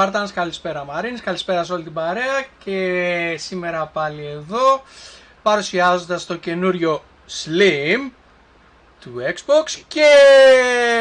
Σπάρτανς, 0.00 0.32
καλησπέρα 0.32 0.84
Μαρίνης, 0.84 1.20
καλησπέρα 1.20 1.64
σε 1.64 1.72
όλη 1.72 1.82
την 1.82 1.92
παρέα 1.92 2.44
και 2.64 3.34
σήμερα 3.38 3.86
πάλι 3.86 4.26
εδώ 4.26 4.82
παρουσιάζοντας 5.42 6.26
το 6.26 6.36
καινούριο 6.36 7.02
Slim 7.28 8.10
του 9.00 9.14
Xbox 9.34 9.82
και 9.88 10.06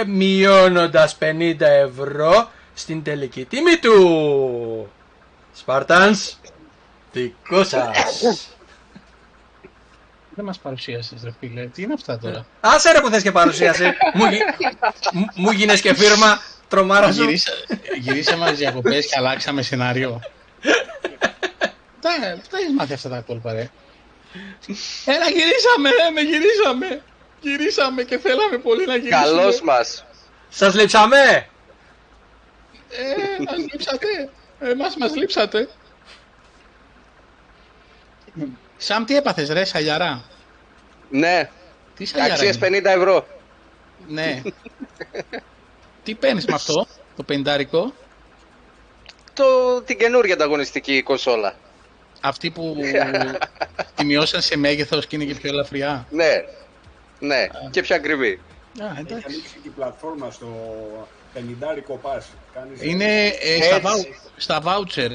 μειώνοντας 0.07 1.17
50 1.20 1.55
ευρώ 1.59 2.49
στην 2.73 3.04
τελική 3.04 3.46
τιμή 3.46 3.77
του. 3.77 4.89
Σπάρτανς, 5.54 6.38
δικό 7.11 7.63
σας. 7.63 8.50
Δεν 10.36 10.45
μας 10.45 10.59
παρουσίασες 10.59 11.23
ρε 11.23 11.31
φίλε, 11.39 11.66
τι 11.66 11.81
είναι 11.81 11.93
αυτά 11.93 12.18
τώρα; 12.18 12.45
Άσε 12.59 12.91
ρε 12.91 13.02
που 13.02 13.09
θες 13.09 13.21
και 13.21 13.31
παρουσίασε. 13.31 13.95
μου, 14.13 14.25
μου 15.36 15.52
γίνες 15.52 15.81
και 15.81 15.93
φίρμα, 15.93 16.39
τρομάρα 16.70 17.11
σου. 17.11 17.23
Γυρίσα, 17.23 17.51
γυρίσαμε 17.99 18.49
τις 18.49 18.59
διακοπές 18.59 19.05
και 19.05 19.15
αλλάξαμε 19.17 19.61
σενάριο. 19.61 20.21
Τα 22.02 22.09
έχεις 22.57 22.73
μάθει 22.77 22.94
αυτά 22.94 23.09
τα 23.09 23.20
κόλπα 23.20 23.53
ρε. 23.53 23.70
Έλα 25.05 25.30
γυρίσαμε, 25.30 25.89
ρε, 25.89 26.09
με 26.13 26.21
γυρίσαμε. 26.21 27.02
Γυρίσαμε 27.41 28.03
και 28.03 28.17
θέλαμε 28.17 28.58
πολύ 28.58 28.85
να 28.85 28.95
γυρίσουμε. 28.95 29.23
Καλώς 29.23 29.61
μας. 29.61 30.05
Σας 30.49 30.75
λείψαμε; 30.75 31.47
Ε, 32.89 33.44
μας 33.45 33.58
λείψατε. 33.72 34.30
Εμάς 34.59 34.95
μας 34.95 35.16
λείψατε. 35.16 35.70
Σαμ, 38.77 39.05
τι 39.05 39.16
έπαθες 39.16 39.49
ρε, 39.49 39.66
σαλιαρά; 39.66 40.23
Ναι, 41.09 41.49
Τι 41.95 42.05
σαλιαρά 42.05 42.33
αξίες 42.33 42.55
είναι; 42.55 42.80
50 42.80 42.86
ευρώ. 42.86 43.27
Ναι. 44.08 44.41
Τι 46.09 46.16
παίρνεις 46.16 46.45
με 46.45 46.54
αυτό, 46.54 46.88
το 47.16 47.23
πεντάρικο; 47.23 47.94
Το, 49.34 49.81
την 49.81 49.98
καινούργια 49.98 50.34
ανταγωνιστική 50.34 51.02
κονσόλα. 51.04 51.54
Αυτή 52.22 52.50
που 52.50 52.76
τη 53.95 54.06
μειώσαν 54.06 54.42
σε 54.42 54.58
μέγεθος 54.58 55.06
και 55.08 55.16
είναι 55.16 55.25
και 55.25 55.36
πιο 55.36 55.50
ελαφριά. 55.50 56.06
Ναι, 56.09 56.44
ναι, 57.20 57.48
και 57.72 57.81
πιο 57.81 57.95
ακριβή. 57.95 58.39
Α, 58.81 58.86
Έχει 58.92 59.00
εντάξει. 59.00 59.25
ανοίξει 59.28 59.58
και 59.64 59.67
η 59.67 59.70
πλατφόρμα 59.75 60.31
στο 60.31 60.48
50 61.36 61.39
pass. 62.02 62.22
Κάνεις 62.53 62.81
Είναι 62.83 63.26
ε, 63.26 63.61
στα, 63.61 63.76
Έτσι. 63.76 63.80
βάου- 63.81 64.08
στα 64.38 64.61
voucher. 64.66 65.09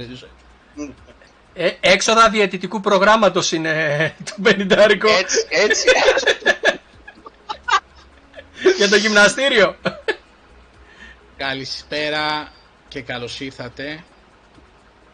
Ε, 1.54 1.70
έξοδα 1.80 2.28
διαιτητικού 2.30 2.80
προγράμματος 2.80 3.52
είναι 3.52 4.14
το 4.24 4.34
πενιντάρικο 4.42 5.08
Έτσι, 5.08 5.46
έτσι. 5.48 5.88
για 8.78 8.88
το 8.88 8.96
γυμναστήριο. 8.96 9.76
Καλησπέρα 11.48 12.52
και 12.88 13.00
καλώς 13.00 13.40
ήρθατε. 13.40 14.04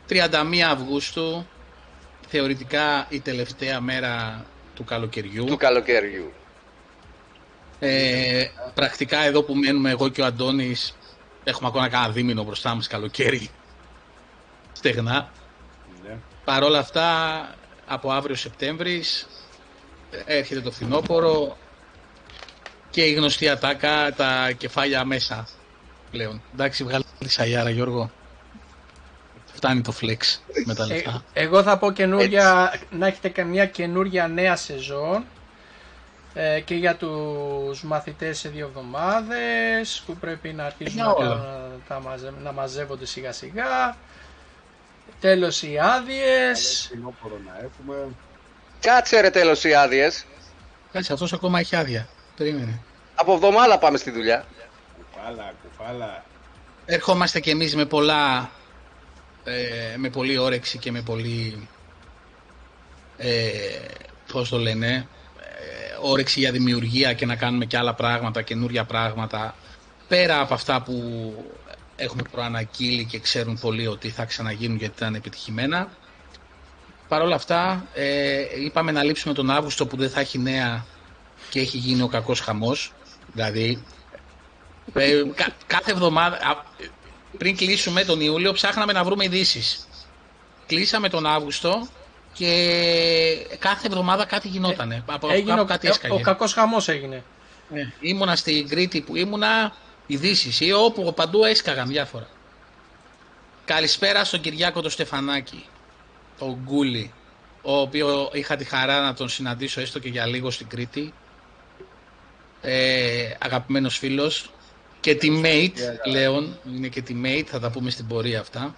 31 0.09 0.29
Αυγούστου, 0.71 1.47
θεωρητικά 2.29 3.07
η 3.09 3.21
τελευταία 3.21 3.81
μέρα 3.81 4.45
του 4.75 4.85
καλοκαιριού. 4.85 5.45
του 5.45 5.57
καλοκαιριού. 5.57 6.33
Ε, 7.79 8.45
πρακτικά 8.75 9.19
εδώ 9.19 9.43
που 9.43 9.55
μένουμε 9.55 9.91
εγώ 9.91 10.09
και 10.09 10.23
ο 10.23 10.25
Αντώνης 10.25 10.97
έχουμε 11.45 11.69
ακόμα 11.69 11.89
κάνα 11.89 12.11
δίμηνο 12.11 12.43
μπροστά 12.45 12.75
μας 12.75 12.87
καλοκαίρι. 12.87 13.51
Στεγνά. 14.73 15.31
Ναι. 16.07 16.17
Παρ' 16.45 16.63
όλα 16.63 16.79
αυτά, 16.79 17.11
από 17.87 18.13
αύριο 18.13 18.35
Σεπτέμβρης 18.35 19.27
ε, 20.11 20.39
έρχεται 20.39 20.61
το 20.61 20.71
φθινόπωρο 20.71 21.57
και 22.91 23.03
η 23.03 23.13
γνωστή 23.13 23.49
ατάκα, 23.49 24.15
τα 24.15 24.51
κεφάλια 24.57 25.05
μέσα 25.05 25.49
πλέον. 26.11 26.43
Εντάξει, 26.53 26.85
βγάλε 26.85 27.05
τη 27.19 27.29
σαγιάρα 27.31 27.71
Γιώργο. 27.71 28.11
Φτάνει 29.53 29.81
το 29.81 29.93
flex 30.01 30.39
με 30.65 30.75
τα 30.75 30.83
Ε, 30.85 30.87
λεφτά. 30.87 31.25
εγώ 31.33 31.63
θα 31.63 31.79
πω 31.79 31.93
καινούρια, 31.93 32.73
να 32.91 33.07
έχετε 33.07 33.29
καμιά 33.29 33.67
καινούρια 33.67 34.29
νέα 34.29 34.57
σεζόν 34.57 35.25
ε, 36.35 36.61
και 36.61 36.75
για 36.75 36.95
τους 36.97 37.83
μαθητές 37.83 38.39
σε 38.39 38.49
δύο 38.49 38.67
εβδομάδες 38.67 40.03
που 40.07 40.17
πρέπει 40.17 40.53
να 40.53 40.65
αρχίσουν 40.65 40.95
Για 40.95 41.05
να, 41.05 41.11
όλα. 41.11 41.29
κάνουν- 41.29 41.83
τα 41.89 42.01
μαζε- 42.01 42.43
να 42.43 42.53
μαζεύονται 42.53 43.07
σιγά 43.07 43.33
σιγά. 43.33 43.97
Τέλος 45.21 45.63
οι 45.63 45.79
άδειες. 45.83 46.85
Φθινόπωρο 46.87 47.39
να 47.47 47.53
έχουμε. 47.65 48.09
Κάτσε 48.81 49.21
ρε 49.21 49.31
τέλος 49.31 49.65
οι 49.65 49.75
άδειες. 49.75 50.25
Κάτσε, 50.93 51.13
αυτός 51.13 51.33
ακόμα 51.33 51.59
έχει 51.59 51.77
άδεια. 51.77 52.09
Περίμενε. 52.37 52.81
Από 53.15 53.33
εβδομάδα 53.33 53.79
πάμε 53.79 53.99
στη 53.99 54.11
δουλειά. 54.11 54.45
Κουφάλα, 55.31 55.53
κουφάλα. 55.63 56.25
Ερχόμαστε 56.87 57.41
κι 57.41 57.51
εμείς 57.51 57.75
με 57.77 57.85
πολλά 57.87 58.51
ε, 59.45 59.97
με 59.97 60.11
πολύ 60.11 60.39
όρεξη 60.39 60.79
και 60.79 60.91
με 60.91 61.03
πολύ 61.03 61.69
ε, 63.17 63.51
πώς 64.33 64.49
το 64.49 64.59
λένε 64.59 65.07
ε, 65.41 65.97
όρεξη 66.01 66.41
για 66.41 66.53
δημιουργία 66.53 67.13
και 67.13 67.27
να 67.27 67.37
κάνουμε 67.37 67.65
και 67.65 67.77
άλλα 67.77 67.95
πράγματα, 67.95 68.43
καινούρια 68.43 68.85
πράγματα 68.85 69.55
πέρα 70.09 70.41
από 70.41 70.55
αυτά 70.55 70.83
που 70.83 70.95
έχουμε 71.97 72.23
προανακύλει 72.31 73.05
και 73.05 73.19
ξέρουν 73.19 73.59
πολλοί 73.61 73.87
ότι 73.87 74.09
θα 74.09 74.25
ξαναγίνουν 74.25 74.77
γιατί 74.77 74.95
ήταν 74.97 75.15
επιτυχημένα 75.15 75.89
Παρ' 77.09 77.23
όλα 77.23 77.35
αυτά 77.35 77.87
ε, 77.95 78.43
είπαμε 78.65 78.93
να 78.93 79.03
λείψουμε 79.03 79.35
τον 79.35 79.51
Αύγουστο 79.51 79.87
που 79.87 79.97
δεν 79.97 80.11
θα 80.11 80.21
έχει 80.21 80.39
νέα 80.39 80.85
και 81.51 81.61
έχει 81.61 81.77
γίνει 81.77 82.03
ο 82.03 82.09
κακός 82.09 82.41
χαμός 82.41 82.93
δηλαδή 83.33 83.83
ε, 84.95 85.23
κα- 85.35 85.53
κάθε 85.67 85.91
εβδομάδα, 85.91 86.37
α, 86.37 86.65
πριν 87.39 87.57
κλείσουμε 87.57 88.05
τον 88.05 88.21
Ιούλιο, 88.21 88.53
ψάχναμε 88.53 88.93
να 88.93 89.05
βρούμε 89.05 89.25
ειδήσεις. 89.25 89.89
Κλείσαμε 90.67 91.09
τον 91.09 91.27
Αύγουστο 91.27 91.89
και 92.33 93.47
κάθε 93.59 93.87
εβδομάδα 93.87 94.25
κάτι 94.25 94.49
γινότανε. 94.49 95.03
Από 95.07 95.29
Έγινε 95.31 95.49
κάπου 95.51 95.63
ο, 95.63 95.65
κάτι 95.65 95.87
ε, 95.87 95.91
έσκαγε. 95.91 96.15
ο 96.15 96.21
κακός 96.21 96.53
χαμός 96.53 96.89
έγινε. 96.89 97.25
Ε, 97.75 97.81
ήμουνα 98.01 98.37
στην 98.37 98.69
Κρήτη 98.69 99.01
που 99.01 99.17
ήμουνα 99.17 99.73
ειδήσεις 100.07 100.61
ή 100.61 100.73
όπου 100.73 101.15
παντού 101.15 101.45
έσκαγαν 101.45 101.89
διάφορα. 101.89 102.29
Καλησπέρα 103.65 104.25
στον 104.25 104.41
Κυριάκο 104.41 104.81
το 104.81 104.89
Στεφανάκη, 104.91 105.67
τον 106.39 106.59
Γκούλι, 106.65 107.13
ο 107.63 107.77
οποίο 107.81 108.31
είχα 108.33 108.57
τη 108.57 108.65
χαρά 108.65 109.01
να 109.01 109.15
τον 109.15 109.29
συναντήσω 109.29 109.81
έστω 109.81 109.99
και 109.99 110.09
για 110.09 110.27
λίγο 110.27 110.51
στην 110.51 110.69
Κρήτη. 110.69 111.15
Ε, 112.63 113.31
αγαπημένος 113.39 113.99
φίλος 113.99 114.51
και 115.01 115.19
teammate 115.23 115.79
πλέον, 116.03 116.59
είναι 116.75 116.89
και 116.89 117.03
teammate, 117.09 117.45
θα 117.47 117.61
τα 117.61 117.71
πούμε 117.71 117.91
στην 117.91 118.07
πορεία 118.07 118.41
αυτά. 118.41 118.75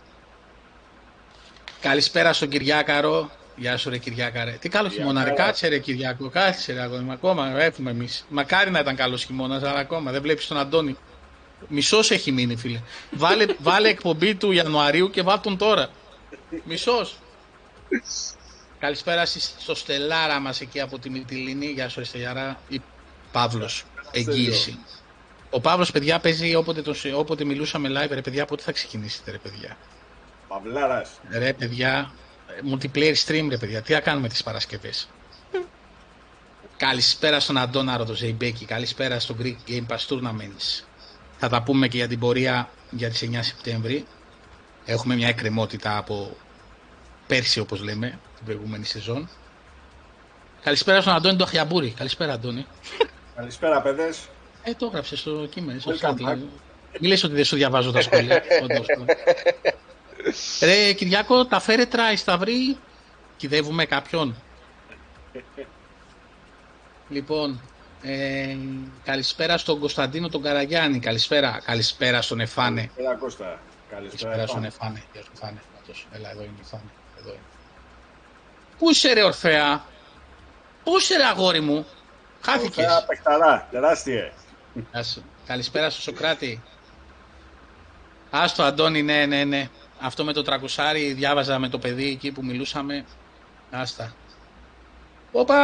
Καλησπέρα 1.80 2.32
στον 2.32 2.48
Κυριάκαρο. 2.48 3.30
Γεια 3.56 3.76
σου 3.76 3.90
ρε 3.90 3.98
Κυριάκαρε. 3.98 4.50
Τι 4.60 4.68
καλός 4.68 4.92
χειμώνας 4.92 5.24
ρε, 5.24 5.30
κάτσε 5.30 5.68
ρε 5.68 5.78
Κυριάκο, 5.78 6.28
κάτσε 6.28 6.72
ρε 6.72 6.80
αγόρι 6.80 7.02
μου, 7.02 7.12
ακόμα 7.12 7.62
έχουμε 7.62 7.90
εμείς. 7.90 8.24
Μακάρι 8.28 8.70
να 8.70 8.78
ήταν 8.78 8.96
καλός 8.96 9.24
χειμώνας, 9.24 9.62
αλλά 9.62 9.78
ακόμα 9.78 10.10
δεν 10.10 10.22
βλέπεις 10.22 10.46
τον 10.46 10.56
Αντώνη. 10.58 10.96
Μισός 11.68 12.10
έχει 12.10 12.32
μείνει 12.32 12.56
φίλε. 12.56 12.80
Βάλε, 13.10 13.46
βάλε 13.68 13.88
εκπομπή 13.88 14.34
του 14.34 14.52
Ιανουαρίου 14.52 15.10
και 15.10 15.22
βάλ 15.22 15.40
τον 15.40 15.56
τώρα. 15.56 15.88
Μισός. 16.64 17.16
Καλησπέρα 18.78 19.26
στις- 19.26 19.54
στο 19.58 19.74
Στελάρα 19.74 20.38
μας 20.40 20.60
εκεί 20.60 20.80
από 20.80 20.98
τη 20.98 21.10
Μυτιλίνη. 21.10 21.66
Γεια 21.66 21.88
σου 21.88 21.98
ρε 21.98 22.04
Στελάρα. 22.04 22.60
Η 22.68 22.80
Παύλος. 23.32 23.84
Εγγύηση. 24.12 24.78
Ο 25.54 25.60
Παύλος 25.60 25.90
παιδιά 25.90 26.18
παίζει 26.18 26.54
όποτε, 26.54 26.82
τον, 26.82 26.94
σε- 26.94 27.14
όποτε 27.14 27.44
μιλούσαμε 27.44 27.88
live 27.88 28.10
ρε 28.10 28.20
παιδιά 28.20 28.44
πότε 28.44 28.62
θα 28.62 28.72
ξεκινήσετε 28.72 29.30
ρε 29.30 29.38
παιδιά; 29.38 29.76
Παυλάρας. 30.48 31.10
Ρε 31.30 31.52
παιδιά, 31.52 32.12
ε, 32.46 32.60
multiplayer 32.74 33.14
stream 33.26 33.46
ρε 33.48 33.56
παιδιά, 33.56 33.82
τι 33.82 33.92
θα 33.92 34.00
κάνουμε 34.00 34.28
τις 34.28 34.42
Παρασκευές; 34.42 35.08
Καλησπέρα 36.76 37.40
στον 37.40 37.56
Αντώναρο 37.58 38.04
το 38.04 38.14
Ζεϊμπέκη, 38.14 38.64
καλησπέρα 38.64 39.20
στο 39.20 39.36
Greek 39.42 39.56
Game 39.68 39.86
Pass 39.88 40.06
Tournaments. 40.08 40.84
Θα 41.38 41.48
τα 41.48 41.62
πούμε 41.62 41.88
και 41.88 41.96
για 41.96 42.08
την 42.08 42.18
πορεία 42.18 42.68
για 42.90 43.08
τις 43.10 43.22
9 43.22 43.42
Σεπτέμβρη. 43.42 44.06
Έχουμε 44.84 45.14
μια 45.14 45.28
εκκρεμότητα 45.28 45.96
από 45.96 46.36
πέρσι 47.26 47.60
όπως 47.60 47.80
λέμε, 47.82 48.18
την 48.36 48.44
προηγούμενη 48.44 48.84
σεζόν. 48.84 49.28
Καλησπέρα 50.62 51.00
στον 51.00 51.14
Αντώνη 51.14 51.36
το 51.36 51.44
Αχιαμπούρη. 51.44 51.90
Καλησπέρα 51.90 52.32
Αντώνη. 52.32 52.66
Καλησπέρα, 53.34 53.82
παιδες. 53.82 54.28
Ε, 54.62 54.74
το 54.74 54.86
έγραψες 54.86 55.18
στο 55.18 55.46
κείμενο. 55.50 55.80
Στο 55.80 55.92
Welcome 55.92 56.06
chat. 56.06 56.28
back. 56.28 56.38
Μην 57.00 57.10
λες 57.10 57.24
ότι 57.24 57.34
δεν 57.34 57.44
σου 57.44 57.56
διαβάζω 57.56 57.92
τα 57.92 58.00
σχόλια. 58.00 58.42
όντως. 58.62 58.86
Ρε 60.62 60.92
Κυριάκο, 60.92 61.46
τα 61.46 61.60
φέρετρα 61.60 62.12
η 62.12 62.16
Σταυρή. 62.16 62.76
Κυδεύουμε 63.36 63.84
κάποιον; 63.84 64.34
λοιπόν, 67.08 67.60
ε, 68.02 68.56
καλησπέρα 69.04 69.58
στον 69.58 69.78
Κωνσταντίνο 69.80 70.28
τον 70.28 70.42
Καραγιάννη. 70.42 70.98
Καλησπέρα, 70.98 71.60
καλησπέρα 71.64 72.22
στον 72.22 72.40
Εφάνε. 72.40 72.80
Καλησπέρα, 72.80 73.14
Κώστα. 73.16 73.60
Καλησπέρα 73.90 74.30
Καλησπέρα. 74.30 74.46
στον 74.46 74.64
Εφάνε. 74.64 75.02
Γεια 75.12 75.22
σου 75.22 75.30
Εφάνε. 75.34 75.60
Αυτός. 75.80 76.06
Έλα, 76.12 76.30
εδώ 76.30 76.42
είναι 76.42 76.52
Εφάνε. 76.60 76.90
Εδώ 77.18 77.28
είναι. 77.28 77.40
Πού 78.78 78.90
είσαι 78.90 79.12
ρε 79.12 79.22
Ορφέα. 79.22 79.84
Πού 80.84 80.96
είσαι 80.96 81.16
ρε 81.16 81.24
αγόρι 81.24 81.60
μου; 81.60 81.86
Χάθηκες. 82.40 82.74
Καλησπέρα, 82.74 83.04
παιχταρά. 83.06 83.68
Τεράστιες. 83.70 84.32
Γεια 84.74 85.02
σου. 85.02 85.24
Καλησπέρα 85.46 85.90
στο 85.90 86.00
Σοκράτη. 86.00 86.62
Άστο 88.30 88.62
Αντώνη, 88.62 89.02
ναι, 89.02 89.26
ναι, 89.26 89.44
ναι. 89.44 89.68
Αυτό 90.00 90.24
με 90.24 90.32
το 90.32 90.42
τρακουσάρι 90.42 91.12
διάβαζα 91.12 91.58
με 91.58 91.68
το 91.68 91.78
παιδί 91.78 92.08
εκεί 92.08 92.32
που 92.32 92.44
μιλούσαμε. 92.44 93.04
Άστα. 93.70 94.14
Όπα, 95.32 95.54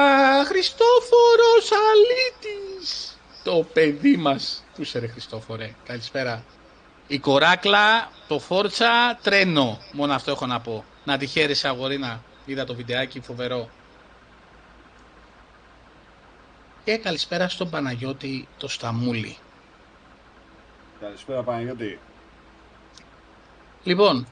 Χριστόφορος 0.47 1.71
Αλήτης! 1.91 3.19
Το 3.45 3.67
παιδί 3.73 4.17
μας. 4.17 4.65
Πού 4.75 4.83
είσαι 4.83 4.99
ρε 4.99 5.07
Χριστόφορε, 5.07 5.75
καλησπέρα. 5.85 6.45
Η 7.07 7.19
κοράκλα, 7.19 8.11
το 8.29 8.39
φόρτσα, 8.39 9.19
τρένο. 9.23 9.79
Μόνο 9.93 10.13
αυτό 10.13 10.31
έχω 10.31 10.47
να 10.47 10.61
πω. 10.61 10.85
Να 11.05 11.19
τη 11.19 11.27
χαίρεσαι 11.27 11.69
αγορίνα. 11.69 12.23
Είδα 12.45 12.65
το 12.65 12.75
βιντεάκι, 12.75 13.21
φοβερό. 13.21 13.71
Και 16.89 16.97
καλησπέρα 16.97 17.49
στον 17.49 17.71
Παναγιώτη 17.71 18.49
το 18.57 18.69
Σταμούλη. 18.69 19.37
Καλησπέρα 21.01 21.43
Παναγιώτη. 21.43 21.99
Λοιπόν, 23.83 24.29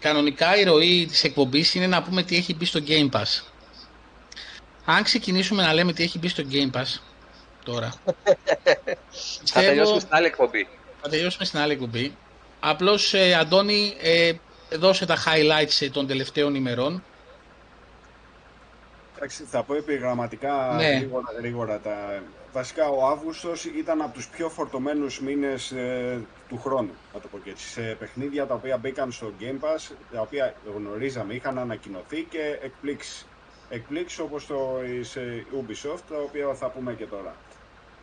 κανονικά 0.00 0.56
η 0.56 0.64
ροή 0.64 1.06
της 1.06 1.24
εκπομπής 1.24 1.74
είναι 1.74 1.86
να 1.86 2.02
πούμε 2.02 2.22
τι 2.22 2.36
έχει 2.36 2.54
μπει 2.54 2.64
στο 2.64 2.80
Game 2.86 3.10
Pass. 3.10 3.42
Αν 4.84 5.02
ξεκινήσουμε 5.02 5.62
να 5.62 5.72
λέμε 5.72 5.92
τι 5.92 6.02
έχει 6.02 6.18
μπει 6.18 6.28
στο 6.28 6.42
Game 6.50 6.70
Pass 6.70 7.00
τώρα, 7.64 7.94
Θα 9.44 9.60
τελειώσουμε 9.60 10.00
στην 10.00 10.14
άλλη 10.14 10.26
εκπομπή. 10.26 10.68
θα 11.02 11.08
τελειώσουμε 11.08 11.44
στην 11.44 11.58
άλλη 11.58 11.72
εκπομπή. 11.72 12.16
Απλώς, 12.60 13.14
ε, 13.14 13.34
Αντώνη, 13.34 13.94
ε, 14.00 14.32
δώσε 14.78 15.06
τα 15.06 15.16
highlights 15.16 15.80
ε, 15.80 15.90
των 15.90 16.06
τελευταίων 16.06 16.54
ημερών. 16.54 17.02
Εντάξει, 19.22 19.44
θα 19.44 19.62
πω 19.62 19.74
επιγραμματικά 19.74 20.74
Ναι. 20.76 20.88
γρήγορα, 20.88 21.24
γρήγορα 21.38 21.78
τα... 21.78 22.22
Βασικά 22.52 22.88
ο 22.88 23.06
Αύγουστος 23.06 23.64
ήταν 23.64 24.02
από 24.02 24.12
τους 24.14 24.28
πιο 24.28 24.48
φορτωμένους 24.48 25.20
μήνες 25.20 25.70
ε, 25.70 26.20
του 26.48 26.58
χρόνου, 26.58 26.90
να 27.14 27.20
το 27.20 27.28
πω 27.28 27.38
και 27.38 27.50
έτσι, 27.50 27.68
σε 27.68 27.96
παιχνίδια 27.98 28.46
τα 28.46 28.54
οποία 28.54 28.76
μπήκαν 28.76 29.12
στο 29.12 29.32
Game 29.40 29.64
Pass, 29.64 29.92
τα 30.12 30.20
οποία 30.20 30.54
γνωρίζαμε, 30.76 31.34
είχαν 31.34 31.58
ανακοινωθεί 31.58 32.22
και 32.22 32.58
εκπλήξεις. 32.62 33.26
Εκπλήξεις 33.68 34.18
όπως 34.18 34.46
το 34.46 34.78
της, 34.84 35.16
ε, 35.16 35.44
Ubisoft, 35.52 36.00
τα 36.08 36.18
οποία 36.18 36.54
θα 36.54 36.68
πούμε 36.68 36.92
και 36.92 37.06
τώρα. 37.06 37.34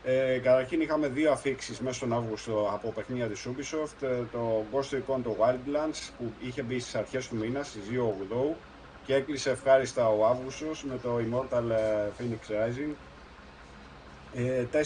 Ε, 0.04 0.40
καταρχήν 0.44 0.82
είχαμε 0.82 1.08
δύο 1.08 1.32
αφήξεις 1.32 1.80
μέσα 1.80 1.96
στον 1.96 2.14
Αύγουστο 2.14 2.70
από 2.74 2.92
παιχνίδια 2.92 3.28
της 3.28 3.48
Ubisoft, 3.48 4.08
ε, 4.08 4.08
το 4.32 4.64
Ghost 4.74 4.96
Recon 4.96 5.20
το 5.24 5.36
Wildlands 5.40 6.10
που 6.18 6.32
είχε 6.40 6.62
μπει 6.62 6.80
στις 6.80 6.96
αρχές 6.96 7.28
του 7.28 7.36
μήνα, 7.36 7.64
στις 7.64 7.82
2 7.90 8.04
Οκτώου, 8.08 8.56
και 9.10 9.16
έκλεισε 9.16 9.50
ευχάριστα 9.50 10.10
ο 10.10 10.26
Αύγουστος 10.26 10.84
με 10.84 11.00
το 11.04 11.18
Immortal 11.18 11.70
ε, 11.70 12.10
Phoenix 12.18 12.52
Rising. 12.52 12.94
Ε, 14.34 14.66
4 14.72 14.78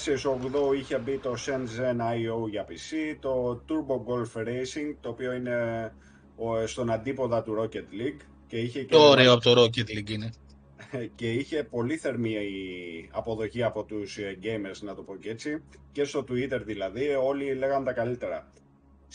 8 0.71 0.75
είχε 0.75 0.97
μπει 0.97 1.17
το 1.17 1.33
Shenzhen 1.45 1.97
IO 1.97 2.49
για 2.49 2.65
PC, 2.69 3.17
το 3.19 3.61
Turbo 3.67 3.95
Golf 3.95 4.41
Racing, 4.41 4.95
το 5.01 5.09
οποίο 5.09 5.33
είναι 5.33 5.91
ο, 6.35 6.67
στον 6.67 6.91
αντίποδα 6.91 7.43
του 7.43 7.55
Rocket 7.59 7.75
League 7.77 8.21
και 8.47 8.57
είχε 8.57 8.83
και, 8.83 8.91
Το 8.91 9.09
ωραίο 9.09 9.33
από 9.33 9.43
το 9.43 9.63
Rocket 9.63 9.97
League 9.97 10.09
είναι. 10.09 10.29
και 11.15 11.31
είχε 11.31 11.63
πολύ 11.63 11.97
θερμή 11.97 12.31
η 12.31 13.09
αποδοχή 13.11 13.63
από 13.63 13.83
τους 13.83 14.17
ε, 14.17 14.39
gamers, 14.43 14.79
να 14.81 14.95
το 14.95 15.01
πω 15.01 15.15
και 15.15 15.29
έτσι, 15.29 15.63
και 15.91 16.03
στο 16.03 16.25
Twitter 16.29 16.61
δηλαδή, 16.65 17.07
όλοι 17.23 17.53
λέγανε 17.53 17.85
τα 17.85 17.93
καλύτερα. 17.93 18.51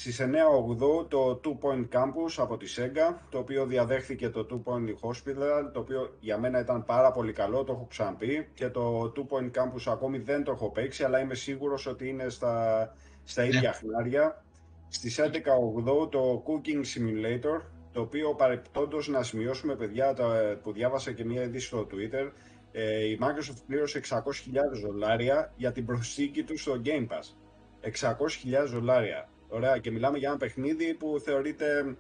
Στις 0.00 0.20
9 0.20 0.24
Οκτώου 0.56 1.06
το 1.08 1.40
Two 1.44 1.64
Point 1.64 1.88
Campus 1.96 2.32
από 2.36 2.56
τη 2.56 2.74
Sega, 2.76 3.14
το 3.30 3.38
οποίο 3.38 3.66
διαδέχθηκε 3.66 4.28
το 4.28 4.46
Two 4.50 4.72
Point 4.72 4.88
Hospital, 5.08 5.70
το 5.72 5.80
οποίο 5.80 6.16
για 6.20 6.38
μένα 6.38 6.60
ήταν 6.60 6.84
πάρα 6.84 7.10
πολύ 7.12 7.32
καλό, 7.32 7.64
το 7.64 7.72
έχω 7.72 7.86
ξαναπεί 7.90 8.48
και 8.54 8.68
το 8.68 9.12
Two 9.16 9.34
Point 9.34 9.46
Campus 9.50 9.82
ακόμη 9.92 10.18
δεν 10.18 10.44
το 10.44 10.50
έχω 10.52 10.70
παίξει, 10.70 11.04
αλλά 11.04 11.20
είμαι 11.20 11.34
σίγουρος 11.34 11.86
ότι 11.86 12.08
είναι 12.08 12.28
στα, 12.28 12.92
στα 13.24 13.44
ίδια 13.44 13.72
χνάρια. 13.72 14.44
Στις 14.88 15.20
11 15.20 15.24
Οκτώου 15.60 16.08
το 16.08 16.42
Cooking 16.46 16.82
Simulator, 16.96 17.60
το 17.92 18.00
οποίο 18.00 18.34
παρεπτόντως 18.34 19.08
να 19.08 19.22
σημειώσουμε 19.22 19.76
παιδιά 19.76 20.14
τα- 20.14 20.58
που 20.62 20.72
διάβασα 20.72 21.12
και 21.12 21.24
μία 21.24 21.42
είδηση 21.42 21.66
στο 21.66 21.86
Twitter, 21.90 22.30
ε, 22.72 23.04
η 23.04 23.18
Microsoft 23.20 23.62
πλήρωσε 23.66 23.98
600.000 23.98 24.80
δολάρια 24.84 25.52
για 25.56 25.72
την 25.72 25.84
προσθήκη 25.86 26.42
του 26.42 26.58
στο 26.58 26.80
Game 26.84 27.06
Pass. 27.08 27.34
600.000 27.80 28.66
δολάρια. 28.66 29.28
Ωραία, 29.48 29.78
και 29.78 29.90
μιλάμε 29.90 30.18
για 30.18 30.28
ένα 30.28 30.38
παιχνίδι 30.38 30.94
που 30.94 31.20
θεωρείται 31.24 31.96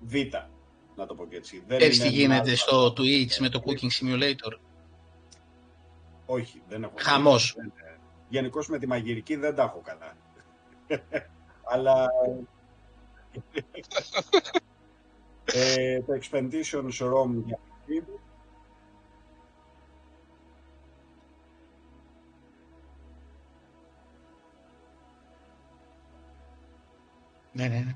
Β, 0.00 0.14
να 0.96 1.06
το 1.06 1.14
πω 1.14 1.26
και 1.26 1.36
έτσι. 1.36 1.62
Δεν 1.66 1.78
Ξέρεις 1.78 1.98
τι 1.98 2.06
είναι 2.06 2.16
γίνεται 2.16 2.50
Α. 2.50 2.56
στο 2.56 2.86
Twitch 2.86 3.36
με 3.40 3.48
το 3.48 3.62
Cooking 3.64 3.90
Simulator. 4.00 4.58
Όχι, 6.26 6.62
δεν 6.68 6.82
έχω. 6.82 6.94
Χαμός. 6.96 7.56
Γενικώς 8.28 8.68
με 8.68 8.78
τη 8.78 8.86
μαγειρική 8.86 9.36
δεν 9.36 9.54
τα 9.54 9.62
έχω 9.62 9.82
καλά. 9.84 10.16
Αλλά 11.72 12.08
ε, 15.52 16.00
το 16.00 16.18
Expeditions 16.20 16.98
ROM 16.98 17.30
για 17.46 17.58
Ναι, 27.52 27.68
ναι, 27.68 27.78
ναι. 27.78 27.94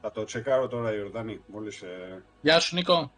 θα 0.00 0.10
το 0.10 0.24
τσεκάρω 0.24 0.68
τώρα 0.68 0.94
Ιορδάνη, 0.94 1.40
μόλις... 1.46 1.82
ε, 1.82 2.22
Γεια 2.40 2.60
σου 2.60 2.74
Νίκο. 2.74 3.12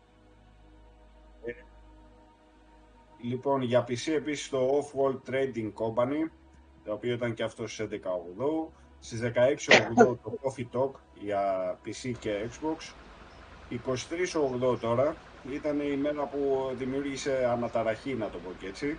Λοιπόν, 3.22 3.62
για 3.62 3.84
PC 3.88 4.12
επίσης 4.16 4.48
το 4.48 4.68
Off-World 4.68 5.30
Trading 5.30 5.72
Company, 5.72 6.30
το 6.84 6.92
οποίο 6.92 7.12
ήταν 7.12 7.34
και 7.34 7.42
αυτός 7.42 7.72
στις 7.74 7.86
11 7.90 7.98
Οκτώου. 8.28 8.72
Στις 9.00 9.20
16 9.22 9.30
Οκτώου 9.90 10.18
το 10.22 10.38
Coffee 10.42 10.76
Talk 10.78 10.90
για 11.14 11.74
PC 11.84 12.12
και 12.18 12.48
Xbox. 12.50 12.92
23 13.70 14.42
Οκτώου 14.42 14.78
τώρα 14.78 15.16
ήταν 15.50 15.80
η 15.80 15.96
μέρα 15.96 16.24
που 16.26 16.70
δημιούργησε 16.74 17.44
αναταραχή, 17.50 18.14
να 18.14 18.28
το 18.28 18.38
πω 18.38 18.50
και 18.58 18.66
έτσι. 18.66 18.98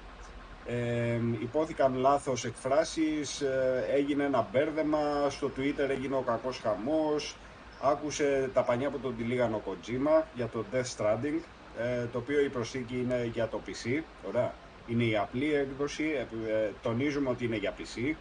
Ε, 0.65 1.19
υπόθηκαν 1.39 1.95
λάθος 1.95 2.45
εκφράσεις, 2.45 3.41
ε, 3.41 3.85
έγινε 3.93 4.23
ένα 4.23 4.47
μπέρδεμα, 4.51 5.29
στο 5.29 5.51
Twitter 5.57 5.89
έγινε 5.89 6.15
ο 6.15 6.21
κακός 6.21 6.59
χαμός, 6.59 7.35
άκουσε 7.81 8.49
τα 8.53 8.63
πανιά 8.63 8.89
που 8.89 8.99
τον 8.99 9.17
τυλίγαν 9.17 9.53
ο 9.53 9.61
Kojima 9.65 10.23
για 10.33 10.47
το 10.47 10.65
Death 10.71 10.97
Stranding, 10.97 11.39
ε, 11.77 12.05
το 12.05 12.17
οποίο 12.17 12.41
η 12.41 12.49
προσθήκη 12.49 12.95
είναι 12.95 13.29
για 13.33 13.47
το 13.47 13.61
PC, 13.65 14.03
ωραία. 14.27 14.53
Είναι 14.87 15.03
η 15.03 15.17
απλή 15.17 15.53
έκδοση, 15.53 16.03
ε, 16.03 16.51
ε, 16.51 16.71
τονίζουμε 16.81 17.29
ότι 17.29 17.45
είναι 17.45 17.55
για 17.55 17.73
PC. 17.77 18.15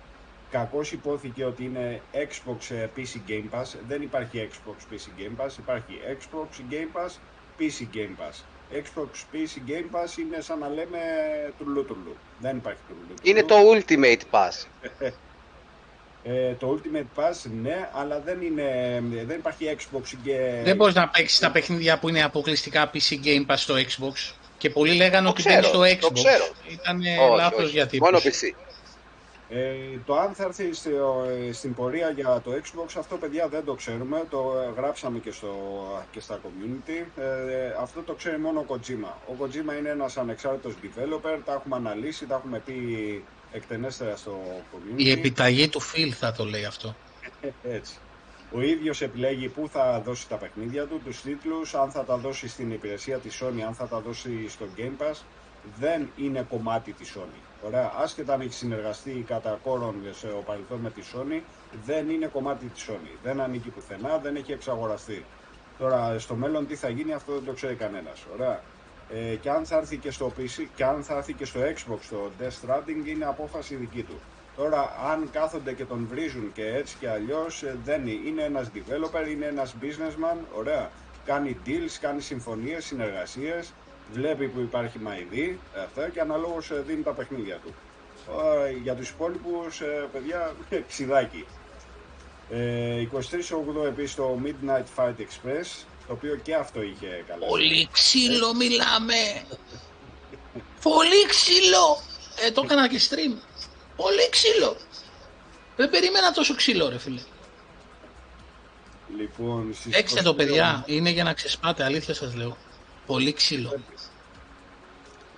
Κακώς 0.51 0.93
υπόθηκε 0.93 1.45
ότι 1.45 1.65
είναι 1.65 2.03
Xbox 2.13 2.75
ε, 2.75 2.89
PC 2.97 3.31
Game 3.31 3.59
Pass, 3.59 3.77
δεν 3.89 4.03
υπάρχει 4.03 4.49
Xbox 4.51 4.93
PC 4.93 5.21
Game 5.21 5.45
Pass, 5.45 5.59
υπάρχει 5.59 6.01
Xbox 6.19 6.73
Game 6.73 6.97
Pass, 6.97 7.11
PC 7.59 7.97
Game 7.97 8.17
Pass. 8.21 8.45
Xbox 8.73 9.09
PC 9.33 9.71
Game 9.71 9.97
Pass 9.97 10.19
είναι 10.19 10.41
σαν 10.41 10.59
να 10.59 10.69
λέμε 10.69 10.99
τουρλού 11.59 11.85
τουρλού. 11.85 12.17
Δεν 12.39 12.57
υπάρχει 12.57 12.81
τουρλού 12.89 13.03
τουρλού. 13.09 13.21
Είναι 13.23 13.43
το 13.43 13.57
Ultimate 13.73 14.21
Pass. 14.39 14.67
Ε, 16.25 16.53
το 16.55 16.81
Ultimate 16.81 17.21
Pass 17.21 17.51
ναι, 17.63 17.89
αλλά 17.93 18.21
δεν, 18.21 18.41
είναι, 18.43 19.03
δεν 19.27 19.39
υπάρχει 19.39 19.77
Xbox 19.79 20.03
και... 20.25 20.61
Δεν 20.65 20.77
μπορείς 20.77 20.95
να 20.95 21.09
παίξεις 21.09 21.39
τα 21.39 21.51
παιχνίδια 21.51 21.99
που 21.99 22.09
είναι 22.09 22.23
αποκλειστικά 22.23 22.91
PC 22.95 23.25
Game 23.25 23.47
Pass 23.47 23.57
στο 23.57 23.75
Xbox. 23.75 24.33
Και 24.59 24.71
πολλοί 24.71 24.95
λέγανε 24.95 25.25
Το 25.25 25.31
ότι 25.31 25.43
ξέρω, 25.43 25.55
μπαίνει 25.55 25.67
στο 25.67 26.07
το 26.07 26.07
Xbox. 26.07 26.13
ξέρω. 26.25 26.45
Ήταν 26.69 27.01
Όχι, 27.01 27.37
λάθος 27.37 27.63
όχι. 27.65 27.71
για 27.71 27.89
Μόνο 28.01 28.19
τύπους. 28.21 28.41
PC. 28.41 28.55
Ε, 29.53 29.75
το 30.07 30.19
αν 30.19 30.33
θα 30.35 30.45
έρθει 30.45 30.73
στο- 30.75 31.27
ε, 31.49 31.53
στην 31.53 31.75
πορεία 31.75 32.11
για 32.11 32.41
το 32.45 32.51
Xbox, 32.53 32.95
αυτό 32.99 33.17
παιδιά 33.17 33.49
δεν 33.49 33.65
το 33.65 33.75
ξέρουμε, 33.75 34.25
το 34.31 34.53
ε, 34.69 34.81
γράψαμε 34.81 35.19
και, 35.19 35.31
στο, 35.31 35.55
και 36.11 36.21
στα 36.21 36.41
community. 36.45 37.21
Ε, 37.21 37.75
αυτό 37.81 38.03
το 38.03 38.13
ξέρει 38.15 38.39
μόνο 38.39 38.61
ο 38.61 38.65
Kojima. 38.69 39.13
Ο 39.29 39.35
Kojima 39.41 39.79
είναι 39.79 39.89
ένας 39.89 40.17
ανεξάρτητος 40.17 40.75
developer, 40.83 41.39
τα 41.45 41.53
έχουμε 41.53 41.77
αναλύσει, 41.77 42.27
τα 42.27 42.35
έχουμε 42.35 42.59
πει 42.59 42.75
εκτενέστερα 43.53 44.17
στο 44.17 44.41
community. 44.73 45.03
Η 45.03 45.11
επιταγή 45.11 45.69
του 45.69 45.81
Phil 45.83 46.09
θα 46.11 46.33
το 46.33 46.45
λέει 46.45 46.65
αυτό. 46.65 46.95
Έτσι. 47.79 47.95
Ο 48.53 48.61
ίδιος 48.61 49.03
επιλέγει 49.03 49.49
πού 49.49 49.69
θα 49.73 50.01
δώσει 50.05 50.29
τα 50.29 50.37
παιχνίδια 50.37 50.85
του, 50.87 51.01
τους 51.05 51.23
τίτλους, 51.23 51.75
αν 51.75 51.91
θα 51.91 52.05
τα 52.05 52.17
δώσει 52.17 52.49
στην 52.49 52.71
υπηρεσία 52.73 53.19
της 53.19 53.43
Sony, 53.43 53.61
αν 53.67 53.75
θα 53.75 53.87
τα 53.89 54.01
δώσει 54.01 54.49
στο 54.49 54.67
Game 54.77 55.03
Pass. 55.03 55.15
Δεν 55.79 56.11
είναι 56.17 56.47
κομμάτι 56.49 56.93
της 56.93 57.17
Sony. 57.17 57.67
Ωραία. 57.67 57.93
Άσχετα 57.97 58.35
αν 58.35 58.41
έχει 58.41 58.53
συνεργαστεί 58.53 59.25
κατά 59.27 59.59
κόρον 59.63 59.95
σε 60.11 60.27
ο 60.27 60.43
παρελθόν 60.47 60.79
με 60.81 60.91
τη 60.91 61.03
Sony, 61.15 61.41
δεν 61.85 62.11
είναι 62.11 62.27
κομμάτι 62.27 62.67
της 62.67 62.89
Sony. 62.89 63.19
Δεν 63.23 63.41
ανήκει 63.41 63.69
πουθενά, 63.69 64.19
δεν 64.19 64.37
έχει 64.37 64.53
εξαγοραστεί. 64.53 65.25
Τώρα, 65.79 66.19
στο 66.19 66.35
μέλλον 66.35 66.67
τι 66.67 66.77
θα 66.77 66.89
γίνει, 66.89 67.13
αυτό 67.13 67.33
δεν 67.33 67.45
το 67.45 67.53
ξέρει 67.53 67.75
κανένας. 67.75 68.25
Ωραία. 68.33 68.63
Ε, 69.13 69.35
και 69.35 69.51
αν 69.51 69.65
θα 69.65 69.77
έρθει 69.77 69.97
και 69.97 70.11
στο 70.11 70.33
PC 70.39 70.67
και 70.75 70.85
αν 70.85 71.03
θα 71.03 71.17
έρθει 71.17 71.33
και 71.33 71.45
στο 71.45 71.61
Xbox 71.61 71.99
το 72.11 72.31
Death 72.41 72.67
Stranding 72.67 73.07
είναι 73.07 73.25
απόφαση 73.25 73.75
δική 73.75 74.03
του. 74.03 74.21
Τώρα, 74.57 74.97
αν 75.13 75.31
κάθονται 75.33 75.73
και 75.73 75.85
τον 75.85 76.07
βρίζουν 76.11 76.53
και 76.53 76.67
έτσι 76.67 76.97
και 77.01 77.09
αλλιώς, 77.09 77.65
δεν 77.85 78.07
είναι. 78.07 78.29
Είναι 78.29 78.43
ένας 78.43 78.71
developer, 78.75 79.29
είναι 79.31 79.47
ένας 79.47 79.75
businessman, 79.81 80.37
ωραία. 80.55 80.91
Κάνει 81.25 81.57
deals, 81.67 81.97
κάνει 82.01 82.21
συμφωνίες, 82.21 82.85
συνεργασίες, 82.85 83.73
βλέπει 84.13 84.47
που 84.47 84.61
υπάρχει 84.61 84.99
μαϊδί 84.99 85.61
αυτά 85.83 86.09
και 86.09 86.21
αναλόγως 86.21 86.71
δίνει 86.87 87.03
τα 87.03 87.11
παιχνίδια 87.11 87.57
του. 87.65 87.75
Ε, 88.67 88.71
για 88.83 88.95
τους 88.95 89.09
υπόλοιπους, 89.09 89.81
ε, 89.81 90.09
παιδιά, 90.13 90.55
ξιδάκι. 90.89 91.45
Ε, 92.51 93.01
23 93.01 93.87
επίσης 93.87 94.15
το 94.15 94.39
Midnight 94.45 94.85
Fight 94.97 95.15
Express, 95.19 95.85
το 96.07 96.13
οποίο 96.13 96.37
και 96.37 96.55
αυτό 96.55 96.83
είχε 96.83 97.25
καλά. 97.29 97.47
Πολύ 97.47 97.89
ξύλο 97.93 98.55
μιλάμε. 98.55 99.45
Πολύ 100.83 101.27
ξύλο. 101.29 102.03
Ε, 102.47 102.51
το 102.51 102.63
έκανα 102.65 102.89
και 102.89 103.01
stream. 103.09 103.37
Πολύ 103.97 104.29
ξύλο. 104.31 104.77
Δεν 105.77 105.91
περίμενα 105.91 106.33
τόσο 106.33 106.55
ξύλο 106.55 106.89
ρε 106.89 106.99
φίλε. 106.99 107.21
Λοιπόν, 109.17 109.75
στις 109.75 109.95
Έξτε 109.95 110.23
το 110.23 110.31
22 110.31 110.37
παιδιά. 110.37 110.85
Είναι 110.87 111.11
για 111.11 111.25
να 111.25 111.33
ξεσπάτε. 111.33 111.85
Αλήθεια 111.85 112.15
σας 112.15 112.35
λέω. 112.35 112.57
Πολύ 113.07 113.33
ξύλο. 113.33 113.81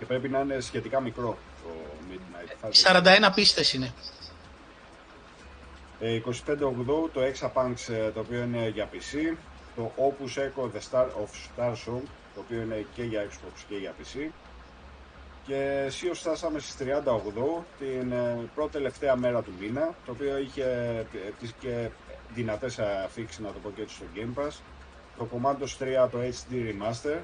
Και 0.03 0.09
πρέπει 0.09 0.29
να 0.29 0.41
είναι 0.41 0.61
σχετικά 0.61 1.01
μικρό 1.01 1.39
το 1.63 1.71
Midnight 2.11 2.67
Fight 2.67 2.71
Express. 2.71 3.29
41 3.29 3.35
πίστες 3.35 3.73
είναι. 3.73 3.93
Ε, 6.01 6.21
25 6.27 6.33
το 7.13 7.21
Exapunks 7.21 7.93
ε, 7.95 8.11
το 8.11 8.21
οποίο 8.21 8.43
είναι 8.43 8.69
για 8.69 8.89
PC, 8.93 9.37
το 9.77 9.93
Opus 9.97 10.39
Echo 10.39 10.63
The 10.63 10.81
Star 10.91 11.05
of 11.05 11.29
Starsong 11.57 12.03
το 12.35 12.41
οποίο 12.41 12.61
είναι 12.61 12.87
και 12.95 13.03
για 13.03 13.27
Xbox 13.31 13.65
και 13.69 13.77
για 13.77 13.95
PC 14.01 14.31
και 15.47 15.87
σίως 15.89 16.19
φτάσαμε 16.19 16.59
στις 16.59 16.77
38 16.89 17.63
την 17.79 18.13
ε, 18.13 18.39
πρώτη 18.55 18.73
τελευταία 18.73 19.17
μέρα 19.17 19.43
του 19.43 19.53
μήνα 19.61 19.95
το 20.07 20.13
οποίο 20.13 20.39
είχε 20.39 20.65
ε, 21.13 21.31
τις 21.41 21.55
και 21.61 21.89
δυνατές 22.35 22.79
αφήξεις 22.79 23.39
να 23.39 23.49
το 23.49 23.59
πω 23.63 23.71
και 23.75 23.83
έτσι 23.83 23.95
στο 23.95 24.05
Game 24.15 24.43
Pass 24.43 24.53
το 25.19 25.29
Commandos 25.33 26.05
3 26.05 26.09
το 26.11 26.19
HD 26.19 26.53
Remaster 26.55 27.19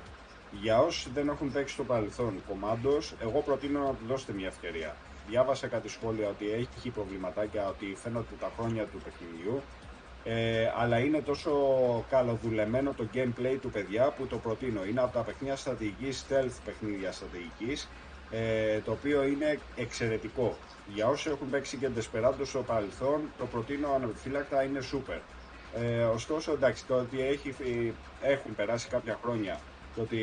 για 0.50 0.78
όσοι 0.78 1.10
δεν 1.14 1.28
έχουν 1.28 1.52
παίξει 1.52 1.74
στο 1.74 1.84
παρελθόν 1.84 2.42
Commandos 2.48 3.12
εγώ 3.20 3.40
προτείνω 3.40 3.78
να 3.78 3.88
του 3.88 4.04
δώσετε 4.08 4.32
μια 4.32 4.46
ευκαιρία 4.46 4.94
διάβασα 5.28 5.66
κάτι 5.66 5.88
σχόλια 5.88 6.28
ότι 6.28 6.50
έχει 6.50 6.90
προβληματάκια, 6.90 7.68
ότι 7.68 7.96
φαίνονται 8.02 8.34
τα 8.40 8.50
χρόνια 8.58 8.84
του 8.84 8.98
παιχνιδιού. 9.04 9.62
Ε, 10.24 10.72
αλλά 10.76 10.98
είναι 10.98 11.20
τόσο 11.20 11.52
καλοδουλεμένο 12.10 12.94
το 12.96 13.06
gameplay 13.14 13.56
του 13.60 13.70
παιδιά 13.70 14.10
που 14.16 14.26
το 14.26 14.36
προτείνω. 14.36 14.84
Είναι 14.84 15.00
από 15.00 15.12
τα 15.12 15.22
παιχνίδια 15.22 15.56
στρατηγικής, 15.56 16.24
stealth 16.28 16.56
παιχνίδια 16.64 17.12
στρατηγικής, 17.12 17.88
ε, 18.30 18.80
το 18.80 18.90
οποίο 18.90 19.22
είναι 19.22 19.58
εξαιρετικό. 19.76 20.56
Για 20.94 21.06
όσοι 21.08 21.30
έχουν 21.30 21.50
παίξει 21.50 21.76
και 21.76 21.88
Desperado 21.96 22.42
στο 22.44 22.62
παρελθόν, 22.62 23.20
το 23.38 23.46
προτείνω 23.46 23.92
ανεπιφύλακτα, 23.94 24.62
είναι 24.62 24.80
super. 24.92 25.20
Ε, 25.80 26.02
ωστόσο, 26.04 26.52
εντάξει, 26.52 26.86
το 26.86 26.94
ότι 26.94 27.20
έχει, 27.20 27.54
έχουν 28.22 28.54
περάσει 28.54 28.88
κάποια 28.88 29.18
χρόνια 29.22 29.54
το 29.54 29.67
ότι 30.00 30.20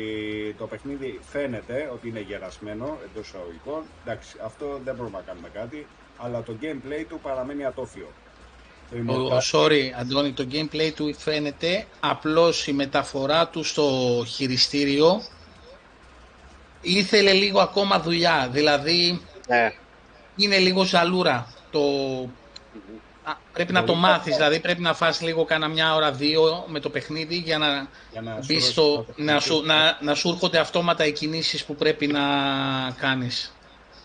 το 0.58 0.66
παιχνίδι 0.66 1.20
φαίνεται 1.30 1.90
ότι 1.92 2.08
είναι 2.08 2.20
γερασμένο 2.20 2.98
εντός 3.04 3.26
εισαγωγικών. 3.26 3.82
Εντάξει, 4.04 4.36
αυτό 4.44 4.80
δεν 4.84 4.94
μπορούμε 4.94 5.18
να 5.18 5.24
κάνουμε 5.24 5.48
κάτι, 5.52 5.86
αλλά 6.16 6.42
το 6.42 6.56
gameplay 6.62 7.04
του 7.08 7.20
παραμένει 7.22 7.64
ατόφιο. 7.64 8.08
Το 8.90 8.96
Ο, 9.12 9.12
ο, 9.12 9.28
Immortal- 9.38 9.50
sorry, 9.52 9.82
Αντώνη, 10.00 10.32
το 10.32 10.46
gameplay 10.52 10.92
του 10.94 11.14
φαίνεται, 11.18 11.86
απλώς 12.00 12.66
η 12.66 12.72
μεταφορά 12.72 13.48
του 13.48 13.62
στο 13.64 14.24
χειριστήριο 14.26 15.22
ήθελε 16.80 17.32
λίγο 17.32 17.60
ακόμα 17.60 18.00
δουλειά, 18.00 18.48
δηλαδή 18.52 19.20
Ναι. 19.48 19.72
είναι 20.36 20.58
λίγο 20.58 20.84
ζαλούρα. 20.84 21.54
Το... 21.70 21.80
Α, 21.80 23.05
πρέπει 23.56 23.72
να 23.72 23.80
το 23.80 23.86
Πολύ 23.86 23.98
μάθεις, 23.98 24.24
κακό. 24.24 24.36
δηλαδή 24.36 24.60
πρέπει 24.60 24.80
να 24.80 24.94
φας 24.94 25.20
λίγο 25.20 25.44
κάνα 25.44 25.68
μια 25.68 25.94
ώρα, 25.94 26.12
δύο 26.12 26.64
με 26.68 26.80
το 26.80 26.90
παιχνίδι 26.90 27.36
για 27.36 27.58
να 27.58 27.88
για 28.12 28.20
να 28.22 28.32
σου 28.32 28.44
μπεις 28.46 28.56
δώσει 28.58 28.70
στο, 28.72 28.94
το 28.96 29.02
παιχνίδι. 29.02 29.32
να, 29.32 29.40
σου, 29.40 29.62
να, 29.64 29.98
να 30.00 30.14
σου 30.14 30.28
έρχονται 30.28 30.58
αυτόματα 30.58 31.06
οι 31.06 31.12
κινήσεις 31.12 31.64
που 31.64 31.74
πρέπει 31.74 32.06
να 32.06 32.20
κάνεις. 33.00 33.50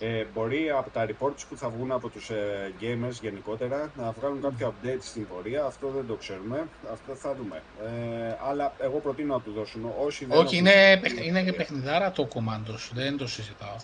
Ε, 0.04 0.26
μπορεί 0.34 0.70
από 0.78 0.90
τα 0.90 1.06
reports 1.10 1.42
που 1.50 1.58
θα 1.58 1.70
βγουν 1.70 1.92
από 1.92 2.10
τους 2.10 2.30
ε, 2.30 2.74
gamers 2.82 3.18
γενικότερα 3.22 3.92
να 3.96 4.12
βγάλουν 4.20 4.42
κάποιο 4.42 4.74
update 4.84 4.98
στην 5.02 5.28
πορεία. 5.28 5.64
Αυτό 5.66 5.88
δεν 5.96 6.08
το 6.08 6.16
ξέρουμε. 6.16 6.68
Αυτό 6.92 7.16
θα 7.16 7.36
δούμε. 7.36 7.64
Ε, 7.86 8.36
αλλά 8.50 8.74
εγώ 8.78 9.00
προτείνω 9.00 9.34
να 9.34 9.42
του 9.42 9.52
δώσουν 9.52 9.92
όσοι 10.06 10.26
δεν 10.26 10.38
Όχι, 10.38 10.56
έχουν 10.56 10.68
είναι, 10.68 10.98
παίξει 11.02 11.16
παιχ- 11.16 11.28
είναι 11.28 11.44
και 11.44 11.54
παιχνιδάρα 11.54 12.12
το 12.12 12.28
Commandos, 12.34 12.90
δεν 12.94 13.18
το 13.18 13.28
συζητάω. 13.28 13.76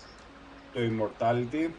το 0.72 0.80
Immortality, 0.88 1.70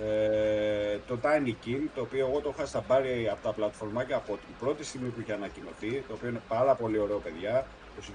ε, 0.00 0.98
το 1.06 1.18
Tiny 1.22 1.54
King, 1.66 1.82
το 1.94 2.00
οποίο 2.00 2.26
εγώ 2.26 2.40
το 2.40 2.52
είχα 2.54 2.66
στα 2.66 2.80
πάρει 2.80 3.28
από 3.32 3.42
τα 3.42 3.52
πλατφορμάκια 3.52 4.16
από 4.16 4.32
την 4.32 4.54
πρώτη 4.60 4.84
στιγμή 4.84 5.08
που 5.08 5.20
είχε 5.20 5.32
ανακοινωθεί, 5.32 6.04
το 6.08 6.14
οποίο 6.14 6.28
είναι 6.28 6.42
πάρα 6.48 6.74
πολύ 6.74 6.98
ωραίο 6.98 7.18
παιδιά. 7.18 7.66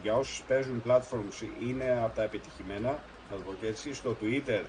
Για 0.02 0.16
όσους 0.16 0.44
παίζουν 0.48 0.84
platforms 0.88 1.48
είναι 1.68 2.02
από 2.04 2.16
τα 2.16 2.24
επιτυχημένα, 2.24 2.90
να 3.32 3.38
το 3.38 3.42
πω 3.46 3.54
και 3.62 3.68
έτσι. 3.68 3.94
Στο 3.94 4.16
Twitter 4.22 4.62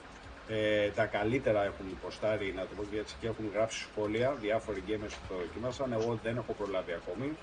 ε, 0.49 0.89
τα 0.89 1.05
καλύτερα 1.05 1.65
έχουν 1.65 1.87
υποστάρει, 1.91 2.53
να 2.57 2.63
το 2.63 2.69
πω 2.77 2.83
και 2.91 2.99
έτσι, 2.99 3.15
και 3.21 3.27
έχουν 3.27 3.51
γράψει 3.55 3.79
σχόλια, 3.79 4.37
διάφοροι 4.41 4.83
gamers 4.89 5.15
που 5.21 5.27
το 5.29 5.35
δοκίμασαν, 5.35 5.93
εγώ 5.93 6.19
δεν 6.23 6.37
έχω 6.37 6.53
προλάβει 6.53 6.93
ακόμη. 6.93 7.37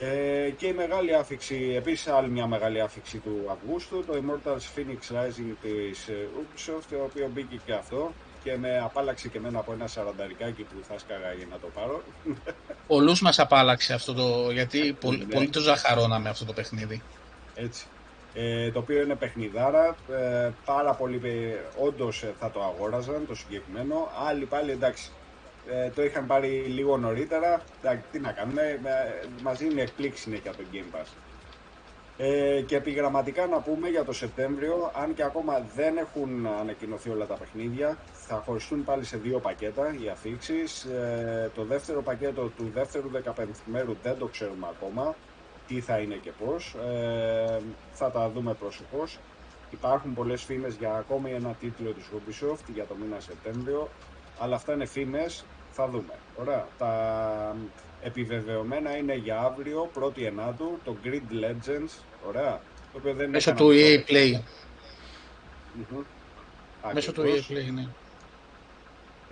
Ε, 0.00 0.50
και 0.50 0.66
η 0.66 0.72
μεγάλη 0.72 1.14
άφηξη, 1.14 1.72
επίσης 1.76 2.06
άλλη 2.06 2.28
μια 2.28 2.46
μεγάλη 2.46 2.80
άφηξη 2.80 3.18
του 3.18 3.46
Αυγούστου, 3.50 4.04
το 4.04 4.12
Immortals 4.22 4.78
Phoenix 4.78 5.16
Rising 5.16 5.54
της 5.62 6.08
ε, 6.08 6.28
Ubisoft, 6.40 6.84
το 6.90 7.02
οποίο 7.04 7.30
μπήκε 7.34 7.60
και 7.64 7.72
αυτό 7.72 8.12
και 8.44 8.56
με 8.56 8.78
απάλαξε 8.78 9.28
και 9.28 9.38
εμένα 9.38 9.58
από 9.58 9.72
ένα 9.72 9.86
σαρανταρικάκι 9.86 10.62
που 10.62 10.76
θα 10.88 10.98
σκάγα 10.98 11.32
για 11.32 11.46
να 11.50 11.58
το 11.58 11.66
πάρω. 11.74 12.02
Πολλούς 12.86 13.20
μας 13.20 13.38
απάλαξε 13.38 13.92
αυτό 13.94 14.14
το, 14.14 14.50
γιατί 14.50 14.96
πολύ, 15.00 15.18
Ναι. 15.18 15.34
πολύ 15.34 15.48
το 15.48 15.60
ζαχαρώναμε 15.60 16.28
αυτό 16.28 16.44
το 16.44 16.52
παιχνίδι. 16.52 17.02
Έτσι. 17.54 17.86
Ε, 18.34 18.70
το 18.70 18.78
οποίο 18.78 19.02
είναι 19.02 19.14
παιχνιδάρα, 19.14 19.96
ε, 20.10 20.50
πάρα 20.64 20.92
πολύ, 20.94 21.20
ε, 21.24 21.82
όντως 21.84 22.22
ε, 22.22 22.34
θα 22.40 22.50
το 22.50 22.62
αγόραζαν 22.62 23.24
το 23.28 23.34
συγκεκριμένο, 23.34 24.08
άλλοι 24.28 24.44
πάλι 24.44 24.70
εντάξει, 24.70 25.10
ε, 25.70 25.88
το 25.90 26.04
είχαν 26.04 26.26
πάρει 26.26 26.48
λίγο 26.48 26.96
νωρίτερα, 26.98 27.62
εντάξει, 27.82 28.04
τι 28.12 28.18
να 28.18 28.32
κάνουμε, 28.32 28.62
ε, 28.62 29.26
μας 29.42 29.58
δίνει 29.58 29.80
εκπλήξη 29.80 30.22
συνέχεια 30.22 30.50
το 30.50 30.62
Game 30.72 30.96
Pass. 30.96 31.06
Ε, 32.16 32.60
και 32.66 32.76
επιγραμματικά 32.76 33.46
να 33.46 33.58
πούμε 33.58 33.88
για 33.88 34.04
το 34.04 34.12
Σεπτέμβριο, 34.12 34.90
αν 34.94 35.14
και 35.14 35.22
ακόμα 35.22 35.64
δεν 35.76 35.96
έχουν 35.96 36.46
ανακοινωθεί 36.60 37.10
όλα 37.10 37.26
τα 37.26 37.34
παιχνίδια, 37.34 37.96
θα 38.32 38.42
χωριστούν 38.46 38.84
πάλι 38.84 39.04
σε 39.04 39.16
δύο 39.16 39.38
πακέτα 39.38 39.96
οι 40.02 40.08
αφήξεις. 40.08 40.84
Ε, 40.84 41.50
το 41.54 41.64
δεύτερο 41.64 42.02
πακέτο 42.02 42.50
του 42.56 42.70
δεύτερου 42.74 43.10
15 43.36 43.44
μέρου 43.64 43.96
δεν 44.02 44.18
το 44.18 44.26
ξέρουμε 44.26 44.66
ακόμα 44.70 45.14
τι 45.66 45.80
θα 45.80 45.98
είναι 45.98 46.14
και 46.14 46.30
πώς. 46.44 46.74
Ε, 46.74 47.60
θα 47.92 48.10
τα 48.10 48.30
δούμε 48.30 48.54
προσεχώς. 48.54 49.18
Υπάρχουν 49.70 50.14
πολλές 50.14 50.42
φήμες 50.42 50.74
για 50.74 50.94
ακόμη 50.94 51.30
ένα 51.30 51.50
τίτλο 51.60 51.90
της 51.90 52.04
Ubisoft 52.14 52.64
για 52.74 52.84
το 52.84 52.94
μήνα 52.94 53.20
Σεπτέμβριο, 53.20 53.88
αλλά 54.38 54.56
αυτά 54.56 54.72
είναι 54.72 54.86
φήμες, 54.86 55.44
θα 55.72 55.88
δούμε. 55.88 56.14
Ωραία. 56.36 56.66
Τα 56.78 57.56
επιβεβαιωμένα 58.02 58.96
είναι 58.96 59.14
για 59.14 59.40
αύριο, 59.40 59.90
1η 59.94 60.22
Ενάτου, 60.22 60.78
το 60.84 60.96
Grid 61.04 61.44
Legends, 61.44 62.02
ωραία. 62.28 62.60
Το 62.92 62.98
οποίο 62.98 63.14
δεν 63.14 63.30
Μέσω 63.30 63.50
είναι 63.50 63.58
του 63.58 63.66
κανένα 63.66 64.04
EA 64.06 64.10
Play. 64.10 64.40
Μμμ. 65.74 66.02
Μέσω 66.94 67.12
του 67.12 67.20
Ακριβώς. 67.20 67.48
EA 67.50 67.52
Play, 67.52 67.72
ναι. 67.74 67.88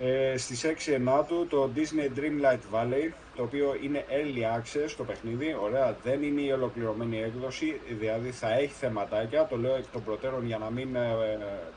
Ε, 0.01 0.37
στις 0.37 0.63
6 0.63 0.91
Ενάτου 0.93 1.47
το 1.47 1.69
Disney 1.75 2.19
Dreamlight 2.19 2.59
Valley, 2.73 3.11
το 3.35 3.43
οποίο 3.43 3.75
είναι 3.83 4.05
early 4.09 4.59
access 4.59 4.93
το 4.97 5.03
παιχνίδι, 5.03 5.55
ωραία, 5.61 5.97
δεν 6.03 6.23
είναι 6.23 6.41
η 6.41 6.51
ολοκληρωμένη 6.51 7.21
έκδοση, 7.21 7.81
δηλαδή 7.99 8.31
θα 8.31 8.53
έχει 8.53 8.73
θεματάκια, 8.73 9.47
το 9.47 9.57
λέω 9.57 9.75
εκ 9.75 9.85
των 9.91 10.03
προτέρων 10.03 10.45
για 10.45 10.57
να 10.57 10.69
μην 10.69 10.95
ε, 10.95 11.17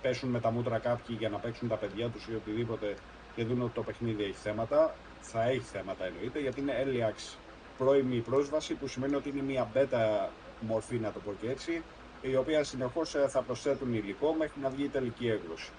πέσουν 0.02 0.28
με 0.28 0.40
τα 0.40 0.50
μούτρα 0.50 0.78
κάποιοι 0.78 1.16
για 1.18 1.28
να 1.28 1.38
παίξουν 1.38 1.68
τα 1.68 1.76
παιδιά 1.76 2.08
τους 2.08 2.26
ή 2.26 2.34
οτιδήποτε 2.34 2.94
και 3.34 3.44
δουν 3.44 3.62
ότι 3.62 3.74
το 3.74 3.82
παιχνίδι 3.82 4.22
έχει 4.22 4.38
θέματα, 4.42 4.94
θα 5.20 5.42
έχει 5.48 5.64
θέματα 5.72 6.04
εννοείται, 6.04 6.40
γιατί 6.40 6.60
είναι 6.60 6.72
early 6.84 7.10
access. 7.10 7.36
Πρώιμη 7.78 8.18
πρόσβαση 8.18 8.74
που 8.74 8.86
σημαίνει 8.86 9.14
ότι 9.14 9.28
είναι 9.28 9.42
μια 9.42 9.70
beta 9.74 10.28
μορφή, 10.60 10.96
να 10.96 11.12
το 11.12 11.18
πω 11.18 11.34
και 11.40 11.50
έτσι, 11.50 11.82
η 12.20 12.36
οποία 12.36 12.64
συνεχώς 12.64 13.14
ε, 13.14 13.28
θα 13.28 13.42
προσθέτουν 13.42 13.94
υλικό 13.94 14.34
μέχρι 14.38 14.60
να 14.60 14.68
βγει 14.68 14.84
η 14.84 14.88
τελική 14.88 15.28
έκδοση. 15.28 15.70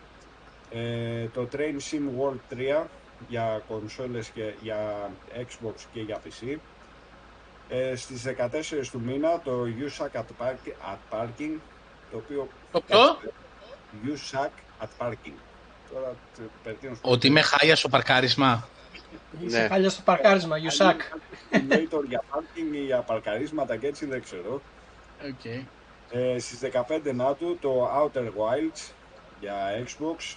Ε, 0.73 1.27
το 1.33 1.47
Train 1.51 1.75
Sim 1.91 2.01
World 2.21 2.53
3 2.81 2.83
για 3.27 3.61
κονσόλες 3.67 4.27
και 4.27 4.53
για 4.61 5.11
Xbox 5.35 5.73
και 5.93 6.01
για 6.01 6.21
PC. 6.25 6.55
Ε, 7.69 7.95
στις 7.95 8.23
14 8.23 8.87
του 8.91 8.99
μήνα 8.99 9.39
το 9.39 9.63
You 9.79 10.01
Suck 10.03 10.19
at, 10.19 10.23
Park, 10.45 10.67
at 10.91 10.97
Parking, 11.17 11.59
το 12.11 12.17
οποίο... 12.17 12.47
Το 12.71 12.81
ποιο; 12.81 12.97
You 14.05 14.11
Suck 14.37 14.49
at 14.83 14.87
Parking. 15.07 15.33
Τώρα, 15.93 16.15
τε- 16.37 16.45
περί 16.63 16.75
τίνος 16.75 16.97
Ότι 17.01 17.27
είμαι 17.27 17.41
χάλια 17.41 17.75
στο 17.75 17.89
παρκάρισμα. 17.89 18.67
Είσαι 19.45 19.61
Ναι. 19.61 19.67
χάλια 19.67 19.89
στο 19.89 20.01
παρκάρισμα, 20.05 20.57
Ιουσάκ. 20.57 21.01
Simulator 21.51 22.03
για 22.07 22.23
parking 22.33 22.73
ή 22.75 22.83
για 22.85 22.99
παρκαρίσματα 22.99 23.77
και 23.77 23.87
έτσι 23.87 24.05
δεν 24.05 24.23
ξέρω. 24.23 24.61
Okay. 25.21 25.63
Ε, 26.11 26.39
στις 26.39 26.59
15 26.59 27.13
Νάτου 27.13 27.57
το 27.61 27.89
Outer 27.97 28.25
Wilds 28.25 28.91
για 29.39 29.55
Xbox. 29.85 30.35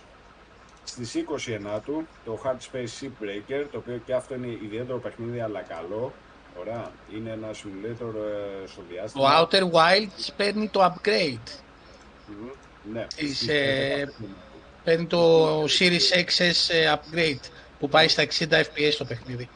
Στις 0.88 1.14
20 1.48 1.52
Ενάτου 1.52 2.06
το 2.24 2.40
Hard 2.44 2.74
Space 2.74 3.04
Ship 3.04 3.24
Breaker, 3.24 3.64
το 3.72 3.78
οποίο 3.78 4.00
και 4.06 4.14
αυτό 4.14 4.34
είναι 4.34 4.46
ιδιαίτερο 4.46 4.98
παιχνίδι 4.98 5.40
αλλά 5.40 5.60
καλό. 5.60 6.12
Ωραία. 6.60 6.90
Είναι 7.14 7.30
ένα 7.30 7.48
simulator 7.50 8.14
ε, 8.14 8.66
στο 8.66 8.80
Το 8.80 8.86
διάστημα. 8.90 9.48
Outer 9.48 9.62
Wilds 9.62 10.28
παίρνει 10.36 10.68
το 10.68 10.84
upgrade. 10.84 11.50
Μμμ. 12.26 12.48
Ναι. 12.92 13.06
Της, 13.16 13.36
Στις 13.36 13.48
ε, 13.48 14.04
15 14.04 14.08
Νάτου. 14.20 14.34
Παίρνει 14.84 15.06
το 15.06 15.62
Series 15.62 16.24
XS 16.24 16.74
ε, 16.74 16.94
upgrade 16.94 17.48
που 17.78 17.88
πάει 17.88 18.08
στα 18.08 18.24
60 18.38 18.48
FPS 18.50 18.94
το 18.98 19.04
παιχνίδι. 19.04 19.48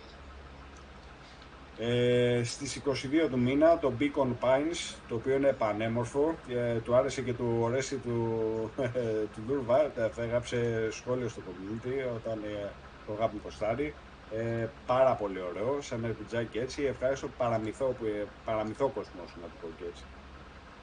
Ε, 1.82 2.42
στις 2.44 2.82
22 2.86 3.28
του 3.30 3.38
μήνα 3.38 3.78
το 3.78 3.92
Beacon 4.00 4.28
Pines, 4.40 4.94
το 5.08 5.14
οποίο 5.14 5.36
είναι 5.36 5.52
πανέμορφο 5.52 6.34
και 6.46 6.80
του 6.84 6.94
άρεσε 6.94 7.22
και 7.22 7.32
του 7.32 7.58
ορέσει 7.60 7.96
του, 7.96 8.70
του 9.34 9.40
Durvar, 9.48 10.10
θα 10.14 10.22
έγραψε 10.22 10.88
σχόλιο 10.90 11.28
στο 11.28 11.40
community 11.40 12.14
όταν 12.16 12.38
ε, 12.44 12.68
το 13.06 13.12
γάπη 13.12 13.36
ποστάρει. 13.36 13.94
Ε, 14.36 14.66
πάρα 14.86 15.12
πολύ 15.14 15.40
ωραίο, 15.40 15.80
σαν 15.80 16.16
RPG 16.32 16.46
έτσι, 16.52 16.82
ευχαριστώ 16.82 17.28
παραμυθό, 17.38 17.84
που, 17.84 18.04
ε, 18.04 18.26
παραμυθό 18.44 18.88
κόσμο, 18.88 19.20
να 19.40 19.42
το 19.42 19.52
πω 19.60 19.68
και 19.78 19.84
έτσι. 19.90 20.04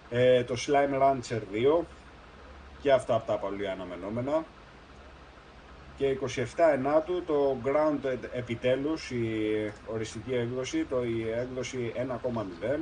Ε, 0.10 0.44
το 0.44 0.56
Slime 0.58 1.02
Rancher 1.02 1.42
2, 1.82 1.86
και 2.82 2.92
αυτά 2.92 3.16
από 3.16 3.28
τα 3.28 3.38
πολύ 3.38 3.70
αναμενόμενα. 3.70 4.44
Και 5.98 6.18
27 6.22 6.44
Ενάτου 6.74 7.24
το 7.24 7.58
Grounded 7.66 8.20
επιτέλους, 8.32 9.12
η 9.12 9.28
οριστική 9.86 10.34
έκδοση, 10.34 10.86
το, 10.86 11.04
η 11.04 11.30
έκδοση 11.30 11.94
1.0 11.96 12.80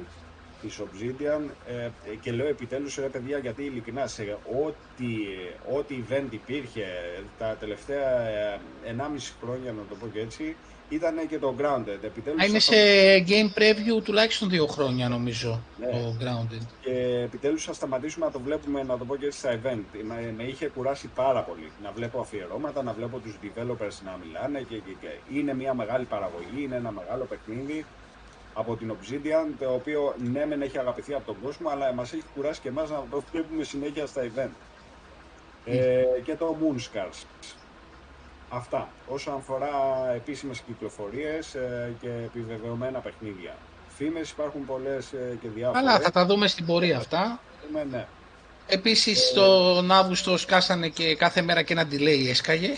της 0.62 0.79
Obsidian. 0.81 1.50
Ε, 1.65 1.89
και 2.15 2.31
λέω 2.31 2.48
επιτέλους 2.48 2.95
ρε 2.95 3.10
παιδιά 3.10 3.38
γιατί 3.38 3.63
ειλικρινά 3.63 4.07
σε 4.07 4.38
ό,τι, 4.65 5.05
ό,τι 5.77 6.03
event 6.10 6.27
υπήρχε 6.29 6.86
τα 7.38 7.55
τελευταία 7.60 8.29
1,5 8.84 8.89
ε, 9.15 9.19
χρόνια 9.41 9.72
να 9.72 9.84
το 9.89 9.95
πω 9.95 10.07
και 10.07 10.19
έτσι 10.19 10.55
ήταν 10.89 11.27
και 11.27 11.39
το 11.39 11.56
Grounded. 11.60 12.04
Επιτέλους, 12.04 12.48
είναι 12.48 12.60
σε 12.60 12.75
game 13.27 13.60
preview 13.60 14.04
τουλάχιστον 14.04 14.50
δύο 14.50 14.65
χρόνια 14.65 15.10
νομίζω 15.10 15.62
ναι. 15.80 15.86
το 15.86 16.15
Grounded. 16.22 16.62
Και 16.82 17.22
επιτέλους 17.24 17.63
θα 17.63 17.74
σταματήσουμε 17.74 18.25
να 18.25 18.32
το 18.32 18.39
βλέπουμε, 18.39 18.84
να 18.84 18.98
το 18.98 19.06
πω 19.06 19.15
και 19.15 19.25
έτσι 19.25 19.39
στα 19.39 19.60
event. 19.60 19.84
Με, 20.04 20.34
με 20.38 20.44
είχε 20.44 20.68
κουράσει 20.68 21.10
πάρα 21.15 21.42
πολύ. 21.42 21.72
Να 21.84 21.92
βλέπω 21.92 22.20
αφιερώματα, 22.20 22.84
να 22.84 22.94
βλέπω 22.94 23.18
τους 23.18 23.38
developers 23.44 23.98
να 24.06 24.20
μιλάνε 24.25 24.60
και, 24.60 24.75
και, 24.75 24.96
και. 25.01 25.38
είναι 25.38 25.54
μια 25.54 25.74
μεγάλη 25.74 26.06
παραγωγή, 26.06 26.63
είναι 26.63 26.75
ένα 26.75 26.92
μεγάλο 26.92 27.24
παιχνίδι 27.24 27.86
από 28.54 28.75
την 28.75 28.92
Obsidian, 28.92 29.54
το 29.60 29.74
οποίο 29.74 30.15
ναι 30.32 30.46
μεν 30.46 30.62
έχει 30.62 30.77
αγαπηθεί 30.77 31.13
από 31.13 31.25
τον 31.25 31.36
κόσμο, 31.44 31.70
αλλά 31.70 31.94
μας 31.94 32.13
έχει 32.13 32.24
κουράσει 32.36 32.62
και 32.62 32.68
εμάς 32.68 32.89
να 32.89 33.04
το 33.12 33.24
βλέπουμε 33.32 33.63
συνέχεια 33.63 34.06
στα 34.06 34.22
event. 34.22 34.50
Ε, 35.65 36.04
και 36.24 36.36
το 36.36 36.58
Moonscars. 36.62 37.24
Αυτά. 38.49 38.89
Όσον 39.07 39.33
αφορά 39.33 39.69
επίσημες 40.15 40.59
κυκλοφορίες 40.59 41.55
ε, 41.55 41.93
και 42.01 42.07
επιβεβαιωμένα 42.07 42.99
παιχνίδια. 42.99 43.55
Φήμες 43.97 44.29
υπάρχουν 44.29 44.65
πολλές 44.65 45.13
ε, 45.13 45.37
και 45.41 45.47
διάφορες. 45.47 45.81
Αλλά 45.81 45.99
θα 45.99 46.11
τα 46.11 46.25
δούμε 46.25 46.47
στην 46.47 46.65
πορεία 46.65 46.97
αυτά. 46.97 47.39
Ναι, 47.73 47.83
ναι. 47.83 48.07
Επίσης 48.67 49.29
ε, 49.31 49.33
τον 49.33 49.91
Αύγουστο 49.91 50.37
σκάσανε 50.37 50.89
και 50.89 51.15
κάθε 51.15 51.41
μέρα 51.41 51.61
και 51.61 51.73
ένα 51.73 51.87
delay 51.91 52.25
έσκαγε. 52.29 52.73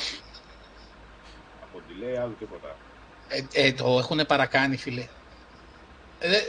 Από 1.62 1.82
delay 1.90 2.18
άλλο 2.22 2.36
τίποτα. 2.40 2.76
Ε, 3.28 3.68
ε, 3.68 3.74
το 3.74 3.98
έχουν 3.98 4.26
παρακάνει 4.28 4.78
φίλε. 4.78 5.08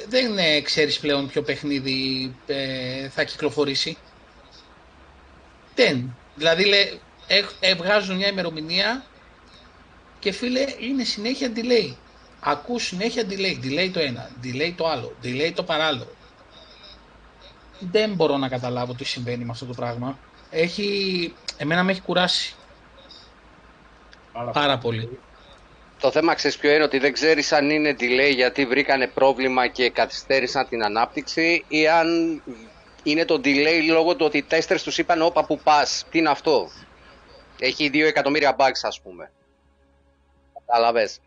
δεν 0.08 0.62
ξέρεις 0.62 0.98
πλέον 0.98 1.28
ποιο 1.28 1.42
παιχνίδι 1.42 2.34
θα 3.10 3.24
κυκλοφορήσει. 3.24 3.96
Δεν. 5.74 6.16
Δηλαδή 6.34 6.64
λέει, 6.64 7.00
βγάζουν 7.76 8.16
μια 8.16 8.28
ημερομηνία 8.28 9.04
και 10.18 10.32
φίλε 10.32 10.64
είναι 10.78 11.04
συνέχεια 11.04 11.52
delay. 11.54 11.94
Ακούς 12.40 12.84
συνέχεια 12.86 13.22
delay. 13.28 13.64
Delay 13.64 13.90
το 13.92 14.00
ένα, 14.00 14.30
delay 14.42 14.72
το 14.76 14.88
άλλο, 14.88 15.16
delay 15.22 15.52
το 15.54 15.62
παράλληλο. 15.62 16.06
Δεν 17.80 18.14
μπορώ 18.14 18.36
να 18.36 18.48
καταλάβω 18.48 18.94
τι 18.94 19.04
συμβαίνει 19.04 19.44
με 19.44 19.50
αυτό 19.50 19.66
το 19.66 19.74
πράγμα. 19.74 20.18
Έχει... 20.50 21.34
Εμένα 21.56 21.82
με 21.82 21.90
έχει 21.90 22.00
κουράσει. 22.00 22.54
Πάρα, 24.52 24.78
πολύ. 24.78 25.18
Το 26.00 26.10
θέμα 26.10 26.34
ξέρεις 26.34 26.56
ποιο 26.56 26.74
είναι 26.74 26.82
ότι 26.82 26.98
δεν 26.98 27.12
ξέρεις 27.12 27.52
αν 27.52 27.70
είναι 27.70 27.96
delay 28.00 28.32
γιατί 28.34 28.66
βρήκανε 28.66 29.06
πρόβλημα 29.06 29.66
και 29.66 29.90
καθυστέρησαν 29.90 30.68
την 30.68 30.84
ανάπτυξη 30.84 31.64
ή 31.68 31.88
αν 31.88 32.42
είναι 33.02 33.24
το 33.24 33.40
delay 33.44 33.86
λόγω 33.88 34.16
του 34.16 34.24
ότι 34.26 34.38
οι 34.38 34.42
τέστερς 34.42 34.82
τους 34.82 34.98
είπαν 34.98 35.22
όπα 35.22 35.44
που 35.44 35.58
πας, 35.58 36.04
τι 36.10 36.18
είναι 36.18 36.28
αυτό. 36.28 36.70
Έχει 37.58 37.90
2 37.92 38.06
εκατομμύρια 38.06 38.56
bugs 38.58 38.80
ας 38.82 39.00
πούμε. 39.00 39.32
Κατάλαβες. 40.54 41.20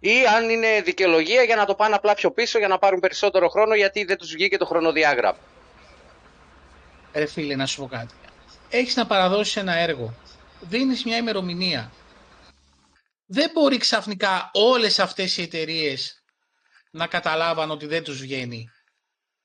Ή 0.00 0.26
αν 0.36 0.48
είναι 0.48 0.80
δικαιολογία 0.80 1.42
για 1.42 1.56
να 1.56 1.64
το 1.64 1.74
πάνε 1.74 1.94
απλά 1.94 2.14
πιο 2.14 2.30
πίσω 2.30 2.58
για 2.58 2.68
να 2.68 2.78
πάρουν 2.78 3.00
περισσότερο 3.00 3.48
χρόνο 3.48 3.74
γιατί 3.74 4.04
δεν 4.04 4.16
τους 4.18 4.32
βγήκε 4.32 4.56
το 4.56 4.66
χρονοδιάγραμμα. 4.66 5.38
Ρε 7.12 7.26
φίλε, 7.26 7.54
να 7.54 7.66
σου 7.66 7.80
πω 7.80 7.86
κάτι. 7.86 8.14
Έχεις 8.70 8.96
να 8.96 9.06
παραδώσεις 9.06 9.56
ένα 9.56 9.74
έργο. 9.74 10.14
Δίνεις 10.60 11.04
μια 11.04 11.16
ημερομηνία. 11.16 11.92
Δεν 13.26 13.50
μπορεί 13.54 13.76
ξαφνικά 13.76 14.50
όλες 14.52 14.98
αυτές 14.98 15.36
οι 15.36 15.42
εταιρείες 15.42 16.22
να 16.90 17.06
καταλάβαν 17.06 17.70
ότι 17.70 17.86
δεν 17.86 18.04
τους 18.04 18.20
βγαίνει. 18.20 18.70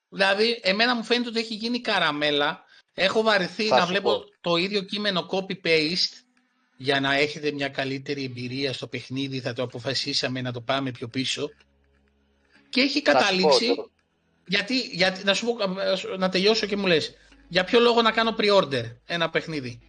Δηλαδή, 0.09 0.59
εμένα 0.63 0.95
μου 0.95 1.03
φαίνεται 1.03 1.29
ότι 1.29 1.39
έχει 1.39 1.53
γίνει 1.53 1.81
καραμέλα. 1.81 2.63
Έχω 2.93 3.21
βαρεθεί 3.21 3.67
να 3.67 3.85
βλέπω 3.85 4.23
το 4.41 4.55
ίδιο 4.55 4.81
κείμενο 4.81 5.25
copy-paste 5.29 6.22
για 6.77 6.99
να 6.99 7.13
έχετε 7.13 7.51
μια 7.51 7.69
καλύτερη 7.69 8.23
εμπειρία 8.23 8.73
στο 8.73 8.87
παιχνίδι 8.87 9.39
θα 9.39 9.53
το 9.53 9.63
αποφασίσαμε 9.63 10.41
να 10.41 10.51
το 10.51 10.61
πάμε 10.61 10.91
πιο 10.91 11.07
πίσω. 11.07 11.49
Και 12.69 12.81
έχει 12.81 13.01
καταλήξει 13.01 13.75
γιατί, 14.45 14.79
γιατί 14.79 15.23
να 15.23 15.33
σου 15.33 15.45
πω, 15.45 15.57
να 16.17 16.29
τελειώσω 16.29 16.65
και 16.65 16.75
μου 16.77 16.85
λες. 16.87 17.13
Για 17.47 17.63
ποιο 17.63 17.79
λόγο 17.79 18.01
να 18.01 18.11
κάνω 18.11 18.35
pre-order 18.37 18.83
ένα 19.05 19.29
παιχνίδι; 19.29 19.79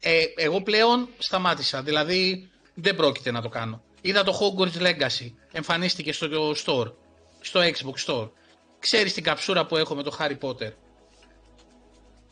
Ε, 0.00 0.24
εγώ 0.36 0.62
πλέον 0.62 1.08
σταμάτησα. 1.18 1.82
Δηλαδή 1.82 2.50
δεν 2.74 2.96
πρόκειται 2.96 3.30
να 3.30 3.42
το 3.42 3.48
κάνω. 3.48 3.82
Είδα 4.00 4.24
το 4.24 4.38
Hogwarts 4.40 4.82
Legacy. 4.82 5.32
Εμφανίστηκε 5.52 6.12
στο 6.12 6.54
store. 6.64 6.92
Στο 7.40 7.60
Xbox 7.60 8.04
Store. 8.06 8.30
Ξέρεις 8.78 9.12
την 9.12 9.22
καψούρα 9.22 9.66
που 9.66 9.76
έχω 9.76 9.94
με 9.94 10.02
το 10.02 10.16
Harry 10.18 10.38
Potter; 10.40 10.72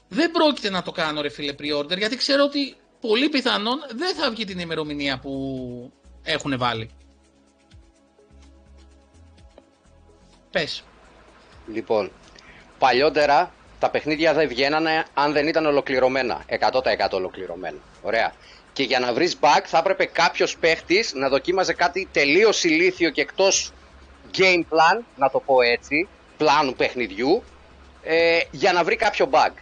Δεν 0.09 0.31
πρόκειται 0.31 0.71
να 0.71 0.83
το 0.83 0.93
κάνω 0.93 1.21
ρε 1.21 1.29
φίλε 1.29 1.55
pre-order 1.59 1.99
γιατί 1.99 2.17
ξέρω 2.17 2.45
ότι 2.45 2.77
πολύ 3.01 3.29
πιθανόν 3.29 3.79
δεν 3.97 4.15
θα 4.15 4.31
βγει 4.31 4.45
την 4.45 4.59
ημερομηνία 4.59 5.19
που 5.19 5.93
έχουν 6.23 6.59
βάλει. 6.59 6.91
Πες. 10.51 10.85
Λοιπόν, 11.67 12.11
παλιότερα 12.79 13.53
τα 13.79 13.91
παιχνίδια 13.91 14.35
δεν 14.35 14.49
βγαίνανε 14.49 15.05
αν 15.15 15.33
δεν 15.33 15.47
ήταν 15.47 15.67
ολοκληρωμένα. 15.67 16.45
100% 16.49 17.11
ολοκληρωμένα. 17.11 17.79
Ωραία. 18.03 18.33
Και 18.73 18.83
για 18.83 18.99
να 18.99 19.13
βρεις 19.13 19.39
bug 19.41 19.63
θα 19.65 19.79
έπρεπε 19.79 20.05
κάποιος 20.05 20.59
παίχτης 20.59 21.13
να 21.15 21.29
δοκίμαζε 21.29 21.73
κάτι 21.73 22.09
τελείως 22.13 22.65
ηλίθιο 22.65 23.11
και 23.11 23.21
εκτός 23.21 23.73
game 24.39 24.61
plan, 24.71 25.03
να 25.17 25.31
το 25.31 25.41
πω 25.41 25.61
έτσι, 25.61 26.09
πλάνου 26.37 26.75
παιχνιδιού, 26.75 27.43
ε, 28.03 28.39
για 28.51 28.73
να 28.73 28.85
βρει 28.85 28.97
κάποιο 28.97 29.29
bug 29.33 29.53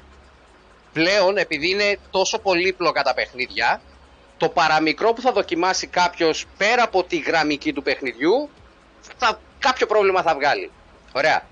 πλέον 0.96 1.37
επειδή 1.37 1.70
είναι 1.70 1.98
τόσο 2.11 2.38
πολύπλοκα 2.38 3.02
τα 3.02 3.14
παιχνίδια, 3.14 3.80
το 4.37 4.48
παραμικρό 4.48 5.12
που 5.12 5.20
θα 5.20 5.32
δοκιμάσει 5.32 5.87
κάποιος 5.87 6.46
πέρα 6.56 6.82
από 6.82 7.04
τη 7.04 7.16
γραμμική 7.16 7.72
του 7.72 7.82
παιχνιδιού, 7.82 8.48
θα, 9.16 9.40
κάποιο 9.59 9.87
πρόβλημα 9.87 10.22
θα 10.22 10.35
βγάλει. 10.35 10.70
Ωραία. 11.12 11.46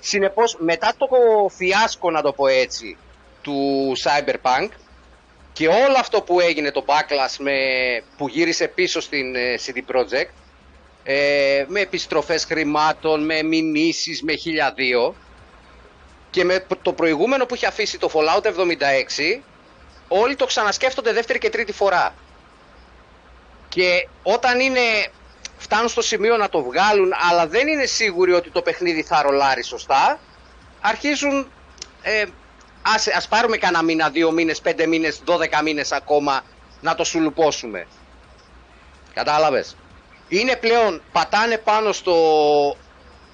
Συνεπώς 0.00 0.56
μετά 0.58 0.92
το 0.98 1.06
φιάσκο 1.56 2.10
να 2.10 2.22
το 2.22 2.32
πω 2.32 2.46
έτσι 2.46 2.96
του 3.42 3.92
Cyberpunk 4.04 4.68
και 5.52 5.68
όλο 5.68 5.96
αυτό 5.98 6.22
που 6.22 6.40
έγινε 6.40 6.70
το 6.70 6.84
backlash 6.86 7.36
με, 7.38 7.56
που 8.16 8.28
γύρισε 8.28 8.68
πίσω 8.68 9.00
στην 9.00 9.34
ε, 9.34 9.54
CD 9.66 9.94
Projekt 9.94 10.32
ε, 11.04 11.64
με 11.68 11.80
επιστροφές 11.80 12.44
χρημάτων, 12.44 13.24
με 13.24 13.42
μηνύσεις, 13.42 14.22
με 14.22 14.32
1002 15.08 15.12
και 16.32 16.44
με 16.44 16.66
το 16.82 16.92
προηγούμενο 16.92 17.46
που 17.46 17.54
είχε 17.54 17.66
αφήσει 17.66 17.98
το 17.98 18.10
Fallout 18.12 18.46
76, 18.46 19.40
όλοι 20.08 20.36
το 20.36 20.46
ξανασκέφτονται 20.46 21.12
δεύτερη 21.12 21.38
και 21.38 21.50
τρίτη 21.50 21.72
φορά. 21.72 22.14
Και 23.68 24.08
όταν 24.22 24.60
είναι, 24.60 24.80
φτάνουν 25.58 25.88
στο 25.88 26.02
σημείο 26.02 26.36
να 26.36 26.48
το 26.48 26.62
βγάλουν, 26.62 27.12
αλλά 27.30 27.46
δεν 27.46 27.68
είναι 27.68 27.84
σίγουροι 27.84 28.32
ότι 28.32 28.50
το 28.50 28.62
παιχνίδι 28.62 29.02
θα 29.02 29.22
ρολάρει 29.22 29.64
σωστά, 29.64 30.20
αρχίζουν, 30.80 31.50
ε, 32.02 32.24
ας, 32.82 33.06
ας 33.06 33.28
πάρουμε 33.28 33.56
κανένα 33.56 33.82
μήνα, 33.82 34.10
δύο 34.10 34.30
μήνες, 34.30 34.60
πέντε 34.60 34.86
μήνες, 34.86 35.22
δώδεκα 35.24 35.62
μήνες 35.62 35.92
ακόμα 35.92 36.42
να 36.80 36.94
το 36.94 37.04
σουλουπώσουμε. 37.04 37.86
Κατάλαβες; 39.14 39.76
Είναι 40.28 40.56
πλέον, 40.56 41.02
πατάνε 41.12 41.58
πάνω 41.58 41.92
στο 41.92 42.16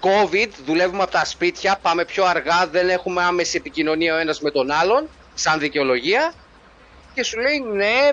COVID, 0.01 0.49
δουλεύουμε 0.65 1.03
από 1.03 1.11
τα 1.11 1.25
σπίτια, 1.25 1.79
πάμε 1.83 2.05
πιο 2.05 2.25
αργά, 2.25 2.67
δεν 2.67 2.89
έχουμε 2.89 3.23
άμεση 3.23 3.57
επικοινωνία 3.57 4.15
ο 4.15 4.19
ένας 4.19 4.41
με 4.41 4.51
τον 4.51 4.71
άλλον, 4.71 5.09
σαν 5.35 5.59
δικαιολογία. 5.59 6.33
Και 7.15 7.23
σου 7.23 7.39
λέει 7.41 7.61
ναι, 7.61 8.11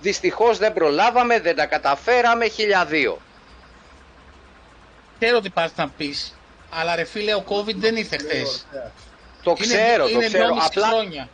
δυστυχώς 0.00 0.58
δεν 0.58 0.72
προλάβαμε, 0.72 1.40
δεν 1.40 1.56
τα 1.56 1.66
καταφέραμε, 1.66 2.48
χιλιαδίο. 2.48 3.18
Ξέρω 5.18 5.40
τι 5.40 5.50
πας 5.50 5.72
να 5.76 5.88
πεις, 5.88 6.38
αλλά 6.70 6.94
ρε 6.94 7.04
φίλε 7.04 7.34
ο 7.34 7.44
COVID 7.48 7.74
δεν 7.74 7.96
ήρθε 7.96 8.18
χθες. 8.18 8.66
Το 9.42 9.52
ξέρω, 9.52 10.08
το 10.08 10.18
ξέρω. 10.18 10.56
Απλά, 10.66 10.88
χρόνια. 10.88 11.28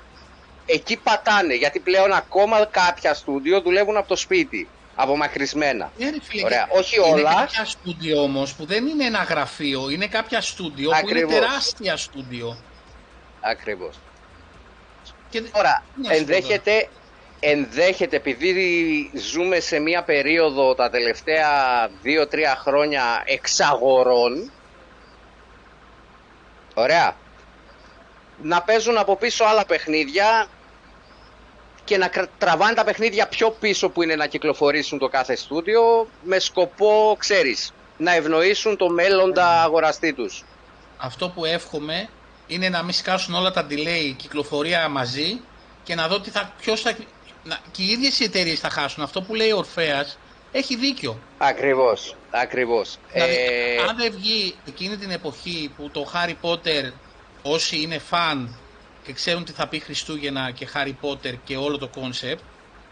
εκεί 0.67 0.97
πατάνε. 0.97 1.55
Γιατί 1.55 1.81
πλέον 1.81 2.13
ακόμα 2.13 2.65
κάποια 2.65 3.15
στούντιο 3.15 3.61
δουλεύουν 3.61 3.97
από 3.97 4.09
το 4.09 4.17
σπίτι. 4.17 4.69
Απομακρυσμένα. 4.97 5.93
Ναι, 5.99 6.11
ρε 6.11 6.17
φίλε, 6.23 6.45
Ωραία. 6.45 6.69
και- 6.73 6.79
Όχι 6.79 6.97
είναι 7.01 7.09
όλα. 7.21 7.35
κάποια 7.35 7.65
στούντιο 7.65 8.23
όμως 8.23 8.55
που 8.55 8.67
δεν 8.67 8.87
είναι 8.87 9.05
ένα 9.05 9.23
γραφείο, 9.23 9.91
είναι 9.91 10.07
κάποια 10.07 10.41
στούντιο 10.41 10.91
που 10.91 10.97
Ακριβώς. 10.97 11.31
είναι 11.33 11.41
τεράστια 11.41 11.97
στούντιο. 11.97 12.57
Ακριβώς. 13.41 13.97
Και... 15.31 15.41
Τώρα, 15.41 15.83
Τι 15.95 16.01
να 16.01 16.05
σου 16.09 16.11
πω 16.15 16.17
ενδέχεται, 16.21 16.89
ενδέχεται, 17.41 18.17
επειδή 18.17 19.11
ζούμε 19.15 19.61
σε 19.61 19.79
μια 19.79 20.03
περίοδο 20.03 20.75
τα 20.75 20.91
τελευταία 20.91 21.51
2-3 22.05 22.55
χρόνια 22.57 23.23
εξαγορών, 23.25 24.51
ωραία, 26.75 27.17
να 28.43 28.63
παίζουν 28.63 28.97
από 28.99 29.17
πίσω 29.17 29.45
άλλα 29.45 29.65
παιχνίδια 29.67 30.47
και 31.87 31.97
να 31.97 32.09
κρα- 32.09 32.29
τραβάνε 32.39 32.75
τα 32.75 32.85
παιχνίδια 32.85 33.27
πιο 33.29 33.51
πίσω 33.51 33.89
που 33.89 34.03
είναι 34.03 34.15
να 34.17 34.27
κυκλοφορήσουν 34.27 34.99
το 34.99 35.09
κάθε 35.09 35.37
στούντιο 35.37 36.09
με 36.23 36.39
σκοπό, 36.39 37.17
ξέρεις, 37.19 37.73
να 37.97 38.15
ευνοήσουν 38.15 38.77
το 38.77 38.89
μέλλοντα 38.89 39.63
αγοραστή 39.63 40.13
τους. 40.13 40.45
Αυτό 40.97 41.29
που 41.29 41.45
εύχομαι 41.45 42.09
είναι 42.47 42.69
να 42.69 42.83
μην 42.83 42.93
σκάσουν 42.95 43.35
όλα 43.35 43.51
τα 43.51 43.67
delay 43.71 44.13
κυκλοφορία 44.17 44.89
μαζί 44.89 45.41
και 45.83 45.95
να 45.95 46.09
δω 46.09 46.21
τι 46.21 46.31
θα, 46.31 46.53
ποιος 46.61 46.81
θα, 46.81 46.97
να, 47.45 47.59
και 47.71 47.83
οι 47.83 47.87
ίδιες 47.87 48.21
οι 48.21 48.25
εταιρείες 48.25 48.61
θα 48.61 48.71
χάσουν. 48.71 49.03
Αυτό 49.03 49.23
που 49.23 49.35
λέει 49.35 49.51
ο 49.51 49.57
Ορφέας 49.57 50.19
έχει 50.53 50.77
δίκιο. 50.77 51.19
Ακριβώς, 51.39 52.17
ακριβώς. 52.31 52.99
Δηλαδή, 53.13 53.35
Ε, 53.35 53.83
αν 53.89 53.97
δεν 53.97 54.13
βγει 54.13 54.55
εκείνη 54.69 54.97
την 54.97 55.11
εποχή 55.11 55.73
που 55.77 55.91
το 55.91 56.11
Harry 56.15 56.35
Potter 56.43 56.93
όσοι 57.43 57.81
είναι 57.81 57.99
φαν 57.99 58.57
και 59.07 59.13
ξέρουν 59.13 59.45
τι 59.45 59.53
θα 59.53 59.69
πει 59.69 59.79
Χριστούγεννα 59.79 60.51
και 60.51 60.69
Harry 60.75 60.95
Potter 61.03 61.35
και 61.45 61.57
όλο 61.57 61.79
το 61.79 61.91
concept 61.95 62.39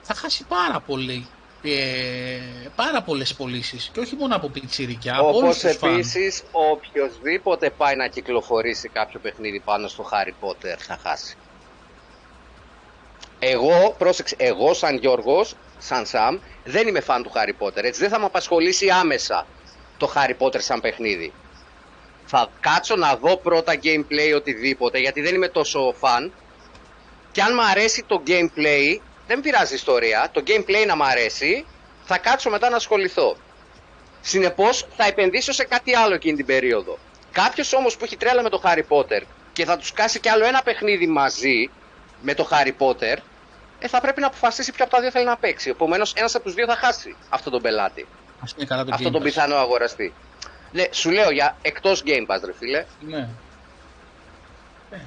θα 0.03 0.15
χάσει 0.15 0.45
πάρα 0.49 0.81
πολύ 0.81 1.27
ε, 1.63 2.41
πάρα 2.77 3.03
πολλές 3.03 3.35
πωλήσεις 3.35 3.91
και 3.93 4.01
όχι 4.01 4.17
μόνο 4.17 4.37
από 4.37 4.49
πιτσιρικιά, 4.49 5.17
από 5.17 5.27
όλους 5.27 5.39
Όπως 5.39 5.59
τους 5.59 5.77
φαν. 5.77 5.93
επίσης 5.93 6.43
οποιοδήποτε 6.53 7.71
πάει 7.71 7.97
να 7.97 8.07
κυκλοφορήσει 8.07 8.89
κάποιο 8.89 9.21
παιχνίδι 9.21 9.61
πάνω 9.61 9.89
στο 9.89 10.09
Harry 10.13 10.47
Potter 10.49 10.77
θα 10.79 10.99
χάσει. 11.03 11.37
Εγώ, 13.39 13.95
πρόσεξε, 13.99 14.35
εγώ 14.39 14.75
σαν 14.75 14.97
Γιώργος, 14.97 15.55
σαν 15.79 16.07
Σαμ, 16.07 16.39
δεν 16.65 16.89
είμαι 16.89 17.01
φαν 17.01 17.23
του 17.23 17.33
Harry 17.35 17.67
Potter, 17.67 17.83
έτσι 17.85 18.01
δεν 18.01 18.11
θα 18.11 18.19
με 18.19 18.25
απασχολήσει 18.25 18.91
άμεσα 18.91 19.47
το 19.97 20.13
Harry 20.15 20.47
Potter 20.47 20.61
σαν 20.61 20.81
παιχνίδι. 20.81 21.33
Θα 22.37 22.49
κάτσω 22.61 22.97
να 22.97 23.17
δω 23.17 23.37
πρώτα 23.37 23.73
gameplay 23.83 24.33
οτιδήποτε, 24.37 24.99
γιατί 24.99 25.21
δεν 25.21 25.35
είμαι 25.35 25.49
τόσο 25.49 25.95
φαν. 25.99 26.33
Και 27.33 27.43
αν 27.43 27.55
μου 27.55 27.65
αρέσει 27.65 28.05
το 28.07 28.23
gameplay, 28.27 29.01
δεν 29.27 29.41
πειράζει 29.41 29.73
η 29.73 29.77
ιστορία, 29.77 30.29
το 30.33 30.43
gameplay 30.47 30.87
να 30.87 30.97
μου 30.97 31.05
αρέσει, 31.05 31.67
θα 32.05 32.19
κάτσω 32.19 32.51
μετά 32.51 32.71
να 32.71 32.77
ασχοληθώ. 32.77 33.37
Συνεπώς 34.21 34.87
θα 34.97 35.07
επενδύσω 35.07 35.53
σε 35.53 35.65
κάτι 35.65 35.95
άλλο 35.95 36.15
εκείνη 36.15 36.37
την 36.37 36.47
περίοδο. 36.47 36.99
Κάποιος 37.33 37.73
όμως 37.73 37.97
που 37.97 38.05
έχει 38.05 38.17
τρέλα 38.17 38.43
με 38.43 38.49
το 38.49 38.63
Harry 38.65 38.85
Potter 38.89 39.23
και 39.53 39.65
θα 39.65 39.77
τους 39.77 39.93
κάσει 39.93 40.21
κι 40.21 40.29
άλλο 40.29 40.45
ένα 40.45 40.63
παιχνίδι 40.63 41.07
μαζί 41.07 41.71
με 42.21 42.35
το 42.35 42.49
Harry 42.51 42.73
Potter, 42.79 43.17
ε, 43.79 43.89
θα 43.89 44.01
πρέπει 44.01 44.21
να 44.21 44.27
αποφασίσει 44.27 44.73
ποιο 44.73 44.85
από 44.85 44.95
τα 44.95 45.01
δύο 45.01 45.11
θέλει 45.11 45.25
να 45.25 45.37
παίξει. 45.37 45.71
Επομένως, 45.71 46.13
ένας 46.13 46.35
από 46.35 46.45
τους 46.45 46.55
δύο 46.55 46.67
θα 46.67 46.77
χάσει 46.77 47.17
αυτόν 47.29 47.53
τον 47.53 47.63
πελάτη. 47.63 48.07
Ας 48.41 48.55
είναι 48.57 48.67
καλά 48.67 48.85
το 48.85 48.91
αυτόν 48.93 49.09
Game 49.09 49.13
τον 49.13 49.21
Pass. 49.21 49.25
πιθανό 49.25 49.57
αγοραστή. 49.57 50.13
Ναι, 50.75 50.85
σου 50.91 51.11
λέω 51.11 51.31
για 51.31 51.57
εκτός 51.63 52.03
Game 52.07 52.27
Pass, 52.27 52.41
ρε 52.45 52.53
φίλε. 52.53 52.85
Ναι. 53.01 53.29
Ε, 54.91 54.99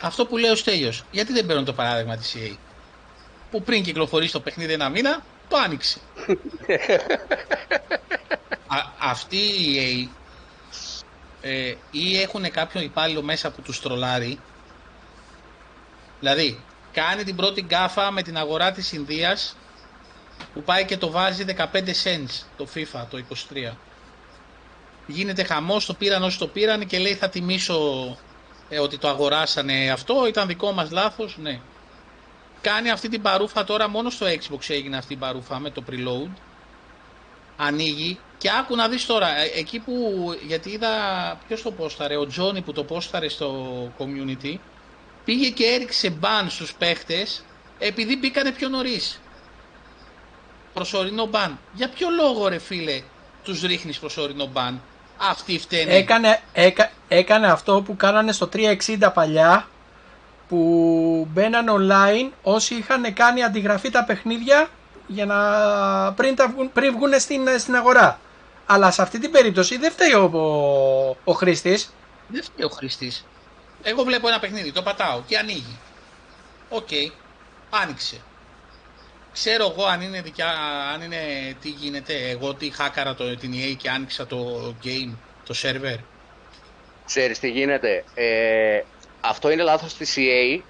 Αυτό 0.00 0.26
που 0.26 0.36
λέει 0.36 0.50
ο 0.50 0.54
Στέλιος, 0.54 1.04
γιατί 1.10 1.32
δεν 1.32 1.46
παίρνουν 1.46 1.64
το 1.64 1.72
παράδειγμα 1.72 2.16
της 2.16 2.36
EA. 2.38 2.56
Που 3.50 3.62
πριν 3.62 3.82
κυκλοφορήσει 3.82 4.32
το 4.32 4.40
παιχνίδι 4.40 4.72
ένα 4.72 4.88
μήνα, 4.88 5.22
το 5.48 5.56
άνοιξε. 5.56 5.98
Α, 8.66 8.78
αυτή 8.98 9.36
η 9.36 9.78
EA 9.78 10.08
ε, 11.40 11.74
ή 11.90 12.20
έχουν 12.20 12.50
κάποιον 12.50 12.84
υπάλληλο 12.84 13.22
μέσα 13.22 13.50
που 13.50 13.62
τους 13.62 13.80
τρολάρει. 13.80 14.40
Δηλαδή, 16.20 16.60
κάνει 16.92 17.24
την 17.24 17.36
πρώτη 17.36 17.60
γκάφα 17.60 18.10
με 18.10 18.22
την 18.22 18.36
αγορά 18.36 18.72
της 18.72 18.92
Ινδίας 18.92 19.56
που 20.54 20.62
πάει 20.62 20.84
και 20.84 20.96
το 20.96 21.10
βάζει 21.10 21.44
15 21.56 21.64
cents 22.04 22.44
το 22.56 22.68
FIFA 22.74 23.04
το 23.10 23.22
23 23.28 23.72
γίνεται 25.06 25.44
χαμός, 25.44 25.86
το 25.86 25.94
πήραν 25.94 26.22
όσοι 26.22 26.38
το 26.38 26.46
πήραν 26.46 26.86
και 26.86 26.98
λέει 26.98 27.14
θα 27.14 27.28
τιμήσω 27.28 27.78
ε, 28.68 28.78
ότι 28.78 28.98
το 28.98 29.08
αγοράσανε 29.08 29.90
αυτό, 29.90 30.26
ήταν 30.26 30.46
δικό 30.46 30.72
μας 30.72 30.90
λάθος, 30.90 31.36
ναι. 31.38 31.60
Κάνει 32.60 32.90
αυτή 32.90 33.08
την 33.08 33.22
παρούφα 33.22 33.64
τώρα, 33.64 33.88
μόνο 33.88 34.10
στο 34.10 34.26
Xbox 34.26 34.68
έγινε 34.68 34.96
αυτή 34.96 35.12
η 35.12 35.16
παρούφα 35.16 35.58
με 35.58 35.70
το 35.70 35.82
preload. 35.90 36.30
Ανοίγει 37.56 38.18
και 38.38 38.50
άκου 38.58 38.76
να 38.76 38.88
δεις 38.88 39.06
τώρα, 39.06 39.36
ε, 39.36 39.50
εκεί 39.54 39.78
που, 39.78 39.92
γιατί 40.46 40.70
είδα, 40.70 40.88
ποιος 41.46 41.62
το 41.62 41.70
πόσταρε, 41.70 42.16
ο 42.16 42.26
Τζόνι 42.26 42.60
που 42.60 42.72
το 42.72 42.84
πόσταρε 42.84 43.28
στο 43.28 43.92
community, 43.98 44.54
πήγε 45.24 45.50
και 45.50 45.64
έριξε 45.64 46.10
μπαν 46.10 46.50
στους 46.50 46.74
παίχτες 46.74 47.44
επειδή 47.78 48.16
μπήκανε 48.16 48.52
πιο 48.52 48.68
νωρίς. 48.68 49.20
Προσωρινό 50.74 51.26
μπαν. 51.26 51.58
Για 51.72 51.88
ποιο 51.88 52.08
λόγο 52.10 52.48
ρε 52.48 52.58
φίλε 52.58 53.02
τους 53.44 53.62
ρίχνεις 53.62 53.98
προσωρινό 53.98 54.46
μπαν; 54.46 54.82
Αυτοί 55.18 55.58
φταίνε. 55.58 55.92
Έκανε, 55.94 56.40
έκα, 56.52 56.90
έκανε 57.08 57.46
αυτό 57.46 57.82
που 57.82 57.96
κάνανε 57.96 58.32
στο 58.32 58.48
360 58.52 59.10
παλιά 59.14 59.66
που 60.48 61.28
μπαίναν 61.30 61.66
online 61.70 62.30
όσοι 62.42 62.74
είχαν 62.74 63.12
κάνει 63.14 63.42
αντιγραφή 63.42 63.90
τα 63.90 64.04
παιχνίδια 64.04 64.68
για 65.06 65.26
να, 65.26 65.36
πριν, 66.12 66.34
τα, 66.36 66.48
βγουν- 66.48 66.72
πριν 66.72 66.92
βγουν 66.92 67.20
στην, 67.20 67.58
στην 67.58 67.76
αγορά. 67.76 68.18
Αλλά 68.66 68.90
σε 68.90 69.02
αυτή 69.02 69.18
την 69.18 69.30
περίπτωση 69.30 69.76
δεν 69.78 69.90
φταίει 69.92 70.12
ο, 70.12 70.22
ο, 70.32 71.16
ο 71.24 71.32
χρήστης. 71.32 71.92
Δεν 72.28 72.42
φταίει 72.42 72.66
ο 72.66 72.68
χρήστης. 72.68 73.26
Εγώ 73.82 74.02
βλέπω 74.02 74.28
ένα 74.28 74.38
παιχνίδι, 74.38 74.72
το 74.72 74.82
πατάω 74.82 75.22
και 75.26 75.38
ανοίγει. 75.38 75.78
Οκ, 76.68 76.88
άνοιξε. 77.70 78.16
Ξέρω 79.36 79.70
εγώ 79.70 79.84
αν 79.84 80.00
είναι, 80.00 80.20
δικιά, 80.20 80.48
αν 80.94 81.02
είναι 81.02 81.16
τι 81.60 81.68
γίνεται, 81.68 82.28
εγώ 82.28 82.54
τι 82.54 82.70
χάκαρα 82.70 83.14
το, 83.14 83.36
την 83.36 83.52
EA 83.52 83.76
και 83.76 83.88
άνοιξα 83.88 84.26
το 84.26 84.74
game, 84.84 85.16
το 85.46 85.54
server. 85.62 85.98
Ξέρεις 87.06 87.38
τι 87.38 87.50
γίνεται. 87.50 88.04
Ε, 88.14 88.80
αυτό 89.20 89.50
είναι 89.50 89.62
λάθος 89.62 89.94
της 89.94 90.14
EA. 90.18 90.60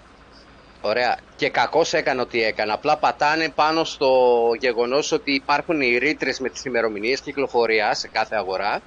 Ωραία. 0.80 1.18
Και 1.36 1.48
κακώς 1.48 1.92
έκανε 1.92 2.20
ότι 2.20 2.42
έκανε. 2.42 2.72
Απλά 2.72 2.96
πατάνε 2.96 3.48
πάνω 3.48 3.84
στο 3.84 4.50
γεγονός 4.60 5.12
ότι 5.12 5.32
υπάρχουν 5.32 5.80
οι 5.80 5.98
ρήτρες 5.98 6.40
με 6.40 6.48
τις 6.48 6.64
ημερομηνίες 6.64 7.20
κυκλοφορίας 7.20 7.98
σε 7.98 8.08
κάθε 8.08 8.36
αγορά 8.36 8.82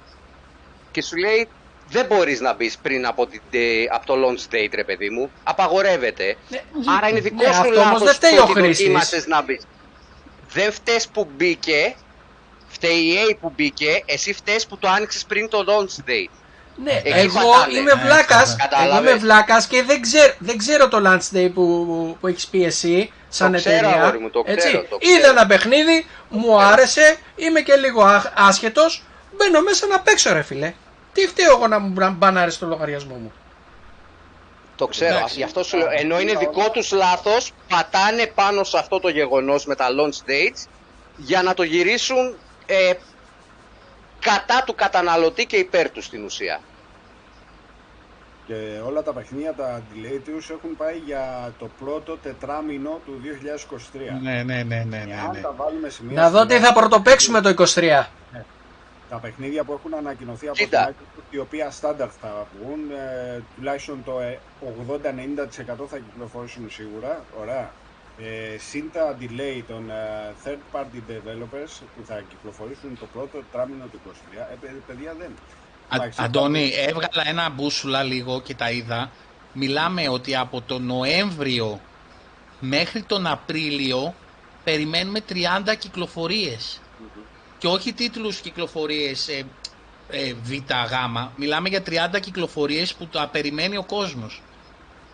και 0.90 1.02
σου 1.02 1.16
λέει 1.16 1.48
δεν 1.90 2.06
μπορείς 2.06 2.40
να 2.40 2.54
μπεις 2.54 2.78
πριν 2.82 3.06
από, 3.06 3.26
την, 3.26 3.40
ε, 3.50 3.84
από 3.90 4.06
το 4.06 4.14
launch 4.14 4.54
date 4.54 4.70
ρε 4.74 4.84
παιδί 4.84 5.10
μου. 5.10 5.30
Απαγορεύεται. 5.42 6.36
Ναι, 6.48 6.60
Άρα 6.96 7.08
είναι 7.08 7.20
δικό 7.20 7.36
ναι, 7.36 7.52
σου 7.52 7.60
αυτό 7.60 7.70
λάθος 7.70 7.86
όμως 7.88 8.02
δεν 8.02 8.14
φταίει 8.14 8.30
το 8.34 8.40
ο 8.40 8.42
ότι 8.42 8.52
χρήστης. 8.52 8.78
δοκίμασες 8.78 9.26
να 9.26 9.42
μπεις. 9.42 9.62
Δεν 10.52 10.72
φταίς 10.72 11.08
που 11.08 11.28
μπήκε, 11.36 11.94
φταίει 12.68 12.96
η 12.98 13.14
EA 13.30 13.36
που 13.40 13.52
μπήκε, 13.56 14.02
εσύ 14.06 14.32
φταίς 14.32 14.66
που 14.66 14.78
το 14.78 14.88
άνοιξες 14.88 15.24
πριν 15.24 15.48
το 15.48 15.64
launch 15.68 16.10
date. 16.10 16.30
Ναι, 16.84 17.00
Εκεί 17.04 17.18
εγώ 17.18 17.50
πατάνε. 17.50 17.78
είμαι 17.78 17.94
Ναι, 17.94 18.00
βλάκας, 18.02 18.56
κατάλαβες. 18.58 18.98
εγώ 18.98 19.08
είμαι 19.10 19.18
βλάκας 19.18 19.66
και 19.66 19.82
δεν 19.82 20.00
ξέρω, 20.00 20.32
δεν 20.38 20.58
ξέρω 20.58 20.88
το 20.88 21.02
launch 21.06 21.36
day 21.36 21.50
που, 21.54 22.16
που 22.20 22.26
έχεις 22.26 22.46
πει 22.46 22.64
εσύ 22.64 23.12
σαν 23.28 23.52
Το 23.52 23.58
ξέρω, 23.58 23.76
εταιρεία. 23.76 24.02
αγόρι 24.02 24.18
μου, 24.18 24.30
το 24.30 24.42
έτσι. 24.46 24.68
ξέρω, 24.68 24.84
το 24.90 24.98
ξέρω. 24.98 25.16
Είδα 25.18 25.28
ένα 25.28 25.46
παιχνίδι, 25.46 26.06
μου 26.28 26.60
άρεσε, 26.60 27.16
είμαι 27.36 27.60
και 27.60 27.74
λίγο 27.74 28.02
ά- 28.02 28.32
άσχετος, 28.36 29.02
μπαίνω 29.36 29.60
μέσα 29.62 29.86
να 29.86 30.00
παίξω 30.00 30.32
ρε 30.32 30.42
φίλε. 30.42 30.74
Τι 31.12 31.26
φταίω 31.26 31.56
εγώ 31.56 31.66
να 31.66 31.78
μου 31.78 31.88
μπα- 31.88 32.10
μπανάρει 32.10 32.50
στο 32.50 32.66
λογαριασμό 32.66 33.14
μου; 33.14 33.32
Το 34.76 34.86
ξέρω, 34.86 35.14
Εντάξει. 35.16 35.36
γι' 35.36 35.42
αυτό 35.42 35.62
σου 35.62 35.76
λέω. 35.76 35.88
Ενώ 35.90 36.20
είναι 36.20 36.34
δικό 36.34 36.70
τους 36.70 36.90
λάθος, 36.92 37.52
πατάνε 37.68 38.26
πάνω 38.26 38.64
σε 38.64 38.78
αυτό 38.78 39.00
το 39.00 39.08
γεγονός 39.08 39.64
με 39.66 39.74
τα 39.74 39.86
launch 39.88 40.30
dates 40.30 40.68
για 41.16 41.42
να 41.42 41.54
το 41.54 41.62
γυρίσουν 41.62 42.38
ε, 42.66 42.92
κατά 44.18 44.62
του 44.66 44.74
καταναλωτή 44.74 45.46
και 45.46 45.56
υπέρ 45.56 45.90
τους 45.90 46.04
στην 46.04 46.24
ουσία. 46.24 46.60
Και 48.46 48.54
όλα 48.86 49.02
τα 49.02 49.12
παιχνίδια, 49.12 49.54
τα 49.54 49.82
delay 49.92 50.20
τους 50.24 50.50
έχουν 50.50 50.76
πάει 50.76 50.96
για 50.98 51.54
το 51.58 51.70
πρώτο 51.78 52.16
τετράμινο 52.18 53.00
του 53.04 53.20
2023. 53.22 54.20
Ναι, 54.22 54.42
ναι, 54.42 54.62
ναι, 54.62 54.84
ναι, 54.84 55.04
ναι. 55.04 55.14
Αν 55.14 55.30
ναι. 55.34 55.40
τα 55.40 55.52
βάλουμε 55.52 55.88
σε 55.88 56.04
μία 56.04 56.20
Να 56.22 56.30
δω 56.30 56.46
τι 56.46 56.54
σειρά, 56.54 56.66
θα 56.66 56.72
πρωτοπαίξουμε 56.72 57.40
το 57.40 57.54
23. 57.74 58.06
Τα 59.10 59.16
παιχνίδια 59.16 59.64
που 59.64 59.72
έχουν 59.72 59.94
ανακοινωθεί 59.94 60.46
από 60.48 60.56
Κοίτα. 60.56 60.84
την 60.86 60.94
Microsoft, 60.96 61.34
η 61.34 61.38
οποία 61.38 61.70
στάνταρ 61.70 62.08
θα 62.20 62.46
βγουν, 62.54 62.80
ε, 62.90 63.42
τουλάχιστον 63.56 64.04
το 64.04 64.20
ε, 64.20 64.38
80-90% 64.88 65.86
θα 65.90 65.98
κυκλοφορήσουν 65.98 66.70
σίγουρα. 66.70 67.24
Ωραία. 67.40 67.70
Ε, 68.18 68.58
συν 68.58 68.90
τα 68.92 69.16
delay 69.20 69.62
των 69.68 69.90
ε, 69.90 70.34
third 70.44 70.76
party 70.76 70.96
developers 71.10 71.72
που 71.96 72.02
θα 72.06 72.22
κυκλοφορήσουν 72.28 72.98
το 73.00 73.06
πρώτο 73.12 73.42
τράμινο 73.52 73.84
του 73.92 74.00
23. 74.06 74.10
Ε, 74.52 74.54
παι- 74.60 74.70
παιδιά 74.86 75.14
δεν. 75.18 75.30
Α, 75.88 75.96
Εντάξει, 75.96 76.22
Αντώνη, 76.22 76.70
έβγαλα 76.76 77.22
ένα 77.28 77.50
μπούσουλα 77.50 78.02
λίγο 78.02 78.40
και 78.40 78.54
τα 78.54 78.70
είδα. 78.70 79.10
Μιλάμε 79.52 80.08
ότι 80.08 80.36
από 80.36 80.60
το 80.60 80.78
Νοέμβριο 80.78 81.80
μέχρι 82.60 83.02
τον 83.02 83.26
Απρίλιο 83.26 84.14
περιμένουμε 84.64 85.20
30 85.28 85.74
κυκλοφορίες. 85.78 86.80
Και 87.60 87.66
όχι 87.66 87.92
τίτλους 87.92 88.40
κυκλοφορίες 88.40 89.28
ε, 89.28 89.46
ε, 90.10 90.34
Β, 90.42 90.50
Γ. 90.52 90.94
Μιλάμε 91.36 91.68
για 91.68 91.82
30 92.14 92.20
κυκλοφορίες 92.20 92.94
που 92.94 93.06
τα 93.06 93.28
περιμένει 93.32 93.76
ο 93.76 93.84
κόσμος. 93.84 94.42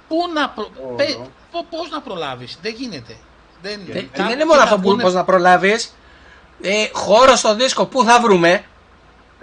Πού 0.09 0.17
να 0.35 0.49
προ... 0.49 0.71
Ω, 0.91 0.95
Πε... 0.95 1.03
εδώ. 1.05 1.31
πο- 1.51 1.67
Πώς 1.71 1.91
να 1.91 2.01
προλάβεις; 2.01 2.59
Δεν 2.63 2.75
γίνεται. 2.75 3.17
Δεν, 3.63 3.81
Ε, 3.93 4.01
Κα- 4.01 4.25
δεν 4.25 4.33
είναι 4.33 4.45
μόνο 4.45 4.57
τι 4.59 4.63
αυτό 4.63 4.77
να 4.77 4.83
που 4.83 4.89
πούνε, 4.89 5.03
πώς 5.03 5.13
να 5.15 5.25
προλάβεις. 5.25 5.95
Ε, 6.61 6.87
χώρο 6.93 7.37
στο 7.37 7.55
δίσκο, 7.55 7.87
πού 7.87 8.05
θα 8.05 8.21
βρούμε; 8.21 8.65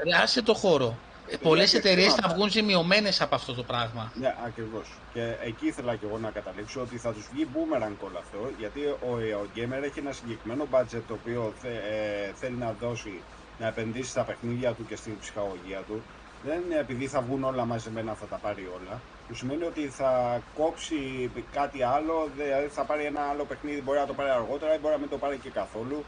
ρε, 0.04 0.18
άσε 0.24 0.42
το 0.42 0.54
χώρο. 0.54 0.98
Ε, 1.28 1.38
πολλές 1.38 1.72
και 1.72 1.78
εταιρείες 1.78 2.06
χρήματα. 2.12 2.28
θα 2.28 2.34
βγουν 2.34 2.50
ζημιωμένες 2.50 3.22
από 3.22 3.36
αυτό 3.36 3.54
το 3.54 3.64
πράγμα. 3.64 4.12
Ναι, 4.16 4.36
ακριβώς. 4.46 4.88
Και 5.14 5.36
εκεί 5.44 5.66
ήθελα 5.68 5.96
και 5.96 6.06
εγώ 6.06 6.18
να 6.18 6.30
καταλήξω 6.32 6.82
ότι 6.82 6.98
θα 6.98 7.14
τους 7.14 7.28
βγει 7.34 7.48
boomerang 7.54 7.98
όλο 8.00 8.18
αυτό, 8.18 8.50
γιατί 8.60 8.86
ο, 8.86 9.12
ο 9.42 9.46
gamer 9.56 9.84
έχει 9.84 10.00
ένα 10.00 10.12
συγκεκριμένο 10.12 10.68
budget 10.72 11.02
το 11.08 11.14
οποίο 11.14 11.54
θε- 11.62 11.72
ε, 11.72 12.32
θέλει 12.34 12.56
να 12.56 12.76
δώσει, 12.80 13.22
να 13.60 13.68
επενδύσει 13.68 14.10
στα 14.10 14.24
παιχνίδια 14.24 14.72
του 14.74 14.86
και 14.86 14.96
στην 14.96 15.20
ψυχαγωγία 15.20 15.80
του. 15.88 16.02
Δεν 16.46 16.62
είναι 16.66 16.78
επειδή 16.80 17.08
θα 17.08 17.22
βγουν 17.22 17.44
όλα 17.44 17.66
μαζεμένα 17.66 18.14
θα 18.14 18.26
τα 18.26 18.36
πάρει 18.36 18.70
όλα. 18.78 19.02
Που 19.28 19.34
σημαίνει 19.36 19.64
ότι 19.64 19.88
θα 19.88 20.42
κόψει 20.58 21.32
κάτι 21.54 21.84
άλλο, 21.84 22.30
δηλαδή 22.38 22.68
θα 22.68 22.84
πάρει 22.84 23.04
ένα 23.06 23.22
άλλο 23.22 23.44
παιχνίδι, 23.46 23.82
μπορεί 23.82 24.00
να 24.00 24.06
το 24.06 24.14
πάρει 24.14 24.30
αργότερα 24.30 24.76
ή 24.76 24.78
μπορεί 24.78 24.94
να 24.94 25.00
μην 25.00 25.10
το 25.10 25.18
πάρει 25.18 25.38
και 25.38 25.50
καθόλου. 25.50 26.04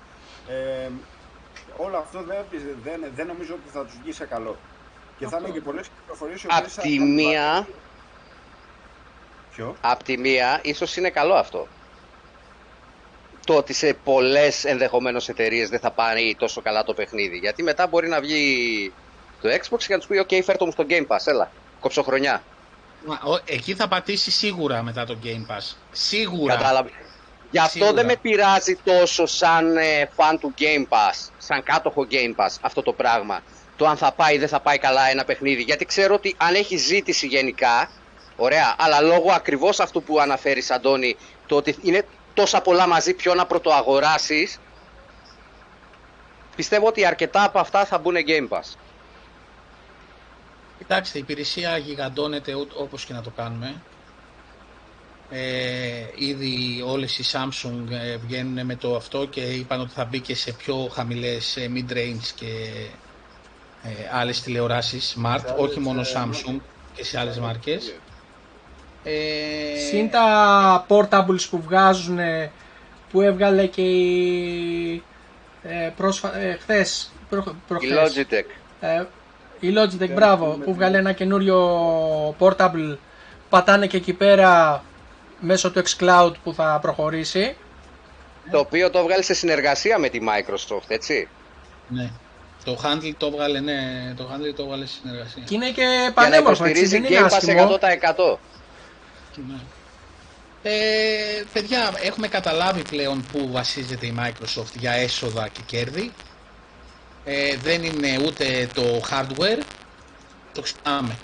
Ε, 0.48 0.90
όλο 1.78 1.98
αυτό 1.98 2.24
δεν, 2.24 2.38
δεν, 2.84 3.12
δεν 3.16 3.28
νομίζω 3.28 3.54
ότι 3.54 3.70
θα 3.74 3.86
τους 3.86 3.98
βγει 4.04 4.12
σε 4.12 4.26
καλό. 4.26 4.56
Και 5.18 5.28
θα 5.28 5.38
είναι 5.42 5.50
και 5.50 5.62
πολλές 5.62 5.88
κυκλοφορίε 6.00 6.36
Απ' 6.48 6.68
τη 6.82 7.00
μία, 7.00 7.68
Ποιο; 9.56 9.76
απ' 9.82 10.04
τη 10.04 10.18
μία, 10.18 10.60
ίσως 10.64 10.96
είναι 10.98 11.10
καλό 11.10 11.34
αυτό. 11.34 11.68
Το 13.46 13.56
ότι 13.56 13.74
σε 13.74 13.94
πολλές 13.94 14.64
ενδεχομένως 14.66 15.30
εταιρείες 15.30 15.70
δεν 15.70 15.80
θα 15.80 15.92
πάρει 15.92 16.36
τόσο 16.40 16.62
καλά 16.62 16.84
το 16.84 16.94
παιχνίδι. 16.94 17.38
Γιατί 17.38 17.64
μετά 17.64 17.88
μπορεί 17.88 18.08
να 18.08 18.20
βγει 18.20 18.94
το 19.42 19.50
Xbox 19.50 19.78
και 19.78 19.94
να 19.94 19.98
τους 19.98 20.08
πει 20.08 20.18
«ΟΚ, 20.18 20.30
φέρ' 20.44 20.56
μου 20.66 20.72
στο 20.72 20.86
Game 20.90 21.08
Pass, 21.08 21.18
έλα, 21.26 21.52
κόψω 21.80 22.04
χρονιά». 22.04 22.44
Μα, 23.06 23.20
ο- 23.32 23.42
Εκεί 23.46 23.76
θα 23.76 23.88
πατήσει 23.88 24.32
σίγουρα 24.32 24.84
μετά 24.84 25.06
το 25.06 25.18
Game 25.24 25.52
Pass. 25.52 25.76
Σίγουρα. 25.92 26.56
Κατάλαβε. 26.56 26.90
Γι' 27.52 27.58
αυτό 27.60 27.72
Σίγουρα. 27.72 27.94
δεν 27.94 28.06
με 28.06 28.16
πειράζει 28.16 28.76
τόσο 28.84 29.26
σαν 29.26 29.78
ε, 29.78 30.10
fan 30.16 30.36
του 30.40 30.54
Game 30.60 30.88
Pass, 30.90 31.30
σαν 31.38 31.64
κάτοχο 31.64 32.08
Game 32.12 32.36
Pass 32.36 32.56
αυτό 32.62 32.82
το 32.82 32.94
πράγμα. 32.94 33.42
Το 33.78 33.88
αν 33.88 33.98
θα 33.98 34.12
πάει 34.12 34.36
ή 34.36 34.38
δεν 34.38 34.48
θα 34.48 34.60
πάει 34.60 34.78
καλά 34.78 35.10
ένα 35.10 35.24
παιχνίδι. 35.26 35.62
Γιατί 35.62 35.86
ξέρω 35.86 36.14
ότι 36.16 36.36
αν 36.38 36.56
έχει 36.56 36.78
ζήτηση 36.78 37.28
γενικά, 37.28 37.90
ωραία, 38.36 38.76
αλλά 38.78 39.02
λόγω 39.02 39.32
ακριβώς 39.32 39.80
αυτού 39.80 40.04
που 40.04 40.20
αναφέρεις 40.20 40.72
Αντώνη, 40.72 41.16
το 41.48 41.56
ότι 41.56 41.76
είναι 41.82 42.06
τόσα 42.34 42.62
πολλά 42.62 42.88
μαζί 42.88 43.14
ποιο 43.14 43.34
να 43.34 43.46
πρωτοαγοράσεις, 43.46 44.60
πιστεύω 46.56 46.88
ότι 46.88 47.06
αρκετά 47.06 47.44
από 47.44 47.60
αυτά 47.60 47.86
θα 47.86 47.98
μπουν 47.98 48.16
Game 48.28 48.48
Pass. 48.58 48.74
Κοιτάξτε, 50.78 51.18
η 51.18 51.22
υπηρεσία 51.22 51.78
γιγαντώνεται 51.78 52.54
ού- 52.54 52.72
όπως 52.76 53.06
και 53.06 53.14
να 53.14 53.22
το 53.22 53.30
κάνουμε. 53.30 53.82
Ε, 55.30 56.06
ήδη 56.16 56.84
όλες 56.86 57.18
οι 57.18 57.24
Samsung 57.32 57.90
ε, 57.92 58.18
βγαίνουν 58.18 58.66
με 58.66 58.76
το 58.76 58.96
αυτό 58.96 59.26
και 59.26 59.42
είπαν 59.42 59.80
ότι 59.80 59.94
θα 59.94 60.06
μπει 60.06 60.20
και 60.20 60.36
σε 60.36 60.52
πιο 60.52 60.90
χαμηλές 60.94 61.58
ε, 61.58 61.72
mid-range 61.76 62.30
και 62.36 62.46
ε, 63.86 64.10
άλλες 64.12 64.42
τηλεοράσεις 64.42 65.18
smart, 65.18 65.40
Σε 65.40 65.48
άλλες, 65.48 65.70
όχι 65.70 65.80
μόνο 65.80 66.02
ε, 66.02 66.06
Samsung 66.16 66.60
και 66.94 67.04
σε 67.04 67.20
άλλες 67.20 67.40
μάρκες. 67.40 67.96
Ε, 69.04 69.80
Συν 69.90 70.10
τα 70.10 70.86
portables 70.90 71.48
που 71.50 71.62
βγάζουν 71.62 72.20
που 73.12 73.22
έβγαλε 73.22 73.66
και 73.66 73.82
η 73.82 75.04
ε, 75.64 75.92
πρόσφα... 75.98 76.38
ε, 76.38 76.58
χθες, 76.62 77.12
προ... 77.30 77.44
Η 77.48 77.56
προχθές. 77.68 78.18
Logitech. 78.18 78.46
Ε, 78.80 79.04
η 79.60 79.74
Logitech, 79.78 80.10
μπράβο, 80.14 80.46
που 80.64 80.74
βγάλε 80.74 80.98
ένα 80.98 81.12
καινούριο 81.12 81.80
portable. 82.40 82.98
Πατάνε 83.50 83.88
και 83.88 83.98
εκεί 83.98 84.14
πέρα 84.14 84.84
μέσω 85.40 85.72
του 85.72 85.82
xCloud 85.86 86.32
που 86.44 86.54
θα 86.54 86.80
προχωρήσει. 86.82 87.56
Το 88.52 88.60
οποίο 88.60 88.90
το 88.90 89.04
βγάλει 89.04 89.24
σε 89.24 89.34
συνεργασία 89.34 89.98
με 90.00 90.10
τη 90.10 90.20
Microsoft, 90.22 90.88
έτσι. 90.88 91.28
ναι. 91.88 92.10
Το 92.66 92.80
handle 92.84 93.14
το 93.18 93.26
έβγαλε, 93.26 93.60
ναι, 93.60 94.14
το 94.18 94.24
handle 94.24 94.54
το 94.56 94.64
έβγαλε 94.64 94.86
στη 94.86 95.00
συνεργασία. 95.02 95.44
Και 95.44 95.56
είναι 95.56 95.70
και 95.70 95.82
Για 95.82 96.04
να 96.08 96.14
πανέμορφο, 96.14 96.66
έτσι, 96.66 96.80
υποστηρίζει 96.80 97.00
δεν 97.00 97.04
είναι 97.04 97.28
Game 97.28 97.32
Pass 97.32 97.36
άσχημο. 97.36 97.78
100%. 97.82 98.38
Ναι. 99.48 99.60
Ε, 100.64 101.44
παιδιά, 101.54 101.94
έχουμε 102.02 102.28
καταλάβει 102.28 102.82
πλέον 102.82 103.26
που 103.32 103.52
βασίζεται 103.52 104.06
η 104.06 104.16
Microsoft 104.20 104.76
για 104.80 104.92
έσοδα 104.92 105.48
και 105.48 105.60
κέρδη. 105.66 106.12
Ε, 107.26 107.56
δεν 107.58 107.84
είναι 107.84 108.20
ούτε 108.26 108.70
το 108.74 109.02
hardware, 109.12 109.62
το 110.54 110.62
ξεχνάμε. 110.62 111.18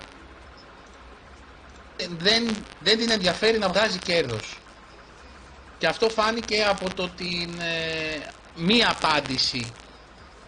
Ε, 1.96 2.04
δεν, 2.18 2.56
δεν 2.80 2.98
την 2.98 3.10
ενδιαφέρει 3.10 3.58
να 3.58 3.68
βγάζει 3.68 3.98
κέρδος. 3.98 4.58
Και 5.78 5.86
αυτό 5.86 6.08
φάνηκε 6.08 6.64
από 6.68 6.94
το 6.94 7.08
την 7.08 7.50
ε, 7.60 8.26
μία 8.56 8.96
απάντηση 9.00 9.72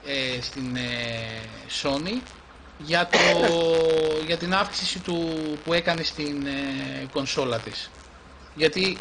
ε, 0.07 0.41
στην 0.41 0.77
ε, 0.77 0.81
Sony 1.83 2.21
για, 2.79 3.09
το, 3.13 3.19
για 4.27 4.37
την 4.37 4.55
αύξηση 4.55 4.99
του, 4.99 5.39
που 5.65 5.73
έκανε 5.73 6.03
στην 6.03 6.47
ε, 6.47 7.07
κονσόλα 7.13 7.59
της. 7.59 7.91
Γιατί 8.55 8.99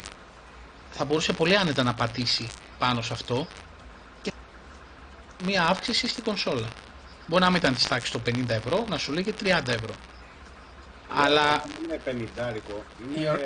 θα 0.90 1.04
μπορούσε 1.04 1.32
πολύ 1.32 1.56
άνετα 1.56 1.82
να 1.82 1.94
πατήσει 1.94 2.48
πάνω 2.78 3.02
σε 3.02 3.12
αυτό 3.12 3.46
και 4.22 4.32
μία 5.44 5.66
αύξηση 5.66 6.08
στην 6.08 6.24
κονσόλα. 6.24 6.68
Μπορεί 7.26 7.42
να 7.42 7.48
μην 7.48 7.58
ήταν 7.58 7.74
της 7.74 7.86
τάξης 7.88 8.10
το 8.10 8.20
50 8.26 8.48
ευρώ, 8.48 8.84
να 8.88 8.98
σου 8.98 9.12
λέει 9.12 9.22
και 9.22 9.34
30 9.42 9.46
ευρώ. 9.68 9.94
Αλλά 11.16 11.64
Είναι 11.84 12.00
50 12.06 12.54
είναι 13.16 13.38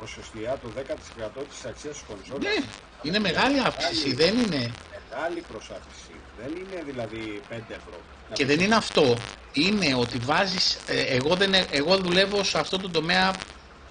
ποσοστιά 0.00 0.58
το 0.62 0.68
10% 0.76 1.42
της 1.50 1.64
αξίας 1.64 1.94
της 1.94 2.02
κονσόλας. 2.08 2.42
ναι, 2.42 2.64
είναι 3.02 3.18
μεγάλη 3.18 3.60
αύξηση, 3.60 4.14
δεν 4.14 4.38
είναι. 4.38 4.70
Μεγάλη 5.10 5.40
προσάφηση. 5.40 6.14
Δεν 6.38 6.52
είναι 6.56 6.82
δηλαδή 6.86 7.40
5 7.50 7.52
ευρώ. 7.52 8.00
Και 8.32 8.46
δεν 8.46 8.60
είναι 8.60 8.74
αυτό. 8.74 9.16
Είναι 9.52 9.94
ότι 9.94 10.18
βάζεις, 10.18 10.78
ε, 10.86 11.00
εγώ, 11.00 11.34
δεν, 11.34 11.54
ε- 11.54 11.66
εγώ 11.70 11.96
δουλεύω 11.98 12.44
σε 12.44 12.58
αυτό 12.58 12.78
το 12.78 12.90
τομέα 12.90 13.34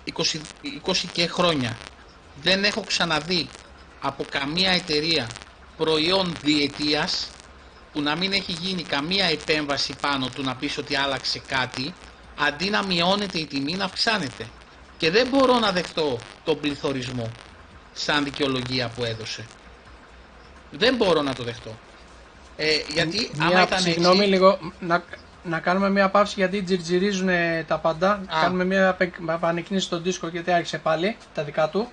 20, 0.05 0.41
20 0.85 1.07
και 1.11 1.27
χρόνια. 1.27 1.77
Δεν 2.41 2.63
έχω 2.63 2.81
ξαναδεί 2.81 3.47
από 4.01 4.25
καμία 4.29 4.71
εταιρεία 4.71 5.29
προϊόν 5.77 6.35
διετίας 6.43 7.29
που 7.93 8.01
να 8.01 8.15
μην 8.15 8.33
έχει 8.33 8.51
γίνει 8.51 8.83
καμία 8.83 9.25
επέμβαση 9.25 9.95
πάνω 10.01 10.29
του 10.35 10.43
να 10.43 10.55
πεις 10.55 10.77
ότι 10.77 10.95
άλλαξε 10.95 11.39
κάτι 11.39 11.93
αντί 12.39 12.69
να 12.69 12.83
μειώνεται 12.83 13.39
η 13.39 13.45
τιμή 13.45 13.73
να 13.73 13.85
αυξάνεται. 13.85 14.47
Και 14.97 15.11
δεν 15.11 15.27
μπορώ 15.27 15.59
να 15.59 15.71
δεχτώ 15.71 16.19
τον 16.43 16.59
πληθωρισμό 16.59 17.31
σαν 17.93 18.23
δικαιολογία 18.23 18.89
που 18.89 19.03
έδωσε. 19.03 19.45
Δεν 20.77 20.95
μπορώ 20.95 21.21
να 21.21 21.33
το 21.33 21.43
δεχτώ. 21.43 21.71
Ε, 22.57 22.77
γιατί 22.93 23.31
άμα 23.39 23.49
Μια, 23.49 23.61
ήταν 23.63 23.79
συγγνώμη 23.79 24.17
έτσι, 24.17 24.29
λίγο, 24.29 24.59
να, 24.79 25.03
να 25.43 25.59
κάνουμε 25.59 25.89
μια 25.89 26.09
παύση 26.09 26.33
γιατί 26.37 26.63
τζιρτζιρίζουν 26.63 27.29
τα 27.67 27.77
πάντα. 27.77 28.21
Κάνουμε 28.41 28.65
μια 28.65 28.93
πε- 28.93 29.29
επανεκκίνηση 29.29 29.85
στον 29.85 30.03
δίσκο 30.03 30.27
γιατί 30.27 30.51
άρχισε 30.51 30.77
πάλι 30.77 31.17
τα 31.33 31.43
δικά 31.43 31.69
του. 31.69 31.91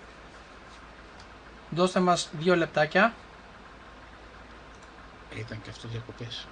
Δώστε 1.71 2.01
μας 2.01 2.29
δύο 2.39 2.57
λεπτάκια. 2.57 3.15
Ήταν 5.39 5.63
και 5.63 5.71
αυτό 5.71 5.89
διακοπές. 5.89 6.47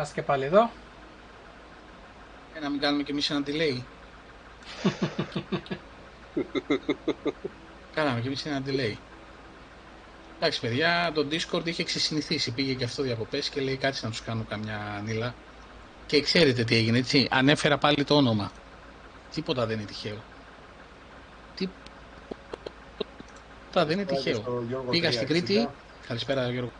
Είμαστε 0.00 0.20
και 0.20 0.26
πάλι 0.26 0.44
εδώ. 0.44 0.70
Ε, 2.54 2.60
να 2.60 2.70
μην 2.70 2.80
κάνουμε 2.80 3.02
κι 3.02 3.10
εμείς 3.10 3.30
ένα 3.30 3.42
delay. 3.46 3.80
Κάναμε 7.94 8.20
κι 8.20 8.26
εμείς 8.26 8.46
ένα 8.46 8.62
delay. 8.66 8.94
Εντάξει 10.36 10.60
παιδιά, 10.60 11.10
το 11.14 11.26
Discord 11.30 11.66
είχε 11.66 11.84
ξεσυνηθίσει. 11.84 12.50
Πήγε 12.50 12.74
και 12.74 12.84
αυτό 12.84 13.02
διακοπές 13.02 13.48
και 13.48 13.60
λέει 13.60 13.76
κάτσε 13.76 14.04
να 14.04 14.10
τους 14.10 14.22
κάνω 14.22 14.44
καμιά 14.48 15.02
νύλα. 15.04 15.34
Και 16.06 16.20
ξέρετε 16.20 16.64
τι 16.64 16.74
έγινε, 16.74 16.98
έτσι. 16.98 17.28
Ανέφερα 17.30 17.78
πάλι 17.78 18.04
το 18.04 18.16
όνομα. 18.16 18.52
Τίποτα 19.34 19.66
δεν 19.66 19.78
είναι 19.78 19.86
τυχαίο. 19.86 20.22
Τίποτα 21.56 21.74
δεν 23.86 23.98
είναι 23.98 24.04
τυχαίο. 24.04 24.64
Πήγα 24.90 25.12
στην 25.12 25.26
Κρήτη. 25.26 25.68
Καλησπέρα 26.06 26.50
Γιώργο. 26.50 26.72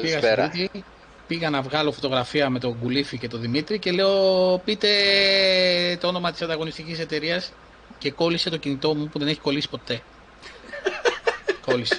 Πήγα 0.00 0.18
στην 0.18 0.50
Κρήτη. 0.50 0.84
Πήγα 1.26 1.50
να 1.50 1.62
βγάλω 1.62 1.92
φωτογραφία 1.92 2.50
με 2.50 2.58
τον 2.58 2.78
Κουλίφη 2.78 3.18
και 3.18 3.28
τον 3.28 3.40
Δημήτρη 3.40 3.78
και 3.78 3.90
λέω 3.90 4.58
πείτε 4.64 4.88
το 6.00 6.06
όνομα 6.06 6.32
της 6.32 6.42
ανταγωνιστικής 6.42 6.98
εταιρείας 6.98 7.52
και 7.98 8.10
κόλλησε 8.10 8.50
το 8.50 8.56
κινητό 8.56 8.94
μου 8.94 9.08
που 9.08 9.18
δεν 9.18 9.28
έχει 9.28 9.40
κολλήσει 9.40 9.68
ποτέ. 9.68 10.02
κόλλησε. 11.66 11.98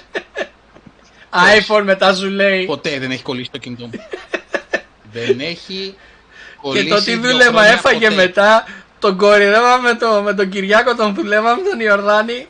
iPhone 1.30 1.82
μετά 1.82 2.14
σου 2.14 2.28
λέει. 2.28 2.64
Ποτέ 2.64 2.98
δεν 2.98 3.10
έχει 3.10 3.22
κολλήσει 3.22 3.50
το 3.50 3.58
κινητό 3.58 3.86
μου. 3.86 3.92
δεν 5.12 5.40
έχει 5.40 5.96
κολλήσει. 6.60 6.84
Και 6.84 6.90
το 6.90 7.02
τι 7.02 7.16
δούλεμα 7.16 7.66
έφαγε 7.66 8.08
ποτέ. 8.08 8.22
μετά, 8.22 8.64
τον 8.98 9.16
κορυδεύαμε 9.16 9.88
με, 9.88 9.98
το, 9.98 10.22
με 10.22 10.34
τον 10.34 10.48
Κυριάκο, 10.48 10.94
τον 10.94 11.14
δουλεύαμε 11.14 11.62
τον 11.70 11.80
Ιορδάνη. 11.80 12.46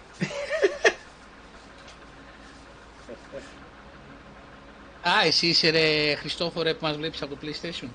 Α, 5.09 5.27
εσύ 5.27 5.47
είσαι 5.47 5.69
ρε 5.71 6.15
Χριστόφορε 6.15 6.75
που 6.75 6.87
μας 6.87 6.97
βλέπεις 6.97 7.23
από 7.23 7.35
το 7.35 7.41
PlayStation. 7.43 7.89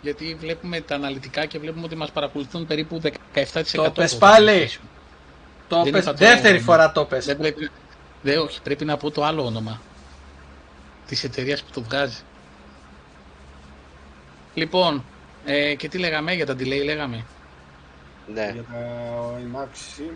Γιατί 0.00 0.36
βλέπουμε 0.40 0.80
τα 0.80 0.94
αναλυτικά 0.94 1.46
και 1.46 1.58
βλέπουμε 1.58 1.84
ότι 1.84 1.96
μας 1.96 2.10
παρακολουθούν 2.10 2.66
περίπου 2.66 3.00
17%. 3.34 3.62
Το 3.72 3.90
πες 3.90 4.16
πάλι. 4.16 4.70
Το 5.68 5.86
πες, 5.90 6.04
δεύτερη 6.04 6.58
φορά 6.60 6.92
το 6.92 7.04
πες. 7.04 7.24
Δεν 7.24 7.36
πρέπει, 7.36 7.70
δεν, 8.22 8.38
όχι, 8.38 8.62
πρέπει 8.62 8.84
να 8.84 8.96
πω 8.96 9.10
το 9.10 9.24
άλλο 9.24 9.44
όνομα. 9.44 9.80
Της 11.06 11.24
εταιρείας 11.24 11.62
που 11.62 11.70
το 11.72 11.82
βγάζει. 11.82 12.20
Λοιπόν, 14.54 15.04
ε, 15.44 15.74
και 15.74 15.88
τι 15.88 15.98
λέγαμε 15.98 16.34
για 16.34 16.46
τα 16.46 16.52
delay 16.52 16.84
λέγαμε; 16.84 17.24
Ναι. 18.34 18.50
Για 18.52 18.62
την 18.62 19.56
αύξηση. 19.56 20.10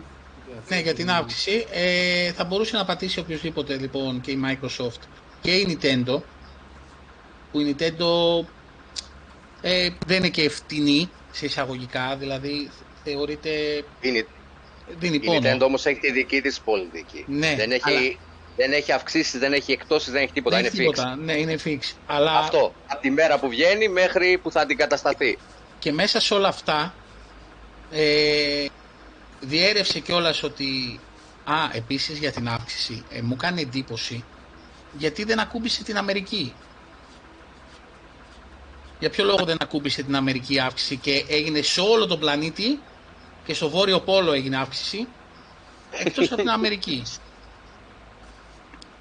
Ναι, 0.69 0.79
για 0.79 0.93
την 0.93 1.09
αύξηση. 1.11 1.65
Ε, 1.71 2.31
θα 2.31 2.43
μπορούσε 2.43 2.77
να 2.77 2.85
πατήσει 2.85 3.19
οποιοδήποτε 3.19 3.77
λοιπόν 3.77 4.21
και 4.21 4.31
η 4.31 4.39
Microsoft 4.45 5.01
και 5.41 5.55
η 5.55 5.77
Nintendo 5.81 6.21
που 7.51 7.59
η 7.59 7.75
Nintendo 7.79 8.45
ε, 9.61 9.89
δεν 10.05 10.17
είναι 10.17 10.29
και 10.29 10.49
φτηνή 10.49 11.09
σε 11.31 11.45
εισαγωγικά, 11.45 12.15
δηλαδή 12.15 12.69
θεωρείται... 13.03 13.49
Είναι, 14.01 14.25
η 14.99 15.21
Nintendo 15.23 15.59
όμως 15.61 15.85
έχει 15.85 15.99
τη 15.99 16.11
δική 16.11 16.41
της 16.41 16.59
πολιτική. 16.59 17.25
Ναι, 17.27 17.55
δεν 17.55 17.71
έχει, 17.71 17.89
αλλά... 17.89 17.99
δεν 18.55 18.71
έχει 18.71 18.91
αυξήσεις, 18.91 19.39
δεν 19.39 19.53
έχει 19.53 19.71
εκτόσεις, 19.71 20.11
δεν 20.11 20.21
έχει 20.21 20.31
τίποτα, 20.31 20.55
δεν 20.55 20.65
είναι 20.65 20.73
έχει 20.73 20.83
τίποτα. 20.83 21.15
Ναι, 21.15 21.33
είναι 21.33 21.57
fix. 21.65 21.79
Αλλά... 22.05 22.37
Αυτό, 22.37 22.73
από 22.87 23.01
τη 23.01 23.09
μέρα 23.11 23.39
που 23.39 23.49
βγαίνει 23.49 23.87
μέχρι 23.89 24.37
που 24.37 24.51
θα 24.51 24.61
αντικατασταθεί. 24.61 25.37
Και 25.79 25.91
μέσα 25.91 26.19
σε 26.19 26.33
όλα 26.33 26.47
αυτά 26.47 26.93
ε, 27.91 28.65
διέρευσε 29.39 29.99
κιόλας 29.99 30.43
ότι 30.43 30.99
Α, 31.49 31.69
επίσης 31.73 32.17
για 32.17 32.31
την 32.31 32.49
αύξηση, 32.49 33.03
ε, 33.09 33.21
μου 33.21 33.35
κάνει 33.35 33.61
εντύπωση 33.61 34.23
γιατί 34.97 35.23
δεν 35.23 35.39
ακούμπησε 35.39 35.83
την 35.83 35.97
Αμερική; 35.97 36.53
Για 38.99 39.09
ποιο 39.09 39.23
λόγο 39.25 39.45
δεν 39.45 39.57
ακούμπησε 39.59 40.03
την 40.03 40.15
Αμερική 40.15 40.59
αύξηση 40.59 40.97
και 40.97 41.25
έγινε 41.27 41.61
σε 41.61 41.81
όλο 41.81 42.05
τον 42.07 42.19
πλανήτη 42.19 42.79
και 43.43 43.53
στο 43.53 43.69
Βόρειο 43.69 43.99
Πόλο 44.01 44.31
έγινε 44.31 44.57
αύξηση 44.57 45.07
εκτός 45.89 46.25
από 46.31 46.35
την 46.35 46.49
Αμερική; 46.49 47.03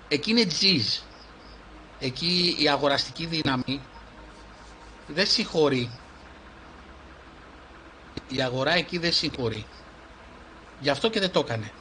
Εκεί 0.08 0.30
είναι 0.30 0.44
τζιζ. 0.46 0.98
Εκεί 1.98 2.56
η 2.58 2.68
αγοραστική 2.68 3.26
δύναμη 3.26 3.80
δεν 5.06 5.26
συγχωρεί. 5.26 6.00
Η 8.28 8.42
αγορά 8.42 8.72
εκεί 8.72 8.98
δεν 8.98 9.12
συγχωρεί. 9.12 9.66
Γι' 10.78 10.90
αυτό 10.90 11.10
και 11.10 11.20
δεν 11.20 11.30
το 11.30 11.40
έκανε. 11.40 11.72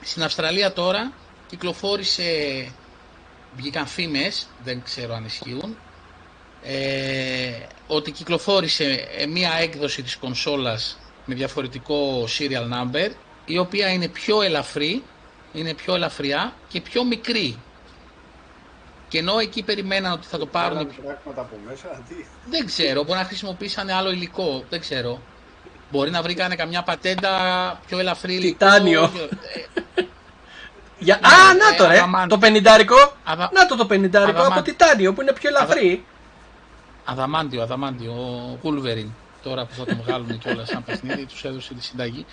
Στην 0.00 0.22
Αυστραλία 0.22 0.72
τώρα 0.72 1.12
κυκλοφόρησε, 1.46 2.24
βγήκαν 3.56 3.86
φήμες, 3.86 4.46
δεν 4.64 4.82
ξέρω 4.82 5.14
αν 5.14 5.24
ισχύουν, 5.24 5.76
ε, 6.62 7.52
ότι 7.86 8.10
κυκλοφόρησε 8.10 9.08
ε, 9.18 9.26
μία 9.26 9.52
έκδοση 9.60 10.02
της 10.02 10.16
κονσόλας 10.16 10.98
με 11.24 11.34
διαφορετικό 11.34 12.24
serial 12.38 12.64
number, 12.72 13.10
η 13.44 13.58
οποία 13.58 13.88
είναι 13.92 14.08
πιο 14.08 14.42
ελαφρύ, 14.42 15.02
είναι 15.52 15.74
πιο 15.74 15.94
ελαφριά 15.94 16.52
και 16.68 16.80
πιο 16.80 17.04
μικρή. 17.04 17.58
Και 19.08 19.18
ενώ 19.18 19.38
εκεί 19.38 19.62
περιμέναν 19.62 20.12
ότι 20.12 20.26
θα 20.26 20.38
το 20.38 20.46
πάρουν. 20.46 20.78
από 20.78 21.58
μέσα, 21.68 22.02
τι; 22.08 22.14
Δεν 22.50 22.66
ξέρω, 22.66 23.04
μπορεί 23.04 23.18
να 23.18 23.24
χρησιμοποιήσαν 23.24 23.88
άλλο 23.88 24.10
υλικό, 24.10 24.64
δεν 24.70 24.80
ξέρω. 24.80 25.20
Μπορεί 25.90 26.10
να 26.10 26.22
βρήκανε 26.22 26.54
καμιά 26.54 26.82
πατέντα 26.82 27.80
πιο 27.86 27.98
ελαφρύ 27.98 28.34
υλικό. 28.34 28.64
Τιτάνιο. 28.64 29.10
Για... 31.00 31.20
Ναι, 31.22 31.28
Α, 31.28 31.54
να 31.54 31.76
το 31.76 31.86
ρε, 31.86 32.26
το 32.28 32.38
πενιντάρικο. 32.38 33.12
Αδα... 33.24 33.50
Να 33.52 33.66
το 33.66 33.76
το 33.76 33.86
πενιντάρικο 33.86 34.42
από 34.42 34.62
τιτάνιο 34.62 35.12
που 35.12 35.20
είναι 35.20 35.32
πιο 35.32 35.48
ελαφρύ. 35.48 36.04
Αδαμάντιο, 37.04 37.62
αδαμάντιο, 37.62 38.12
ο 38.12 38.58
Wolverine. 38.62 39.10
Τώρα 39.42 39.64
που 39.64 39.74
θα 39.74 39.84
τον 39.84 40.00
βγάλουν 40.02 40.38
κιόλα 40.38 40.66
σαν 40.66 40.84
παιχνίδι, 40.84 41.26
τους 41.26 41.44
έδωσε 41.44 41.74
τη 41.74 41.84
συνταγή. 41.84 42.26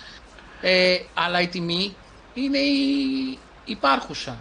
Ε, 0.60 0.96
αλλά 1.14 1.40
η 1.40 1.48
τιμή 1.48 1.96
είναι 2.34 2.58
η 2.58 3.38
υπάρχουσα. 3.64 4.36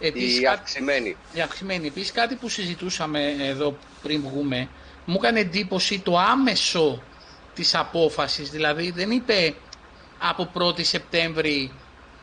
Επίσης, 0.00 0.40
η 0.40 0.46
αυξημένη. 0.46 1.16
Η 1.32 1.40
αυξημένη. 1.40 1.86
Επίσης 1.86 2.12
κάτι 2.12 2.34
που 2.34 2.48
συζητούσαμε 2.48 3.34
εδώ 3.38 3.76
πριν 4.02 4.22
βγούμε, 4.22 4.68
μου 5.04 5.14
έκανε 5.22 5.40
εντύπωση 5.40 5.98
το 5.98 6.18
άμεσο 6.18 7.02
της 7.54 7.74
απόφασης, 7.74 8.50
δηλαδή 8.50 8.90
δεν 8.90 9.10
είπε 9.10 9.54
από 10.18 10.50
1η 10.54 10.84
Σεπτέμβρη 10.84 11.72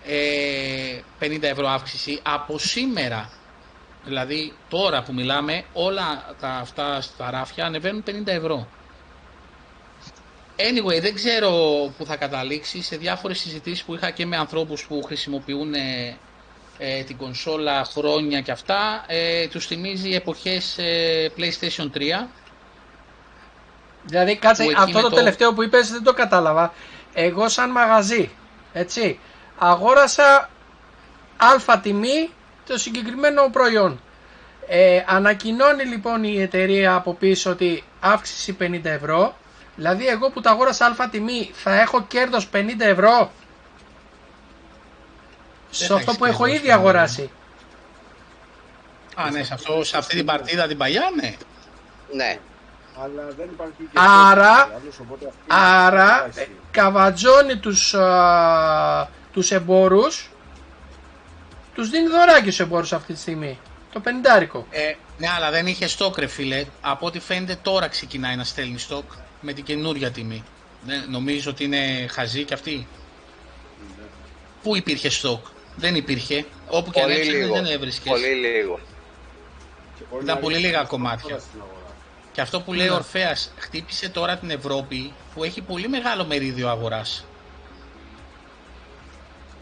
50 0.06 1.43
ε, 1.43 1.47
ευρώ 1.47 1.68
αύξηση 1.70 2.20
από 2.24 2.58
σήμερα. 2.60 3.30
Δηλαδή 4.06 4.54
τώρα 4.70 5.04
που 5.04 5.14
μιλάμε 5.14 5.64
όλα 5.74 6.36
τα 6.39 6.49
αυτά 6.49 7.01
στα 7.01 7.30
ράφια 7.32 7.66
ανεβαίνουν 7.66 8.04
50 8.08 8.12
ευρώ. 8.26 8.68
Anyway, 10.58 11.01
δεν 11.01 11.14
ξέρω 11.16 11.49
που 11.97 12.06
θα 12.06 12.16
καταλήξει 12.16 12.82
σε 12.82 12.95
διάφορες 12.95 13.39
συζητήσεις 13.39 13.84
που 13.84 13.95
είχα 13.95 14.10
και 14.10 14.26
με 14.26 14.38
ανθρώπους 14.38 14.86
που 14.86 15.04
χρησιμοποιούν 15.04 15.74
ε, 15.74 16.18
ε 16.78 17.04
την 17.04 17.18
κονσόλα 17.18 17.84
χρόνια 17.84 18.41
και 18.41 18.51
αυτά. 18.51 19.04
Ε, 19.08 19.47
τους 19.47 19.66
θυμίζει 19.66 20.10
εποχές 20.10 20.78
ε, 20.78 21.32
PlayStation 21.38 21.89
3. 21.97 22.28
Δηλαδή 24.06 24.36
κάτσε, 24.36 24.66
αυτό 24.78 25.01
το, 25.01 25.10
το 25.10 25.16
τελευταίο 25.16 25.54
που 25.54 25.64
είπες 25.64 25.89
δεν 25.89 26.04
το 26.04 26.14
κατάλαβα. 26.14 26.74
Εγώ 27.14 27.49
σαν 27.49 27.72
μαγαζί, 27.72 28.30
έτσι, 28.74 29.20
αγόρασα 29.58 30.49
αλφα 31.38 31.80
τιμή 31.80 32.30
το 32.68 32.78
συγκεκριμένο 32.78 33.49
προϊόν. 33.51 34.01
Ε, 34.68 35.04
ανακοινώνει 35.08 35.84
λοιπόν 35.84 36.24
η 36.24 36.41
εταιρεία 36.41 36.95
από 36.95 37.14
πίσω 37.14 37.49
ότι 37.49 37.84
αύξηση 37.99 38.58
50 38.60 38.80
ευρώ. 38.84 39.36
Δηλαδή 39.76 40.08
εγώ 40.08 40.30
που 40.30 40.41
τα 40.41 40.51
αγόρασα 40.51 40.86
αλφα 40.86 41.10
τιμή 41.10 41.51
θα 41.54 41.80
έχω 41.80 42.04
κέρδος 42.04 42.49
50 42.54 42.60
ευρώ; 42.80 43.32
σε 45.70 45.93
αυτό 45.93 46.14
που 46.14 46.26
έχω 46.26 46.45
ήδη 46.45 46.72
αγοράσει. 46.72 47.30
Α, 49.16 49.32
ναι, 49.32 49.43
σε, 49.43 49.54
αυτό, 49.54 49.84
σε 49.84 49.97
αυτή 49.97 50.16
την 50.16 50.26
παρτίδα 50.26 50.68
την 50.68 50.78
παλιά, 50.78 51.04
ναι. 51.22 51.36
Ναι. 52.14 52.39
Αλλά 53.04 53.24
δεν 53.38 53.49
υπάρχει 53.51 53.89
και 53.91 53.99
άρα, 53.99 54.82
άρα 55.47 56.30
ε, 56.36 56.47
καβατζώνει 56.72 57.58
τους 57.58 57.93
α, 57.93 59.10
τους 59.34 59.52
εμπόρους, 59.52 60.30
τους 61.76 61.90
δίνει 61.90 62.08
δωράκι 62.08 62.44
στους 62.52 62.60
εμπόρους 62.60 62.94
αυτή 62.94 63.14
τη 63.14 63.20
στιγμή. 63.20 63.60
Το 63.94 64.00
πεντάρικο. 64.00 64.68
Ε, 64.70 64.94
ναι, 65.18 65.28
αλλά 65.36 65.52
δεν 65.52 65.68
είχε 65.68 65.88
στόκ 65.88 66.18
ρε 66.18 66.28
φίλε. 66.28 66.66
Από 66.82 67.06
ό,τι 67.06 67.20
φαίνεται 67.20 67.58
τώρα 67.62 67.88
ξεκινάει 67.88 68.36
να 68.36 68.44
στέλνει 68.44 68.80
στόκ 68.80 69.12
με 69.42 69.54
την 69.54 69.64
καινούρια 69.64 70.12
τιμή. 70.12 70.44
Ναι, 70.86 71.04
νομίζω 71.10 71.52
ότι 71.52 71.64
είναι 71.64 72.08
χαζή 72.08 72.44
και 72.44 72.54
αυτή. 72.54 72.88
Πού 74.64 74.76
υπήρχε 74.76 75.10
στόκ; 75.10 75.46
Δεν 75.76 75.96
υπήρχε. 75.96 76.46
Όπου 76.68 76.92
και 76.92 77.02
αν 77.02 77.10
δεν 77.54 77.66
έβρισκες. 77.66 78.12
Πολύ 78.12 78.34
λίγο. 78.34 78.80
Ήταν 80.22 80.40
πολύ 80.40 80.58
λίγα 80.58 80.84
κομμάτια. 80.84 81.40
Και 82.32 82.42
αυτό 82.42 82.62
που 82.62 82.74
λέει 82.74 82.88
ο 82.88 82.94
Ορφέας 82.96 83.52
χτύπησε 83.58 84.10
τώρα 84.10 84.38
την 84.38 84.50
Ευρώπη 84.50 85.14
που 85.34 85.44
έχει 85.44 85.62
πολύ 85.62 85.88
μεγάλο 85.88 86.26
μερίδιο 86.26 86.70
αγοράς. 86.70 87.26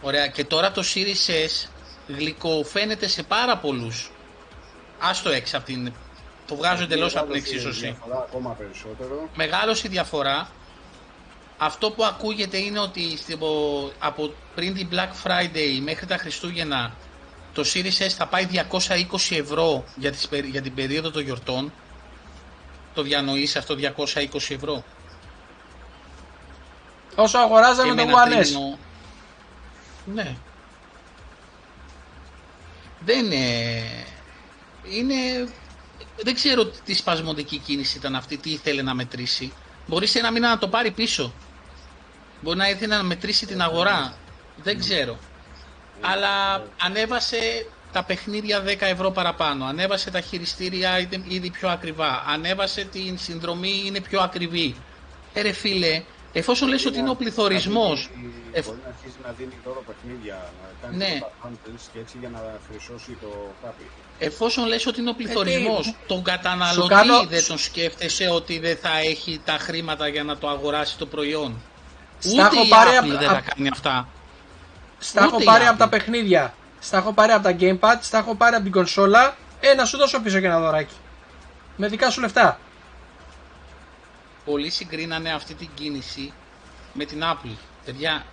Ωραία. 0.01 0.27
Και 0.27 0.43
τώρα 0.45 0.71
το 0.71 0.83
Series 0.93 1.29
S 1.31 1.67
γλυκοφαίνεται 2.07 3.07
σε 3.07 3.23
πάρα 3.23 3.57
πολλούς. 3.57 4.11
Άστο 4.99 5.29
έξω 5.29 5.57
από 5.57 5.65
την 5.65 5.93
Το 6.47 6.55
βγάζω 6.55 6.83
εντελώς 6.83 7.15
από 7.15 7.31
την 7.31 7.41
Μεγάλωσε 7.41 7.53
η 7.53 7.57
εξίσωση. 7.57 7.79
διαφορά 7.85 8.17
Ακόμα 8.27 8.49
περισσότερο. 8.49 9.29
Μεγάλωσε 9.35 9.87
η 9.87 9.89
διαφορά. 9.89 10.49
Αυτό 11.57 11.91
που 11.91 12.03
ακούγεται 12.05 12.57
είναι 12.57 12.79
ότι 12.79 13.17
στην- 13.17 13.39
από 13.99 14.33
πριν 14.55 14.73
την 14.73 14.87
Black 14.91 15.09
Friday 15.27 15.79
μέχρι 15.83 16.05
τα 16.05 16.17
Χριστούγεννα 16.17 16.91
το 17.53 17.63
Series 17.73 18.05
S 18.05 18.07
θα 18.17 18.25
πάει 18.27 18.45
220 18.45 19.35
ευρώ 19.35 19.83
για, 19.95 20.11
τις, 20.11 20.27
περι- 20.27 20.49
για 20.51 20.61
την 20.61 20.73
περίοδο 20.73 21.11
των 21.11 21.23
γιορτών. 21.23 21.73
Το 22.93 23.01
διανοείς 23.01 23.55
αυτό 23.55 23.75
220 23.75 24.53
ευρώ. 24.53 24.83
Όσο 27.15 27.37
αγοράζαμε 27.37 27.93
με 27.93 28.01
το 28.03 28.07
ένα 28.09 28.23
One 28.25 28.43
S. 28.45 28.77
τρίμηνο- 30.05 30.23
Ναι. 30.23 30.35
Δεν 33.05 33.25
είναι... 33.25 33.85
είναι... 34.83 35.49
Δεν 36.23 36.33
ξέρω 36.35 36.65
τι 36.65 36.93
σπασμωδική 36.93 37.57
κίνηση 37.57 37.97
ήταν 37.97 38.15
αυτή, 38.15 38.37
τι 38.37 38.51
ήθελε 38.51 38.81
να 38.81 38.93
μετρήσει. 38.93 39.53
Μπορεί 39.87 40.07
σε 40.07 40.19
ένα 40.19 40.31
μήνα 40.31 40.49
να 40.49 40.57
το 40.57 40.67
πάρει 40.67 40.91
πίσω. 40.91 41.33
Μπορεί 42.41 42.57
να 42.57 42.69
ήθελε 42.69 42.95
να 42.95 43.03
μετρήσει 43.03 43.45
την 43.45 43.61
αγορά. 43.61 44.13
Δεν 44.63 44.79
ξέρω. 44.79 45.17
Αλλά 46.01 46.63
ανέβασε 46.81 47.65
τα 47.91 48.03
παιχνίδια 48.03 48.63
10 48.63 48.75
ευρώ 48.79 49.11
παραπάνω. 49.11 49.65
Ανέβασε 49.65 50.11
τα 50.11 50.21
χειριστήρια 50.21 50.99
ήδη- 50.99 51.23
ήδη 51.27 51.49
πιο 51.49 51.69
ακριβά. 51.69 52.23
Ανέβασε 52.27 52.83
την 52.83 53.17
συνδρομή 53.17 53.81
είναι 53.85 53.99
πιο 54.01 54.21
ακριβή. 54.21 54.75
Ε, 55.33 55.41
ρε 55.41 55.51
φίλε, 55.51 56.03
εφόσον 56.34 56.67
λες 56.69 56.86
ότι 56.86 56.97
είναι 56.99 57.09
ο 57.09 57.15
πληθωρισμός, 57.15 58.09
Να 58.13 58.15
δίνει- 58.21 58.34
εφ- 58.51 58.65
Μπορεί 58.67 58.79
να 58.84 58.89
αρχίσει 58.89 59.17
να 59.25 59.32
δίνει 59.38 59.53
δώρο 59.65 59.84
παιχνίδια, 59.88 60.36
να 60.61 60.67
κάνει 60.82 60.97
Ναι. 60.97 61.19
τα 61.21 61.32
bundles 61.47 61.82
και 61.93 61.99
έτσι 61.99 62.17
για 62.19 62.29
να 62.29 62.39
χρυσώσει 62.69 63.17
το 63.21 63.27
χάπι. 63.63 63.84
εφόσον 64.19 64.65
λες 64.67 64.86
ότι 64.86 64.99
είναι 65.01 65.09
ο 65.09 65.13
πληθωρισμός, 65.13 65.86
τι, 65.86 65.95
τον 66.07 66.23
καταναλωτή 66.23 66.88
κάνω- 66.93 67.25
δεν 67.25 67.47
τον 67.47 67.57
σκέφτεσαι 67.57 68.29
ότι 68.29 68.59
δεν 68.59 68.77
θα 68.77 68.97
έχει 68.97 69.41
τα 69.45 69.57
χρήματα 69.59 70.07
για 70.07 70.23
να 70.23 70.38
το 70.38 70.49
αγοράσει 70.49 70.97
το 70.97 71.05
προϊόν; 71.05 71.61
Στα 72.19 72.32
Ούτε 72.32 72.55
έχω 72.55 72.65
η 72.65 72.69
πάρει 72.69 72.89
Apple 72.89 72.97
απ- 73.11 73.19
δεν 73.19 73.29
θα 73.29 73.38
απ- 73.38 73.55
κάνει 73.55 73.69
αυτά. 73.71 74.07
Στα 74.99 75.21
έχω 75.23 75.34
Ούτε 75.34 75.43
η 75.43 75.45
πάρει 75.45 75.63
Apple. 75.63 75.69
από 75.69 75.77
τα 75.77 75.89
παιχνίδια. 75.89 76.53
Στα 76.79 76.97
έχω 76.97 77.13
πάρει 77.13 77.32
από 77.32 77.43
τα 77.43 77.55
gamepad, 77.59 77.97
στα 78.01 78.17
έχω 78.17 78.36
πάρει 78.36 78.55
από 78.55 78.63
την 78.63 78.71
κονσόλα. 78.71 79.36
Ένα 79.59 79.86
σου 79.86 79.97
δώσω 79.97 80.21
πίσω 80.21 80.39
και 80.39 80.45
ένα 80.45 80.59
δωράκι. 80.59 80.93
Με 81.77 81.88
δικά 81.88 82.09
σου 82.09 82.21
λεφτά. 82.21 82.59
Πολλοί 84.51 84.69
συγκρίνανε 84.69 85.33
αυτή 85.33 85.53
την 85.53 85.69
κίνηση 85.73 86.33
με 86.93 87.05
την 87.05 87.21
Apple. 87.23 87.55
Παιδιά, 87.85 88.25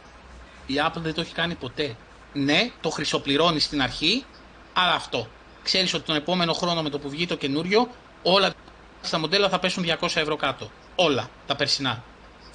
η 0.66 0.74
Apple 0.86 1.00
δεν 1.00 1.14
το 1.14 1.20
έχει 1.20 1.34
κάνει 1.34 1.54
ποτέ. 1.54 1.96
Ναι, 2.32 2.70
το 2.80 2.90
χρυσοπληρώνει 2.90 3.60
στην 3.60 3.82
αρχή, 3.82 4.24
αλλά 4.72 4.92
αυτό. 4.92 5.28
Ξέρεις 5.62 5.94
ότι 5.94 6.04
τον 6.04 6.16
επόμενο 6.16 6.52
χρόνο 6.52 6.82
με 6.82 6.90
το 6.90 6.98
που 6.98 7.08
βγει 7.08 7.26
το 7.26 7.36
καινούριο, 7.36 7.88
όλα 8.22 8.52
στα 9.00 9.18
μοντέλα 9.18 9.48
θα 9.48 9.58
πέσουν 9.58 9.84
200 10.00 10.08
ευρώ 10.14 10.36
κάτω. 10.36 10.70
Όλα 10.96 11.28
τα 11.46 11.56
περσινά. 11.56 12.02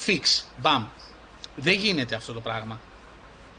Fix, 0.05 0.21
bam. 0.63 0.83
Δεν 1.55 1.73
γίνεται 1.73 2.15
αυτό 2.15 2.33
το 2.33 2.39
πράγμα. 2.39 2.79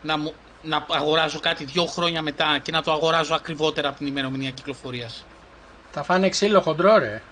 Να, 0.02 0.18
μου, 0.18 0.34
να 0.62 0.86
αγοράζω 0.88 1.40
κάτι 1.40 1.64
δύο 1.64 1.86
χρόνια 1.86 2.22
μετά 2.22 2.58
και 2.58 2.72
να 2.72 2.82
το 2.82 2.92
αγοράζω 2.92 3.34
ακριβότερα 3.34 3.88
από 3.88 3.98
την 3.98 4.06
ημερομηνία 4.06 4.50
κυκλοφορίας. 4.50 5.24
Θα 5.90 6.02
φάνε 6.02 6.28
ξύλο 6.28 6.60
χοντρό, 6.60 6.98
ρε. 6.98 7.22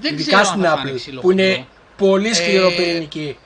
Δεν 0.00 0.12
Ειδικά 0.14 0.30
ξέρω 0.30 0.44
στην 0.44 0.66
αν 0.66 0.70
θα 0.70 0.76
φάνε 0.76 0.90
Apple, 0.90 0.94
ξύλο 0.96 1.20
που 1.20 1.30
είναι 1.30 1.48
χοντρό. 1.48 1.66
πολύ 1.96 2.28
Ε, 2.28 2.32
σκληροπυρηνική. 2.32 3.36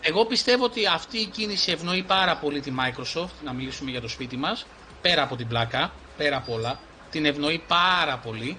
Εγώ 0.00 0.24
πιστεύω 0.24 0.64
ότι 0.64 0.86
αυτή 0.86 1.18
η 1.18 1.26
κίνηση 1.26 1.72
ευνοεί 1.72 2.02
πάρα 2.02 2.36
πολύ 2.36 2.60
τη 2.60 2.72
Microsoft, 2.78 3.34
να 3.44 3.52
μιλήσουμε 3.52 3.90
για 3.90 4.00
το 4.00 4.08
σπίτι 4.08 4.36
μας, 4.36 4.66
πέρα 5.02 5.22
από 5.22 5.36
την 5.36 5.48
πλάκα, 5.48 5.92
πέρα 6.16 6.36
από 6.36 6.52
όλα. 6.54 6.78
Την 7.10 7.24
ευνοεί 7.26 7.62
πάρα 7.68 8.16
πολύ. 8.16 8.58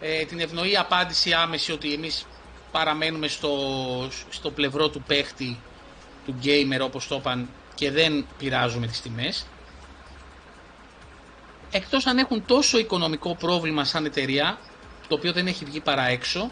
Ε, 0.00 0.24
την 0.24 0.40
ευνοεί 0.40 0.70
η 0.70 0.76
απάντηση 0.76 1.32
άμεση 1.32 1.72
ότι 1.72 1.92
εμείς 1.92 2.26
παραμένουμε 2.72 3.28
στο, 3.28 3.58
στο 4.30 4.50
πλευρό 4.50 4.88
του 4.88 5.02
παίχτη, 5.06 5.58
του 6.26 6.34
gamer 6.44 6.80
όπως 6.82 7.06
το 7.08 7.14
είπαν 7.14 7.48
και 7.74 7.90
δεν 7.90 8.26
πειράζουμε 8.38 8.86
τις 8.86 9.00
τιμές. 9.00 9.46
Εκτός 11.70 12.06
αν 12.06 12.18
έχουν 12.18 12.44
τόσο 12.46 12.78
οικονομικό 12.78 13.34
πρόβλημα 13.34 13.84
σαν 13.84 14.04
εταιρεία, 14.04 14.58
το 15.08 15.14
οποίο 15.14 15.32
δεν 15.32 15.46
έχει 15.46 15.64
βγει 15.64 15.80
παρά 15.80 16.06
έξω, 16.06 16.50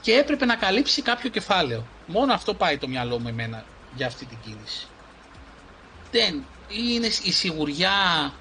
και 0.00 0.12
έπρεπε 0.12 0.44
να 0.44 0.56
καλύψει 0.56 1.02
κάποιο 1.02 1.30
κεφάλαιο. 1.30 1.86
Μόνο 2.06 2.32
αυτό 2.32 2.54
πάει 2.54 2.78
το 2.78 2.88
μυαλό 2.88 3.18
μου 3.18 3.28
εμένα 3.28 3.64
για 3.96 4.06
αυτή 4.06 4.24
την 4.26 4.38
κίνηση. 4.44 4.86
Δεν. 6.10 6.44
Είναι 6.68 7.06
η 7.06 7.32
σιγουριά 7.32 8.32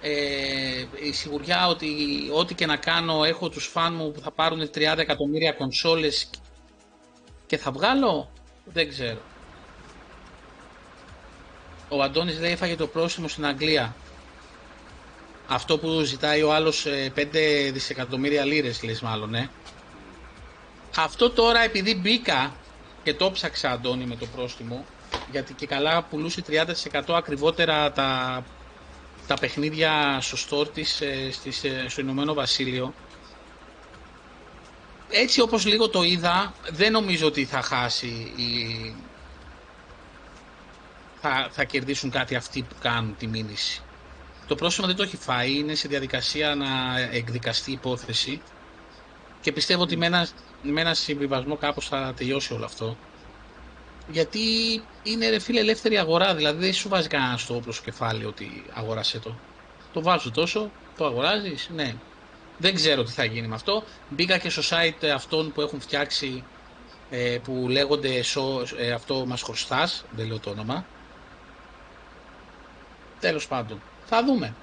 ε, 0.00 0.84
η 1.02 1.12
σιγουριά 1.12 1.68
ότι 1.68 1.88
ό,τι 2.34 2.54
και 2.54 2.66
να 2.66 2.76
κάνω 2.76 3.24
έχω 3.24 3.48
τους 3.48 3.66
φαν 3.66 3.94
μου 3.94 4.12
που 4.12 4.20
θα 4.20 4.30
πάρουν 4.30 4.70
30 4.74 4.78
εκατομμύρια 4.98 5.52
κονσόλες 5.52 6.30
και 7.46 7.56
θα 7.58 7.70
βγάλω; 7.70 8.30
Δεν 8.64 8.88
ξέρω 8.88 9.20
ο 11.88 12.02
Αντώνης 12.02 12.40
λέει 12.40 12.52
έφαγε 12.52 12.76
το 12.76 12.86
πρόσημο 12.86 13.28
στην 13.28 13.46
Αγγλία 13.46 13.94
αυτό 15.48 15.78
που 15.78 16.00
ζητάει 16.00 16.42
ο 16.42 16.52
άλλος 16.54 16.86
ε, 16.86 17.12
5 17.16 17.22
δισεκατομμύρια 17.72 18.44
λίρες 18.44 18.82
λες 18.82 19.00
μάλλον 19.00 19.34
ε. 19.34 19.50
Αυτό 20.96 21.30
τώρα 21.30 21.60
επειδή 21.62 21.94
μπήκα 21.94 22.54
και 23.02 23.14
το 23.14 23.30
ψάξα 23.30 23.70
Αντώνη 23.70 24.04
με 24.04 24.16
το 24.16 24.26
πρόστιμο 24.26 24.84
γιατί 25.30 25.54
και 25.54 25.66
καλά 25.66 26.02
πουλούσε 26.02 26.44
30% 26.48 27.02
ακριβότερα 27.08 27.92
τα, 27.92 28.42
τα 29.26 29.34
παιχνίδια 29.34 30.18
στο 30.20 30.36
store 30.62 30.68
της 30.74 31.00
ε, 31.00 31.28
στις, 31.32 31.64
ε, 31.64 31.84
στο 31.88 32.00
Ηνωμένο 32.00 32.34
Βασίλειο 32.34 32.94
έτσι 35.10 35.40
όπως 35.40 35.66
λίγο 35.66 35.88
το 35.88 36.02
είδα 36.02 36.54
δεν 36.70 36.92
νομίζω 36.92 37.26
ότι 37.26 37.44
θα 37.44 37.62
χάσει 37.62 38.32
η... 38.36 38.94
θα, 41.20 41.48
θα 41.50 41.64
κερδίσουν 41.64 42.10
κάτι 42.10 42.34
αυτοί 42.34 42.62
που 42.62 42.74
κάνουν 42.80 43.16
τη 43.18 43.26
μήνυση 43.26 43.82
το 44.48 44.54
πρόσημο 44.54 44.86
δεν 44.86 44.96
το 44.96 45.02
έχει 45.02 45.16
φάει 45.16 45.58
είναι 45.58 45.74
σε 45.74 45.88
διαδικασία 45.88 46.54
να 46.54 46.98
εκδικαστεί 47.12 47.70
η 47.70 47.72
υπόθεση 47.72 48.42
και 49.40 49.52
πιστεύω 49.52 49.82
ότι 49.82 49.96
με 49.96 50.06
ένα, 50.06 50.28
με 50.62 50.80
ένα 50.80 50.94
συμβιβασμό 50.94 51.56
κάπως 51.56 51.88
θα 51.88 52.12
τελειώσει 52.16 52.52
όλο 52.52 52.64
αυτό. 52.64 52.96
Γιατί 54.10 54.40
είναι 55.02 55.30
ρε 55.30 55.38
φίλε 55.38 55.60
ελεύθερη 55.60 55.98
αγορά, 55.98 56.34
δηλαδή 56.34 56.64
δεν 56.64 56.72
σου 56.72 56.88
βάζει 56.88 57.08
κανένα 57.08 57.36
στο 57.36 57.54
όπλο 57.54 57.72
στο 57.72 57.82
κεφάλι 57.82 58.24
ότι 58.24 58.64
αγόρασε 58.72 59.18
το. 59.18 59.38
Το 59.92 60.02
βάζω 60.02 60.30
τόσο, 60.30 60.70
το 60.96 61.04
αγοράζεις, 61.04 61.70
ναι. 61.74 61.94
Δεν 62.58 62.74
ξέρω 62.74 63.02
τι 63.02 63.12
θα 63.12 63.24
γίνει 63.24 63.46
με 63.46 63.54
αυτό. 63.54 63.84
Μπήκα 64.08 64.38
και 64.38 64.50
στο 64.50 64.62
site 64.70 65.06
αυτών 65.06 65.52
που 65.52 65.60
έχουν 65.60 65.80
φτιάξει 65.80 66.44
ε, 67.10 67.38
που 67.42 67.66
λέγονται 67.68 68.22
σο, 68.22 68.62
ε, 68.76 68.90
αυτό 68.92 69.26
μας 69.26 69.42
χρωστάς, 69.42 70.04
δεν 70.10 70.26
λέω 70.26 70.38
το 70.38 70.50
όνομα. 70.50 70.86
Τέλος 73.20 73.46
πάντων, 73.46 73.82
θα 74.08 74.24
δούμε. 74.24 74.54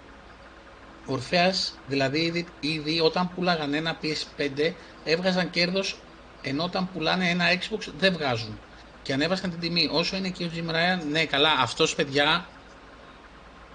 Ορφέας, 1.06 1.80
δηλαδή 1.88 2.20
ήδη, 2.20 2.46
ήδη 2.60 3.00
όταν 3.00 3.32
πουλάγαν 3.36 3.74
ένα 3.74 3.98
PS5 4.02 4.74
έβγαζαν 5.04 5.50
κέρδος 5.50 5.98
ενώ 6.42 6.64
όταν 6.64 6.90
πουλάνε 6.94 7.30
ένα 7.30 7.46
Xbox 7.54 7.88
δεν 7.98 8.14
βγάζουν. 8.14 8.60
Και 9.02 9.14
ανέβασαν 9.14 9.50
την 9.50 9.60
τιμή. 9.60 9.90
Όσο 9.92 10.16
είναι 10.16 10.30
και 10.30 10.44
ο 10.44 10.50
Jim 10.56 10.70
Ryan, 10.70 11.06
ναι 11.12 11.26
καλά, 11.26 11.52
αυτός 11.60 11.96
παιδιά 11.96 12.46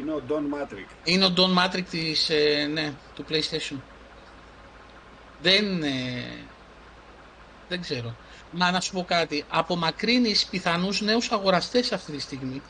Είναι 0.01 0.13
ο 0.13 0.23
Don 0.29 0.33
Matrick. 0.55 0.89
είναι 1.05 1.25
ο 1.25 1.33
Don 1.37 1.65
Matrix 1.65 1.83
της, 1.91 2.31
ε, 2.31 2.69
ναι, 2.73 2.93
του 3.15 3.25
PlayStation. 3.29 3.77
Δεν, 5.43 5.83
ε, 5.83 5.91
δεν 7.69 7.81
ξέρω. 7.81 8.17
Μα 8.51 8.71
να 8.71 8.81
σου 8.81 8.93
πω 8.93 9.05
κάτι, 9.05 9.45
απομακρύνεις 9.49 10.47
πιθανούς 10.47 11.01
νέους 11.01 11.33
αγοραστές 11.33 11.93
αυτή 11.93 12.13
τη 12.13 12.19
στιγμή. 12.21 12.63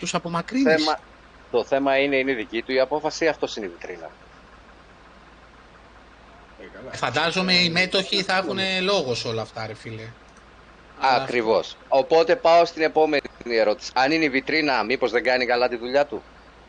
Τους 0.00 0.14
απομακρύνεις. 0.14 0.74
Θέμα, 0.84 0.98
το 1.50 1.64
θέμα 1.64 1.98
είναι, 1.98 2.16
είναι 2.16 2.32
δική 2.32 2.62
του 2.62 2.72
η 2.72 2.80
απόφαση, 2.80 3.26
αυτό 3.28 3.46
είναι 3.56 3.66
η 3.66 3.68
βιτρίνα. 3.68 4.10
Ε, 6.58 6.64
καλά. 6.76 6.92
Φαντάζομαι 6.92 7.54
οι 7.54 7.70
μέτοχοι 7.70 8.22
θα 8.22 8.36
έχουν 8.36 8.58
λόγος 8.82 9.18
σε 9.18 9.28
όλα 9.28 9.42
αυτά, 9.42 9.66
ρε 9.66 9.74
φίλε. 9.74 10.14
Αλλά- 10.98 11.22
Ακριβώς. 11.22 11.76
Οπότε 11.88 12.36
πάω 12.36 12.64
στην 12.64 12.82
επόμενη 12.82 13.20
ερώτηση. 13.44 13.90
Αν 13.94 14.12
είναι 14.12 14.24
η 14.24 14.30
βιτρίνα, 14.30 14.84
μήπως 14.84 15.10
δεν 15.10 15.22
κάνει 15.22 15.46
καλά 15.46 15.68
τη 15.68 15.76
δουλειά 15.76 16.06
του; 16.06 16.22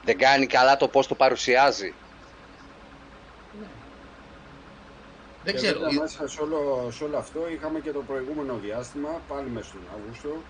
Δεν 0.04 0.18
κάνει 0.18 0.46
καλά 0.48 0.78
το 0.78 0.88
πώς 0.88 1.08
το 1.08 1.16
παρουσιάζει; 1.16 1.96
Δεν 5.44 5.54
Και 5.54 5.60
ξέρω. 5.60 5.80
βέβαια 5.80 6.00
μέσα 6.02 6.28
σε 6.28 6.42
όλο, 6.42 6.92
σε 6.92 7.04
όλο 7.04 7.18
αυτό 7.18 7.50
είχαμε 7.50 7.80
και 7.80 7.92
το 7.92 8.04
προηγούμενο 8.04 8.58
διάστημα, 8.58 9.24
πάλι 9.28 9.50
μέσα 9.50 9.68
στον 9.68 9.88
Αύγουστο, 9.96 10.46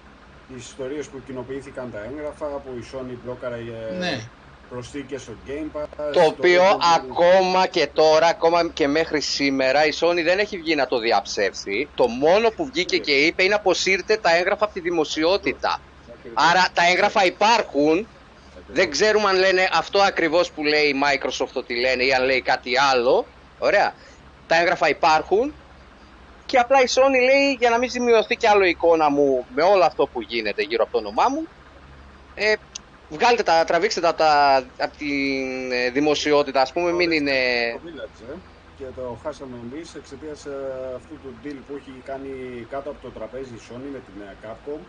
τις 0.55 0.65
ιστορίες 0.67 1.07
που 1.07 1.21
κοινοποιήθηκαν 1.25 1.91
τα 1.91 1.99
έγγραφα, 2.03 2.45
που 2.45 2.69
η 2.79 2.83
Sony 2.93 3.17
μπλόκαρε 3.23 3.57
Ναι. 3.99 4.21
προσθήκες 4.69 5.21
στο 5.21 5.33
Game 5.47 5.77
Pass. 5.79 5.85
Το 6.13 6.21
οποίο 6.21 6.27
οποίο- 6.27 6.77
ακόμα 6.95 7.67
και 7.67 7.87
τώρα, 7.93 8.27
ακόμα 8.27 8.69
και 8.73 8.87
μέχρι 8.87 9.21
σήμερα, 9.21 9.85
η 9.85 9.89
Sony 9.99 10.21
δεν 10.23 10.39
έχει 10.39 10.57
βγει 10.57 10.75
να 10.75 10.87
το 10.87 10.99
διαψεύσει. 10.99 11.89
Το 11.95 12.07
μόνο 12.07 12.49
που 12.49 12.65
βγήκε 12.65 12.97
και 12.97 13.11
είπε 13.11 13.43
είναι 13.43 13.53
αποσύρτε 13.53 14.17
τα 14.17 14.35
έγγραφα 14.35 14.63
από 14.65 14.73
τη 14.73 14.79
δημοσιότητα. 14.79 15.81
Ακριβώς. 16.17 16.43
Άρα 16.49 16.67
τα 16.73 16.87
έγγραφα 16.89 17.25
υπάρχουν, 17.25 18.07
Δεν 18.73 18.89
ξέρουμε 18.89 19.29
αν 19.29 19.35
λένε 19.37 19.69
αυτό 19.71 19.99
ακριβώς 20.01 20.51
που 20.51 20.63
λέει 20.63 20.83
η 20.87 20.95
Microsoft 21.03 21.53
ότι 21.53 21.75
λένε 21.79 22.03
ή 22.03 22.13
αν 22.13 22.25
λέει 22.25 22.41
κάτι 22.41 22.71
άλλο. 22.91 23.25
Ωραία. 23.59 23.93
Τα 24.47 24.55
έγγραφα 24.59 24.89
υπάρχουν 24.89 25.53
και 26.51 26.59
απλά 26.59 26.79
η 26.81 26.87
Sony 26.95 27.21
λέει 27.29 27.45
για 27.59 27.69
να 27.69 27.77
μην 27.77 27.89
ζημιωθεί 27.89 28.35
κι 28.35 28.47
άλλο 28.47 28.63
η 28.65 28.69
εικόνα 28.69 29.09
μου 29.09 29.45
με 29.55 29.63
όλο 29.63 29.83
αυτό 29.83 30.07
που 30.07 30.21
γίνεται 30.21 30.61
γύρω 30.61 30.83
από 30.83 30.91
το 30.91 30.97
όνομά 30.97 31.25
μου. 31.33 31.47
Ε, 32.35 32.53
βγάλτε 33.09 33.43
τα, 33.43 33.63
τραβήξτε 33.63 34.01
τα 34.01 34.09
από, 34.09 34.17
τα, 34.17 34.63
από 34.85 34.97
την 34.97 35.71
ε, 35.71 35.89
δημοσιότητα, 35.89 36.61
ας 36.61 36.71
πούμε, 36.73 36.91
μην 36.91 37.11
είναι... 37.11 37.37
Το 37.73 37.81
Village, 37.87 38.33
ε, 38.33 38.35
και 38.77 38.87
το 38.95 39.17
χάσαμε 39.23 39.55
εμείς 39.65 39.95
εξαιτίας 39.95 40.39
αυτού 40.95 41.13
του 41.23 41.31
deal 41.43 41.57
που 41.67 41.73
έχει 41.79 41.93
κάνει 42.09 42.31
κάτω 42.69 42.89
από 42.89 43.01
το 43.01 43.09
τραπέζι 43.17 43.53
η 43.53 43.61
Sony 43.67 43.87
με 43.95 43.99
την 44.05 44.13
νέα 44.21 44.35
Capcom 44.43 44.81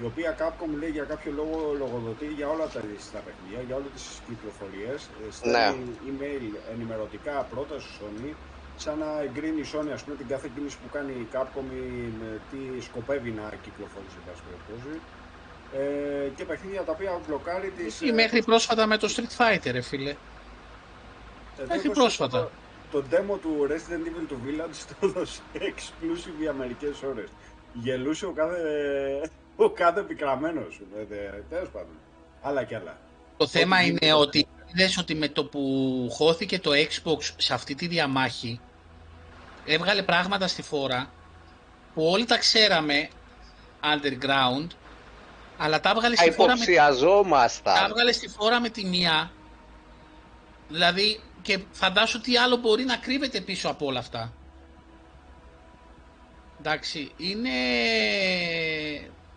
η 0.00 0.04
οποία 0.10 0.30
Capcom 0.40 0.70
λέει 0.80 0.90
για 0.90 1.04
κάποιο 1.12 1.32
λόγο 1.40 1.56
λογοδοτεί 1.78 2.26
για 2.38 2.48
όλα 2.48 2.66
τα, 2.74 2.80
τα 3.14 3.20
παιχνίδια, 3.24 3.60
για 3.66 3.76
όλες 3.78 3.90
τις 3.96 4.06
κυκλοφορίες. 4.28 5.00
Ε, 5.02 5.30
στέλνει 5.36 5.84
ναι. 5.84 6.08
email 6.08 6.44
ενημερωτικά 6.72 7.34
πρώτα 7.52 7.74
στη 7.80 7.90
Sony, 7.98 8.32
σαν 8.76 8.98
να 8.98 9.20
εγκρίνει 9.22 9.60
η 9.60 9.66
Sony 9.72 9.90
ας 9.92 10.02
πούμε, 10.02 10.16
την 10.16 10.26
κάθε 10.28 10.48
κίνηση 10.54 10.76
που 10.76 10.88
κάνει 10.92 11.12
η 11.12 11.26
Capcom 11.32 11.66
ή 11.74 12.12
τι 12.50 12.82
σκοπεύει 12.82 13.30
να 13.30 13.52
κυκλοφορήσει 13.62 14.16
εν 14.18 14.24
πάση 14.26 14.42
περιπτώσει. 14.48 15.00
Ε, 15.76 16.28
και 16.36 16.44
παιχνίδια 16.44 16.82
τα 16.82 16.92
οποία 16.92 17.20
μπλοκάρει 17.26 17.70
τις... 17.70 18.00
Ή 18.00 18.12
μέχρι 18.12 18.42
πρόσφατα 18.42 18.86
με 18.86 18.96
το 18.96 19.14
Street 19.16 19.36
Fighter, 19.38 19.70
ρε 19.72 19.80
φίλε. 19.80 20.10
Ε, 20.10 20.14
μέχρι 21.68 21.90
πρόσφατα. 21.90 22.50
Το, 22.90 23.00
το 23.00 23.04
demo 23.10 23.38
του 23.42 23.66
Resident 23.70 24.06
Evil 24.08 24.26
του 24.28 24.38
Village 24.46 24.84
το 25.00 25.06
έδωσε 25.06 25.40
exclusive 25.54 26.40
για 26.40 26.52
μερικές 26.52 27.02
ώρες. 27.02 27.28
Γελούσε 27.72 28.26
ο 28.26 28.32
κάθε 28.32 28.60
ο 29.56 29.70
κάτω 29.70 30.00
επικραμμένος 30.00 30.74
σου. 30.74 30.86
Τέλος 31.48 31.68
πάντων. 31.72 31.94
Άλλα 32.42 32.64
κι 32.64 32.74
άλλα. 32.74 32.98
Το 33.36 33.46
θέμα 33.46 33.80
είναι 33.82 34.12
ότι 34.12 34.46
είδες 34.74 34.96
ότι 34.96 35.14
με 35.14 35.28
το 35.28 35.44
που 35.44 36.06
χώθηκε 36.12 36.58
το 36.58 36.70
Xbox 36.74 37.30
σε 37.36 37.54
αυτή 37.54 37.74
τη 37.74 37.86
διαμάχη 37.86 38.60
έβγαλε 39.64 40.02
πράγματα 40.02 40.46
στη 40.46 40.62
φόρα 40.62 41.10
που 41.94 42.04
όλοι 42.06 42.24
τα 42.24 42.38
ξέραμε 42.38 43.08
underground 43.82 44.66
αλλά 45.56 45.80
τα 45.80 45.90
έβγαλε 45.90 46.16
στη 46.16 46.30
φόρα 46.30 46.56
με, 46.56 46.64
τα 47.62 47.86
έβγαλε 47.88 48.12
στη 48.12 48.28
φόρα 48.28 48.60
με 48.60 48.68
τη 48.68 48.84
μία. 48.84 49.30
Δηλαδή 50.68 51.20
και 51.42 51.58
φαντάσου 51.72 52.20
τι 52.20 52.36
άλλο 52.36 52.56
μπορεί 52.56 52.84
να 52.84 52.96
κρύβεται 52.96 53.40
πίσω 53.40 53.68
από 53.68 53.86
όλα 53.86 53.98
αυτά. 53.98 54.32
Εντάξει 56.58 57.12
είναι 57.16 57.50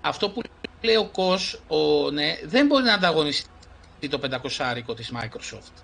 αυτό 0.02 0.30
που 0.30 0.42
λέει 0.82 0.96
ο 0.96 1.06
Κος, 1.06 1.62
ο, 1.68 2.12
ναι, 2.12 2.38
δεν 2.44 2.66
μπορεί 2.66 2.84
να 2.84 2.94
ανταγωνιστεί 2.94 3.50
το 4.10 4.20
500 4.88 4.96
της 4.96 5.12
Microsoft. 5.16 5.84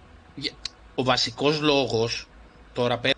Ο 0.95 1.03
βασικός 1.03 1.59
λόγος, 1.59 2.27
τώρα 2.73 2.97
πέρα 2.97 3.15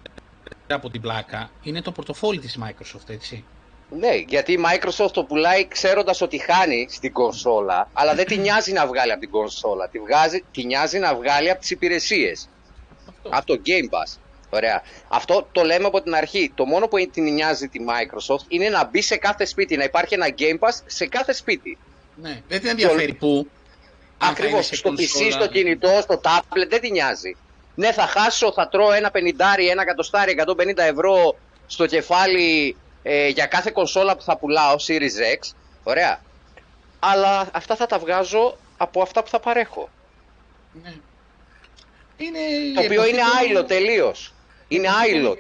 από 0.67 0.89
την 0.89 1.01
πλάκα, 1.01 1.51
είναι 1.63 1.81
το 1.81 1.91
πορτοφόλι 1.91 2.39
της 2.39 2.59
Microsoft, 2.63 3.09
έτσι. 3.09 3.43
Ναι, 3.99 4.15
γιατί 4.15 4.51
η 4.51 4.59
Microsoft 4.65 5.11
το 5.11 5.23
πουλάει 5.23 5.67
ξέροντας 5.67 6.21
ότι 6.21 6.37
χάνει 6.37 6.87
στην 6.89 7.13
κονσόλα, 7.13 7.89
αλλά 7.93 8.15
δεν 8.15 8.25
τη 8.25 8.37
νοιάζει 8.37 8.71
να 8.71 8.87
βγάλει 8.87 9.11
από 9.11 9.21
την 9.21 9.29
κονσόλα. 9.29 9.89
Τη, 9.89 9.99
βγάζει, 9.99 10.43
τη 10.51 10.65
νοιάζει 10.65 10.99
να 10.99 11.15
βγάλει 11.15 11.49
από 11.49 11.59
τις 11.59 11.69
υπηρεσίες. 11.69 12.49
Από 13.29 13.45
το 13.45 13.61
Game 13.65 13.93
Pass. 13.95 14.17
Ωραία. 14.49 14.81
Αυτό 15.07 15.47
το 15.51 15.63
λέμε 15.63 15.85
από 15.85 16.01
την 16.01 16.15
αρχή. 16.15 16.51
Το 16.55 16.65
μόνο 16.65 16.87
που 16.87 17.09
την 17.11 17.33
νοιάζει 17.33 17.67
τη 17.67 17.79
Microsoft 17.87 18.45
είναι 18.47 18.69
να 18.69 18.85
μπει 18.85 19.01
σε 19.01 19.15
κάθε 19.15 19.45
σπίτι, 19.45 19.77
να 19.77 19.83
υπάρχει 19.83 20.13
ένα 20.13 20.27
Game 20.37 20.67
Pass 20.67 20.73
σε 20.85 21.05
κάθε 21.05 21.33
σπίτι. 21.33 21.77
Ναι, 22.15 22.41
δεν 22.47 22.59
την 22.59 22.69
ενδιαφέρει 22.69 23.13
πού. 23.13 23.47
Ακριβώς. 24.17 24.69
Στο 24.73 24.91
PC, 24.97 25.31
στο 25.31 25.47
κινητό, 25.47 25.99
στο 26.01 26.21
tablet, 26.23 26.67
δεν 26.69 26.81
την 26.81 26.91
νοιάζει. 26.91 27.35
Ναι, 27.75 27.91
θα 27.91 28.07
χάσω, 28.07 28.51
θα 28.51 28.67
τρώω 28.67 28.91
ένα 28.91 29.11
πενιντάρι, 29.11 29.67
ένα 29.67 29.85
κατοστάρι, 29.85 30.35
150 30.47 30.77
ευρώ 30.77 31.35
στο 31.67 31.85
κεφάλι 31.85 32.75
ε, 33.03 33.27
για 33.27 33.45
κάθε 33.45 33.71
κονσόλα 33.73 34.15
που 34.15 34.23
θα 34.23 34.37
πουλάω, 34.37 34.75
Series 34.87 35.39
X. 35.39 35.53
Ωραία. 35.83 36.21
Αλλά 36.99 37.49
αυτά 37.53 37.75
θα 37.75 37.85
τα 37.85 37.99
βγάζω 37.99 38.57
από 38.77 39.01
αυτά 39.01 39.23
που 39.23 39.29
θα 39.29 39.39
παρέχω. 39.39 39.89
Ναι. 40.83 40.93
Είναι 42.17 42.39
το 42.75 42.81
οποίο 42.81 43.05
είναι 43.05 43.21
άειλο 43.39 43.63
τελείως. 43.63 44.33
Είναι 44.67 44.87
άειλο. 45.01 45.37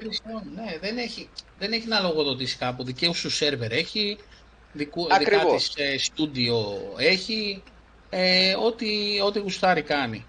Ναι, 0.55 0.77
δεν 0.81 0.97
έχει, 0.97 1.29
δεν 1.59 1.71
έχει 1.71 1.87
να 1.87 1.99
λογοδοτήσει 1.99 2.57
κάπου. 2.57 2.83
Δικαίους 2.83 3.17
σου 3.17 3.29
σερβερ 3.29 3.71
έχει, 3.71 4.17
δικού, 4.73 5.07
δικά 5.19 5.45
της 5.45 5.73
ε, 5.75 5.97
στούντιο 5.97 6.81
έχει, 6.97 7.63
ε, 8.15 8.55
ό,τι, 8.55 9.19
ό,τι 9.25 9.39
γουστάρει 9.39 9.81
κάνει. 9.81 10.25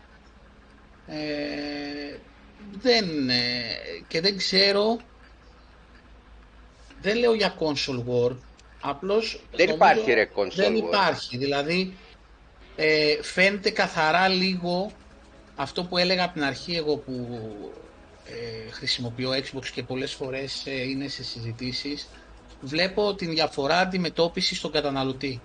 Ε, 1.07 2.17
δεν, 2.81 3.29
ε, 3.29 3.63
και 4.09 4.21
δεν 4.21 4.37
ξέρω, 4.37 4.99
δεν 7.03 7.17
λέω 7.17 7.35
για 7.35 7.55
console 7.59 8.05
war, 8.09 8.37
απλώς... 8.81 9.41
Δεν 9.57 9.69
υπάρχει 9.69 10.13
ρε 10.13 10.29
console 10.37 10.55
Δεν 10.55 10.75
υπάρχει, 10.75 11.37
δηλαδή 11.37 11.97
ε, 12.77 13.23
φαίνεται 13.23 13.71
καθαρά 13.71 14.29
λίγο 14.29 14.93
αυτό 15.57 15.85
που 15.85 15.99
έλεγα 15.99 16.25
από 16.25 16.33
την 16.33 16.45
αρχή 16.45 16.77
εγώ 16.77 16.97
που 16.97 17.29
ε, 18.25 18.71
χρησιμοποιώ 18.71 19.31
Xbox 19.31 19.67
και 19.75 19.83
πολλές 19.83 20.13
φορές 20.13 20.63
ε, 20.67 20.83
είναι 20.83 21.09
σε 21.09 21.25
συζητήσεις, 21.25 22.09
βλέπω 22.61 23.15
την 23.15 23.31
διαφορά 23.31 23.79
αντιμετώπισης 23.79 24.59
στον 24.59 24.73
καταναλωτή. 24.73 25.41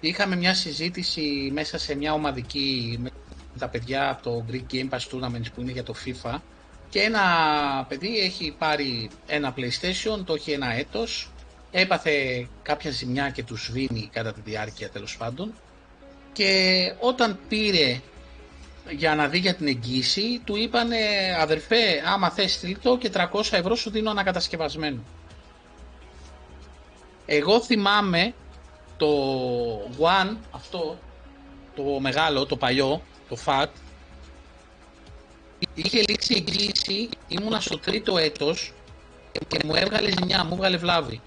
Είχαμε 0.00 0.36
μια 0.36 0.54
συζήτηση 0.54 1.50
μέσα 1.52 1.78
σε 1.78 1.94
μια 1.94 2.12
ομαδική 2.12 2.98
με 3.00 3.10
τα 3.58 3.68
παιδιά 3.68 4.10
από 4.10 4.22
το 4.22 4.44
Greek 4.50 4.74
Game 4.74 4.88
Pass 4.88 4.98
Tournaments 4.98 5.46
που 5.54 5.60
είναι 5.60 5.72
για 5.72 5.82
το 5.82 5.94
FIFA 6.04 6.34
και 6.88 7.00
ένα 7.00 7.22
παιδί 7.88 8.18
έχει 8.18 8.54
πάρει 8.58 9.10
ένα 9.26 9.54
PlayStation, 9.56 10.24
το 10.24 10.34
έχει 10.34 10.50
ένα 10.50 10.72
έτος, 10.72 11.30
έπαθε 11.70 12.46
κάποια 12.62 12.90
ζημιά 12.90 13.30
και 13.30 13.42
τους 13.42 13.64
σβήνει 13.64 14.08
κατά 14.12 14.32
τη 14.32 14.40
διάρκεια 14.44 14.90
τέλος 14.90 15.16
πάντων 15.16 15.52
και 16.32 16.92
όταν 17.00 17.38
πήρε 17.48 18.00
για 18.90 19.14
να 19.14 19.28
δει 19.28 19.38
για 19.38 19.54
την 19.54 19.66
εγγύηση, 19.66 20.40
του 20.44 20.56
είπανε 20.56 20.96
αδερφέ, 21.40 22.02
άμα 22.06 22.30
θες 22.30 22.52
στείλτο 22.52 22.98
και 22.98 23.10
300 23.14 23.40
ευρώ 23.50 23.74
σου 23.74 23.90
δίνω 23.90 24.10
ανακατασκευασμένο. 24.10 25.02
Εγώ 27.26 27.60
θυμάμαι 27.60 28.34
το 28.98 29.08
One, 29.98 30.36
αυτό, 30.50 30.98
το 31.76 31.82
μεγάλο, 31.82 32.46
το 32.46 32.56
παλιό, 32.56 33.02
το 33.28 33.36
FAT, 33.44 33.66
είχε 35.74 36.02
λήξει 36.08 36.44
εγγύηση, 36.46 37.08
ήμουνα 37.28 37.60
στο 37.60 37.78
τρίτο 37.78 38.18
έτος 38.18 38.72
και 39.48 39.58
μου 39.64 39.74
έβγαλε 39.74 40.10
ζημιά, 40.10 40.44
μου 40.44 40.54
έβγαλε 40.54 40.76
βλάβη. 40.76 41.20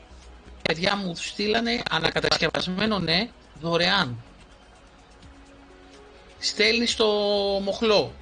παιδιά 0.62 0.96
μου 0.96 1.16
στείλανε 1.16 1.82
ανακατασκευασμένο 1.90 3.00
ναι, 3.00 3.30
δωρεάν 3.62 4.18
στέλνει 6.42 6.86
στο 6.86 7.08
μοχλό. 7.64 8.14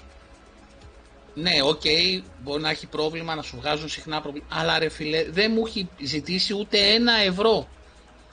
Ναι, 1.34 1.62
OK, 1.64 1.82
okay, 1.84 2.22
μπορεί 2.44 2.62
να 2.62 2.70
έχει 2.70 2.88
πρόβλημα, 2.88 3.36
να 3.36 3.42
σου 3.42 3.58
βγάζουν 3.58 3.90
συχνά 3.90 4.22
προβλήματα. 4.22 4.56
Αλλά 4.56 4.80
ρε 4.80 4.90
φίλε, 4.90 5.24
δεν 5.30 5.52
μου 5.56 5.66
έχει 5.66 5.90
ζητήσει 6.04 6.54
ούτε 6.54 6.78
ένα 6.78 7.14
ευρώ. 7.14 7.68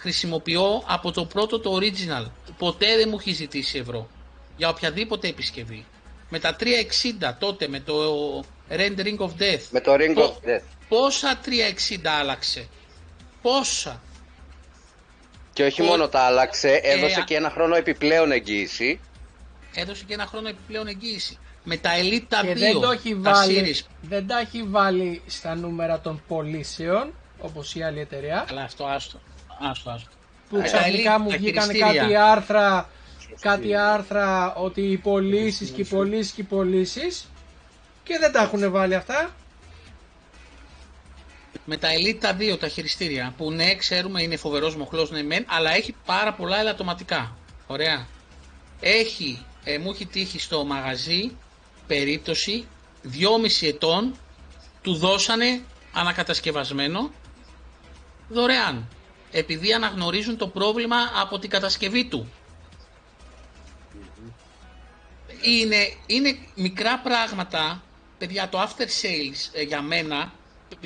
Χρησιμοποιώ 0.07 0.83
από 0.87 1.13
το 1.13 1.25
πρώτο 1.25 1.61
το 1.61 1.79
original. 1.81 2.31
Ποτέ 2.59 2.97
δεν 2.97 3.09
μου 3.09 3.17
έχει 3.21 3.33
ζητήσει 3.33 3.79
ευρώ. 3.79 4.09
Για 4.57 4.69
οποιαδήποτε 4.69 5.29
επισκευή. 5.29 5.85
Με 6.29 6.39
τα 6.39 6.57
360 6.61 6.65
τότε, 7.39 7.69
με 7.69 7.81
το 7.81 7.95
Rendering 8.71 9.19
of 9.19 9.31
Death. 9.43 9.63
Με 9.71 9.81
το 9.81 9.95
Ring 9.95 10.19
of 10.19 10.49
Death. 10.49 10.63
Πόσα 10.89 11.39
360 11.45 12.07
άλλαξε; 12.21 12.69
Πόσα; 13.43 14.03
Και 15.53 15.65
όχι 15.65 15.83
μόνο 15.83 16.09
τα 16.09 16.21
άλλαξε, 16.21 16.81
έδωσε 16.83 17.21
ε, 17.21 17.23
και 17.23 17.35
ένα 17.35 17.51
χρόνο 17.51 17.75
επιπλέον 17.77 18.33
εγγύηση 18.33 19.01
έδωσε 19.75 20.05
και 20.05 20.15
ένα 20.15 20.27
χρόνο 20.27 20.49
επιπλέον 20.49 20.87
εγγύηση. 20.87 21.39
Με 21.65 21.77
τα 21.77 21.91
Elite 22.01 22.51
2, 22.53 22.55
δεν 22.57 22.81
το 22.81 22.91
έχει 22.91 23.15
βάλει, 23.15 23.77
δεν 24.01 24.27
τα 24.27 24.39
έχει 24.39 24.63
βάλει 24.63 25.23
στα 25.27 25.55
νούμερα 25.55 26.01
των 26.01 26.23
πωλήσεων, 26.29 27.13
όπως 27.39 27.75
η 27.75 27.83
άλλη 27.83 28.01
εταιρεία. 28.01 28.47
Αλλά 28.49 28.63
αυτό 28.63 28.85
άστο. 28.85 29.21
Άστο, 29.59 29.91
άστο. 29.91 30.11
Που 30.49 30.61
ξαφνικά 30.63 31.19
μου 31.19 31.31
βγήκαν 31.31 31.69
κάτι 31.79 32.17
άρθρα, 32.17 32.89
κάτι 33.41 33.75
άρθρα 33.77 34.55
ότι 34.55 34.81
οι 34.81 34.97
πωλήσεις 34.97 35.71
και 35.71 35.81
οι 35.81 35.85
πωλήσεις 35.85 36.33
και 36.33 36.41
οι 36.41 36.45
πωλήσεις 36.45 37.29
και 38.03 38.19
δεν 38.21 38.33
τα 38.33 38.43
έχουν 38.43 38.71
βάλει 38.71 38.95
αυτά. 38.95 39.31
Με 41.65 41.77
τα 41.77 41.89
Elite 41.89 42.53
2 42.53 42.59
τα 42.59 42.69
χειριστήρια 42.69 43.35
που 43.37 43.53
ναι 43.53 43.75
ξέρουμε 43.75 44.23
είναι 44.23 44.37
φοβερός 44.37 44.77
μοχλός 44.77 45.11
ναι 45.11 45.23
μεν 45.23 45.45
αλλά 45.49 45.75
έχει 45.75 45.95
πάρα 46.05 46.33
πολλά 46.33 46.59
ελαττωματικά. 46.59 47.37
Ωραία. 47.67 48.07
Έχει 48.81 49.45
ε, 49.65 49.79
μου 49.79 49.91
έχει 49.91 50.07
τύχει 50.07 50.39
στο 50.39 50.65
μαγαζί 50.65 51.37
περίπτωση 51.87 52.67
2,5 53.13 53.67
ετών 53.69 54.15
του 54.83 54.95
δώσανε 54.97 55.61
ανακατασκευασμένο 55.93 57.11
δωρεάν 58.29 58.89
επειδή 59.39 59.73
αναγνωρίζουν 59.73 60.37
το 60.37 60.49
πρόβλημα 60.49 60.97
από 61.21 61.39
την 61.39 61.51
κατασκευή 61.51 62.05
του. 62.05 62.33
είναι, 65.43 65.77
είναι 66.07 66.39
μικρά 66.55 66.99
πράγματα, 66.99 67.83
παιδιά, 68.19 68.49
το 68.49 68.63
after 68.63 68.83
sales 69.03 69.51
ε, 69.53 69.63
για 69.63 69.83
μένα 69.83 70.33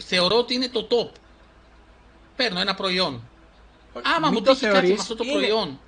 θεωρώ 0.01 0.37
ότι 0.37 0.55
είναι 0.55 0.69
το 0.69 0.87
top. 0.91 1.17
Παίρνω 2.37 2.61
ένα 2.61 2.75
προϊόν. 2.75 3.29
Άμα 4.17 4.29
Μην 4.29 4.39
μου 4.39 4.43
το 4.45 4.53
τύχει 4.53 4.65
κάτι 4.65 4.73
θεωρείς, 4.77 4.91
με 4.91 4.97
αυτό 5.01 5.17
το 5.17 5.25
είναι- 5.25 5.33
προϊόν, 5.33 5.81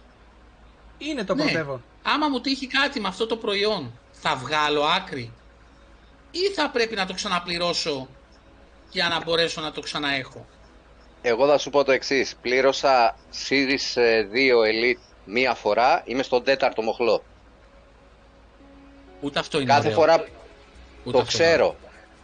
Είναι 0.99 1.25
το 1.25 1.35
Ναι. 1.35 1.43
πρωτεύον. 1.43 1.85
άμα 2.03 2.29
μου 2.29 2.41
τύχει 2.41 2.67
κάτι 2.67 3.01
με 3.01 3.09
αυτό 3.09 3.27
το 3.27 3.37
προϊόν, 3.37 3.93
θα 4.13 4.37
βγάλω 4.37 4.83
άκρη 4.85 5.33
ή 6.31 6.39
θα 6.55 6.71
πρέπει 6.71 6.95
να 6.95 7.07
το 7.07 7.15
ξαναπληρώσω 7.15 8.09
για 8.91 9.09
να 9.09 9.23
μπορέσω 9.23 9.61
να 9.61 9.73
το 9.73 9.81
ξαναέχω. 9.81 10.47
Εγώ 11.23 11.47
θα 11.47 11.59
σου 11.59 11.71
πω 11.71 11.85
το 11.85 11.93
εξής. 11.93 12.37
Πλήρωσα 12.43 13.17
Series 13.49 14.01
ε, 14.01 14.27
2 14.33 14.35
Elite 14.35 15.01
μία 15.25 15.55
φορά, 15.55 16.03
είμαι 16.05 16.23
στον 16.23 16.45
τέταρτο 16.45 16.83
μοχλό. 16.83 17.23
Ούτε 19.21 19.39
αυτό 19.39 19.59
είναι 19.61 19.67
Κάθε 19.73 19.87
ωραίο. 19.87 19.99
φορά 19.99 20.15
Ούτε 20.15 20.31
το 21.03 21.19
αυτό 21.19 21.19
είναι 21.19 21.25
ξέρω. 21.25 21.77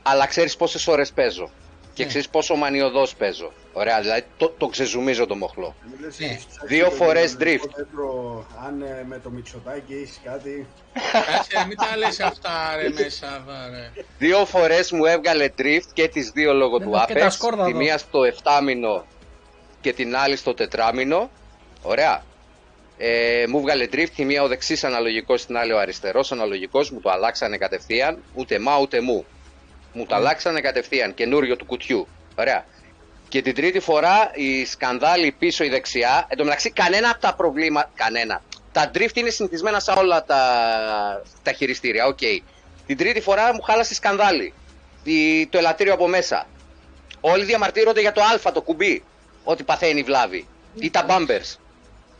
Αλλά 0.02 0.26
ξέρεις 0.26 0.56
πόσες 0.56 0.86
ώρες 0.86 1.12
παίζω. 1.12 1.50
Και 1.98 2.04
Ναι. 2.04 2.08
ξέρεις 2.10 2.28
πόσο 2.28 2.54
μανιωδώ 2.54 3.06
παίζω. 3.18 3.52
Ωραία, 3.72 4.00
δηλαδή 4.00 4.22
το, 4.36 4.48
το 4.58 4.66
ξεζουμίζω 4.66 5.26
το 5.26 5.34
μοχλό. 5.36 5.74
Μην 5.90 6.00
λες, 6.00 6.18
Ναι. 6.18 6.26
έχεις 6.26 6.44
ψάξει 6.44 6.74
Δύο 6.74 6.84
το 6.84 6.90
φορές 6.90 7.30
γερμανικό 7.32 7.64
drift. 7.64 7.70
δέντρο, 7.76 8.46
αν 8.66 8.82
ε, 8.82 9.04
με 9.08 9.18
το 9.22 9.30
Μητσοτάκι 9.30 9.94
έχεις 9.94 10.20
κάτι. 10.24 10.66
Κάτσε, 11.12 11.64
μην 11.68 11.76
τα 11.76 11.96
λες 11.96 12.20
αυτά 12.20 12.74
ρε 12.76 12.88
μέσα, 13.02 13.44
ρε. 13.70 14.02
Δύο 14.18 14.44
φορές 14.46 14.92
μου 14.92 15.04
έβγαλε 15.04 15.48
drift 15.58 15.88
και 15.92 16.08
τις 16.08 16.30
δύο 16.30 16.52
λόγω 16.52 16.78
Δεν 16.78 16.88
του 16.88 16.94
έχω 16.94 17.04
και 17.06 17.14
τα 17.14 17.26
Apex. 17.26 17.30
σκόρδα 17.32 17.64
Τη 17.64 17.70
εδώ. 17.70 17.78
μία 17.78 17.98
στο 17.98 18.20
7μηνο 18.42 19.02
και 19.80 19.92
την 19.92 20.16
άλλη 20.16 20.36
στο 20.36 20.54
τετράμινο. 20.54 21.30
Ωραία. 21.82 22.22
Ε, 22.98 23.44
μου 23.48 23.60
βγάλε 23.60 23.88
drift, 23.92 24.08
τη 24.16 24.24
μία 24.24 24.42
ο 24.42 24.48
δεξή 24.48 24.78
αναλογικός, 24.82 25.46
την 25.46 25.56
άλλη 25.56 25.72
ο 25.72 25.78
αριστερός 25.78 26.32
αναλογικός. 26.32 26.90
Μου 26.90 27.00
το 27.00 27.10
αλλάξανε 27.10 27.56
κατευθείαν. 27.56 28.22
Ούτε 28.34 28.58
μα 28.58 28.78
ούτε 28.78 29.00
μου. 29.00 29.24
Μου 29.98 30.06
το 30.06 30.14
αλλάξανε 30.14 30.60
κατευθείαν. 30.60 31.14
Καινούριο 31.14 31.56
του 31.56 31.64
κουτιού. 31.64 32.08
Ωραία. 32.38 32.64
Και 33.28 33.42
την 33.42 33.54
τρίτη 33.54 33.80
φορά 33.80 34.30
η 34.34 34.64
σκανδάλη 34.64 35.32
πίσω 35.38 35.64
η 35.64 35.68
δεξιά. 35.68 36.26
Εν 36.28 36.36
τω 36.36 36.44
μεταξύ, 36.44 36.70
κανένα 36.70 37.10
από 37.10 37.20
τα 37.20 37.34
προβλήματα. 37.34 37.90
Κανένα. 37.94 38.42
Τα 38.72 38.90
drift 38.94 39.16
είναι 39.16 39.30
συνηθισμένα 39.30 39.80
σε 39.80 39.90
όλα 39.90 40.24
τα, 40.24 40.42
τα 41.42 41.52
χειριστήρια. 41.52 42.06
Οκ. 42.06 42.18
Την 42.86 42.96
τρίτη 42.96 43.20
φορά 43.20 43.54
μου 43.54 43.60
χάλασε 43.62 43.92
η 43.92 43.96
σκανδάλη. 43.96 44.52
Η- 45.02 45.46
το 45.46 45.58
ελατήριο 45.58 45.92
από 45.92 46.08
μέσα. 46.08 46.46
Όλοι 47.20 47.44
διαμαρτύρονται 47.44 48.00
για 48.00 48.12
το 48.12 48.20
Α, 48.20 48.52
το 48.52 48.62
κουμπί. 48.62 49.04
Ότι 49.44 49.62
παθαίνει 49.62 50.02
βλάβη. 50.02 50.46
Ή 50.74 50.90
τα 50.90 51.06
bumpers. 51.08 51.56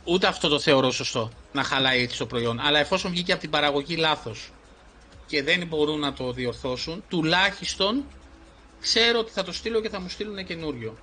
Ούτε 0.03 0.27
αυτό 0.27 0.47
το 0.47 0.59
θεωρώ 0.59 0.91
σωστό 0.91 1.31
να 1.51 1.63
χαλάει 1.63 2.01
έτσι 2.01 2.17
το 2.17 2.25
προϊόν. 2.25 2.59
Αλλά 2.59 2.79
εφόσον 2.79 3.11
βγήκε 3.11 3.31
από 3.31 3.41
την 3.41 3.49
παραγωγή 3.49 3.95
λάθος 3.95 4.49
και 5.29 5.43
δεν 5.43 5.67
μπορούν 5.67 5.99
να 5.99 6.13
το 6.13 6.31
διορθώσουν, 6.31 7.03
τουλάχιστον 7.09 8.03
ξέρω 8.81 9.19
ότι 9.19 9.31
θα 9.31 9.43
το 9.43 9.51
στείλω 9.53 9.81
και 9.81 9.89
θα 9.89 9.99
μου 10.01 10.09
στείλουν 10.09 10.45
καινούριο. 10.45 10.97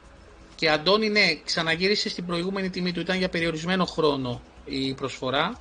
Και 0.55 0.71
Αντώνη, 0.71 1.09
ναι, 1.09 1.35
ξαναγύρισε 1.45 2.09
στην 2.09 2.27
προηγούμενη 2.27 2.71
τιμή 2.71 2.93
του. 2.93 3.01
Ήταν 3.01 3.19
για 3.19 3.29
περιορισμένο 3.29 3.85
χρόνο 3.85 4.41
η 4.65 4.95
προσφορά. 4.95 5.59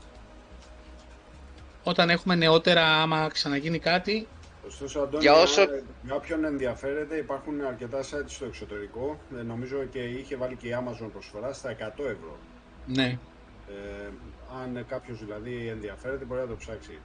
Όταν 1.84 2.10
έχουμε 2.10 2.36
νεότερα, 2.36 3.02
άμα 3.02 3.28
ξαναγίνει 3.28 3.80
κάτι, 3.80 4.28
Ωστόσο, 4.68 5.00
Αντώνη, 5.00 5.24
Για 5.24 5.34
όσο- 5.34 5.62
αν, 5.62 5.68
ε, 5.74 5.84
για 6.04 6.16
όποιον 6.16 6.44
ενδιαφέρεται, 6.46 7.16
υπάρχουν 7.18 7.62
αρκετά 7.66 8.00
site 8.04 8.24
στο 8.28 8.46
εξωτερικό. 8.46 9.20
Ε, 9.40 9.42
νομίζω 9.42 9.78
και 9.92 10.00
είχε 10.00 10.36
βάλει 10.36 10.56
και 10.56 10.68
η 10.68 10.76
Amazon 10.80 11.10
προσφορά 11.12 11.54
στα 11.54 11.70
100 11.70 12.04
ευρώ. 12.04 12.38
ναι. 12.86 13.18
Ε, 13.70 14.10
αν 14.64 14.86
κάποιος 14.88 15.20
δηλαδή 15.20 15.68
ενδιαφέρεται, 15.68 16.26
μπορεί 16.26 16.42
να 16.42 16.48
το 16.48 16.56
ψάξει. 16.56 17.00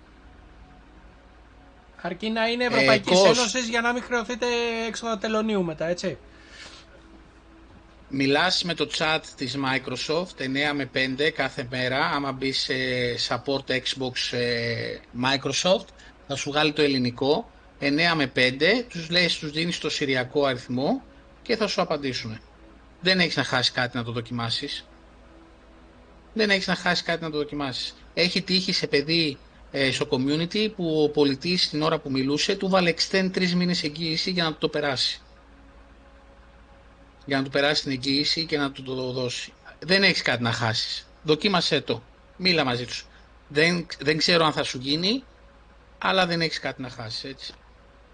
Αρκεί 2.03 2.31
να 2.31 2.47
είναι 2.47 2.65
Ευρωπαϊκής 2.65 3.19
Κος. 3.19 3.39
Ένωσης 3.39 3.69
για 3.69 3.81
να 3.81 3.93
μην 3.93 4.03
χρεωθείτε 4.03 4.47
έξοδα 4.87 5.19
τελωνίου 5.19 5.65
μετά, 5.65 5.87
έτσι. 5.87 6.19
Μιλάς 8.09 8.65
με 8.65 8.75
το 8.75 8.89
chat 8.99 9.21
της 9.37 9.57
Microsoft 9.57 10.43
9 10.43 10.73
με 10.75 10.91
5 10.95 11.31
κάθε 11.31 11.67
μέρα. 11.71 12.07
Άμα 12.07 12.33
μπει 12.33 12.53
σε 12.53 12.75
support 13.29 13.71
Xbox 13.71 14.37
ε, 14.39 14.99
Microsoft 15.23 15.87
θα 16.27 16.35
σου 16.37 16.51
βγάλει 16.51 16.73
το 16.73 16.83
ελληνικό 16.83 17.51
9 17.81 17.85
με 18.17 18.33
5. 18.37 18.85
Τους 18.89 19.11
λες, 19.11 19.39
τους 19.39 19.51
δίνεις 19.51 19.79
το 19.79 19.91
συριακό 19.91 20.45
αριθμό 20.45 21.03
και 21.43 21.57
θα 21.57 21.67
σου 21.67 21.81
απαντήσουν. 21.81 22.41
Δεν 23.01 23.21
έχεις 23.21 23.37
να 23.37 23.45
χάσεις 23.45 23.73
κάτι 23.73 23.97
να 23.97 24.05
το 24.05 24.13
δοκιμάσεις. 24.13 24.87
Δεν 26.33 26.51
έχεις 26.51 26.67
να 26.67 26.75
χάσεις 26.75 27.05
κάτι 27.05 27.25
να 27.25 27.31
το 27.31 27.37
δοκιμάσεις. 27.39 27.95
Έχει 28.15 28.43
τύχει 28.43 28.73
σε 28.73 28.87
παιδί 28.87 29.39
ε, 29.39 29.50
στο 29.93 30.09
community 30.11 30.73
που 30.77 31.03
ο 31.03 31.09
πολιτής 31.09 31.69
την 31.71 31.83
ώρα 31.83 31.99
που 31.99 32.11
μιλούσε 32.11 32.57
του 32.57 32.69
βάλε 32.69 32.95
extend 32.97 33.31
3 33.35 33.51
μήνες 33.51 33.83
εγγύηση 33.83 34.31
για 34.31 34.45
να 34.45 34.51
του 34.53 34.59
το 34.59 34.69
περάσει 34.69 35.21
για 37.31 37.39
να 37.39 37.45
του 37.45 37.51
περάσει 37.51 37.83
την 37.83 37.93
εγγύηση 37.93 38.47
και 38.47 38.59
να 38.59 38.71
του 38.71 38.83
το 38.83 39.13
δώσει. 39.13 39.53
Δεν 39.79 40.03
έχεις 40.03 40.23
κάτι 40.23 40.43
να 40.43 40.53
χάσεις. 40.53 41.09
Δοκίμασέ 41.23 41.81
το. 41.81 42.03
Μίλα 42.37 42.65
μαζί 42.65 42.87
τους. 42.87 43.07
Δεν, 43.49 43.87
δεν 44.01 44.17
ξέρω 44.17 44.45
αν 44.45 44.53
θα 44.53 44.63
σου 44.63 44.79
γίνει, 44.79 45.25
αλλά 45.99 46.27
δεν 46.27 46.41
έχεις 46.41 46.61
κάτι 46.61 46.83
να 46.83 46.89
χάσεις, 46.89 47.25
έτσι. 47.25 47.53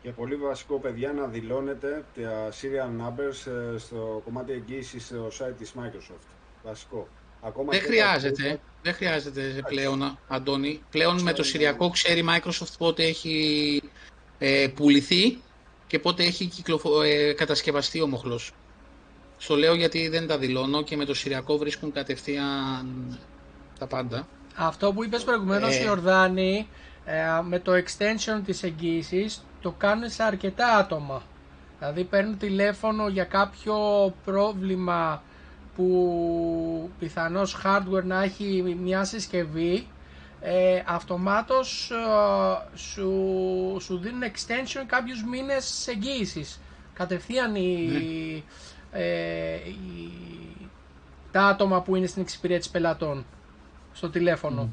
Και 0.03 0.11
πολύ 0.11 0.37
βασικό, 0.37 0.79
παιδιά, 0.79 1.13
να 1.13 1.27
δηλώνετε 1.27 2.05
τα 2.15 2.49
serial 2.51 3.03
numbers 3.03 3.51
ε, 3.75 3.79
στο 3.79 4.21
κομμάτι 4.25 4.53
εγγύησης 4.53 5.05
στο 5.05 5.29
site 5.39 5.55
της 5.59 5.73
Microsoft. 5.79 6.27
Βασικό. 6.65 7.09
Ακόμα 7.41 7.71
Δεν 7.71 7.81
και 7.81 7.87
χρειάζεται, 7.87 8.43
τα- 8.49 8.59
δεν 8.83 8.95
χρειάζεται 8.95 9.63
πλέον, 9.69 10.19
Αντώνη. 10.29 10.83
Πλέον 10.91 11.23
με 11.23 11.33
το 11.33 11.43
Συριακό 11.43 11.91
ξέρει 11.91 12.21
η 12.21 12.25
Microsoft 12.29 12.73
πότε 12.79 13.05
έχει 13.05 13.83
ε, 14.39 14.69
πουληθεί 14.75 15.39
και 15.87 15.99
πότε 15.99 16.25
έχει 16.25 16.47
κυκλοφο... 16.47 17.03
ε, 17.03 17.33
κατασκευαστεί 17.33 18.01
ο 18.01 18.07
μοχλός. 18.07 18.53
Στο 19.39 19.57
λέω 19.57 19.75
γιατί 19.75 20.09
δεν 20.09 20.27
τα 20.27 20.39
δηλώνω 20.39 20.83
και 20.83 20.97
με 20.97 21.05
το 21.05 21.15
Συριακό 21.15 21.57
βρίσκουν 21.59 21.93
κατευθείαν 21.93 23.19
τα 23.79 23.87
πάντα. 23.87 24.29
Αυτό 24.57 24.93
που 24.93 25.05
είπες 25.05 25.25
προηγουμένως 25.25 25.77
Ε. 25.77 25.83
Ιορδάνη, 25.85 26.69
ε, 27.05 27.23
με 27.43 27.59
το 27.59 27.73
extension 27.73 28.41
της 28.47 28.63
εγγύησης, 28.63 29.45
το 29.61 29.71
κάνουν 29.79 30.11
σε 30.11 30.23
αρκετά 30.23 30.77
άτομα. 30.77 31.23
Δηλαδή 31.79 32.05
παίρνουν 32.05 32.39
τηλέφωνο 32.39 33.09
για 33.09 33.25
κάποιο 33.25 33.77
πρόβλημα 34.25 35.23
που 35.77 36.91
πιθανώς 36.99 37.57
hardware 37.65 38.05
να 38.05 38.23
έχει 38.23 38.77
μια 38.81 39.05
συσκευή, 39.05 39.87
ε, 40.41 40.83
αυτομάτως 40.87 41.91
ε, 41.91 42.77
σου, 42.77 43.11
σου 43.81 43.99
δίνουν 43.99 44.23
extension 44.23 44.85
κάποιους 44.87 45.25
μήνες 45.25 45.87
εγγύησης. 45.89 46.61
Κατευθείαν 46.95 47.55
οι, 47.55 48.45
ε, 48.91 49.55
οι- 49.55 50.69
τα 51.33 51.43
άτομα 51.47 51.83
που 51.83 51.97
είναι 51.97 52.07
στην 52.07 52.23
εξυπηρέτηση 52.23 52.71
πελατών 52.71 53.27
στο 53.93 54.11
τηλέφωνο. 54.11 54.69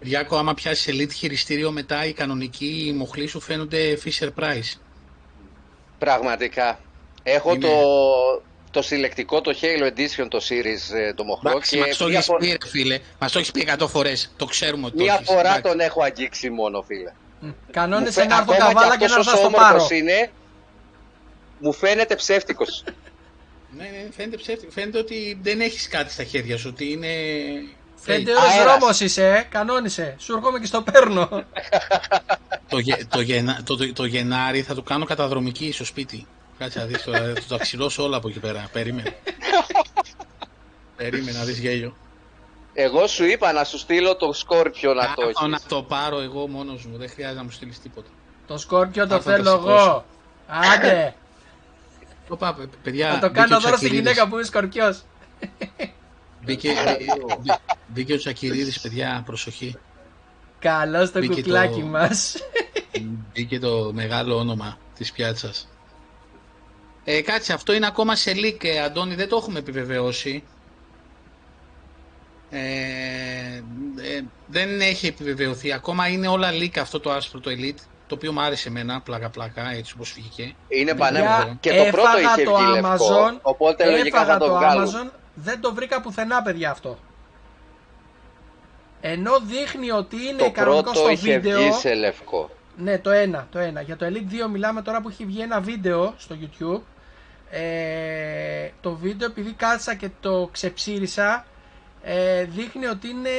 Διάκο, 0.00 0.36
άμα 0.36 0.54
πιάσεις 0.54 0.94
Elite 0.94 1.12
χειριστήριο 1.12 1.70
μετά, 1.72 2.04
οι 2.06 2.12
κανονικοί 2.12 2.92
μοχλοί 2.96 3.26
σου 3.26 3.40
φαίνονται 3.40 3.98
Fisher 4.04 4.28
Price. 4.38 4.78
Πραγματικά. 5.98 6.78
Έχω 7.22 7.52
Είναι. 7.54 7.66
το, 7.66 7.72
το 8.76 8.82
συλλεκτικό, 8.82 9.40
το 9.40 9.54
Halo 9.60 9.86
Edition, 9.86 10.26
το 10.28 10.40
Series, 10.48 10.94
ε, 10.96 11.14
το 11.14 11.24
μοχλό. 11.24 11.50
Εντάξει, 11.50 11.78
μας 11.78 11.96
το 11.96 12.04
μία, 12.06 12.14
έχεις 12.14 12.26
φο- 12.26 12.36
πει, 12.36 12.46
ρε 12.62 12.68
φίλε. 12.68 12.98
Μας 13.18 13.32
το 13.32 13.38
έχεις 13.38 13.50
πει 13.50 13.60
100 13.78 13.86
φορές. 13.88 14.32
Το 14.36 14.44
ξέρουμε 14.44 14.86
ότι 14.86 14.96
το 14.96 15.02
μία 15.02 15.14
έχεις. 15.14 15.26
φορά 15.28 15.40
Εντάξει. 15.40 15.62
τον 15.62 15.80
έχω 15.80 16.02
αγγίξει 16.02 16.50
μόνο, 16.50 16.82
φίλε. 16.82 17.12
Mm. 17.42 17.44
Μου 17.44 17.54
Κανόνισε 17.70 18.10
φαι- 18.20 18.28
να 18.28 18.36
έρθω 18.36 18.52
ακόμα 18.52 18.72
καβάλα 18.72 18.98
και 18.98 19.06
να 19.06 19.10
αυτός 19.16 19.26
έρθω 19.26 19.30
όσο 19.30 19.40
στο 19.40 19.50
πάρω. 19.50 19.66
όμορφος 19.68 19.90
είναι, 19.98 20.30
μου 21.58 21.72
φαίνεται 21.72 22.14
ψεύτικος. 22.16 22.84
Ναι, 23.76 23.82
ναι, 23.84 24.08
φαίνεται 24.16 24.36
ψεύτικο. 24.36 24.70
Φαίνεται 24.72 24.98
ότι 24.98 25.38
δεν 25.42 25.60
έχεις 25.60 25.88
κάτι 25.88 26.12
στα 26.12 26.24
χέρια 26.24 26.58
σου, 26.58 26.68
ότι 26.72 26.90
είναι... 26.92 27.06
Φαίνεται 27.96 28.32
fake. 28.32 28.36
ωραίος 28.36 28.52
Αέρας. 28.54 28.76
δρόμος 28.78 29.00
είσαι, 29.00 29.26
ε. 29.26 29.46
κανόνισε. 29.50 30.14
Σου 30.18 30.32
έρχομαι 30.32 30.58
και 30.58 30.66
στο 30.66 30.82
παίρνω. 30.82 31.28
το, 32.68 32.78
γε- 32.78 33.06
το, 33.08 33.20
Γενα- 33.20 33.60
το, 33.64 33.76
το, 33.76 33.92
το 33.92 34.04
Γενάρη 34.04 34.62
θα 34.62 34.74
το 34.74 34.82
κάνω 34.82 35.04
καταδρομική 35.04 35.72
στο 35.72 35.84
σπίτι. 35.84 36.26
Κάτσε 36.58 36.78
να 36.78 36.84
δεις 36.84 37.02
τώρα, 37.02 37.18
θα 37.18 37.32
το 37.34 37.56
ταξιδώσω 37.56 38.02
όλα 38.02 38.16
από 38.16 38.28
εκεί 38.28 38.38
πέρα. 38.38 38.68
Περίμενε. 38.72 39.16
Περίμενε 40.96 41.38
να 41.38 41.44
δεις 41.44 41.58
γέλιο. 41.58 41.96
Εγώ 42.74 43.06
σου 43.06 43.24
είπα 43.24 43.52
να 43.52 43.64
σου 43.64 43.78
στείλω 43.78 44.16
το 44.16 44.32
Scorpio 44.46 44.94
να 44.96 45.14
το 45.14 45.22
Άκου 45.22 45.48
να 45.48 45.54
έχεις. 45.56 45.66
το 45.68 45.82
πάρω 45.82 46.20
εγώ 46.20 46.46
μόνος 46.48 46.84
μου, 46.86 46.96
δεν 46.96 47.08
χρειάζεται 47.08 47.38
να 47.38 47.44
μου 47.44 47.50
στείλεις 47.50 47.80
τίποτα. 47.80 48.08
το 48.46 48.58
σκόρπιο 48.58 49.06
το 49.06 49.14
Θα- 49.14 49.20
θα 49.20 49.30
θέλω 49.32 49.42
το 49.44 49.50
εγώ. 49.50 49.60
σηκώσω. 49.78 50.04
Άντε, 50.74 51.14
Όπα, 52.28 52.54
παι- 52.54 52.68
παιδιά, 52.82 53.12
θα 53.12 53.18
το 53.18 53.26
μπήκε 53.26 53.40
ο 53.40 53.42
κάνω 53.42 53.48
δώρο 53.60 53.60
στη 53.60 53.70
Τσακυρίδης. 53.86 53.98
γυναίκα 53.98 54.28
που 54.28 54.34
είναι 54.34 54.44
σκορπιός. 54.44 55.02
Μπήκε, 56.44 56.72
μπή- 56.98 57.36
μπή- 57.40 57.60
μπήκε 57.86 58.12
ο 58.12 58.16
Τσακυρίδης, 58.16 58.80
παιδιά, 58.80 59.22
προσοχή. 59.26 59.76
Καλό 60.58 61.10
το 61.10 61.18
Μπήκε 61.18 61.34
κουκλάκι 61.34 61.80
το- 61.80 61.86
μας. 61.86 62.36
Μπήκε 63.32 63.58
το 63.58 63.90
μεγάλο 63.92 64.36
όνομα 64.36 64.78
της 64.98 65.12
πιάτσας. 65.12 65.68
Ε, 67.08 67.20
κάτσε, 67.22 67.52
αυτό 67.52 67.72
είναι 67.72 67.86
ακόμα 67.86 68.14
σε 68.16 68.32
leak, 68.34 68.64
ε, 68.64 68.80
Αντώνη, 68.80 69.14
δεν 69.14 69.28
το 69.28 69.36
έχουμε 69.36 69.58
επιβεβαιώσει. 69.58 70.42
Ε, 72.50 72.58
ε, 73.96 74.20
δεν 74.46 74.80
έχει 74.80 75.06
επιβεβαιωθεί. 75.06 75.72
Ακόμα 75.72 76.08
είναι 76.08 76.28
όλα 76.28 76.50
leak 76.52 76.78
αυτό 76.78 77.00
το 77.00 77.10
άσπρο 77.10 77.40
το 77.40 77.50
Elite, 77.50 77.80
το 78.06 78.14
οποίο 78.14 78.32
μου 78.32 78.40
άρεσε 78.40 78.68
εμένα, 78.68 79.00
πλάκα-πλάκα, 79.00 79.70
έτσι 79.70 79.92
όπως 79.94 80.12
βγήκε. 80.12 80.54
Είναι 80.68 80.94
Παιδιά, 80.94 81.04
πανέμορφο. 81.04 81.56
Και 81.60 81.70
το 81.70 81.84
πρώτο 81.90 82.08
έφαγα 82.08 82.32
είχε 82.34 82.44
το 82.44 82.54
βγει 82.56 82.70
λευκό, 82.70 82.88
Amazon, 82.90 83.38
οπότε 83.42 83.90
λογικά 83.90 84.20
Έφαγα 84.20 84.32
θα 84.32 84.38
το 84.38 84.46
το 84.46 84.54
βγάλουν. 84.54 84.86
Amazon, 84.86 85.10
δεν 85.34 85.60
το 85.60 85.74
βρήκα 85.74 86.00
πουθενά 86.00 86.42
παιδιά 86.42 86.70
αυτό. 86.70 86.98
Ενώ 89.00 89.40
δείχνει 89.40 89.90
ότι 89.90 90.16
είναι 90.16 90.42
Το 90.42 90.50
κανονικό 90.50 90.82
πρώτο 90.82 90.98
στο 90.98 91.10
είχε 91.10 91.38
βίντεο. 91.38 91.60
βγει 91.60 91.72
σε 91.72 91.94
λευκό. 91.94 92.50
Ναι, 92.76 92.98
το 92.98 93.10
ένα, 93.10 93.46
το 93.52 93.58
ένα. 93.58 93.80
Για 93.80 93.96
το 93.96 94.06
Elite 94.06 94.46
2 94.46 94.50
μιλάμε 94.52 94.82
τώρα 94.82 95.00
που 95.00 95.08
έχει 95.08 95.24
βγει 95.24 95.40
ένα 95.40 95.60
βίντεο 95.60 96.14
στο 96.18 96.36
YouTube. 96.40 96.80
Ε, 97.50 98.68
το 98.80 98.94
βίντεο 98.94 99.28
επειδή 99.28 99.52
κάτσα 99.52 99.94
και 99.94 100.10
το 100.20 100.48
ξεψήρισα 100.52 101.46
ε, 102.02 102.44
δείχνει 102.44 102.86
ότι 102.86 103.08
είναι 103.08 103.30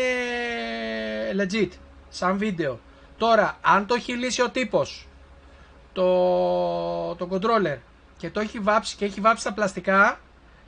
legit 1.43 1.69
σαν 2.09 2.37
βίντεο. 2.37 2.79
Τώρα, 3.17 3.57
αν 3.61 3.85
το 3.85 3.93
έχει 3.93 4.13
λύσει 4.13 4.41
ο 4.41 4.49
τύπος 4.49 5.07
το, 5.93 6.05
το 7.15 7.27
controller 7.31 7.77
και 8.17 8.29
το 8.29 8.39
έχει 8.39 8.59
βάψει 8.59 8.95
και 8.95 9.05
έχει 9.05 9.21
βάψει 9.21 9.43
τα 9.43 9.53
πλαστικά 9.53 10.19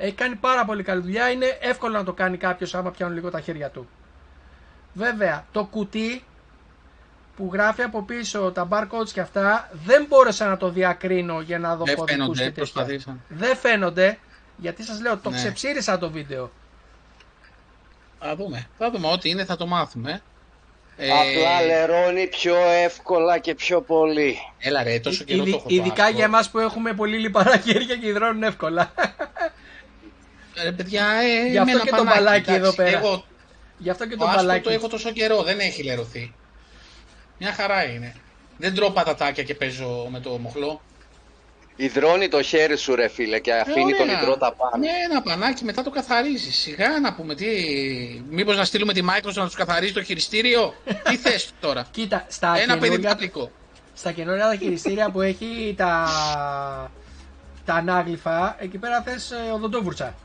έχει 0.02 0.14
κάνει 0.16 0.36
πάρα 0.36 0.66
πολύ 0.66 0.84
καλή 0.84 1.02
δουλειά. 1.02 1.30
Είναι 1.32 1.58
εύκολο 1.62 1.94
να 1.98 2.04
το 2.04 2.14
κάνει 2.14 2.38
κάποιος 2.38 2.76
άμα 2.76 2.92
πιάνουν 2.92 3.16
λίγο 3.16 3.30
τα 3.30 3.40
χέρια 3.40 3.70
του. 3.70 3.90
Βέβαια, 4.94 5.46
το 5.52 5.66
κουτί 5.66 6.24
που 7.40 7.50
γράφει 7.54 7.82
από 7.82 8.04
πίσω 8.04 8.52
τα 8.52 8.68
barcodes 8.72 9.10
και 9.14 9.20
αυτά 9.20 9.70
δεν 9.86 10.06
μπόρεσα 10.10 10.48
να 10.48 10.58
το 10.58 10.70
διακρίνω 10.70 11.42
για 11.42 11.60
να 11.60 11.76
δω 11.76 11.84
Δεν 11.84 11.96
κωδικούς 11.96 12.16
φαίνονται, 12.18 12.34
και 12.40 12.44
τέτοια. 12.44 12.54
προσπαθήσα. 12.54 13.18
Δεν 13.28 13.56
φαίνονται 13.56 14.18
γιατί 14.58 14.84
σας 14.84 15.02
λέω 15.02 15.18
το 15.18 15.30
Ναι. 15.30 15.36
ξεψήρισα 15.36 15.98
το 15.98 16.10
βίντεο. 16.12 16.52
Θα 18.20 18.36
δούμε. 18.36 18.68
Θα 18.78 18.92
δούμε. 18.92 19.08
Ό,τι 19.08 19.30
είναι 19.30 19.46
θα 19.46 19.56
το 19.56 19.66
μάθουμε. 19.68 20.22
Ε, 20.98 21.10
Απλά 21.12 21.62
λερώνει 21.66 22.28
πιο 22.28 22.56
εύκολα 22.84 23.38
και 23.38 23.56
πιο 23.56 23.82
πολύ. 23.82 24.38
Έλα 24.58 24.84
ρε, 24.84 25.00
τόσο 25.00 25.24
καιρό 25.24 25.40
Ειδι- 25.42 25.52
το 25.52 25.58
έχω 25.58 25.68
το 25.70 25.76
ειδικά 25.76 26.04
άσπρο. 26.04 26.16
για 26.18 26.26
εμάς 26.26 26.50
που 26.50 26.60
έχουμε 26.60 26.94
πολύ 26.94 27.18
λιπαρά 27.18 27.58
χέρια 27.58 27.96
και 27.96 28.08
υδρώνουν 28.08 28.44
εύκολα. 28.44 28.92
Ρε 30.64 30.72
παιδιά, 30.72 31.06
ε, 31.06 31.50
Γι' 31.50 31.58
αυτό 31.58 31.66
με 31.66 31.72
ένα 31.72 31.84
και 31.84 31.90
το 31.90 31.96
πανάκι, 31.96 32.18
μπαλάκι 32.18 32.52
εντάξει. 32.52 32.62
εδώ 32.62 32.74
πέρα. 32.74 32.98
Εγώ 32.98 33.24
Γι' 33.78 33.90
αυτό 33.90 34.04
και 34.08 34.16
το 34.16 34.18
το 34.18 34.26
άσπρο 34.26 34.42
μπαλάκι. 34.42 34.64
το 34.64 34.70
έχω 34.70 34.88
τόσο 34.88 35.12
καιρό, 35.12 35.44
δεν 35.44 35.60
έχει 35.60 35.84
λερωθεί. 35.84 36.34
Μια 37.40 37.54
χαρά 37.54 37.84
είναι. 37.84 38.16
Δεν 38.58 38.76
τρώω 38.76 38.92
πατατάκια 38.92 39.44
και 39.44 39.56
παίζω 39.56 40.08
με 40.12 40.20
το 40.20 40.30
μοχλό. 40.30 40.82
Υδρώνει 41.76 42.28
το 42.28 42.42
χέρι 42.42 42.78
σου 42.78 42.96
ρε 42.96 43.08
φίλε 43.08 43.40
και 43.40 43.54
αφήνει 43.54 43.92
Ε, 43.92 43.96
τον 43.98 44.08
ωραία. 44.10 44.22
υδρότα 44.22 44.54
πάνω. 44.54 44.78
Ναι, 44.78 44.90
ένα 45.10 45.22
πανάκι 45.22 45.64
μετά 45.64 45.84
το 45.84 45.90
καθαρίζεις. 45.90 46.56
Σιγά 46.58 47.00
να 47.00 47.14
πούμε 47.14 47.36
τι. 47.36 47.46
Μήπως 48.30 48.58
να 48.58 48.66
στείλουμε 48.66 48.94
τη 48.94 49.02
Microsoft 49.10 49.34
να 49.34 49.46
τους 49.46 49.56
καθαρίζει 49.56 49.94
το 49.94 50.04
χειριστήριο; 50.04 50.74
τι 51.10 51.18
θες 51.18 51.52
τώρα; 51.60 51.86
Κοίτα, 51.92 52.26
στα 52.28 52.48
ένα 52.48 52.58
καινούργια, 52.74 52.90
παιδιτάτικο. 52.90 53.52
στα 53.94 54.12
καινούργια 54.12 54.46
τα 54.46 54.56
χειριστήρια 54.56 55.10
που 55.10 55.22
έχει 55.22 55.74
τα, 55.78 56.08
τα 57.66 57.74
ανάγλυφα, 57.74 58.56
εκεί 58.60 58.78
πέρα 58.78 59.02
θες 59.02 59.32
ε, 59.32 59.52
οδοντόβουρτσα 59.54 60.16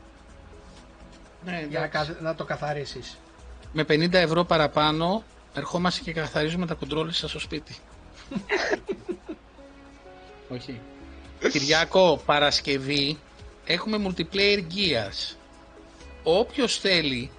Ναι, 1.45 1.65
για 1.69 1.79
να, 1.79 1.85
εντάξει. 1.85 2.11
κα- 2.11 2.17
να 2.21 2.35
το 2.35 2.43
καθαρίσεις. 2.43 3.17
Με 3.73 3.83
50 3.89 4.13
ευρώ 4.13 4.43
παραπάνω 4.43 5.23
ερχόμαστε 5.55 6.01
και 6.03 6.13
καθαρίζουμε 6.13 6.65
τα 6.65 6.73
κοντρόλες 6.73 7.17
σας 7.17 7.29
στο 7.29 7.39
σπίτι. 7.39 7.75
Όχι. 10.49 10.79
Κυριάκο, 11.51 12.21
Παρασκευή 12.25 13.17
έχουμε 13.65 13.97
multiplayer 14.07 14.59
Gears. 14.59 15.35
Όποιος 16.23 16.77
θέλει, 16.79 17.31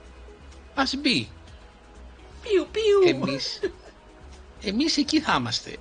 ας 0.74 0.94
μπει. 0.96 1.28
Πιου 2.42 2.66
πιου! 2.72 3.16
Εμείς, 3.16 3.60
εμείς 4.62 4.96
εκεί 4.96 5.20
θα 5.20 5.36
είμαστε. 5.38 5.76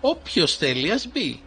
Όποιος 0.00 0.56
θέλει, 0.56 0.90
ας 0.90 1.06
μπει. 1.06 1.42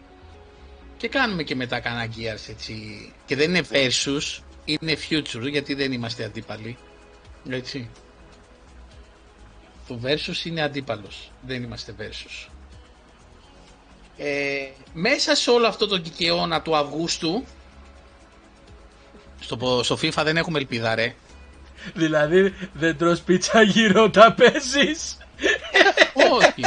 Και 0.96 1.08
κάνουμε 1.08 1.42
και 1.42 1.54
μετά 1.54 1.80
κανένα 1.80 2.12
Gears 2.16 2.48
έτσι. 2.48 3.12
Και 3.26 3.36
δεν 3.36 3.54
είναι 3.54 3.66
versus, 3.70 4.42
είναι 4.64 4.96
future, 5.08 5.50
γιατί 5.50 5.74
δεν 5.74 5.92
είμαστε 5.92 6.24
αντίπαλοι. 6.24 6.76
Έτσι. 7.48 7.90
Το 9.88 10.00
versus 10.04 10.44
είναι 10.44 10.62
αντίπαλος. 10.62 11.30
Δεν 11.40 11.62
είμαστε 11.62 11.94
versus. 11.98 12.48
Ε, 14.16 14.68
μέσα 14.92 15.34
σε 15.34 15.50
όλο 15.50 15.66
αυτό 15.66 15.86
το 15.86 15.98
κικαιώνα 15.98 16.62
του 16.62 16.76
Αυγούστου 16.76 17.44
στο, 19.40 19.80
στο 19.82 19.94
FIFA 20.02 20.22
δεν 20.24 20.36
έχουμε 20.36 20.58
ελπίδα 20.58 20.94
ρε. 20.94 21.14
Δηλαδή 21.94 22.54
δεν 22.72 22.96
τρως 22.96 23.20
πίτσα 23.20 23.62
γύρω 23.62 24.10
τα 24.10 24.32
παίζεις. 24.34 25.16
Όχι. 26.32 26.62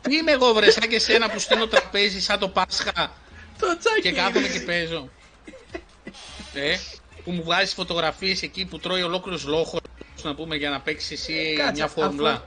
Τι 0.00 0.16
είμαι 0.16 0.32
εγώ 0.32 0.52
βρε 0.52 0.70
σαν 0.70 0.88
και 0.88 0.98
σένα 0.98 1.30
που 1.30 1.38
στείνω 1.38 1.66
τραπέζι 1.66 2.20
σαν 2.20 2.38
το 2.38 2.48
Πάσχα 2.48 3.12
Το 3.58 3.78
τσάκι. 3.78 4.00
και 4.00 4.12
κάθομαι 4.12 4.48
και 4.48 4.60
παίζω. 4.60 5.08
Ε, 6.54 6.76
που 7.24 7.30
μου 7.30 7.42
βγάζει 7.42 7.74
φωτογραφίες 7.74 8.42
εκεί 8.42 8.64
που 8.64 8.78
τρώει 8.78 9.02
ολόκληρος 9.02 9.44
λόγος 9.44 9.80
να 10.22 10.34
πούμε 10.34 10.56
για 10.56 10.70
να 10.70 10.80
παίξεις 10.80 11.10
εσύ 11.10 11.54
Κάτσε, 11.56 11.72
μια 11.72 11.86
φόρμουλα. 11.88 12.30
αφού 12.32 12.42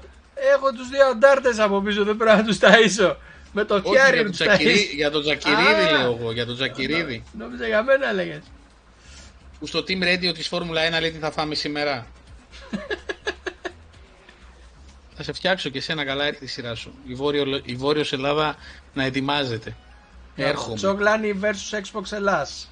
Έχω 0.56 0.72
τους 0.72 0.90
δύο 0.90 1.06
αντάρτες 1.06 1.60
από 1.60 1.82
πίσω, 1.82 2.04
δεν 2.04 2.18
πρέπει 2.18 2.38
να 2.38 2.44
τους 2.44 2.58
ταΐσω. 2.62 3.16
Με 3.54 3.64
το 3.64 3.76
Όχι, 3.84 3.98
χέρι 3.98 4.16
για 4.16 4.16
να 4.16 4.18
τον, 4.18 4.26
τους 4.32 4.38
Τζακυρί, 4.38 4.88
ταΐσεις. 4.92 4.96
για 4.96 5.12
τον 5.12 5.22
Τζακυρίδη 5.22 5.62
Α. 5.62 5.92
λέω 5.92 6.18
εγώ, 6.20 6.32
για 6.32 6.46
τον 6.46 6.56
Τζακυρίδη. 6.56 7.24
Νόμιζα 7.38 7.68
για 7.68 7.84
μένα 7.84 8.10
έλεγες. 8.10 8.42
Που 9.60 9.68
στο 9.68 9.80
Team 9.80 10.04
Radio 10.04 10.34
της 10.34 10.48
Φόρμουλα 10.48 10.98
1 10.98 11.00
λέει 11.00 11.12
τι 11.12 11.18
θα 11.18 11.32
φάμε 11.32 11.56
σήμερα. 11.56 12.08
θα 15.16 15.24
σε 15.24 15.34
φτιάξω 15.34 15.70
και 15.70 15.78
εσένα 15.78 16.06
καλά 16.06 16.26
έρχεται 16.26 16.46
η 16.46 16.48
σειρά 16.48 16.76
σου. 16.76 16.94
Η, 17.08 17.14
Βόρειο, 17.14 17.62
η 17.64 17.76
Βόρειος 17.76 18.14
Ελλάδα 18.14 18.56
να 18.94 19.04
ετοιμάζεται. 19.04 19.76
Έρχομαι. 20.36 20.76
Τζογλάνι 20.76 21.40
vs 21.42 21.80
Xbox 21.80 22.12
Ελλάς. 22.12 22.70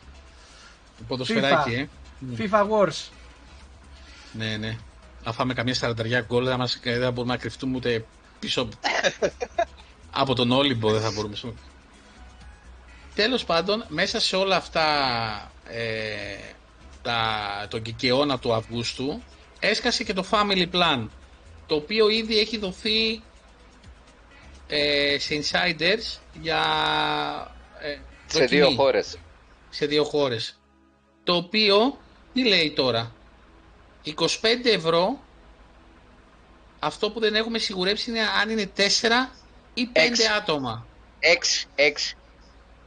Ποδοσφαιράκι, 1.08 1.74
ε. 1.74 1.88
FIFA 2.38 2.62
Wars. 2.70 3.10
Ναι, 4.34 4.58
ναι. 4.58 4.78
Να 5.24 5.32
φάμε 5.32 5.54
καμία 5.54 5.74
σταραταριά 5.74 6.22
γκολ, 6.22 6.46
δεν, 6.46 6.58
μας, 6.58 6.80
δεν 6.84 7.02
θα 7.02 7.12
μπορούμε 7.12 7.34
να 7.34 7.40
κρυφτούμε 7.40 7.76
ούτε 7.76 8.06
πίσω 8.40 8.70
από 10.22 10.34
τον 10.36 10.52
Όλυμπο 10.52 10.92
δεν 10.92 11.02
θα 11.02 11.12
μπορούμε. 11.12 11.36
Τέλος 13.16 13.46
πάντων, 13.46 13.86
μέσα 13.88 14.20
σε 14.20 14.36
όλα 14.36 14.56
αυτά 14.56 14.86
ε, 15.70 16.36
τα, 17.02 17.30
τον 17.70 17.82
κικαιώνα 17.82 18.40
του 18.40 18.54
Αυγούστου 18.54 19.22
έσκασε 19.60 20.04
και 20.04 20.14
το 20.14 20.26
Family 20.32 20.68
Plan 20.72 21.08
το 21.66 21.76
οποίο 21.76 22.10
ήδη 22.10 22.40
έχει 22.40 22.58
δοθεί 22.58 23.22
ε, 24.68 25.16
σε 25.20 25.42
insiders 25.44 26.20
για 26.42 26.62
ε, 27.80 27.98
Σε 28.26 28.40
δοκιμή 28.40 28.60
δύο 28.62 28.70
χώρες. 28.70 29.18
σε 29.70 29.86
δύο 29.86 30.04
χώρες. 30.04 30.58
Το 31.26 31.36
οποίο, 31.36 31.98
τι 32.34 32.48
λέει 32.48 32.72
τώρα, 32.72 33.12
25 34.04 34.14
ευρώ, 34.64 35.20
αυτό 36.80 37.12
που 37.12 37.20
δεν 37.20 37.36
έχουμε 37.36 37.58
σιγουρέψει 37.58 38.10
είναι 38.10 38.20
αν 38.42 38.50
είναι 38.50 38.72
4 38.78 38.82
ή 39.74 39.86
5 39.86 39.90
Έξι. 39.94 40.28
άτομα. 40.38 40.86
6, 41.20 41.68
6. 41.76 42.18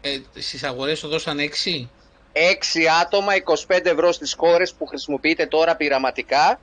Ε, 0.01 0.19
στις 0.41 0.63
αγορές 0.63 1.01
το 1.01 1.09
δώσαν 1.09 1.39
6. 1.39 1.89
6 2.33 2.87
άτομα, 3.01 3.35
25 3.35 3.91
ευρώ 3.91 4.13
στις 4.13 4.35
χώρες 4.39 4.75
που 4.75 4.87
χρησιμοποιείτε 4.87 5.47
τώρα 5.47 5.77
πειραματικά. 5.77 6.61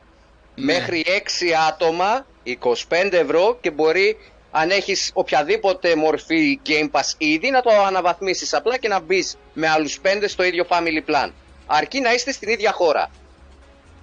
Ναι. 0.56 0.74
Μέχρι 0.74 1.04
6 1.08 1.54
άτομα, 1.68 2.26
25 2.44 3.18
ευρώ 3.18 3.58
και 3.62 3.72
μπορεί 3.72 4.18
αν 4.52 4.70
έχεις 4.70 5.12
οποιαδήποτε 5.14 5.96
μορφή 5.96 6.60
Game 6.66 6.90
Pass 6.92 7.14
ήδη 7.18 7.50
να 7.50 7.62
το 7.62 7.70
αναβαθμίσεις 7.70 8.54
απλά 8.54 8.78
και 8.78 8.88
να 8.88 9.00
μπεις 9.00 9.38
με 9.54 9.68
άλλους 9.68 10.00
5 10.02 10.28
στο 10.28 10.44
ίδιο 10.44 10.66
Family 10.70 11.10
Plan. 11.10 11.30
Αρκεί 11.66 12.00
να 12.00 12.14
είστε 12.14 12.32
στην 12.32 12.50
ίδια 12.50 12.72
χώρα. 12.72 13.10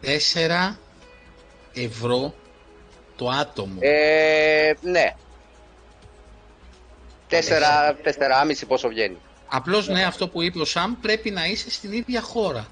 4 0.02 0.76
ευρώ 1.74 2.34
το 3.16 3.28
άτομο. 3.28 3.76
Ε, 3.80 4.72
ναι. 4.80 5.14
4, 7.30 7.34
4,5 8.02 8.66
πόσο 8.68 8.88
βγαίνει. 8.88 9.16
Απλώς 9.48 9.88
ναι, 9.88 10.04
αυτό 10.04 10.28
που 10.28 10.42
είπε 10.42 10.60
ο 10.60 10.64
Σαμ, 10.64 10.94
πρέπει 11.00 11.30
να 11.30 11.46
είσαι 11.46 11.70
στην 11.70 11.92
ίδια 11.92 12.20
χώρα. 12.20 12.66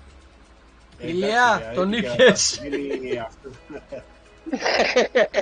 Ηλιά, 0.99 1.57
Εντάξει, 1.61 1.75
τον 1.75 1.93
για- 1.93 2.13
ήπιες. 2.13 2.61
γίνει 2.63 3.19
αυτό. 3.19 3.49
Το 3.51 3.81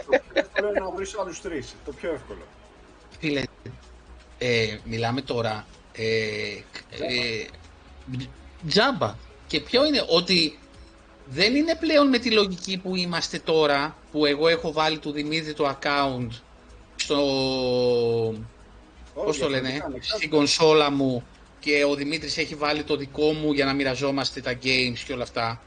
πιο 0.08 0.20
εύκολο 0.32 0.68
είναι 0.68 0.80
να 0.80 0.90
βρεις 0.90 1.16
άλλους 1.20 1.40
τρεις. 1.40 1.74
Το 1.84 1.92
πιο 1.92 2.12
εύκολο. 2.12 2.42
Φίλε, 3.20 3.42
ε, 4.38 4.78
μιλάμε 4.84 5.20
τώρα 5.22 5.66
ε, 5.92 6.04
ε, 6.90 7.46
τζάμπα. 8.68 9.14
Και 9.48 9.60
ποιο 9.60 9.86
είναι 9.86 10.04
ότι 10.08 10.58
δεν 11.26 11.54
είναι 11.56 11.74
πλέον 11.76 12.08
με 12.08 12.18
τη 12.18 12.30
λογική 12.30 12.78
που 12.78 12.96
είμαστε 12.96 13.38
τώρα, 13.38 13.96
που 14.12 14.26
εγώ 14.26 14.48
έχω 14.48 14.72
βάλει 14.72 14.98
του 14.98 15.10
Δημήτρη 15.12 15.54
το 15.54 15.76
account 15.80 16.28
στο, 16.96 17.16
πώς 19.14 19.26
Όχι, 19.26 19.40
το 19.40 19.48
λένε, 19.48 19.60
διαφορετικά, 19.60 19.86
ανεξάρτητα. 19.86 20.16
στην 20.16 20.30
κονσόλα 20.30 20.90
μου 20.90 21.26
και 21.60 21.84
ο 21.84 21.94
Δημήτρης 21.94 22.36
έχει 22.36 22.54
βάλει 22.54 22.82
το 22.82 22.96
δικό 22.96 23.32
μου 23.32 23.52
για 23.52 23.64
να 23.64 23.72
μοιραζόμαστε 23.72 24.40
τα 24.40 24.58
games 24.62 24.98
και 25.06 25.12
όλα 25.12 25.22
αυτά. 25.22 25.60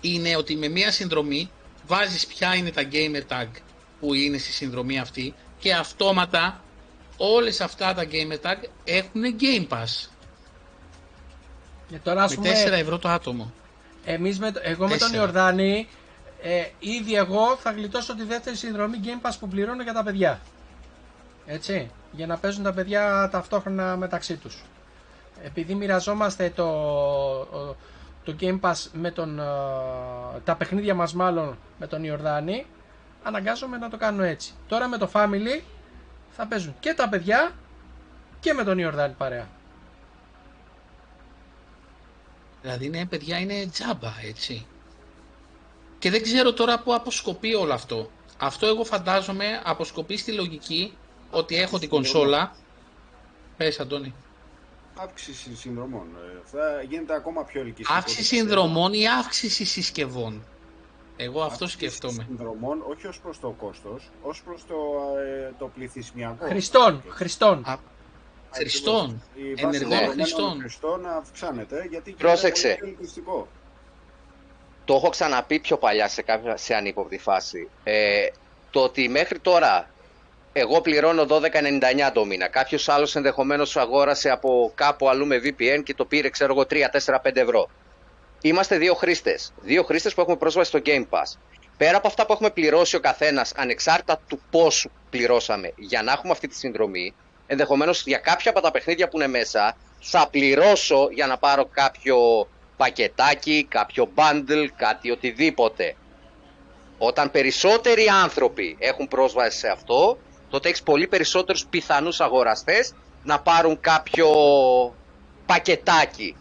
είναι 0.00 0.36
ότι 0.36 0.56
με 0.56 0.68
μία 0.68 0.90
συνδρομή 0.92 1.50
βάζεις 1.86 2.26
ποια 2.26 2.54
είναι 2.54 2.70
τα 2.70 2.82
gamer 2.92 3.32
tag 3.32 3.46
που 4.00 4.14
είναι 4.14 4.38
στη 4.38 4.52
συνδρομή 4.52 4.98
αυτή 4.98 5.34
και 5.58 5.74
αυτόματα 5.74 6.64
όλες 7.16 7.60
αυτά 7.60 7.94
τα 7.94 8.04
gamer 8.10 8.46
tag 8.46 8.68
έχουν 8.84 9.22
Game 9.40 9.66
Pass. 9.68 10.08
Και 11.90 11.96
τώρα, 11.98 12.22
ας 12.22 12.30
με 12.30 12.36
πούμε, 12.36 12.52
4 12.66 12.72
ευρώ 12.72 12.98
το 12.98 13.08
άτομο. 13.08 13.52
εμείς 14.04 14.38
με, 14.38 14.50
το- 14.52 14.60
εγώ 14.62 14.82
με 14.84 14.88
τον 14.90 14.98
Τέσσερα. 14.98 15.16
Ιορδάνη, 15.22 15.88
ε, 16.42 16.64
ήδη 16.78 17.14
εγώ 17.14 17.56
θα 17.56 17.70
γλιτώσω 17.72 18.14
τη 18.16 18.24
δεύτερη 18.24 18.56
συνδρομή 18.56 18.96
Game 19.04 19.26
Pass 19.28 19.32
που 19.40 19.48
πληρώνω 19.48 19.82
για 19.82 19.92
τα 19.92 20.02
παιδιά. 20.02 20.40
Έτσι, 21.46 21.90
για 22.12 22.26
να 22.26 22.36
παίζουν 22.36 22.62
τα 22.64 22.72
παιδιά 22.72 23.28
ταυτόχρονα 23.32 23.96
μεταξύ 23.96 24.36
τους. 24.36 24.62
Επειδή 25.44 25.74
μοιραζόμαστε 25.74 26.52
το, 26.54 26.64
ο- 26.64 27.76
το 28.24 28.34
Game 28.40 28.60
Pass 28.60 28.86
με 28.92 29.10
τον, 29.10 29.38
ε, 29.38 29.42
τα 30.44 30.54
παιχνίδια 30.56 30.94
μας 30.94 31.14
μάλλον 31.14 31.58
με 31.78 31.86
τον 31.86 32.04
Ιορδάνη, 32.04 32.66
αναγκάζομαι 33.22 33.76
να 33.76 33.88
το 33.90 33.96
κάνω 33.96 34.22
έτσι. 34.22 34.52
Τώρα 34.68 34.88
με 34.88 34.96
το 34.98 35.10
Family 35.12 35.60
θα 36.30 36.46
παίζουν 36.46 36.74
και 36.80 36.94
τα 36.94 37.08
παιδιά 37.08 37.50
και 38.40 38.52
με 38.52 38.64
τον 38.64 38.78
Ιορδάνη 38.78 39.14
παρέα. 39.18 39.46
Δηλαδή, 42.62 42.86
είναι, 42.86 43.06
παιδιά, 43.06 43.38
είναι 43.38 43.66
τζάμπα, 43.72 44.12
έτσι. 44.28 44.66
Και 45.98 46.10
δεν 46.10 46.22
ξέρω 46.22 46.52
τώρα 46.52 46.78
πού 46.78 46.94
αποσκοπεί 46.94 47.54
όλο 47.54 47.72
αυτό. 47.72 48.10
Αυτό 48.38 48.66
εγώ 48.66 48.84
φαντάζομαι 48.84 49.60
αποσκοπεί 49.64 50.16
στη 50.16 50.32
λογική 50.32 50.96
ότι 51.30 51.56
έχω 51.56 51.78
την 51.78 51.88
κονσόλα. 51.88 52.54
Πες, 53.56 53.80
Αντώνη. 53.80 54.14
Αύξηση 54.94 55.56
συνδρομών. 55.56 56.06
Ε, 56.16 56.40
Θα 56.44 56.82
γίνεται 56.88 57.14
ακόμα 57.14 57.44
πιο 57.44 57.60
ελκυστικό. 57.60 57.92
Αύξηση 57.92 58.16
το 58.16 58.22
πιστεύω. 58.22 58.42
συνδρομών 58.42 58.92
ή 58.92 59.08
αύξηση 59.08 59.64
συσκευών. 59.64 60.44
Εγώ 61.16 61.42
αυτό 61.42 61.64
Αύξηση 61.64 61.86
σκέφτομαι. 61.88 62.24
Συνδρομών, 62.28 62.82
όχι 62.90 63.06
ως 63.06 63.20
προς 63.20 63.40
το 63.40 63.48
κόστος, 63.50 64.10
ως 64.22 64.42
προς 64.42 64.64
το, 64.66 64.74
ε, 65.18 65.52
το 65.58 65.70
πληθυσμιακό. 65.74 66.46
Χριστών, 66.46 67.02
Χριστών. 67.08 67.64
Α, 68.50 68.56
Χριστών. 68.56 69.22
Η 69.34 69.54
βάση 69.54 69.64
Ενεργών 69.64 69.88
δεδομένων 69.88 70.12
Χριστών. 70.14 70.58
Χριστών 70.60 71.06
αυξάνεται 71.06 71.86
γιατί 71.90 72.10
Πρόσεξε. 72.10 72.66
γίνεται 72.68 72.80
πολύ 72.80 72.92
πιο 72.92 72.98
ελκυστικό. 73.00 73.48
Το 74.84 74.94
έχω 74.94 75.08
ξαναπεί 75.08 75.58
πιο 75.58 75.76
παλιά 75.76 76.08
σε, 76.08 76.22
κάποια, 76.22 76.56
σε 76.56 76.74
ανύποπτη 76.74 77.18
φάση. 77.18 77.68
Ε, 77.84 78.26
το 78.70 78.80
ότι 78.80 79.08
μέχρι 79.08 79.38
τώρα 79.38 79.90
εγώ 80.52 80.80
πληρώνω 80.80 81.26
12,99 81.28 82.10
το 82.14 82.24
μήνα. 82.24 82.48
Κάποιος 82.48 82.88
άλλος 82.88 83.16
ενδεχομένως 83.16 83.76
αγόρασε 83.76 84.30
από 84.30 84.72
κάπου 84.74 85.08
αλλού 85.08 85.26
με 85.26 85.36
VPN 85.44 85.82
και 85.84 85.94
το 85.94 86.04
πήρε, 86.04 86.30
ξέρω 86.30 86.52
εγώ, 86.52 86.66
3, 86.70 86.90
4, 86.90 87.20
5 87.22 87.36
ευρώ. 87.36 87.70
Είμαστε 88.40 88.78
δύο 88.78 88.94
χρήστες. 88.94 89.52
Δύο 89.60 89.82
χρήστες 89.82 90.14
που 90.14 90.20
έχουμε 90.20 90.36
πρόσβαση 90.36 90.68
στο 90.68 90.80
Game 90.84 91.06
Pass. 91.10 91.38
Πέρα 91.76 91.96
από 91.96 92.06
αυτά 92.06 92.26
που 92.26 92.32
έχουμε 92.32 92.50
πληρώσει 92.50 92.96
ο 92.96 93.00
καθένας, 93.00 93.52
ανεξάρτητα 93.56 94.20
του 94.28 94.40
πόσου 94.50 94.90
πληρώσαμε 95.10 95.72
για 95.76 96.02
να 96.02 96.12
έχουμε 96.12 96.32
αυτή 96.32 96.48
τη 96.48 96.54
συνδρομή, 96.54 97.14
ενδεχομένως 97.50 98.02
για 98.06 98.18
κάποια 98.18 98.50
από 98.50 98.60
τα 98.60 98.70
παιχνίδια 98.70 99.08
που 99.08 99.16
είναι 99.16 99.26
μέσα, 99.26 99.76
θα 100.00 100.28
πληρώσω 100.30 101.08
για 101.12 101.26
να 101.26 101.38
πάρω 101.38 101.68
κάποιο 101.72 102.48
πακετάκι, 102.76 103.66
κάποιο 103.68 104.08
bundle, 104.14 104.66
κάτι 104.76 105.10
οτιδήποτε. 105.10 105.96
Όταν 106.98 107.30
περισσότεροι 107.30 108.06
άνθρωποι 108.22 108.76
έχουν 108.78 109.08
πρόσβαση 109.08 109.58
σε 109.58 109.68
αυτό, 109.68 110.18
τότε 110.50 110.68
έχεις 110.68 110.82
πολύ 110.82 111.06
περισσότερους 111.06 111.66
πιθανούς 111.66 112.20
αγοραστές 112.20 112.94
να 113.22 113.40
πάρουν 113.40 113.80
κάποιο 113.80 114.28
πακετάκι. 115.46 116.36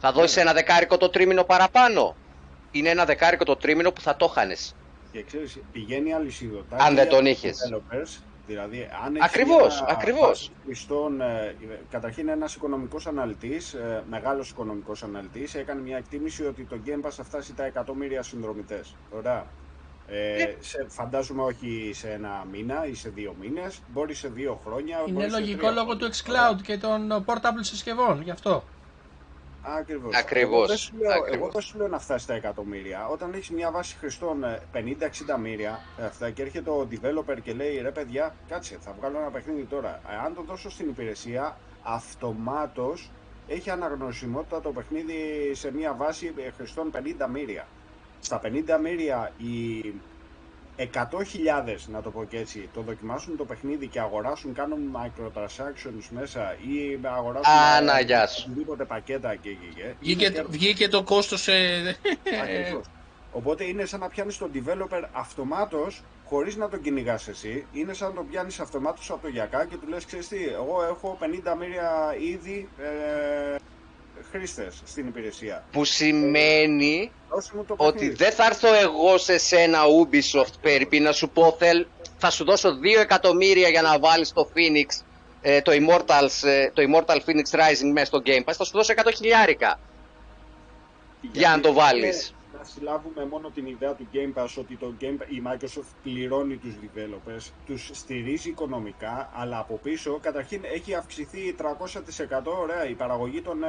Θα 0.00 0.12
δώσεις 0.12 0.36
ένα 0.36 0.52
δεκάρικο 0.52 0.96
το 0.96 1.08
τρίμηνο 1.08 1.44
παραπάνω. 1.44 2.16
Είναι 2.70 2.88
ένα 2.88 3.04
δεκάρικο 3.04 3.44
το 3.44 3.56
τρίμηνο 3.56 3.92
που 3.92 4.00
θα 4.00 4.16
το 4.16 4.26
χάνες. 4.26 4.74
Και 5.12 5.22
ξέρεις, 5.22 5.58
πηγαίνει 5.72 6.12
αλυσιδωτά. 6.12 6.76
Αν 6.76 6.88
και 6.88 6.94
δεν 6.94 7.08
τον 7.08 7.18
από 7.18 7.28
είχες. 7.28 7.58
developers, 7.70 8.22
Δηλαδή, 8.46 8.88
αν 9.04 9.16
έχεις 9.16 9.26
Ακριβώς, 9.28 9.80
μια 9.80 9.90
ακριβώς. 9.90 10.28
βάση 10.28 10.50
Χρηστών, 10.64 11.20
ε, 11.20 11.56
καταρχήν 11.90 12.28
ένας 12.28 12.54
οικονομικός 12.54 13.06
αναλυτής, 13.06 13.74
ε, 13.74 14.04
μεγάλος 14.08 14.50
οικονομικός 14.50 15.02
αναλυτής, 15.02 15.54
έκανε 15.54 15.80
μια 15.80 15.96
εκτίμηση 15.96 16.44
ότι 16.46 16.64
το 16.64 16.78
Game 16.86 17.06
Pass 17.06 17.10
θα 17.10 17.24
φτάσει 17.24 17.54
τα 17.54 17.64
εκατομμύρια 17.64 18.22
συνδρομητές. 18.22 18.94
Ωραία. 19.10 19.46
Ε, 20.06 20.36
Ναι. 20.36 20.54
σε, 20.60 20.86
φαντάζομαι 20.88 21.42
όχι 21.42 21.90
σε 21.94 22.10
ένα 22.10 22.44
μήνα 22.50 22.86
ή 22.86 22.94
σε 22.94 23.08
δύο 23.08 23.34
μήνες, 23.40 23.80
μπορεί 23.88 24.14
σε 24.14 24.28
δύο 24.28 24.60
χρόνια. 24.64 24.98
Είναι 25.06 25.12
μπορεί 25.12 25.30
σε 25.30 25.38
λογικό 25.38 25.58
τρία 25.58 25.70
λόγω 25.70 25.96
του 25.96 26.08
χρόνια. 26.24 26.50
xCloud 26.58 26.62
και 26.62 26.78
των 26.78 27.10
ε, 27.10 27.24
portable 27.26 27.60
συσκευών, 27.60 28.22
γι' 28.22 28.30
αυτό. 28.30 28.64
Ακριβώς. 29.62 30.16
Ακριβώς, 30.16 30.58
Εγώ 30.58 30.66
δεν 30.66 30.76
σου 30.76 30.92
λέω, 30.96 31.10
ακριβώς. 31.10 31.36
εγώ 31.36 31.48
δεν 31.50 31.60
σου 31.62 31.78
λέω 31.78 31.88
να 31.88 31.98
φτάσεις 31.98 32.22
στα 32.22 32.34
εκατομμύρια. 32.34 33.06
Όταν 33.08 33.32
έχεις 33.34 33.50
μια 33.50 33.70
βάση 33.70 33.96
χρηστών 33.96 34.44
ε, 34.44 34.60
50-60 34.74 34.78
μοίρια 35.40 35.80
ε, 35.98 36.04
αυτά 36.04 36.30
και 36.30 36.42
έρχεται 36.42 36.70
ο 36.70 36.88
developer 36.90 37.36
και 37.42 37.52
λέει 37.52 37.78
ρε 37.82 37.90
παιδιά, 37.90 38.34
κάτσε, 38.48 38.78
θα 38.80 38.94
βγάλω 38.98 39.18
ένα 39.18 39.30
παιχνίδι 39.30 39.62
τώρα. 39.64 40.00
Ε, 40.10 40.16
αν 40.24 40.34
το 40.34 40.42
δώσω 40.42 40.70
στην 40.70 40.88
υπηρεσία, 40.88 41.56
αυτομάτως 41.82 43.10
έχει 43.48 43.70
αναγνωσιμότητα 43.70 44.60
το 44.60 44.70
παιχνίδι 44.72 45.50
σε 45.54 45.72
μια 45.72 45.94
βάση 45.94 46.32
ε, 46.36 46.50
χρηστών 46.50 46.90
50 46.94 47.28
μοίρια. 47.32 47.66
Στα 48.20 48.40
50 48.44 48.48
μοίρια 48.82 49.32
οι 49.36 49.94
100.000, 50.94 51.76
να 51.86 52.02
το 52.02 52.10
πω 52.10 52.24
και 52.24 52.38
έτσι, 52.38 52.68
το 52.74 52.80
δοκιμάσουν 52.80 53.36
το 53.36 53.44
παιχνίδι 53.44 53.86
και 53.86 54.00
αγοράσουν, 54.00 54.54
κάνουν 54.54 54.78
microtransactions 54.96 56.06
μέσα 56.10 56.56
ή 56.60 56.98
αγοράσουν 57.02 57.52
Άνα, 57.76 57.98
ε, 57.98 58.02
γεια 58.02 58.26
σου. 58.26 58.44
οτιδήποτε 58.50 58.84
πακέτα 58.84 59.34
και, 59.34 59.50
και, 59.50 59.66
και. 59.74 59.92
Βγήκε, 60.00 60.24
Είναι 60.24 60.34
το- 60.42 60.46
βγήκε 60.50 60.88
το 60.88 61.02
κόστος 61.02 61.48
ε, 61.48 61.96
Ακριβώς. 62.42 62.84
Οπότε 63.32 63.64
είναι 63.64 63.84
σαν 63.84 64.00
να 64.00 64.08
πιάνεις 64.08 64.38
τον 64.38 64.50
developer 64.54 65.02
αυτομάτως, 65.12 66.02
χωρίς 66.24 66.56
να 66.56 66.68
τον 66.68 66.80
κυνηγάς 66.82 67.28
εσύ. 67.28 67.66
Είναι 67.72 67.92
σαν 67.92 68.08
να 68.08 68.14
τον 68.14 68.28
πιάνεις 68.28 68.60
αυτομάτως 68.60 69.10
από 69.10 69.22
το 69.22 69.28
γιακά 69.28 69.64
και 69.64 69.76
του 69.76 69.88
λες: 69.88 70.04
Ξέρεις 70.04 70.28
τι, 70.28 70.44
εγώ 70.44 70.84
έχω 70.90 71.18
50 71.20 71.56
μοίρια 71.58 72.16
ήδη 72.32 72.68
ε, 72.78 73.56
χρήστες 74.30 74.82
στην 74.84 75.06
υπηρεσία. 75.06 75.64
Που 75.72 75.84
σημαίνει 75.84 76.96
Δώσε 76.96 77.10
μου 77.12 77.19
το 77.66 77.74
ότι 77.76 77.92
παιχνίδι. 77.92 78.14
δεν 78.14 78.32
θα 78.32 78.44
έρθω 78.44 78.74
εγώ 78.74 79.18
σε 79.18 79.38
σένα 79.38 79.78
Ubisoft 79.82 80.52
περίπου 80.60 80.96
να 81.02 81.12
σου 81.12 81.28
πω 81.28 81.56
θέλ, 81.58 81.86
θα 82.18 82.30
σου 82.30 82.44
δώσω 82.44 82.68
2 82.96 83.00
εκατομμύρια 83.00 83.68
για 83.68 83.82
να 83.82 83.98
βάλεις 83.98 84.32
το 84.32 84.48
Phoenix 84.54 85.02
ε, 85.40 85.60
το, 85.60 85.72
Immortals, 85.72 86.48
ε, 86.48 86.70
το 86.70 86.82
Immortal 86.82 87.16
Phoenix 87.16 87.58
Rising 87.58 87.90
μέσα 87.92 88.06
στο 88.06 88.22
Game 88.24 88.50
Pass 88.50 88.54
θα 88.56 88.64
σου 88.64 88.72
δώσω 88.72 88.92
100 88.96 89.10
χιλιάρικα 89.16 89.80
για 91.32 91.48
να 91.48 91.60
το 91.60 91.72
βάλεις. 91.72 92.34
Είναι 92.50 92.58
Να 92.58 92.64
συλλάβουμε 92.64 93.26
μόνο 93.26 93.50
την 93.50 93.66
ιδέα 93.66 93.94
του 93.94 94.06
Game 94.12 94.42
Pass 94.42 94.48
ότι 94.58 94.76
το 94.76 94.92
Game, 95.00 95.18
η 95.28 95.42
Microsoft 95.46 95.92
πληρώνει 96.02 96.56
τους 96.56 96.74
developers, 96.82 97.50
τους 97.66 97.90
στηρίζει 97.92 98.48
οικονομικά, 98.48 99.30
αλλά 99.34 99.58
από 99.58 99.78
πίσω 99.82 100.18
καταρχήν 100.22 100.60
έχει 100.64 100.94
αυξηθεί 100.94 101.54
300% 101.58 101.64
ωραία, 102.44 102.88
η 102.88 102.94
παραγωγή 102.94 103.40
των 103.40 103.62
ε, 103.62 103.68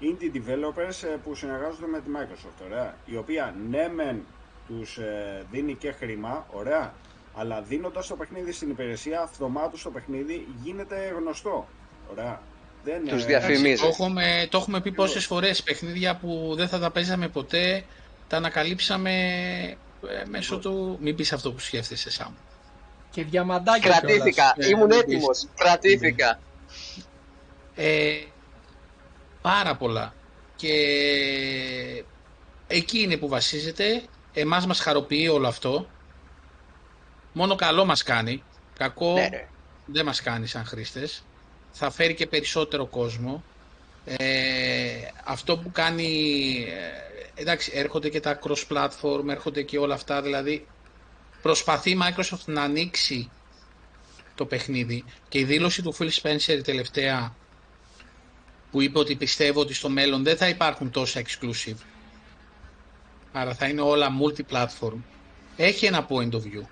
indie 0.00 0.36
developers 0.36 1.08
ε, 1.08 1.16
που 1.24 1.34
συνεργάζονται 1.34 1.86
με 1.86 2.00
τη 2.00 2.10
Microsoft, 2.14 2.64
ωραία, 2.64 2.94
η 3.04 3.16
οποία 3.16 3.54
ναι 3.70 3.88
μεν 3.88 4.24
τους 4.66 4.98
ε, 4.98 5.46
δίνει 5.50 5.74
και 5.74 5.92
χρήμα, 5.92 6.46
ωραία, 6.52 6.94
αλλά 7.34 7.62
δίνοντας 7.62 8.06
το 8.06 8.16
παιχνίδι 8.16 8.52
στην 8.52 8.70
υπηρεσία, 8.70 9.20
αυτομάτως 9.20 9.82
το 9.82 9.90
παιχνίδι 9.90 10.46
γίνεται 10.62 11.14
γνωστό, 11.18 11.66
ωραία. 12.10 12.40
Δεν, 12.84 13.06
Τους 13.08 13.22
ε, 13.22 13.26
διαφημίζεις. 13.26 13.80
Το 13.80 13.86
έχουμε, 13.86 14.46
το 14.50 14.58
έχουμε 14.58 14.80
πει 14.80 14.92
πόσες 14.92 15.26
φορές, 15.26 15.62
παιχνίδια 15.62 16.16
που 16.16 16.52
δεν 16.56 16.68
θα 16.68 16.78
τα 16.78 16.90
παίζαμε 16.90 17.28
ποτέ, 17.28 17.84
τα 18.28 18.36
ανακαλύψαμε 18.36 19.10
ε, 20.08 20.24
μέσω 20.28 20.58
του... 20.58 20.98
Μην 21.00 21.14
πεις 21.16 21.32
αυτό 21.32 21.52
που 21.52 21.58
σκέφτεσαι, 21.58 22.10
Σάμ. 22.10 22.32
Και 23.10 23.24
διαμαντάκια 23.24 23.90
Κρατήθηκα, 23.90 24.54
Ε, 24.56 24.68
ήμουν 24.68 24.86
μην 24.86 24.98
έτοιμος, 24.98 25.48
κρατήθηκα. 25.56 26.40
Ε, 27.74 28.16
πάρα 29.40 29.76
πολλά. 29.76 30.14
Και 30.56 30.74
εκεί 32.66 32.98
είναι 33.00 33.16
που 33.16 33.28
βασίζεται. 33.28 34.02
Εμάς 34.32 34.66
μας 34.66 34.80
χαροποιεί 34.80 35.28
όλο 35.32 35.48
αυτό. 35.48 35.88
Μόνο 37.32 37.54
καλό 37.54 37.84
μας 37.84 38.02
κάνει. 38.02 38.42
Κακό 38.78 39.12
Ναι, 39.12 39.28
ρε. 39.28 39.48
δεν 39.86 40.04
μας 40.04 40.22
κάνει 40.22 40.46
σαν 40.46 40.64
χρήστες. 40.64 41.24
Θα 41.72 41.90
φέρει 41.90 42.14
και 42.14 42.26
περισσότερο 42.26 42.86
κόσμο. 42.86 43.44
Ε, 44.04 44.88
αυτό 45.24 45.58
που 45.58 45.70
κάνει... 45.72 46.06
ε, 47.34 47.40
εντάξει, 47.40 47.70
έρχονται 47.74 48.08
και 48.08 48.20
τα 48.20 48.38
cross-platform, 48.42 49.28
έρχονται 49.28 49.62
και 49.62 49.78
όλα 49.78 49.94
αυτά. 49.94 50.22
Δηλαδή, 50.22 50.66
προσπαθεί 51.42 51.90
η 51.90 51.98
Microsoft 52.02 52.44
να 52.44 52.62
ανοίξει 52.62 53.30
το 54.38 54.44
παιχνίδι 54.46 55.04
και 55.28 55.38
η 55.38 55.44
δήλωση 55.44 55.82
του 55.82 55.94
Phil 55.98 56.08
Spencer 56.22 56.48
η 56.58 56.60
τελευταία 56.62 57.34
που 58.70 58.80
είπε 58.82 58.98
ότι 58.98 59.14
πιστεύω 59.16 59.60
ότι 59.60 59.74
στο 59.74 59.88
μέλλον 59.88 60.22
δεν 60.24 60.36
θα 60.36 60.48
υπάρχουν 60.48 60.90
τόσα 60.90 61.22
exclusive 61.22 61.76
άρα 63.32 63.54
θα 63.54 63.68
είναι 63.68 63.80
όλα 63.80 64.08
multi-platform 64.22 64.96
έχει 65.56 65.86
ένα 65.86 66.06
point 66.08 66.30
of 66.32 66.38
view 66.42 66.64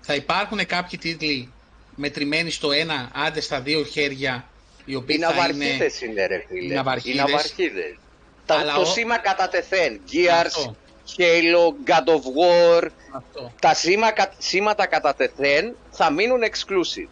θα 0.00 0.14
υπάρχουν 0.14 0.66
κάποιοι 0.66 0.98
τίτλοι 0.98 1.52
μετρημένοι 1.96 2.50
στο 2.50 2.72
ένα 2.72 3.10
άντε 3.14 3.40
στα 3.40 3.60
δύο 3.60 3.84
χέρια 3.84 4.44
οι 4.84 4.94
οποίοι 4.94 5.16
Είναι 5.18 5.26
θα 5.26 5.32
είναι 5.32 5.42
αβαρχίδες 5.42 6.00
είναι 6.00 6.26
ρε 6.26 6.44
φίλε. 6.48 6.64
Είναι 6.64 6.78
αβαρχίδες. 6.78 7.12
Είναι 7.20 7.22
αβαρχίδες. 7.32 7.96
Τα, 8.46 8.54
Αλλά 8.54 8.74
το 8.74 8.80
ο- 8.80 8.84
σήμα 8.84 9.18
κατά 9.18 9.48
τεθέν. 9.48 10.00
Gears, 10.12 10.46
Αυτό. 10.46 10.76
Halo, 11.16 11.90
God 11.90 12.08
of 12.12 12.22
War. 12.22 12.88
Αυτό. 13.12 13.52
Τα 13.60 13.74
σήμα, 13.74 14.10
κα- 14.10 14.32
σήματα 14.38 14.86
κατά 14.86 15.14
τεθέν 15.14 15.74
θα 15.90 16.10
μείνουν 16.10 16.40
exclusive. 16.42 17.08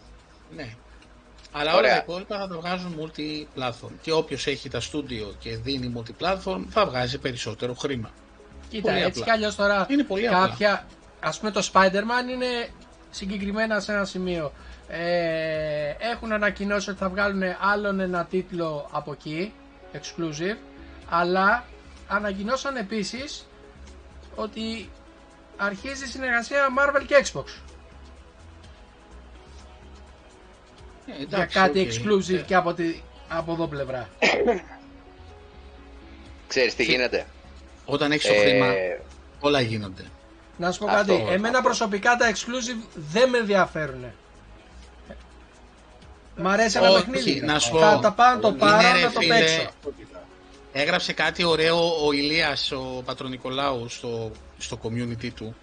Ναι. 0.55 0.69
Αλλά 1.51 1.69
όλα 1.71 1.77
Ωραία. 1.79 1.91
τα 1.95 1.97
υπόλοιπα 2.07 2.37
θα 2.37 2.47
τα 2.47 2.55
βγάζουν 2.55 2.99
multi-platform. 3.01 3.91
Και 4.01 4.11
όποιος 4.11 4.47
έχει 4.47 4.69
τα 4.69 4.79
στούντιο 4.79 5.35
και 5.39 5.57
δίνει 5.57 5.93
multi-platform 5.97 6.61
θα 6.69 6.85
βγάζει 6.85 7.17
περισσότερο 7.17 7.73
χρήμα. 7.73 8.11
Κοίτα, 8.69 8.81
Πολύ 8.91 9.03
έτσι 9.03 9.09
απλά. 9.19 9.23
κι 9.23 9.29
αλλιώς 9.31 9.55
τώρα 9.55 9.85
Είναι 9.89 10.03
πολύ 10.03 10.27
απλά. 10.27 10.47
κάποια. 10.47 10.87
Α 11.19 11.29
πούμε 11.39 11.51
το 11.51 11.69
Spider-Man 11.73 12.29
είναι 12.31 12.67
συγκεκριμένα 13.09 13.79
σε 13.79 13.91
ένα 13.91 14.05
σημείο. 14.05 14.53
Ε, 14.95 15.95
έχουν 16.11 16.31
ανακοινώσει 16.31 16.89
ότι 16.89 16.99
θα 16.99 17.09
βγάλουν 17.09 17.41
άλλον 17.61 17.99
ένα 17.99 18.25
τίτλο 18.25 18.89
από 18.91 19.11
εκεί, 19.11 19.53
exclusive, 19.93 20.57
αλλά 21.09 21.63
ανακοινώσαν 22.07 22.75
επίσης 22.75 23.47
ότι 24.35 24.89
αρχίζει 25.57 26.03
η 26.03 26.07
συνεργασία 26.07 26.67
Marvel 26.79 27.03
και 27.07 27.15
Xbox 27.31 27.43
Ε, 31.07 31.11
για 31.15 31.15
εντάξει, 31.21 31.57
κάτι 31.59 31.79
OK. 31.79 31.87
exclusive 31.91 32.33
Ε, 32.39 32.41
και 32.41 32.55
από, 32.55 32.73
τη, 32.73 33.01
από 33.29 33.51
εδώ 33.53 33.67
πλευρά. 33.67 34.09
Ξέρεις 36.47 36.75
τι 36.75 36.83
γίνεται; 36.83 37.25
Όταν 37.85 38.11
έχεις 38.11 38.27
το 38.27 38.33
Ε, 38.33 38.39
χρήμα, 38.39 38.73
όλα 39.39 39.61
γίνονται. 39.61 40.03
Να 40.57 40.71
σου 40.71 40.79
πω 40.79 40.85
Αυτό, 40.85 40.97
κάτι, 40.97 41.13
αυτό. 41.21 41.33
εμένα 41.33 41.61
προσωπικά 41.61 42.15
τα 42.15 42.31
exclusive 42.31 42.87
δεν 42.95 43.29
με 43.29 43.37
ενδιαφέρουν. 43.37 44.05
Μ' 46.35 46.47
αρέσει 46.47 46.77
ένα 46.77 46.89
Όχι, 46.89 47.05
παιχνίδι. 47.09 47.41
να 47.41 47.59
σου 47.59 47.71
πω. 47.71 47.79
Θα 47.79 47.99
τα 47.99 48.11
πάω 48.11 48.33
να 48.33 48.39
το 48.39 48.47
Είναι, 48.47 48.57
πάρω 48.57 48.97
ρε, 48.97 49.03
να 49.03 49.11
το 49.11 49.19
φίλε, 49.19 49.39
παίξω. 49.39 49.69
Έγραψε 50.71 51.13
κάτι 51.13 51.43
ωραίο 51.43 52.05
ο 52.05 52.11
Ηλίας, 52.11 52.71
ο 52.71 53.01
Πατρονικολάου 53.05 53.89
στο, 53.89 54.31
στο 54.57 54.79
community 54.83 55.29
του 55.35 55.55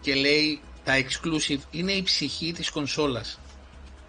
και 0.00 0.14
λέει 0.14 0.60
τα 0.84 0.92
exclusive 0.98 1.60
είναι 1.70 1.92
η 1.92 2.02
ψυχή 2.02 2.52
της 2.52 2.70
κονσόλας. 2.70 3.38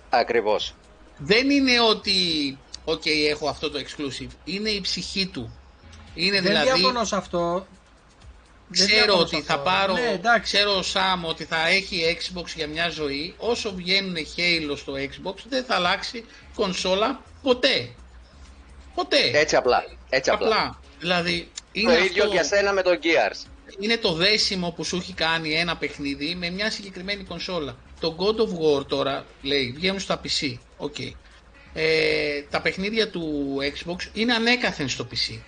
Ακριβώς. 0.09 0.73
Δεν 1.17 1.49
είναι 1.49 1.81
ότι 1.89 2.57
ok 2.85 3.07
έχω 3.29 3.49
αυτό 3.49 3.71
το 3.71 3.79
exclusive, 3.79 4.31
είναι 4.43 4.69
η 4.69 4.81
ψυχή 4.81 5.27
του. 5.27 5.57
Είναι 6.13 6.41
Δεν 6.41 6.43
δηλαδή, 6.43 6.69
διαφωνώ 6.71 7.03
σε 7.03 7.15
αυτό. 7.15 7.67
Δεν 8.69 8.87
ξέρω 8.87 9.03
διαφωνώ 9.03 9.21
ότι 9.21 9.35
σε 9.35 9.41
θα 9.41 9.53
αυτό. 9.53 9.65
πάρω, 9.69 9.93
Ναι, 9.93 10.11
εντάξει. 10.13 10.41
ξέρω 10.41 10.77
ο 10.77 10.81
Σάμ 10.81 11.25
ότι 11.25 11.43
θα 11.43 11.67
έχει 11.67 12.17
Xbox 12.19 12.45
για 12.55 12.67
μια 12.67 12.89
ζωή, 12.89 13.33
όσο 13.37 13.73
βγαίνουν 13.73 14.15
Halo 14.15 14.77
στο 14.77 14.93
Xbox 14.93 15.35
δεν 15.49 15.63
θα 15.63 15.75
αλλάξει 15.75 16.25
κονσόλα 16.55 17.21
ποτέ. 17.41 17.89
Ποτέ. 18.95 19.31
Έτσι 19.33 19.55
απλά. 19.55 19.83
Έτσι 20.09 20.29
απλά. 20.29 20.47
Απλά. 20.47 20.79
Δηλαδή, 20.99 21.49
Το 21.53 21.59
είναι 21.71 21.93
ίδιο 21.93 22.23
αυτό, 22.23 22.33
για 22.33 22.43
σένα 22.43 22.73
με 22.73 22.81
το 22.81 22.89
Gears. 23.03 23.45
είναι 23.79 23.97
το 23.97 24.13
δέσιμο 24.13 24.71
που 24.71 24.83
σου 24.83 24.95
έχει 24.95 25.13
κάνει 25.13 25.53
ένα 25.53 25.77
παιχνίδι 25.77 26.35
με 26.35 26.49
μια 26.49 26.71
συγκεκριμένη 26.71 27.23
κονσόλα. 27.23 27.75
Το 27.99 28.15
God 28.19 28.35
of 28.35 28.79
War 28.79 28.87
τώρα, 28.87 29.25
λέει, 29.41 29.73
βγαίνουν 29.75 29.99
στα 29.99 30.21
PC. 30.23 30.53
OK. 30.77 30.95
Ε, 31.73 32.41
τα 32.49 32.61
παιχνίδια 32.61 33.09
του 33.09 33.55
Xbox 33.61 33.95
είναι 34.13 34.33
ανέκαθεν 34.33 34.89
στο 34.89 35.07
PC. 35.11 35.39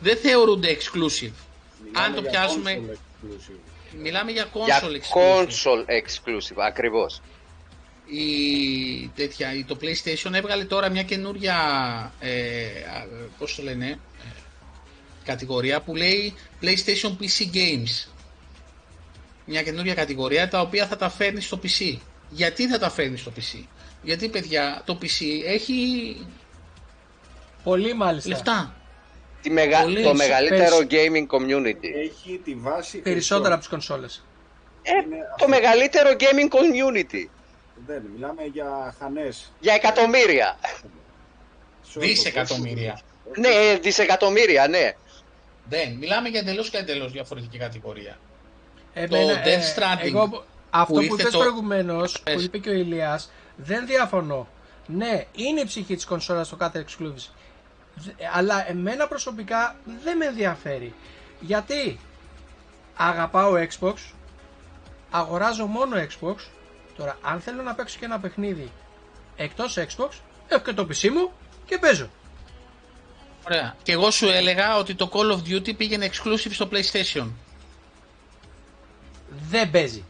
Δεν 0.00 0.16
θεωρούνται 0.16 0.76
exclusive. 0.76 1.32
Αν 1.92 2.14
το 2.14 2.22
πιάσουμε, 2.22 2.80
μιλάμε 3.98 4.30
για 4.30 4.46
Για 4.64 4.80
console 4.80 4.94
exclusive. 4.94 5.46
console 5.46 5.84
exclusive. 5.90 6.56
Ακριβώς. 6.66 7.20
η, 8.06 9.08
τέτοια, 9.14 9.54
η- 9.54 9.64
το 9.64 9.78
PlayStation 9.80 10.32
έβγαλε 10.32 10.64
τώρα 10.64 10.88
μια 10.88 11.02
καινούρια, 11.02 11.56
ε, 12.20 12.64
α, 12.66 13.06
πώς 13.38 13.54
το 13.54 13.62
λένε, 13.62 13.86
ε, 13.90 13.98
κατηγορία 15.24 15.80
που 15.80 15.96
λέει 15.96 16.34
PlayStation 16.62 17.10
PC 17.20 17.54
Games. 17.54 18.08
Μια 19.44 19.62
καινούρια 19.62 19.94
κατηγορία 19.94 20.48
τα 20.48 20.60
οποία 20.60 20.86
θα 20.86 20.96
τα 20.96 21.08
φέρνεις 21.10 21.44
στο 21.44 21.60
PC. 21.62 21.98
Γιατί 22.30 22.68
θα 22.68 22.78
τα 22.78 22.90
φέρνεις 22.90 23.20
στο 23.20 23.32
PC. 23.36 23.64
Γιατί 24.02 24.28
παιδιά 24.28 24.82
το 24.84 24.98
PC 25.02 25.24
έχει 25.46 26.16
Πολύ 27.62 27.94
μάλιστα. 27.94 28.28
λεφτά. 28.28 28.76
Τη 29.42 29.50
μεγα... 29.50 29.82
Πολύ 29.82 30.02
το 30.02 30.14
μεγαλύτερο 30.14 30.76
πες. 30.76 30.86
gaming 30.90 31.26
community. 31.36 31.84
Έχει 32.04 32.40
τη 32.44 32.54
βάση. 32.54 32.98
Περισσότερα 32.98 33.54
από 33.54 33.62
χρηστών. 33.62 33.78
τις 33.78 33.88
κονσόλες. 33.88 34.24
Ε, 34.82 34.90
Είναι 34.90 35.16
το 35.16 35.24
αυτό. 35.34 35.48
μεγαλύτερο 35.48 36.10
gaming 36.18 36.48
community. 36.54 37.26
Δεν, 37.86 38.02
μιλάμε 38.14 38.42
για 38.52 38.94
χανές. 38.98 39.52
Για 39.60 39.74
εκατομμύρια. 39.74 40.58
Δισεκατομμύρια. 41.94 43.00
ναι, 43.36 43.78
δισεκατομμύρια, 43.80 44.68
ναι. 44.68 44.92
Δεν, 45.68 45.92
μιλάμε 45.92 46.28
για 46.28 46.40
εντελώς 46.40 46.70
και 46.70 46.76
εντελώς 46.76 47.12
διαφορετική 47.12 47.58
κατηγορία. 47.58 48.18
Εμένα, 48.94 49.42
Death 49.44 49.78
Stranding, 49.78 50.04
εγώ, 50.06 50.28
που 50.28 50.42
αυτό 50.70 50.94
που, 50.94 51.00
ήρθε 51.02 51.14
είπες 51.20 51.32
το- 51.32 51.38
προηγουμένως, 51.38 52.12
που 52.12 52.22
Πες. 52.22 52.44
είπε 52.44 52.58
και 52.58 52.68
ο 52.68 52.72
Ηλίας, 52.72 53.32
δεν 53.56 53.86
διαφωνώ. 53.86 54.48
Ναι, 54.86 55.24
είναι 55.36 55.60
η 55.60 55.64
ψυχή 55.64 55.94
της 55.94 56.04
κονσόλας 56.04 56.48
το 56.48 56.56
κάθε 56.56 56.84
exclusive. 56.88 57.30
Δε- 57.94 58.12
Αλλά 58.34 58.68
εμένα 58.70 59.06
προσωπικά 59.08 59.76
δεν 60.04 60.16
με 60.16 60.24
ενδιαφέρει. 60.26 60.94
Γιατί 61.40 61.98
αγαπάω 62.96 63.52
Xbox, 63.78 63.94
αγοράζω 65.10 65.66
μόνο 65.66 65.96
Xbox. 65.96 66.34
Τώρα, 66.96 67.18
αν 67.22 67.40
θέλω 67.40 67.62
να 67.62 67.74
παίξω 67.74 67.98
και 67.98 68.04
ένα 68.04 68.18
παιχνίδι 68.20 68.72
εκτός 69.36 69.76
Xbox, 69.78 70.08
έχω 70.48 70.62
και 70.64 70.72
το 70.72 70.82
PC 70.90 71.08
μου 71.08 71.32
και 71.66 71.78
παίζω. 71.78 72.08
Ωραία. 73.46 73.76
Και 73.82 73.92
εγώ 73.92 74.10
σου 74.10 74.28
έλεγα 74.28 74.76
ότι 74.76 74.94
το 74.94 75.10
Call 75.12 75.32
of 75.32 75.38
Duty 75.48 75.76
πήγαινε 75.76 76.10
exclusive 76.12 76.50
στο 76.52 76.68
PlayStation. 76.72 77.26
δεν 79.48 79.70
παίζει. 79.70 80.04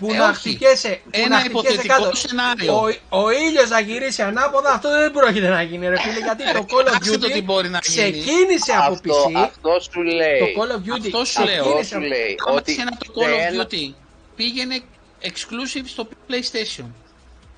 Που 0.00 0.10
Ε, 0.12 0.16
να 0.16 0.28
όχι. 0.28 0.34
χτυπιέσαι, 0.38 1.00
που 1.04 1.10
Ένα 1.10 1.28
να 1.28 1.38
χτυπιέσαι 1.38 1.68
υποθετικό 1.68 2.02
κάτω. 2.02 2.16
σενάριο. 2.16 2.74
Ο, 3.08 3.18
ο 3.22 3.30
ήλιος 3.30 3.68
να 3.70 3.80
γυρίσει 3.80 4.22
ανάποδα, 4.22 4.70
αυτό 4.72 4.90
δεν 4.90 5.10
πρόκειται 5.12 5.48
να 5.48 5.62
γίνει 5.62 5.88
ρε 5.88 5.98
φίλε, 6.00 6.18
γιατί 6.18 6.52
το 6.52 6.64
Call 6.70 6.86
of 6.88 6.96
Άσε 7.00 7.18
το 7.18 7.26
τι 7.26 7.32
Duty 7.36 7.44
μπορεί 7.44 7.68
να 7.68 7.78
γίνει. 7.82 8.10
ξεκίνησε 8.12 8.72
από 8.72 8.92
Αυτό, 8.92 9.24
PC, 9.24 9.34
αυτό 9.44 9.70
σου 9.90 10.02
λέει. 10.02 10.38
το 10.38 10.62
Call 10.62 10.70
of 10.76 10.80
Duty 10.88 11.00
Αυτό 11.06 11.24
σου 11.24 11.42
λέω. 11.44 11.54
Αυτό 11.54 11.64
ξεκίνησε 11.80 11.88
σου 11.88 11.96
από... 11.96 12.06
λέει. 12.06 12.34
Άμα 12.46 12.56
Ότι 12.56 12.72
ένα 12.80 12.90
το 12.90 13.12
Call 13.14 13.24
of 13.24 13.52
δεν- 13.52 13.66
Duty 13.66 13.94
πήγαινε 14.36 14.80
exclusive 15.22 15.84
στο 15.86 16.08
PlayStation. 16.28 16.84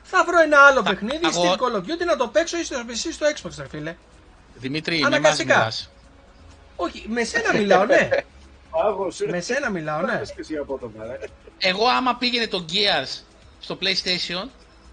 Θα 0.03 0.25
βρω 0.25 0.41
ένα 0.41 0.59
άλλο 0.69 0.83
Θα- 0.83 0.91
παιχνίδι 0.91 1.25
αγο- 1.27 1.45
στην 1.47 1.51
Call 1.61 1.77
of 1.79 1.83
Duty 1.91 2.05
να 2.07 2.17
το 2.17 2.29
παίξω 2.29 2.59
ή 2.59 2.65
στο 2.65 2.77
PC 2.89 3.05
ή 3.09 3.13
στο 3.13 3.27
Xbox 3.37 3.51
ρε 3.59 3.69
φίλε. 3.69 3.95
Δημήτρη, 4.55 4.95
με 4.95 5.01
μας 5.01 5.09
Αναγκαστικά. 5.09 5.57
μιλάς. 5.57 5.91
Όχι, 6.77 7.05
με 7.09 7.25
σένα 7.25 7.55
μιλάω, 7.55 7.85
ναι. 7.85 8.09
Πάγωσε. 8.71 9.27
με 9.29 9.41
σένα 9.41 9.71
μιλάω, 9.71 10.01
ναι. 10.01 10.21
Πάγωσε 11.63 11.79
και 11.79 11.87
εσύ 11.87 11.87
απότομα, 11.87 11.87
ρε. 11.87 11.87
Εγώ 11.87 11.87
άμα 11.87 12.17
πήγαινε 12.17 12.47
το 12.47 12.65
Gears 12.73 13.21
στο 13.61 13.79
PlayStation, 13.81 14.49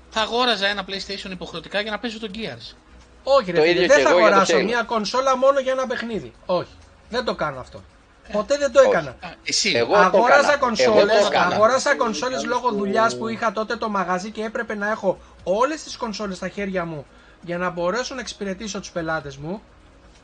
θα 0.09 0.22
αγόραζα 0.22 0.67
ένα 0.67 0.86
PlayStation 0.88 1.32
υποχρεωτικά 1.32 1.82
για 1.82 1.91
να 1.91 1.99
παίζω 1.99 2.20
το 2.20 2.30
Gears. 2.34 2.76
Όχι 3.24 3.51
ρε 3.51 3.57
Το 3.57 3.63
φίλε, 3.63 3.74
ίδιο 3.76 3.88
δεν 3.88 3.97
και 3.97 4.03
θα 4.03 4.09
εγώ 4.09 4.20
για 4.20 4.28
το 4.28 4.34
αγοράσω 4.34 4.57
Halo. 4.57 4.63
μια 4.63 4.84
κονσόλα 4.84 5.38
μόνο 5.38 5.59
για 5.59 5.72
ένα 5.72 5.88
παιχνίδι. 5.88 6.34
Όχι, 6.45 6.72
δεν 7.09 7.26
το 7.26 7.36
κάνω 7.36 7.59
αυτό. 7.59 7.84
Ποτέ 8.32 8.57
δεν 8.57 8.72
το 8.72 8.82
έκανα. 8.82 9.09
Α, 9.09 9.30
εσύ. 9.43 9.72
Εγώ 9.76 9.93
το 9.93 9.99
αγόρασα 9.99 10.39
έκανα. 10.41 10.57
κονσόλες, 10.57 10.95
Εγώ 11.03 11.05
το 11.22 11.26
έκανα. 11.26 11.55
αγόρασα 11.55 11.95
κονσόλες 11.95 12.45
λόγω 12.45 12.72
δουλειάς 12.72 13.17
που 13.17 13.28
είχα 13.28 13.51
τότε 13.51 13.76
το 13.76 13.89
μαγαζί 13.89 14.32
και 14.32 14.43
έπρεπε 14.43 14.76
να 14.76 14.89
έχω 14.89 15.20
όλες 15.43 15.84
τις 15.84 15.97
κονσόλες 15.97 16.38
στα 16.38 16.49
χέρια 16.49 16.86
μου 16.86 17.05
για 17.41 17.57
να 17.57 17.70
μπορέσω 17.70 18.13
να 18.15 18.22
εξυπηρετήσω 18.22 18.80
τους 18.80 18.91
πελάτες 18.91 19.38
μου. 19.38 19.61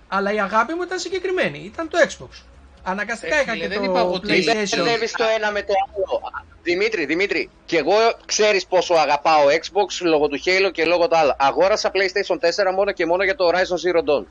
Αλλά 0.07 0.33
η 0.33 0.39
αγάπη 0.39 0.73
μου 0.73 0.81
ήταν 0.81 0.99
συγκεκριμένη, 0.99 1.57
ήταν 1.59 1.89
το 1.89 1.97
Xbox. 2.01 2.41
Αναγκαστικά 2.87 3.35
Ε, 3.35 3.41
είχα 3.41 3.51
φίλε, 3.51 3.63
και 3.63 3.69
δεν 3.69 3.77
το 3.77 3.83
είπα 3.83 3.99
εγώ 3.99 4.11
ότι- 4.13 4.31
Μην 4.31 4.43
PlayStation. 4.43 4.75
μπερδεύεις 4.75 5.11
το 5.11 5.23
ένα 5.37 5.51
με 5.51 5.61
το 5.61 5.73
άλλο. 5.95 6.21
Δημήτρη, 6.63 7.05
Δημήτρη, 7.05 7.49
και 7.65 7.77
εγώ 7.77 7.93
ξέρεις 8.25 8.65
πόσο 8.65 8.93
αγαπάω 8.93 9.43
Xbox 9.47 10.01
λόγω 10.01 10.27
του 10.27 10.39
Halo 10.45 10.71
και 10.71 10.85
λόγω 10.85 11.07
του 11.07 11.17
άλλου. 11.17 11.31
Αγόρασα 11.37 11.91
PlayStation 11.93 12.37
4 12.39 12.71
μόνο 12.75 12.91
και 12.91 13.05
μόνο 13.05 13.23
για 13.23 13.35
το 13.35 13.47
Horizon 13.47 13.55
Zero 13.89 13.99
Dawn. 13.99 14.25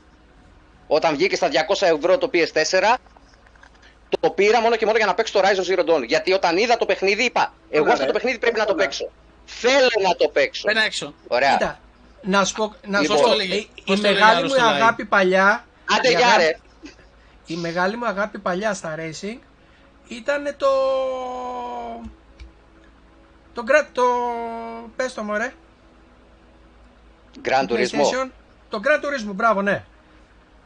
Όταν 0.87 1.15
βγήκε 1.15 1.35
στα 1.35 1.47
200 1.49 1.85
ευρώ 1.87 2.17
το 2.17 2.29
PS4, 2.33 2.95
το 4.19 4.29
πήρα 4.29 4.61
μόνο 4.61 4.75
και 4.75 4.85
μόνο 4.85 4.97
για 4.97 5.05
να 5.05 5.13
παίξω 5.13 5.33
το 5.33 5.47
Horizon 5.47 5.73
Zero 5.79 5.79
Dawn. 5.89 6.03
Γιατί 6.07 6.33
όταν 6.33 6.57
είδα 6.57 6.77
το 6.77 6.85
παιχνίδι 6.85 7.23
είπα, 7.23 7.53
εγώ 7.69 7.81
Ωραία, 7.81 7.93
αυτό 7.93 8.05
το 8.05 8.11
ρε. 8.11 8.17
παιχνίδι 8.17 8.37
πρέπει 8.39 8.57
να 8.57 8.65
το 8.65 8.73
Ωραία. 8.73 8.85
παίξω. 8.85 9.09
Θέλω 9.45 9.89
να 10.07 10.15
το 10.15 10.27
παίξω. 10.27 10.63
Πέρα 10.63 10.83
έξω. 10.83 11.13
Ωραία. 11.27 11.51
Κοίτα, 11.51 11.79
να 12.21 12.45
σου 12.45 12.53
πω, 12.55 12.75
να 12.87 12.97
σου 12.97 13.01
Λοιπόν, 13.01 13.17
πω, 13.17 13.21
πώς 13.23 13.31
το 13.31 13.37
λέγε- 13.37 13.53
η- 13.55 13.69
η, 13.75 13.81
πώς 13.85 13.95
το 13.95 14.01
λέγε 14.01 14.13
μεγάλη 14.13 14.37
άλλος 14.37 14.51
μου 14.51 14.57
στο 14.57 14.67
live. 14.67 14.73
αγάπη 14.73 15.05
παλιά, 15.05 15.65
Άντε 15.97 16.07
η 16.07 16.11
γεια 16.11 16.19
αγάπη- 16.27 16.41
ρε. 16.43 16.57
Η 17.45 17.55
μεγάλη 17.55 17.97
μου 17.97 18.05
αγάπη 18.05 18.39
παλιά 18.39 18.73
στα 18.73 18.95
racing 18.97 19.37
ήταν 20.07 20.43
το... 20.57 20.67
Το, 23.53 23.63
gra- 23.67 23.87
το... 23.91 24.03
πες 24.95 25.13
το 25.13 25.23
μωρέ. 25.23 25.53
Grand 27.43 27.65
του 27.67 27.75
Turismo. 27.75 27.79
PlayStation. 27.79 28.29
Το 28.69 28.79
Gran 28.83 29.03
Turismo, 29.05 29.33
μπράβο, 29.33 29.61
ναι. 29.61 29.83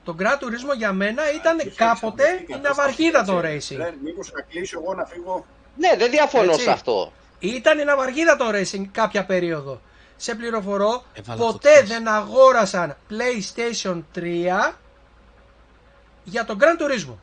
Το 0.04 0.16
Gran 0.20 0.44
Turismo 0.44 0.76
για 0.78 0.94
μένα 0.94 1.32
ήταν 1.34 1.58
Και 1.58 1.70
κάποτε 1.70 2.24
φύξαμε, 2.24 2.42
η 2.42 2.46
φύγαμε, 2.46 2.68
ναυαρχίδα 2.68 3.24
των 3.24 3.46
έτσι. 3.46 3.76
racing. 3.80 3.84
Ρε, 3.84 3.94
Μήπως 4.04 4.32
να 4.32 4.42
κλείσω 4.42 4.80
εγώ 4.84 4.94
να 4.94 5.06
φύγω; 5.06 5.46
Ναι, 5.78 5.96
δεν 5.98 6.10
διαφωνώ 6.12 6.52
Έτσι. 6.52 6.64
σε 6.64 6.72
αυτό. 6.72 7.12
Ήταν 7.40 7.80
η 7.80 7.84
ναυαρχίδα 7.84 8.36
των 8.36 8.48
racing 8.54 8.86
κάποια 8.92 9.26
περίοδο. 9.26 9.82
σε 10.16 10.36
πληροφορώ, 10.36 11.04
Έβαλα 11.14 11.40
ποτέ 11.40 11.70
φωτιές. 11.70 11.88
δεν 11.90 12.08
αγόρασαν 12.08 12.98
PlayStation 13.10 14.02
3 14.16 14.74
για 16.24 16.46
τον 16.46 16.58
Gran 16.62 16.82
Turismo. 16.82 17.14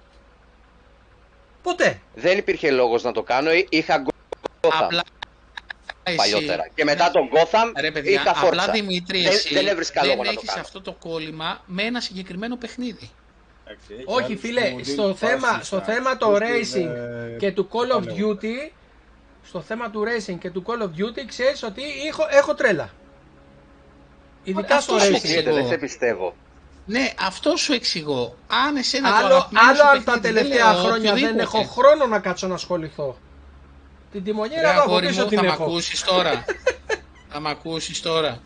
Ποτέ. 1.62 2.00
Δεν 2.14 2.38
υπήρχε 2.38 2.70
λόγος 2.70 3.02
να 3.02 3.12
το 3.12 3.22
κάνω. 3.22 3.52
Εί- 3.52 3.66
Είχα 3.70 4.02
Gotham 4.06 4.70
Απλά 4.82 5.02
εσύ, 6.02 6.16
παλιότερα. 6.16 6.68
Και 6.74 6.84
μετά 6.84 7.10
τον 7.10 7.28
Gotham 7.32 7.72
Ρε 7.80 7.90
παιδιά, 7.90 8.10
είχα 8.10 8.32
απλά 8.42 8.66
Forza. 8.66 8.72
Δημήτρη, 8.72 9.22
Δεν- 9.22 9.32
εσύ 9.32 9.54
δεν 9.54 9.66
έβρισκα 9.66 10.04
λόγο 10.04 10.16
να 10.16 10.24
το 10.24 10.30
έχεις 10.30 10.48
κάνω. 10.48 10.60
αυτό 10.60 10.80
το 10.80 10.92
κόλλημα 10.92 11.62
με 11.66 11.82
ένα 11.82 12.00
συγκεκριμένο 12.00 12.56
παιχνίδι. 12.56 13.10
Εντάξει, 13.64 13.86
έχει 13.94 14.04
Όχι 14.06 14.24
άλλους 14.24 14.40
φίλε, 14.40 14.70
που 14.70 14.84
στο 14.84 14.94
δίνουν 14.94 15.16
θέμα, 15.16 15.48
πάση 15.48 15.64
στο 15.64 15.76
στα 15.76 15.84
θέμα 15.92 16.16
το 16.16 16.34
exclusive, 16.36 16.40
racing 16.40 16.88
ε, 17.34 17.36
και 17.38 17.52
του 17.52 17.68
Call 17.72 17.96
of 17.96 18.04
παλαιότερα. 18.04 18.38
Duty, 18.40 18.70
στο 19.42 19.60
θέμα 19.60 19.90
του 19.90 20.04
racing 20.04 20.38
και 20.38 20.50
του 20.50 20.64
Call 20.66 20.82
of 20.82 20.86
Duty 20.86 21.24
ξέρεις 21.26 21.62
ότι 21.62 21.82
έχω, 22.08 22.26
έχω 22.30 22.54
τρέλα. 22.54 22.90
Ειδικά 24.44 24.80
στο 24.80 24.94
Αυτός 24.94 25.02
σου 25.08 25.12
racing. 25.12 25.16
εξηγώ. 25.16 25.40
Ξέρετε, 25.40 25.60
δεν 25.60 25.68
σε 25.70 25.78
πιστεύω. 25.78 26.34
Ναι, 26.86 27.12
αυτό 27.18 27.56
σου 27.56 27.72
εξηγώ. 27.72 28.36
Αν 28.66 28.76
εσένα 28.76 29.08
το 29.08 29.14
Άλλο, 29.16 29.26
αγαπημένο 29.34 29.68
άλλο 29.68 29.78
σου 29.78 29.86
αν 29.88 30.04
τα 30.04 30.12
παιχνίδι, 30.12 30.20
δεν 30.20 30.34
τελευταία 30.34 30.72
λέω, 30.72 30.82
χρόνια 30.82 31.12
δεν 31.12 31.22
οποιοδήποτε. 31.22 31.42
έχω 31.58 31.70
χρόνο 31.70 32.06
να 32.06 32.18
κάτσω 32.18 32.46
να 32.46 32.54
ασχοληθώ. 32.54 33.18
Την 34.12 34.20
Ρε 34.24 34.30
τιμονιέρα 34.30 34.70
εδώ 34.70 34.80
από 34.82 34.90
αγόρι 34.90 35.06
πίσω 35.06 35.22
μου, 35.22 35.28
την 35.28 35.38
θα 35.38 35.44
μ' 35.44 35.46
έχω. 35.48 35.62
ακούσεις 35.64 36.02
τώρα. 36.02 36.44
θα 37.28 37.40
μ' 37.40 37.46
ακούσεις 37.46 38.00
τώρα. 38.00 38.42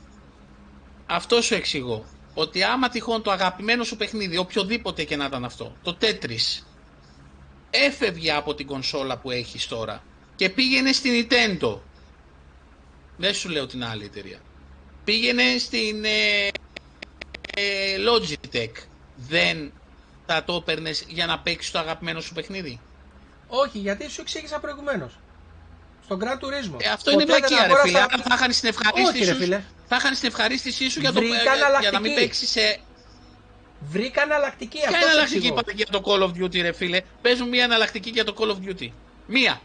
Αυτό 1.06 1.42
σου 1.42 1.54
εξηγώ. 1.54 2.04
Ότι 2.34 2.62
άμα 2.62 2.88
τυχόν 2.88 3.22
το 3.22 3.30
αγαπημένο 3.30 3.84
σου 3.84 3.96
παιχνίδι, 3.96 4.36
οποιοδήποτε 4.36 5.04
και 5.04 5.16
να 5.16 5.24
ήταν 5.24 5.44
αυτό, 5.44 5.76
το 5.82 5.96
Tetris, 6.00 6.62
έφευγε 7.70 8.32
από 8.32 8.54
την 8.54 8.66
κονσόλα 8.66 9.16
που 9.18 9.30
έχεις 9.30 9.66
τώρα 9.68 10.02
και 10.36 10.48
πήγαινε 10.48 10.92
στην 10.92 11.12
Nintendo. 11.12 11.78
Δεν 13.16 13.34
σου 13.34 13.48
λέω 13.48 13.66
την 13.66 13.84
άλλη 13.84 14.04
εταιρεία. 14.04 14.38
Πήγαινε 15.04 15.42
στην 15.58 16.04
ε, 16.04 16.08
ε, 16.08 16.50
Logitech. 18.08 18.72
Δεν 19.16 19.72
θα 20.26 20.44
το 20.44 20.54
έπαιρνε 20.54 20.90
για 21.08 21.26
να 21.26 21.38
παίξεις 21.38 21.70
το 21.70 21.78
αγαπημένο 21.78 22.20
σου 22.20 22.32
παιχνίδι; 22.34 22.80
Όχι, 23.48 23.78
γιατί 23.78 24.10
σου 24.10 24.20
εξήγησα 24.20 24.58
προηγουμένως. 24.58 25.18
Στον 26.04 26.20
Gran 26.22 26.34
Turismo. 26.44 26.76
Ε, 26.82 26.88
αυτό 26.88 27.10
Ποτέ 27.10 27.22
είναι 27.22 27.24
δεν 27.32 27.36
βλακία, 27.38 27.56
ρε 27.56 27.62
αγόρασα- 27.64 27.86
φίλε. 27.86 27.98
Άρα 27.98 28.22
θα 28.28 28.34
είχαν 28.34 28.50
την 28.50 28.68
ευχαρίστηση 28.68 29.08
Όχι, 29.16 29.24
ρε 29.24 29.32
σου. 29.32 29.38
φίλε. 29.40 29.62
Θα 29.88 29.96
είχαν 29.96 30.14
την 30.14 30.28
ευχαρίστησή 30.28 30.90
σου 30.90 31.00
για, 31.00 31.12
το, 31.12 31.20
Βρήκα 31.20 31.36
ε, 31.36 31.42
για 31.42 31.50
να 31.52 31.58
μην 31.70 31.84
εναλλακτική. 31.84 32.14
παίξεις 32.14 32.50
σε. 32.50 32.78
Βρήκα 33.80 34.22
εναλλακτική. 34.22 34.78
Ποια 34.78 34.88
αυτός 34.88 35.00
σου 35.02 35.06
εναλλακτική 35.06 35.36
εξηγώ. 35.36 35.54
είπατε 35.54 35.72
για 35.72 35.86
το 35.86 36.02
Call 36.04 36.22
of 36.22 36.42
Duty, 36.44 36.60
ρε 36.62 36.72
φίλε; 36.72 37.00
Παίζουν 37.22 37.48
μια 37.48 37.64
εναλλακτική 37.64 38.10
για 38.10 38.24
το 38.24 38.34
Call 38.38 38.48
of 38.50 38.68
Duty. 38.68 38.88
Μία. 39.26 39.60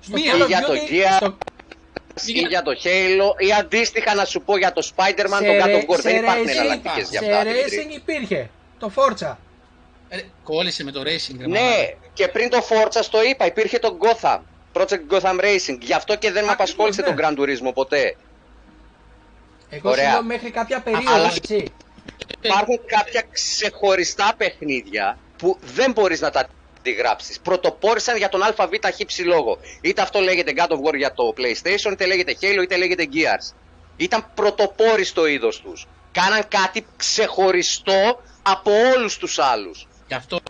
Στο 0.00 0.16
Μία. 0.16 0.32
Call 0.34 0.42
of 0.42 0.46
Για 0.46 0.60
το 0.60 0.72
Duty, 0.72 0.92
Gear. 0.92 1.16
στο- 1.16 1.36
Ή 2.26 2.32
για 2.48 2.62
το 2.62 2.70
Halo, 2.84 3.40
ή 3.46 3.52
αντίστοιχα 3.52 4.14
να 4.14 4.24
σου 4.24 4.40
πω 4.42 4.56
για 4.58 4.72
το 4.72 4.88
Spider-Man, 4.96 5.38
το 5.44 5.52
God 5.64 5.66
of 5.66 5.94
War. 5.94 6.00
Δεν 6.02 6.16
υπάρχουν 6.22 6.48
εναλλακτικές 6.48 7.08
για 7.10 7.20
σε 7.22 7.30
αυτά. 7.30 7.42
Δημήτρη. 7.44 7.86
racing 7.90 7.94
υπήρχε. 7.94 8.50
Το 8.78 8.92
Forza. 8.94 9.36
Ε, 10.08 10.18
κόλλησε 10.44 10.84
με 10.84 10.90
το 10.90 11.00
racing, 11.00 11.36
ρε 11.40 11.46
Ναι, 11.46 11.60
μαλάκα. 11.60 11.94
και 12.12 12.28
πριν 12.28 12.50
το 12.50 12.66
Forza 12.68 12.98
στο 13.00 13.22
είπα, 13.24 13.46
υπήρχε 13.46 13.78
το 13.78 13.98
Gotham. 14.00 14.38
Project 14.72 15.00
Gotham 15.14 15.40
Racing. 15.40 15.78
Γι' 15.80 15.92
αυτό 15.92 16.16
και 16.16 16.30
δεν 16.30 16.44
με 16.44 16.50
Ακριβώς, 16.50 16.52
απασχόλησε 16.52 17.00
ναι. 17.00 17.06
τον 17.06 17.16
Gran 17.18 17.40
Turismo 17.40 17.74
ποτέ. 17.74 18.16
Εγώ 19.70 19.90
Ωραία. 19.90 20.04
σου 20.04 20.10
λέω 20.12 20.22
μέχρι 20.22 20.50
κάποια 20.50 20.80
περίοδο, 20.80 21.14
Αλλά- 21.14 21.32
έτσι. 21.36 21.72
Υπάρχουν 22.42 22.80
κάποια 22.86 23.22
ξεχωριστά 23.32 24.34
παιχνίδια 24.36 25.18
που 25.38 25.58
δεν 25.74 25.92
μπορείς 25.92 26.20
να 26.20 26.30
τα 26.30 26.46
αντιγράψεις. 26.88 27.40
Πρωτοπόρησαν 27.40 28.16
για 28.16 28.28
τον 28.28 28.42
ΑΒ 28.42 28.54
χύψη 28.96 29.22
λόγο. 29.22 29.58
Είτε 29.80 30.02
αυτό 30.02 30.20
λέγεται 30.20 30.52
God 30.56 30.68
of 30.68 30.76
War 30.90 30.96
για 30.96 31.12
το 31.14 31.34
PlayStation, 31.36 31.92
είτε 31.92 32.06
λέγεται 32.06 32.36
Halo, 32.40 32.62
είτε 32.62 32.76
λέγεται 32.76 33.08
Gears. 33.12 33.54
Ήταν 33.96 34.30
πρωτοπόροι 34.34 35.04
στο 35.04 35.26
είδος 35.26 35.60
τους. 35.60 35.86
Κάναν 36.12 36.48
κάτι 36.48 36.86
ξεχωριστό 36.96 38.20
από 38.42 38.70
όλους 38.96 39.16
τους 39.18 39.38
άλλους. 39.38 39.86
Γι' 40.08 40.14
αυτό 40.14 40.40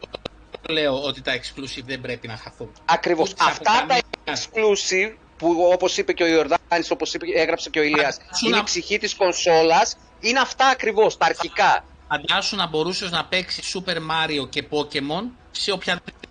λέω 0.69 1.03
ότι 1.03 1.21
τα 1.23 1.33
exclusive 1.37 1.85
δεν 1.85 2.01
πρέπει 2.01 2.27
να 2.29 2.37
χαθούν. 2.37 2.73
Ακριβώς. 2.85 3.31
Ούτε 3.31 3.43
από 3.43 3.51
Αυτά 3.51 3.73
τα 3.73 3.79
καμία. 3.79 4.03
exclusive 4.25 5.17
που 5.37 5.69
όπως 5.73 5.97
είπε 5.97 6.13
και 6.13 6.23
ο 6.23 6.27
Ιορδάνης, 6.27 6.91
όπως 6.91 7.15
είπε, 7.15 7.27
έγραψε 7.35 7.71
και 7.71 7.79
ο 7.79 7.83
Ηλίας, 7.83 8.17
Σου 8.37 8.47
είναι 8.47 8.55
να- 8.55 8.61
η 8.61 8.65
ψυχή 8.65 8.99
της 8.99 9.15
κονσόλας, 9.15 9.97
είναι 10.21 10.41
αυτά 10.41 10.67
ακριβώς, 10.67 11.17
τα 11.17 11.27
αρχικά. 11.27 11.85
Φαντάσου 12.09 12.57
να 12.57 12.67
μπορούσες 12.67 13.11
να 13.11 13.25
παίξεις 13.25 13.77
Super 13.77 13.97
Mario 13.97 14.49
και 14.49 14.65
Pokemon 14.71 15.25
σε 15.51 15.71
οποιαδήποτε 15.73 16.24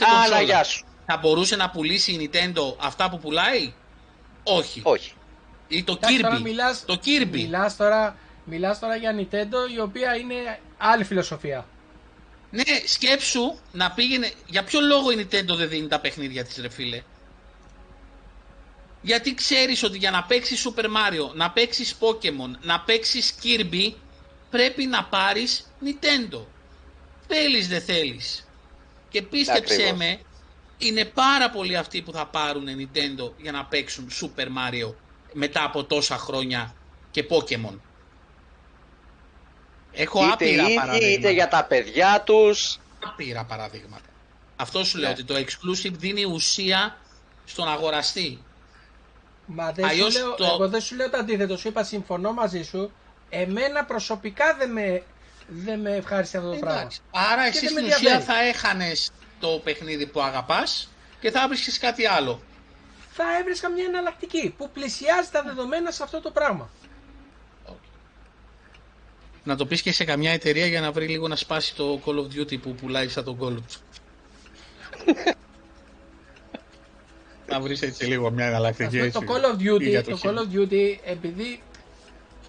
Άλλα 0.00 0.14
κονσόλα. 0.14 0.40
γεια 0.42 0.64
σου. 0.64 0.84
Θα 1.06 1.16
μπορούσε 1.16 1.56
να 1.56 1.70
πουλήσει 1.70 2.12
η 2.12 2.30
Nintendo 2.32 2.74
αυτά 2.80 3.10
που 3.10 3.18
πουλάει; 3.18 3.72
Όχι. 4.42 4.80
Όχι. 4.84 5.12
Ή 5.68 5.84
το 5.84 5.92
Εντάξει, 5.92 6.20
τώρα 6.20 6.36
Kirby. 6.36 6.42
μιλάς, 6.42 6.84
Το 6.84 7.00
Kirby. 7.04 7.30
Μιλάς 7.30 7.76
τώρα, 7.76 8.16
μιλάς 8.44 8.78
τώρα 8.78 8.96
για 8.96 9.14
Nintendo 9.18 9.72
η 9.74 9.80
οποία 9.80 10.16
είναι 10.16 10.60
άλλη 10.78 11.04
φιλοσοφία. 11.04 11.66
Ναι, 12.50 12.62
σκέψου 12.86 13.58
να 13.72 13.90
πήγαινε. 13.90 14.32
Για 14.46 14.64
ποιο 14.64 14.80
λόγο 14.80 15.10
η 15.10 15.16
Nintendo 15.28 15.56
δεν 15.56 15.68
δίνει 15.68 15.88
τα 15.88 16.00
παιχνίδια 16.00 16.44
της, 16.44 16.56
ρε 16.56 16.68
φίλε; 16.68 17.02
Γιατί 19.00 19.34
ξέρεις 19.34 19.82
ότι 19.82 19.98
για 19.98 20.10
να 20.10 20.22
παίξεις 20.24 20.68
Super 20.68 20.84
Mario, 20.84 21.34
να 21.34 21.50
παίξεις 21.50 21.96
Pokemon, 22.00 22.58
να 22.60 22.80
παίξεις 22.80 23.34
Kirby, 23.42 23.92
πρέπει 24.50 24.86
να 24.86 25.04
πάρεις 25.04 25.72
Nintendo. 25.84 26.44
Θέλεις 27.26 27.68
δεν 27.68 27.80
θέλεις. 27.80 28.49
Και 29.10 29.22
πίστεψέ 29.22 29.74
Ακριβώς. 29.74 29.98
με, 29.98 30.20
είναι 30.78 31.04
πάρα 31.04 31.50
πολλοί 31.50 31.76
αυτοί 31.76 32.02
που 32.02 32.12
θα 32.12 32.26
πάρουν 32.26 32.64
Nintendo 32.66 33.32
για 33.36 33.52
να 33.52 33.64
παίξουν 33.64 34.08
Super 34.20 34.44
Mario 34.44 34.94
μετά 35.32 35.64
από 35.64 35.84
τόσα 35.84 36.16
χρόνια 36.16 36.74
και 37.10 37.24
Pokemon. 37.30 37.78
Έχω 39.92 40.20
Είτε 40.22 40.32
άπειρα 40.32 40.62
οι 40.62 40.64
ίδιοι, 40.66 40.74
παραδείγματα. 40.74 41.12
είτε 41.12 41.30
για 41.30 41.48
τα 41.48 41.64
παιδιά 41.64 42.22
τους. 42.26 42.78
Άπειρα 43.04 43.44
παραδείγματα. 43.44 44.04
Αυτό 44.56 44.84
σου 44.84 44.98
λέω 44.98 45.08
Ναι. 45.08 45.14
ότι 45.14 45.24
το 45.24 45.34
exclusive 45.34 45.92
δίνει 45.92 46.24
ουσία 46.24 46.96
στον 47.44 47.68
αγοραστή. 47.68 48.42
Μα 49.46 49.72
δεν 49.72 49.84
Αλλιώς 49.84 50.12
σου 50.12 50.18
λέω, 50.20 50.34
το- 50.34 50.44
εγώ 50.44 50.68
δεν 50.68 50.80
σου 50.80 50.94
λέω 50.96 51.10
το 51.10 51.16
αντίθετο. 51.16 51.56
Σου 51.56 51.68
είπα 51.68 51.82
συμφωνώ 51.84 52.32
μαζί 52.32 52.62
σου. 52.62 52.92
Εμένα 53.28 53.84
προσωπικά 53.84 54.54
δεν 54.58 54.72
με, 54.72 55.02
δεν 55.52 55.80
με 55.80 55.96
ευχάρισε 55.96 56.36
αυτό 56.36 56.50
το 56.50 56.56
πράγμα. 56.56 56.80
Εντάξει. 56.80 57.00
Άρα 57.10 57.50
Και 57.50 57.56
εσύ 57.58 57.64
δεν 57.66 57.74
με 57.74 57.80
στην 57.80 57.92
ουσία 57.92 58.12
ενδιαφέρει. 58.12 58.38
θα 58.38 58.48
έχανες 58.48 59.10
το 59.40 59.60
παιχνίδι 59.64 60.06
που 60.06 60.20
αγαπάς 60.22 60.88
και 61.20 61.30
θα 61.30 61.48
βρίσκεις 61.48 61.78
κάτι 61.78 62.06
άλλο. 62.06 62.42
Θα 63.12 63.24
έβρισκα 63.40 63.68
μια 63.70 63.84
εναλλακτική 63.84 64.54
που 64.56 64.70
πλησιάζει 64.70 65.28
τα 65.30 65.42
δεδομένα 65.42 65.90
σε 65.90 66.02
αυτό 66.02 66.20
το 66.20 66.30
πράγμα. 66.30 66.70
Να 69.44 69.56
το 69.56 69.66
πεις 69.66 69.82
και 69.82 69.92
σε 69.92 70.04
καμιά 70.04 70.32
εταιρεία 70.32 70.66
για 70.66 70.80
να 70.80 70.92
βρει 70.92 71.06
λίγο 71.08 71.28
να 71.28 71.36
σπάσει 71.36 71.74
το 71.74 72.00
Call 72.04 72.14
of 72.16 72.26
Duty 72.40 72.60
που 72.60 72.74
πουλάει 72.74 73.08
σαν 73.08 73.24
τον 73.24 73.38
Call 73.40 73.56
of 73.58 73.78
Να 77.46 77.60
βρεις 77.60 77.82
έτσι 77.82 78.04
λίγο 78.04 78.30
μια 78.30 78.46
εναλλακτική 78.46 79.00
Αυτό 79.00 79.04
έτσι. 79.04 79.18
το 79.26 79.34
Call 79.34 79.54
of 79.54 79.60
Ή 79.82 79.88
για 79.88 80.00
Duty, 80.00 80.04
το 80.04 80.10
το 80.10 80.16
χέρι. 80.16 80.34
Call 80.36 80.38
of 80.38 80.56
Duty, 80.56 80.98
επειδή 81.04 81.62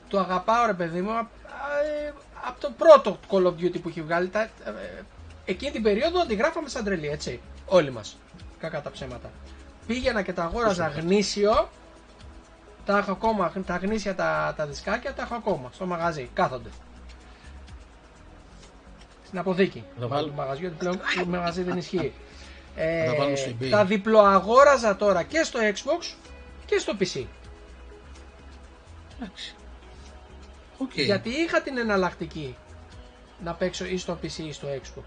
το 0.07 0.19
αγαπάω 0.19 0.65
ρε 0.65 0.73
παιδί 0.73 1.01
μου, 1.01 1.11
από 2.47 2.59
το 2.59 2.71
πρώτο 2.77 3.19
Call 3.29 3.45
of 3.45 3.63
Duty 3.63 3.81
που 3.81 3.89
έχει 3.89 4.01
βγάλει, 4.01 4.27
τα, 4.29 4.41
ε, 4.41 4.49
εκείνη 5.45 5.71
την 5.71 5.83
περίοδο 5.83 6.19
αντιγράφαμε 6.19 6.69
σαν 6.69 6.83
τρελή, 6.83 7.07
έτσι, 7.07 7.39
όλοι 7.65 7.91
μας, 7.91 8.17
κακά 8.59 8.81
τα 8.81 8.91
ψέματα. 8.91 9.29
Πήγαινα 9.87 10.21
και 10.21 10.33
τα 10.33 10.43
αγόραζα 10.43 10.87
γνήσιο, 10.87 11.69
τα 12.85 12.97
έχω 12.97 13.11
ακόμα, 13.11 13.51
τα 13.65 13.77
γνήσια 13.77 14.15
τα, 14.15 14.53
τα 14.57 14.65
δισκάκια 14.65 15.13
τα 15.13 15.21
έχω 15.21 15.35
ακόμα 15.35 15.69
στο 15.73 15.85
μαγαζί, 15.85 16.29
κάθονται. 16.33 16.69
Στην 19.25 19.39
αποθήκη 19.39 19.83
Θα 19.95 20.01
τα 20.01 20.07
βάλω. 20.07 20.27
του 20.27 20.33
μαγαζιού, 20.33 20.61
γιατί 20.61 20.75
πλέον 20.75 20.99
το 21.19 21.25
μαγαζί 21.25 21.63
δεν 21.63 21.77
ισχύει. 21.77 22.13
Ε, 22.75 23.05
τα 23.05 23.15
βάλω 23.15 23.35
στο 23.35 23.51
eBay. 23.59 23.69
τα 23.69 23.85
διπλοαγόραζα 23.85 24.95
τώρα 24.95 25.23
και 25.23 25.43
στο 25.43 25.59
Xbox 25.59 26.15
και 26.65 26.77
στο 26.77 26.93
PC. 26.99 27.25
Εντάξει. 29.19 29.55
Οκ. 30.81 30.91
Γιατί 30.95 31.29
είχα 31.29 31.61
την 31.61 31.77
εναλλακτική 31.77 32.55
να 33.43 33.53
παίξω 33.53 33.85
ή 33.85 33.97
στο 33.97 34.19
PC 34.23 34.37
ή 34.47 34.51
στο 34.51 34.67
Xbox. 34.67 35.03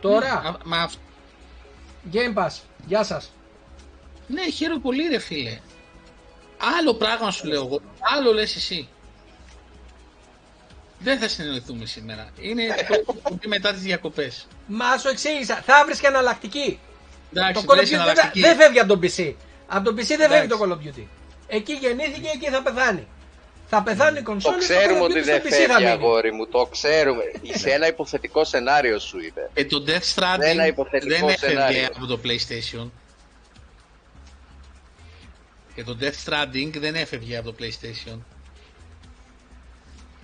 Τώρα, 0.00 0.32
Α, 0.32 0.54
Μα 0.64 0.76
αυ- 0.82 0.94
Game 2.12 2.34
Pass, 2.34 2.50
γεια 2.86 3.04
σας. 3.04 3.32
Ναι, 4.26 4.50
χαίρομαι 4.50 4.80
πολύ 4.80 5.08
ρε 5.08 5.18
φίλε. 5.18 5.58
Άλλο 6.78 6.94
πράγμα 6.94 7.30
σου 7.30 7.46
λέω 7.46 7.64
εγώ, 7.64 7.80
άλλο 8.16 8.32
λες 8.32 8.56
εσύ. 8.56 8.88
Δεν 10.98 11.18
θα 11.18 11.28
συνεννοηθούμε 11.28 11.84
σήμερα. 11.86 12.30
Είναι 12.40 12.66
το 12.88 12.98
πρώτο 13.22 13.38
μετά 13.48 13.72
τις 13.72 13.82
διακοπές. 13.82 14.46
Μα 14.66 14.98
σου 14.98 15.08
εξήγησα, 15.08 15.54
θα 15.66 15.82
βρεις 15.86 16.00
και 16.00 16.06
εναλλακτική. 16.06 16.78
Εντάξει, 17.32 17.52
το 17.66 17.72
Call 17.72 17.74
of 17.74 17.76
βρες 17.76 17.88
Duty 17.88 17.90
δεν, 17.90 18.00
εναλλακτική. 18.00 18.40
δεν 18.40 18.56
φεύγει 18.56 18.78
από 18.78 18.88
τον 18.88 19.00
PC. 19.02 19.34
Από 19.66 19.84
τον 19.84 19.94
PC 19.94 19.96
δεν 20.06 20.06
φεύγει 20.18 20.34
Εντάξει. 20.34 20.48
το 20.48 20.58
Call 20.62 20.68
of 20.72 20.86
Duty. 20.98 21.04
Εκεί 21.46 21.72
γεννήθηκε, 21.72 22.28
εκεί 22.34 22.46
θα 22.50 22.62
πεθάνει. 22.62 23.06
Θα 23.74 23.82
πεθάνει 23.82 24.18
η 24.18 24.22
Το 24.22 24.30
κονσόλα 24.30 24.58
ξέρουμε 24.58 24.98
Call 24.98 25.02
of 25.02 25.04
ότι 25.04 25.20
Duty 25.20 25.24
δεν 25.24 25.40
στο 25.40 25.48
PC 25.48 25.50
θα 25.52 25.56
φεύγει, 25.56 25.74
μείνει. 25.76 25.88
αγόρι 25.90 26.32
μου. 26.32 26.46
Το 26.46 26.66
ξέρουμε. 26.66 27.22
Σε 27.54 27.70
ένα 27.70 27.86
υποθετικό 27.86 28.44
σενάριο 28.44 28.98
σου 28.98 29.18
είπε. 29.18 29.50
Ε, 29.54 29.64
το 29.64 29.84
Death 29.86 30.14
Stranding 30.14 30.40
Ένα 30.40 30.66
υποθετικό 30.66 31.14
δεν 31.14 31.28
έφευγε 31.28 31.46
σενάριο. 31.54 31.86
από 31.96 32.06
το 32.06 32.20
PlayStation. 32.24 32.90
Και 35.74 35.84
το 35.84 35.96
Death 36.00 36.28
Stranding 36.30 36.70
δεν 36.78 36.94
έφευγε 36.94 37.36
από 37.36 37.52
το 37.52 37.56
PlayStation. 37.60 38.18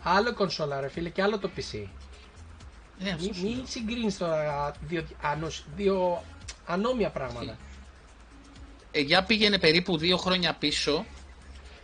Άλλο 0.02 0.34
κονσόλα 0.34 0.80
ρε 0.80 0.88
φίλε 0.88 1.08
και 1.08 1.22
άλλο 1.22 1.38
το 1.38 1.50
PC. 1.56 1.86
Ναι, 2.98 3.10
αυτό 3.10 3.24
Μην 3.24 3.34
σου 3.34 3.42
μη 3.44 3.54
λέω. 3.54 3.64
συγκρίνεις 3.66 4.18
τώρα 4.18 4.72
δύο, 4.88 5.06
ανός- 5.22 5.64
δύο 5.76 6.24
ανώμια 6.66 7.10
πράγματα. 7.10 7.58
Ε, 8.92 9.00
για 9.00 9.22
πήγαινε 9.22 9.58
περίπου 9.58 9.98
δύο 9.98 10.16
χρόνια 10.16 10.54
πίσω 10.54 11.04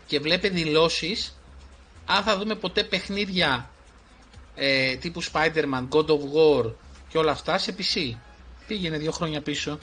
και 0.06 0.20
βλέπε 0.20 0.48
δηλώσεις 0.48 1.38
αν 2.06 2.22
θα 2.22 2.38
δούμε 2.38 2.54
ποτέ 2.54 2.84
παιχνίδια 2.84 3.70
ε, 4.54 4.96
τύπου 4.96 5.22
Spider-Man, 5.22 5.88
God 5.90 6.06
of 6.06 6.20
War 6.34 6.72
και 7.08 7.18
όλα 7.18 7.30
αυτά 7.30 7.58
σε 7.58 7.74
PC. 7.78 8.16
Πήγαινε 8.66 8.98
δύο 8.98 9.10
χρόνια 9.12 9.40
πίσω. 9.40 9.78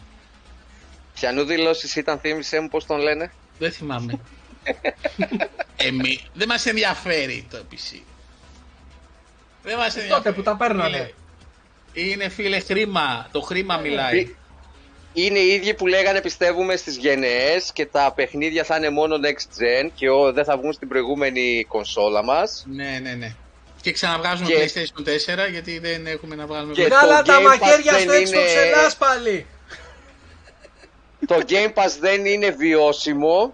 Ποιανού 1.13 1.43
δηλώσει 1.43 1.99
ήταν, 1.99 2.19
θύμισε 2.19 2.59
μου 2.59 2.67
πώς 2.69 2.85
τον 2.85 2.99
λένε; 2.99 3.31
Δεν 3.57 3.71
θυμάμαι. 3.71 4.19
Εμεί, 5.75 6.19
δεν 6.33 6.47
μας 6.47 6.65
ενδιαφέρει 6.65 7.47
το 7.49 7.57
PC. 7.71 8.01
Δεν 9.63 9.77
μας 9.77 9.95
ενδιαφέρει. 9.95 10.35
που 10.35 10.41
τα 10.41 10.55
παίρνανε. 10.55 11.13
Φίλε, 11.91 12.07
Είναι 12.11 12.29
φίλε 12.29 12.59
χρήμα. 12.59 13.27
Το 13.31 13.41
χρήμα 13.41 13.77
μιλάει. 13.77 14.35
Είναι 15.13 15.39
οι 15.39 15.53
ίδιοι 15.53 15.73
που 15.73 15.87
λέγανε 15.87 16.21
πιστεύουμε 16.21 16.75
στις 16.75 16.97
γενναίες 16.97 17.71
και 17.73 17.85
τα 17.85 18.11
παιχνίδια 18.15 18.63
θα 18.63 18.75
είναι 18.77 18.89
μόνο 18.89 19.15
next 19.23 19.61
gen 19.61 19.89
και 19.95 20.09
ο, 20.09 20.31
δεν 20.33 20.43
θα 20.45 20.57
βγουν 20.57 20.73
στην 20.73 20.87
προηγούμενη 20.87 21.65
κονσόλα 21.67 22.23
μας. 22.23 22.65
Ναι, 22.69 22.99
ναι, 23.01 23.11
ναι. 23.13 23.35
Και 23.81 23.91
ξαναβγάζουμε 23.91 24.49
Και- 24.49 24.71
PlayStation 24.75 25.03
4 25.45 25.49
γιατί 25.51 25.79
δεν 25.79 26.07
έχουμε 26.07 26.35
να 26.35 26.45
βγάλουμε. 26.45 26.73
Και- 26.73 26.85
Βγάλα 26.85 27.21
το 27.21 27.31
τα 27.31 27.37
Game 27.37 27.41
Pass 27.41 27.43
μαχαίρια 27.59 27.91
δεν 27.91 28.01
στο 28.01 28.13
Xbox 28.13 28.27
είναι- 28.27 28.51
Ελλάς 28.61 28.95
πάλι. 28.95 29.45
Το 31.25 31.41
Game 31.47 31.73
Pass 31.73 31.91
δεν 31.99 32.25
είναι 32.25 32.49
βιώσιμο, 32.49 33.51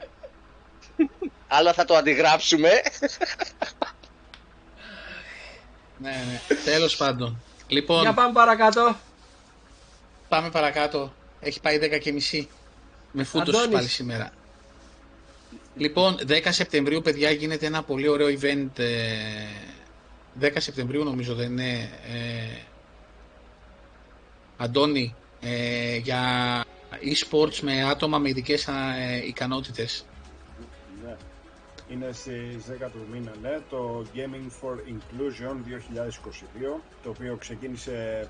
αλλά 1.47 1.73
θα 1.73 1.85
το 1.85 1.95
αντιγράψουμε. 1.95 2.69
Ναι, 5.97 6.09
ναι. 6.09 6.55
Τέλος 6.65 6.95
πάντων. 6.95 7.41
Λοιπόν, 7.67 8.01
Για 8.01 8.13
πάμε 8.13 8.33
παρακάτω. 8.33 8.95
πάμε 10.29 10.49
παρακάτω. 10.49 11.13
Έχει 11.39 11.59
πάει 11.61 11.79
10 11.81 11.99
και 11.99 12.11
μισή. 12.11 12.47
Με 13.11 13.23
φούτος 13.23 13.55
Αντώνης. 13.55 13.75
πάλι 13.75 13.87
σήμερα. 13.87 14.31
Λοιπόν, 15.75 16.17
10 16.27 16.39
Σεπτεμβρίου, 16.49 17.01
παιδιά, 17.01 17.31
γίνεται 17.31 17.65
ένα 17.65 17.83
πολύ 17.83 18.07
ωραίο 18.07 18.27
event. 18.27 18.79
ε, 18.79 19.07
10 20.41 20.49
Σεπτεμβρίου 20.57 21.03
νομίζω 21.03 21.35
δεν 21.35 21.51
είναι. 21.51 21.89
Ε, 22.13 22.57
Αντώνη, 24.57 25.15
ε, 25.41 25.95
για 25.97 26.63
e-sports 26.91 27.59
με 27.61 27.83
άτομα 27.83 28.17
με 28.17 28.29
ειδικές 28.29 28.67
ε, 28.67 29.25
ικανότητες. 29.27 30.05
Ναι. 31.03 31.15
Είναι 31.89 32.11
στις 32.11 32.65
10 32.69 32.89
του 32.91 33.07
μήνα, 33.11 33.31
ναι, 33.41 33.59
το 33.69 34.05
Gaming 34.15 34.51
for 34.61 34.73
Inclusion 34.73 35.55
2022, 35.55 36.81
το 37.03 37.09
οποίο 37.09 37.35
ξεκίνησε 37.39 38.27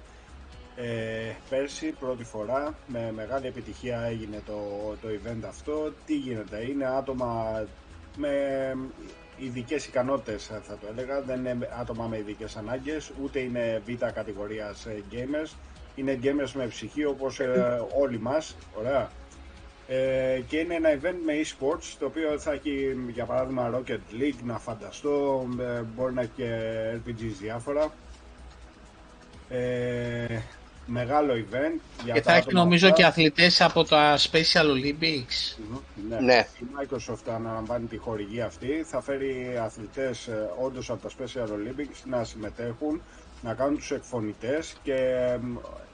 ε, 0.79 1.33
πέρσι 1.49 1.85
πρώτη 1.99 2.23
φορά, 2.23 2.75
με 2.87 3.11
μεγάλη 3.15 3.47
επιτυχία 3.47 4.01
έγινε 4.01 4.41
το, 4.45 4.53
το 5.01 5.07
event 5.07 5.43
αυτό. 5.47 5.93
Τι 6.05 6.15
γίνεται, 6.15 6.65
είναι 6.69 6.85
άτομα 6.85 7.63
με 8.17 8.31
ειδικές 9.37 9.85
ικανότητες 9.85 10.45
θα 10.45 10.77
το 10.81 10.87
έλεγα, 10.91 11.21
δεν 11.21 11.39
είναι 11.45 11.69
άτομα 11.79 12.07
με 12.07 12.17
ειδικές 12.17 12.55
ανάγκες, 12.55 13.11
ούτε 13.23 13.39
είναι 13.39 13.81
β' 13.85 14.05
κατηγορίας 14.13 14.85
ε, 14.85 15.03
gamers, 15.11 15.51
είναι 15.95 16.19
gamers 16.23 16.51
με 16.53 16.67
ψυχή 16.67 17.05
όπως 17.05 17.39
ε, 17.39 17.81
όλοι 18.01 18.19
μας, 18.19 18.55
ωραία. 18.79 19.09
Ε, 19.87 20.41
και 20.47 20.57
είναι 20.57 20.75
ένα 20.75 20.89
event 20.93 21.17
με 21.25 21.33
e-sports 21.43 21.95
το 21.99 22.05
οποίο 22.05 22.39
θα 22.39 22.51
έχει 22.51 22.95
για 23.13 23.25
παράδειγμα 23.25 23.71
Rocket 23.73 24.21
League 24.21 24.43
να 24.43 24.57
φανταστώ 24.57 25.47
ε, 25.59 25.81
μπορεί 25.95 26.13
να 26.13 26.21
έχει 26.21 26.31
και 26.35 26.49
RPGs 26.93 27.35
διάφορα 27.39 27.93
ε, 29.49 30.39
μεγάλο 30.87 31.33
event 31.33 31.79
για 32.03 32.13
Και 32.13 32.21
τα 32.21 32.29
θα 32.31 32.37
έχεις 32.37 32.45
άτομα 32.47 32.63
νομίζω 32.63 32.85
αυτά. 32.87 32.97
και 32.97 33.05
αθλητές 33.05 33.61
από 33.61 33.83
τα 33.83 34.17
Special 34.17 34.65
Olympics. 34.65 35.57
Ναι. 36.09 36.19
Ναι. 36.19 36.47
Η 36.59 36.65
Microsoft 36.79 37.33
αναλαμβάνει 37.35 37.85
τη 37.85 37.97
χορηγία 37.97 38.45
αυτή. 38.45 38.83
Θα 38.85 39.01
φέρει 39.01 39.57
αθλητές 39.63 40.27
ε, 40.27 40.49
όντως 40.61 40.89
από 40.89 41.01
τα 41.01 41.09
Special 41.09 41.47
Olympics 41.47 42.01
να 42.05 42.23
συμμετέχουν, 42.23 43.01
να 43.41 43.53
κάνουν 43.53 43.77
τους 43.77 43.91
εκφωνητές 43.91 44.75
και 44.83 44.93
ε, 44.93 45.39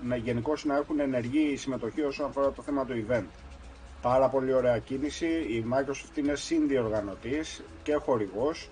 να 0.01 0.15
γενικώς 0.15 0.65
να 0.65 0.75
έχουν 0.75 0.99
ενεργή 0.99 1.55
συμμετοχή 1.57 2.01
όσον 2.01 2.25
αφορά 2.25 2.51
το 2.51 2.61
θέμα 2.61 2.85
του 2.85 3.05
event. 3.07 3.25
Πάρα 4.01 4.27
πολύ 4.29 4.53
ωραία 4.53 4.77
κίνηση. 4.77 5.25
Η 5.25 5.65
Microsoft 5.73 6.17
είναι 6.17 6.35
συνδιοργανωτής 6.35 7.63
και 7.83 7.93
χορηγός 7.95 8.69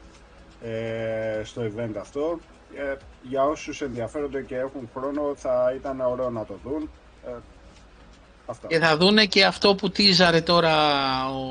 ε, 0.64 1.41
στο 1.43 1.61
event 1.61 1.93
αυτό. 1.99 2.39
Ε, 2.76 2.95
για 3.22 3.43
όσους 3.43 3.81
ενδιαφέρονται 3.81 4.41
και 4.41 4.56
έχουν 4.57 4.89
χρόνο 4.95 5.34
θα 5.35 5.73
ήταν 5.76 5.99
ωραίο 6.02 6.30
να 6.30 6.45
το 6.45 6.60
δουν. 6.64 6.89
Ε, 7.27 7.31
αυτά. 8.45 8.68
Και 8.68 8.80
θα 8.80 8.98
δούνε 8.98 9.26
και 9.26 9.45
αυτό 9.45 9.76
που 9.76 9.89
τίζαρε 9.89 10.41
τώρα 10.41 10.76
ο, 11.30 11.41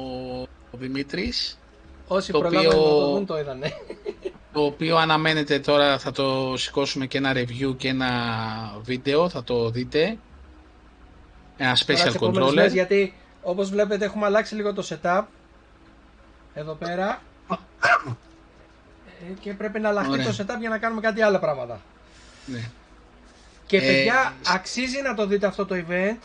ο 0.71 0.77
Δημήτρης, 0.79 1.59
Όσοι 2.09 2.33
Το 2.33 2.39
προλάβανε 2.39 2.67
οποίο- 2.69 2.81
να 2.81 2.89
το 2.89 3.11
δουν 3.11 3.27
το 3.27 3.39
είδανε. 3.39 3.73
το 4.53 4.61
οποίο 4.65 4.97
αναμένεται 4.97 5.59
τώρα 5.59 5.99
θα 5.99 6.11
το 6.13 6.57
σηκώσουμε 6.57 7.07
και 7.07 7.19
ένα 7.19 7.33
review 7.35 7.77
και 7.77 7.89
ένα 7.89 8.11
βίντεο, 8.83 9.29
θα 9.29 9.45
το 9.45 9.71
δείτε. 9.71 10.01
Ένα 11.57 11.75
Τώρα 11.75 11.75
τις 11.75 11.85
special 12.05 12.15
επόμενες 12.15 12.49
controller. 12.49 12.55
μέρες, 12.55 12.73
γιατί 12.73 13.15
όπως 13.43 13.71
βλέπετε 13.71 14.05
έχουμε 14.05 14.27
αλλάξει 14.27 14.55
λίγο 14.55 14.73
το 14.75 14.87
setup. 14.89 15.23
Εδώ 16.55 16.73
πέρα. 16.75 17.23
Ε, 19.29 19.33
και 19.41 19.53
πρέπει 19.55 19.81
να 19.81 19.89
αλλάχτεί 19.89 20.11
Ωραία. 20.13 20.25
το 20.27 20.37
setup 20.39 20.57
για 20.61 20.69
να 20.69 20.79
κάνουμε 20.79 21.01
κάτι 21.01 21.23
άλλα 21.23 21.39
πράγματα. 21.39 21.81
Ναι. 22.47 22.61
Και 23.67 23.77
Ε, 23.77 23.81
παιδιά, 23.81 24.35
σ- 24.43 24.55
αξίζει 24.55 25.03
να 25.03 25.15
το 25.15 25.27
δείτε 25.27 25.47
αυτό 25.47 25.67
το 25.67 25.85
event. 25.89 26.17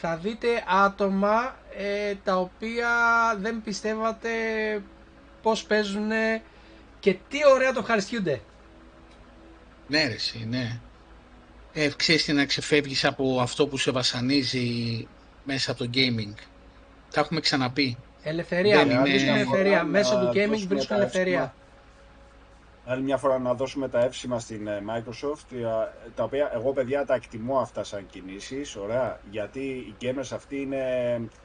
Θα 0.00 0.16
δείτε 0.16 0.48
άτομα 0.84 1.56
ε, 1.76 2.14
τα 2.24 2.36
οποία 2.38 2.88
δεν 3.40 3.62
πιστεύατε 3.64 4.28
πώς 5.42 5.62
παίζουν 5.64 6.10
και 7.00 7.16
τι 7.28 7.38
ωραία 7.54 7.72
το 7.72 7.78
ευχαριστιούνται. 7.80 8.40
Ναι, 9.86 10.06
ρε, 10.06 10.12
εσύ, 10.14 10.46
ναι. 10.50 10.80
Ε, 11.72 11.88
ξέρεις 11.96 12.24
τι 12.24 12.32
να 12.32 12.44
ξεφεύγεις 12.44 13.04
από 13.04 13.40
αυτό 13.40 13.66
που 13.66 13.76
σε 13.76 13.90
βασανίζει 13.90 15.06
μέσα 15.44 15.70
από 15.70 15.84
το 15.84 15.90
gaming. 15.94 16.34
Τα 17.12 17.20
έχουμε 17.20 17.40
ξαναπεί. 17.40 17.96
Ελευθερία, 18.22 18.84
Δεν 18.84 19.00
βρίσκουν 19.02 19.28
είναι- 19.28 19.38
ελευθερία. 19.40 19.76
Να 19.76 19.84
Μέσω 19.84 20.10
του 20.18 20.28
gaming 20.28 20.34
δώσουμε 20.34 20.56
βρίσκουν 20.66 20.86
τα 20.86 20.94
ελευθερία. 20.94 21.54
Εύσημα. 22.80 22.94
Άλλη 22.94 23.02
μια 23.02 23.16
φορά 23.16 23.38
να 23.38 23.54
δώσουμε 23.54 23.88
τα 23.88 24.00
εύσημα 24.00 24.38
στην 24.40 24.66
ε, 24.66 24.82
Microsoft, 24.86 25.56
ε, 25.56 25.64
τα 26.14 26.24
οποία 26.24 26.50
εγώ 26.54 26.72
παιδιά 26.72 27.06
τα 27.06 27.14
εκτιμώ 27.14 27.58
αυτά 27.58 27.84
σαν 27.84 28.06
κινήσεις, 28.10 28.76
ωραία, 28.76 29.20
γιατί 29.30 29.60
οι 29.60 29.94
gamers 30.00 30.30
αυτοί 30.32 30.60
είναι 30.60 30.84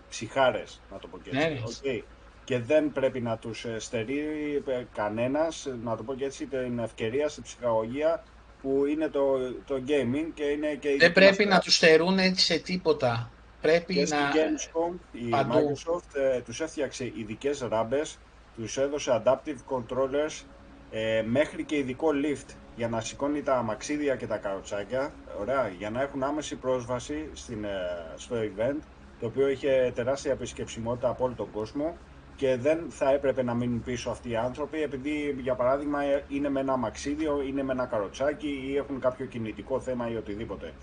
ψυχάρες, 0.10 0.82
να 0.92 0.98
το 0.98 1.08
πω 1.08 1.18
και 1.18 1.30
έτσι. 1.30 1.40
Ναι, 1.40 1.54
ρε. 1.54 1.60
οκ. 2.00 2.04
Και 2.44 2.60
δεν 2.60 2.92
πρέπει 2.92 3.22
να 3.22 3.38
τους 3.38 3.66
ε, 3.66 3.80
στερεί 3.80 4.20
ε, 4.68 4.84
κανένας, 4.94 5.68
να 5.84 5.96
το 5.96 6.04
πω 6.04 6.16
και 6.16 6.26
έτσι, 6.26 6.46
την 6.46 6.80
ευκαιρία 6.80 7.30
στην 7.30 7.44
ψυχαγωγία 7.44 8.24
που 8.62 8.86
είναι 8.86 9.08
το, 9.08 9.38
το 9.66 9.76
gaming 9.88 10.32
και 10.34 10.44
είναι 10.44 10.68
και 10.68 10.90
η 10.90 10.98
Δεν 10.98 11.08
δική 11.14 11.20
μας 11.20 11.36
πρέπει 11.36 11.46
να 11.50 11.60
τους 11.60 11.76
στερούν 11.76 12.18
έτσι 12.18 12.46
σε 12.46 12.58
τίποτα. 12.60 13.30
Πρέπει 13.62 13.94
και 13.94 14.06
στη 14.06 14.16
να... 14.16 14.32
Gamescom 14.32 14.96
η 15.12 15.30
παντού. 15.30 15.54
Microsoft 15.54 16.16
ε, 16.16 16.42
τους 16.42 16.62
έφτιαξε 16.62 17.12
ειδικές 17.16 17.60
ράμπες, 17.70 18.18
τους 18.56 18.78
έδωσε 18.78 19.22
adaptive 19.24 19.76
controllers 19.76 20.44
ε, 20.92 21.24
μέχρι 21.26 21.64
και 21.64 21.78
ειδικό 21.78 22.08
lift 22.24 22.56
για 22.76 22.88
να 22.88 23.02
σηκώνει 23.02 23.42
τα 23.42 23.56
αμαξίδια 23.56 24.16
και 24.16 24.28
τα 24.28 24.38
καροτσάκια, 24.38 25.14
ωραία, 25.42 25.68
για 25.78 25.90
να 25.90 26.02
έχουν 26.02 26.24
άμεση 26.24 26.56
πρόσβαση 26.56 27.30
στην, 27.34 27.64
ε, 27.64 27.70
στο 28.16 28.36
event, 28.36 28.80
το 29.20 29.26
οποίο 29.26 29.48
είχε 29.48 29.92
τεράστια 29.96 30.32
επισκεψιμότητα 30.32 31.10
από 31.10 31.24
όλο 31.24 31.34
τον 31.34 31.52
κόσμο 31.52 31.98
και 32.36 32.58
δεν 32.58 32.86
θα 32.90 33.12
έπρεπε 33.12 33.44
να 33.44 33.54
μείνουν 33.54 33.84
πίσω 33.84 34.10
αυτοί 34.10 34.30
οι 34.30 34.36
άνθρωποι 34.36 34.82
επειδή 34.82 35.36
για 35.42 35.56
παράδειγμα 35.56 36.04
ε, 36.04 36.24
είναι 36.30 36.50
με 36.50 36.60
ένα 36.60 36.74
αμαξίδιο, 36.74 37.42
είναι 37.42 37.64
με 37.64 37.72
ένα 37.72 37.86
καροτσάκι 37.86 38.68
ή 38.68 38.78
έχουν 38.78 39.00
κάποιο 39.00 39.26
κινητικό 39.26 39.80
θέμα 39.80 40.10
ή 40.10 40.16
οτιδήποτε 40.16 40.74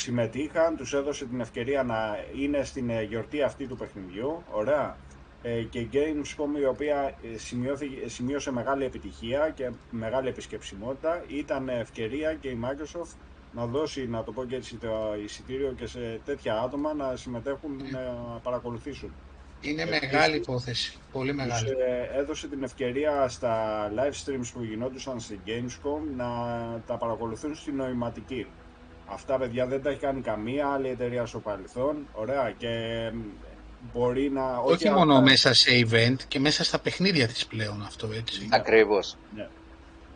συμμετείχαν, 0.00 0.76
τους 0.76 0.94
έδωσε 0.94 1.24
την 1.24 1.40
ευκαιρία 1.40 1.82
να 1.82 2.16
είναι 2.40 2.64
στην 2.64 2.90
ε, 2.90 3.02
γιορτή 3.02 3.42
αυτή 3.42 3.66
του 3.66 3.76
παιχνιδιού, 3.76 4.42
ωραία. 4.50 4.96
Ε, 5.42 5.62
και 5.62 5.78
η 5.78 5.90
Gamescom 5.92 6.58
η 6.60 6.64
οποία 6.64 7.18
ε, 7.22 7.38
σημειώθηκε- 7.38 8.08
σημείωσε 8.08 8.52
μεγάλη 8.52 8.84
επιτυχία 8.84 9.50
και 9.50 9.70
μεγάλη 9.90 10.28
επισκεψιμότητα 10.28 11.24
ήταν 11.26 11.68
ευκαιρία 11.68 12.34
και 12.34 12.48
η 12.48 12.60
Microsoft 12.64 13.16
να 13.50 13.66
δώσει, 13.66 14.08
να 14.08 14.22
το 14.24 14.32
πω 14.32 14.44
και 14.44 14.56
έτσι, 14.56 14.76
το 14.76 15.14
εισιτήριο 15.24 15.72
και 15.72 15.86
σε 15.86 16.20
τέτοια 16.24 16.60
άτομα 16.60 16.94
να 16.94 17.16
συμμετέχουν, 17.16 17.76
να 17.90 18.00
παρακολουθήσουν. 18.42 19.14
Είναι 19.60 19.82
Ε, 19.82 19.84
μεγάλη 19.86 20.34
επίσης, 20.34 20.36
υπόθεση. 20.36 20.98
Πολύ 21.12 21.28
Τους 21.28 21.36
μεγάλη. 21.36 21.68
ε, 21.68 22.18
έδωσε 22.20 22.48
την 22.48 22.62
ευκαιρία 22.62 23.28
στα 23.28 23.88
live 23.96 24.12
streams 24.24 24.50
που 24.52 24.62
γινόντουσαν 24.62 25.20
στη 25.20 25.40
Gamescom 25.46 26.14
να 26.16 26.28
τα 26.86 26.96
παρακολουθούν 26.96 27.54
στη 27.54 27.72
νοηματική. 27.72 28.46
Αυτά 29.04 29.38
παιδιά 29.38 29.66
δεν 29.66 29.82
τα 29.82 29.90
έχει 29.90 30.00
κάνει 30.00 30.20
καμία 30.20 30.68
άλλη 30.68 30.88
εταιρεία 30.88 31.26
στο 31.26 31.40
παρελθόν. 31.40 32.08
Ωραία. 32.12 32.52
Και 32.52 32.68
μπορεί 33.92 34.30
να... 34.30 34.56
Όχι 34.64 34.88
α- 34.88 34.92
μόνο 34.92 35.14
α- 35.14 35.20
μέσα 35.22 35.54
σε 35.54 35.70
event 35.90 36.16
και 36.28 36.40
μέσα 36.40 36.64
στα 36.64 36.78
παιχνίδια 36.78 37.28
της 37.28 37.46
πλέον 37.46 37.82
αυτό 37.86 38.08
έτσι. 38.16 38.48
Ακριβώς. 38.50 39.16
Ναι. 39.36 39.48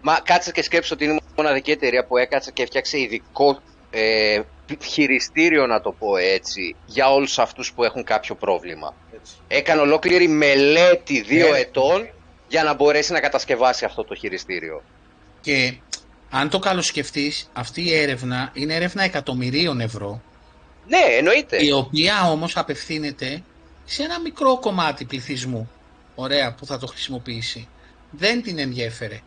Μα 0.03 0.19
κάτσε 0.25 0.53
και 0.53 0.63
σκέψου 0.63 0.91
ότι 0.95 1.05
είναι 1.05 1.15
η 1.15 1.21
μοναδική 1.37 1.71
εταιρεία 1.71 2.05
που 2.07 2.17
έκατσε 2.17 2.51
και 2.51 2.63
έφτιαξε 2.63 2.99
ειδικό 3.01 3.59
ε, 3.91 4.41
χειριστήριο, 4.83 5.67
να 5.67 5.81
το 5.81 5.93
πω 5.93 6.17
έτσι, 6.17 6.75
για 6.87 7.13
όλους 7.13 7.39
αυτούς 7.39 7.73
που 7.73 7.85
έχουν 7.85 8.05
κάποιο 8.05 8.35
πρόβλημα. 8.35 8.95
Έτσι. 9.15 9.33
Έκανε 9.49 9.81
ολόκληρη 9.81 10.29
μελέτη 10.29 11.21
δύο 11.21 11.55
Ε. 11.55 11.59
ετών 11.61 12.09
για 12.49 12.63
να 12.63 12.75
μπορέσει 12.75 13.13
να 13.13 13.21
κατασκευάσει 13.21 13.85
αυτό 13.85 14.05
το 14.05 14.15
χειριστήριο. 14.15 14.83
Και 15.41 15.75
αν 16.31 16.49
το 16.49 16.59
καλοσκεφτείς, 16.59 17.51
αυτή 17.53 17.83
η 17.83 17.95
έρευνα 17.95 18.51
είναι 18.55 18.75
έρευνα 18.75 19.03
εκατομμυρίων 19.03 19.81
ευρώ, 19.81 20.23
Ναι, 20.89 21.17
εννοείται. 21.19 21.65
η 21.65 21.71
οποία 21.73 22.31
όμως 22.31 22.57
απευθύνεται 22.57 23.43
σε 23.85 24.03
ένα 24.03 24.21
μικρό 24.21 24.59
κομμάτι 24.59 25.05
πληθυσμού, 25.05 25.71
ωραία, 26.15 26.55
που 26.55 26.67
θα 26.67 26.79
το 26.79 26.87
χρησιμοποιήσει. 26.87 27.69
Δεν 28.11 28.43
την 28.43 28.59
ενδιέφερε. 28.59 29.21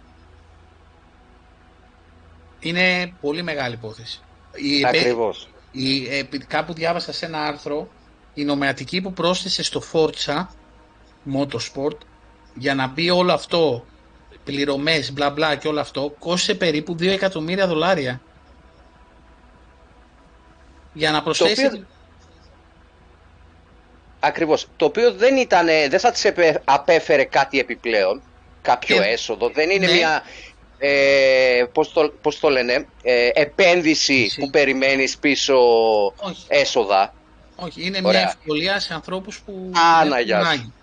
Είναι 2.59 3.13
πολύ 3.21 3.43
μεγάλη 3.43 3.73
υπόθεση. 3.73 4.19
Η, 4.55 4.79
επέ- 4.79 4.95
Ακριβώς. 4.95 5.49
η, 5.71 6.17
επί- 6.17 6.45
κάπου 6.47 6.73
διάβασα 6.73 7.11
σε 7.13 7.25
ένα 7.25 7.43
άρθρο 7.43 7.89
η 8.34 8.43
νομεατική 8.43 9.01
που 9.01 9.13
πρόσθεσε 9.13 9.63
στο 9.63 9.84
Forza 9.91 10.45
Motorsport 11.34 11.97
για 12.53 12.75
να 12.75 12.88
μπει 12.88 13.09
όλο 13.09 13.34
αυτό 13.34 13.85
πληρωμές 14.43 15.11
μπλα 15.13 15.29
μπλα 15.29 15.55
και 15.55 15.67
όλο 15.67 15.79
αυτό 15.79 16.15
κόστησε 16.19 16.55
περίπου 16.55 16.93
2 16.93 17.01
εκατομμύρια 17.07 17.67
δολάρια 17.67 18.21
για 20.93 21.11
να 21.11 21.23
προσθέσει 21.23 21.65
οποίο- 21.65 21.85
Ακριβώς. 24.19 24.68
Το 24.76 24.85
οποίο 24.85 25.11
δεν 25.14 25.38
ήταν, 25.38 25.65
δεν 25.65 25.99
θα 25.99 26.11
της 26.11 26.26
επε- 26.26 26.61
απέφερε 26.65 27.23
κάτι 27.23 27.60
επιπλέον, 27.60 28.22
κάποιο 28.61 28.95
Και- 28.95 29.10
έσοδο. 29.10 29.49
Δεν 29.49 29.69
είναι 29.69 29.85
Ναι. 29.85 29.91
μια, 29.94 30.22
ε, 30.77 31.64
πώς, 31.72 31.94
το, 31.94 32.14
πώς 32.22 32.39
το 32.39 32.49
λένε, 32.49 32.88
ε, 33.03 33.30
επένδυση 33.34 34.23
Εσύ. 34.26 34.39
που 34.39 34.49
περιμένεις 34.49 35.18
πίσω 35.18 35.56
όχι, 36.06 36.45
έσοδα. 36.48 37.14
όχι, 37.56 37.85
είναι 37.85 37.99
Ωραία. 38.03 38.19
μια 38.22 38.34
ευκολία 38.38 38.80
σε 38.80 38.94
ανθρώπους 38.94 39.39
που 39.39 39.72
Άνα, 39.99 40.15
έχουν 40.15 40.26
γεια 40.27 40.39
σου. 40.39 40.45
ανάγκη. 40.45 40.73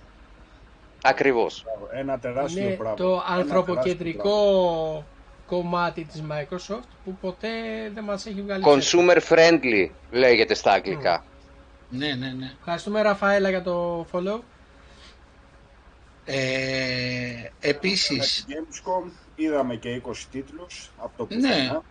Ακριβώς. 1.02 1.62
Μπράβο, 1.65 1.89
Ένα 2.01 2.19
τεράστιο 2.19 2.62
Είναι 2.62 2.70
πράγμα. 2.74 2.97
το 2.97 3.09
Ένα 3.11 3.24
ανθρωποκεντρικό 3.36 5.05
κομμάτι 5.47 6.05
της 6.05 6.23
Microsoft 6.31 6.89
που 7.05 7.16
ποτέ 7.20 7.48
δεν 7.94 8.05
μας 8.05 8.27
έχει 8.27 8.43
βγάλει 8.43 8.62
τσέπη. 8.62 8.85
Consumer 9.09 9.19
friendly 9.32 9.89
λέγεται 10.11 10.55
στα 10.55 10.73
αγγλικά. 10.73 11.24
Ναι, 11.90 12.06
ναι, 12.15 12.32
ναι. 12.39 12.52
Ευχαριστούμε 12.59 13.02
Ραφαέλα 13.02 13.48
για 13.48 13.62
το 13.62 14.06
follow. 14.12 14.40
Ε, 16.24 16.35
τεράστιο 16.35 17.51
επίσης, 17.61 18.44
πράγμα. 18.47 18.66
Gamescom 18.66 19.11
είδαμε 19.35 19.77
και 19.77 20.01
20 20.06 20.12
τίτλους 20.31 20.90
από 20.98 21.12
το 21.16 21.35
Ναι. 21.35 21.40
πουθενά. 21.48 21.82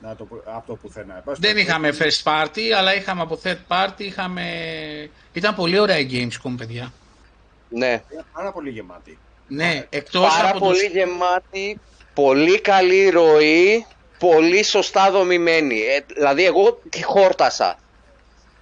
Να 0.00 0.16
το, 0.16 0.24
πω- 0.24 0.42
από 0.44 0.66
το 0.66 0.74
πουθενά. 0.74 1.16
Εν 1.16 1.22
πάση 1.24 1.40
δεν 1.40 1.52
περιπτώσει, 1.54 1.86
είχαμε 1.88 1.96
first 1.98 2.22
party, 2.46 2.70
αλλά 2.76 2.94
είχαμε 2.94 3.20
από 3.22 3.40
third 3.44 3.58
party, 3.68 4.00
είχαμε... 4.00 4.44
Ήταν 5.32 5.54
πολύ 5.54 5.78
ωραία 5.78 5.98
η 5.98 6.08
Gamescom, 6.10 6.54
παιδιά. 6.56 6.92
Ναι. 7.68 8.02
Είναι 8.12 8.24
πάρα 8.32 8.52
πολύ 8.52 8.70
γεμάτη. 8.70 9.18
Ναι, 9.48 9.86
εκτός 9.90 10.36
Πάρα 10.36 10.48
από 10.48 10.58
πολύ 10.58 10.78
τους... 10.78 10.88
γεμάτη, 10.92 11.80
πολύ 12.14 12.60
καλή 12.60 13.08
ροή, 13.10 13.86
πολύ 14.18 14.62
σωστά 14.64 15.10
δομημένη. 15.10 15.80
Ε, 15.80 16.04
δηλαδή 16.14 16.44
εγώ 16.44 16.80
τη 16.90 17.02
χόρτασα. 17.02 17.78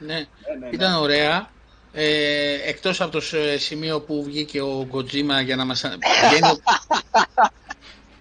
Ναι, 0.00 0.14
Ναι, 0.14 0.24
ναι, 0.60 0.66
ναι. 0.66 0.68
ήταν 0.72 0.94
ωραία. 0.94 1.50
Ε, 1.92 2.52
εκτός 2.64 3.00
από 3.00 3.10
το 3.10 3.20
σ- 3.20 3.34
σημείο 3.58 4.00
που 4.00 4.22
βγήκε 4.24 4.60
ο 4.60 4.88
Kojima 4.92 5.44
για 5.44 5.56
να 5.56 5.64
μας... 5.64 5.80
βγαίνει 6.28 6.46
ο- 6.48 6.60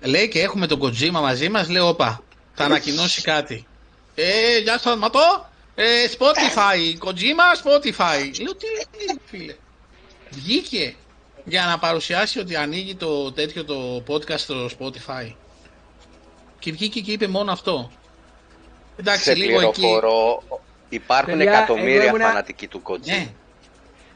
Λέει 0.10 0.27
και 0.27 0.41
έχουμε 0.41 0.68
τον 0.68 0.80
Kojima 0.81 1.10
μαζί 1.11 1.49
μας, 1.49 1.69
λέω 1.69 1.88
όπα, 1.88 2.23
θα 2.53 2.64
ανακοινώσει 2.65 3.22
κάτι. 3.22 3.68
Ε, 4.15 4.57
γεια 4.60 4.80
σας 4.80 4.97
Ματώ, 4.97 5.49
ε, 5.76 5.84
Spotify, 6.18 7.06
Kojima, 7.07 7.64
Spotify. 7.64 8.31
Λέω 8.41 8.56
τι 8.56 8.65
λέει, 8.65 9.19
φίλε. 9.26 9.56
Βγήκε 10.30 10.95
για 11.45 11.65
να 11.65 11.80
παρουσιάσει 11.80 12.39
ότι 12.39 12.56
ανοίγει 12.56 12.95
το 12.95 13.31
τέτοιο 13.31 13.65
το 13.65 14.03
podcast 14.07 14.38
στο 14.39 14.69
Spotify. 14.80 15.34
Και 16.60 16.72
βγήκε 16.72 16.99
και 16.99 17.11
είπε 17.11 17.27
μόνο 17.27 17.51
αυτό. 17.51 17.91
Εντάξει, 18.95 19.23
Σε 19.23 19.35
λίγο 19.35 19.60
εκεί. 19.61 19.81
Πληροφορώ, 20.90 20.98
υπάρχουν 21.03 21.38
Παιδιά, 21.38 21.52
εγώ 21.52 21.57
εκατομμύρια 21.61 22.06
ήμουνα- 22.06 22.26
φανατικοί 22.28 22.68
του 22.68 22.82
Kojima. 22.86 23.06
Ναι, 23.06 23.28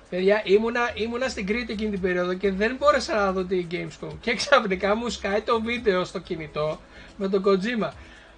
Παιδιά, 0.10 0.42
ήμουνα, 0.44 0.90
ήμουνα 0.94 1.28
στην 1.28 1.46
Κρήτη 1.48 1.72
εκείνη 1.74 1.90
την 1.90 2.02
περίοδο 2.02 2.34
και 2.34 2.52
δεν 2.52 2.76
μπόρεσα 2.80 3.16
να 3.16 3.32
δω 3.32 3.44
τη 3.44 3.66
Gamescom. 3.72 4.12
Και 4.22 4.36
ξαφνικά 4.36 4.96
μου 4.96 5.10
σκάει 5.10 5.42
το 5.42 5.62
βίντεο 5.62 6.04
στο 6.04 6.20
κινητό 6.20 6.80
με 7.18 7.30
τον 7.30 7.44
Kojima. 7.46 7.90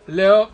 Λέω, 0.06 0.49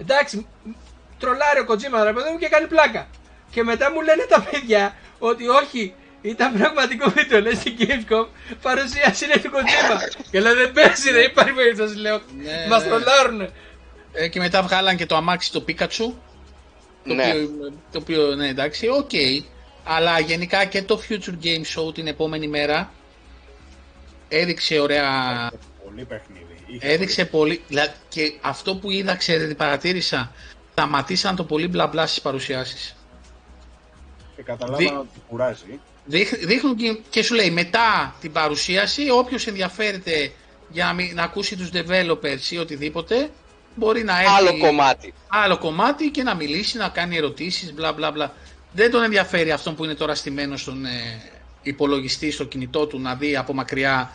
εντάξει, 0.00 0.36
μ- 0.36 0.74
τρολάρει 1.18 1.60
ο 1.60 1.64
Kojima 1.68 2.02
ρε 2.04 2.12
παιδί 2.12 2.30
μου 2.30 2.38
και 2.38 2.48
κάνει 2.48 2.66
πλάκα. 2.66 3.06
Και 3.50 3.62
μετά 3.62 3.90
μου 3.92 4.00
λένε 4.00 4.22
τα 4.28 4.40
παιδιά 4.50 4.94
ότι 5.18 5.48
όχι, 5.48 5.94
ήταν 6.22 6.52
πραγματικό 6.58 7.10
βίντεο, 7.10 7.40
λέει 7.40 7.54
στην 7.54 7.76
Gamescom, 7.78 8.26
παρουσίαση 8.62 9.24
είναι 9.24 9.34
του 9.36 9.50
Kojima. 9.54 10.22
και 10.30 10.40
λέω 10.40 10.54
δεν 10.54 10.72
παίζει, 10.72 11.10
δεν 11.10 11.24
υπάρχει 11.24 11.52
περίπτωση, 11.52 11.96
λέω, 11.96 12.20
Ναι, 12.42 12.66
μας 12.68 12.82
ναι. 12.82 12.88
τρολάρουνε. 12.88 13.50
Ε, 14.12 14.28
και 14.28 14.38
μετά 14.38 14.62
βγάλαν 14.62 14.96
και 14.96 15.06
το 15.06 15.16
αμάξι 15.16 15.52
το 15.52 15.64
Pikachu. 15.68 16.12
Το, 17.06 17.14
Ναι. 17.14 17.22
οποίο, 17.30 17.72
το 17.92 17.98
οποίο, 17.98 18.34
ναι, 18.34 18.48
εντάξει, 18.48 18.88
οκ. 18.88 19.10
Αλλά 19.84 20.18
γενικά 20.20 20.64
και 20.64 20.82
το 20.82 21.00
Future 21.08 21.44
Game 21.44 21.62
Show 21.88 21.94
την 21.94 22.06
επόμενη 22.06 22.48
μέρα 22.48 22.92
έδειξε 24.28 24.78
ωραία. 24.78 25.50
Πολύ 25.84 26.04
παιχνίδι. 26.04 26.44
Είχε 26.66 26.86
Έδειξε 26.88 27.24
πολύ. 27.24 27.62
δηλα- 27.68 27.94
Και 28.08 28.32
αυτό 28.40 28.76
που 28.76 28.90
είδα, 28.90 29.14
ξέρετε, 29.16 29.54
παρατήρησα; 29.54 30.32
Σταματήσαν 30.72 31.36
το 31.36 31.44
πολύ 31.44 31.68
μπλα 31.68 31.86
μπλα 31.86 32.06
στις 32.06 32.20
παρουσιάσεις. 32.22 32.94
πολύ- 32.96 34.36
Και 34.36 34.42
καταλάβανα 34.42 34.88
Δι- 34.88 34.98
ότι 34.98 35.20
κουράζει. 35.28 35.80
Δείχνουν 36.46 36.76
και, 36.76 36.98
και 37.10 37.22
σου 37.22 37.34
λέει 37.34 37.50
μετά 37.50 38.14
την 38.20 38.32
παρουσίαση, 38.32 39.10
όποιος 39.10 39.46
ενδιαφέρεται 39.46 40.32
για 40.70 40.84
να, 40.84 40.92
μην- 40.92 41.14
να 41.14 41.22
ακούσει 41.22 41.56
τους 41.56 41.70
developers 41.72 42.50
ή 42.50 42.58
οτιδήποτε, 42.58 43.30
μπορεί 43.76 44.04
να 44.04 44.20
έρθει 44.20 44.32
Άλλο 44.36 44.58
κομμάτι. 44.58 45.14
άλλο 45.28 45.58
κομμάτι 45.58 46.10
και 46.10 46.22
να 46.22 46.34
μιλήσει, 46.34 46.76
να 46.76 46.88
κάνει 46.88 47.16
ερωτήσεις, 47.16 47.72
μπλα 47.74 47.92
μπλα 47.92 48.10
μπλα. 48.10 48.34
Δεν 48.72 48.90
τον 48.90 49.02
ενδιαφέρει 49.02 49.50
αυτόν 49.52 49.74
που 49.74 49.84
είναι 49.84 49.94
τώρα 49.94 50.14
στημένο 50.14 50.56
στον 50.56 50.84
ε, 50.84 50.90
υπολογιστή, 51.62 52.30
στο 52.30 52.44
κινητό 52.44 52.86
του, 52.86 53.00
να 53.00 53.14
δει 53.14 53.36
από 53.36 53.54
μακριά 53.54 54.10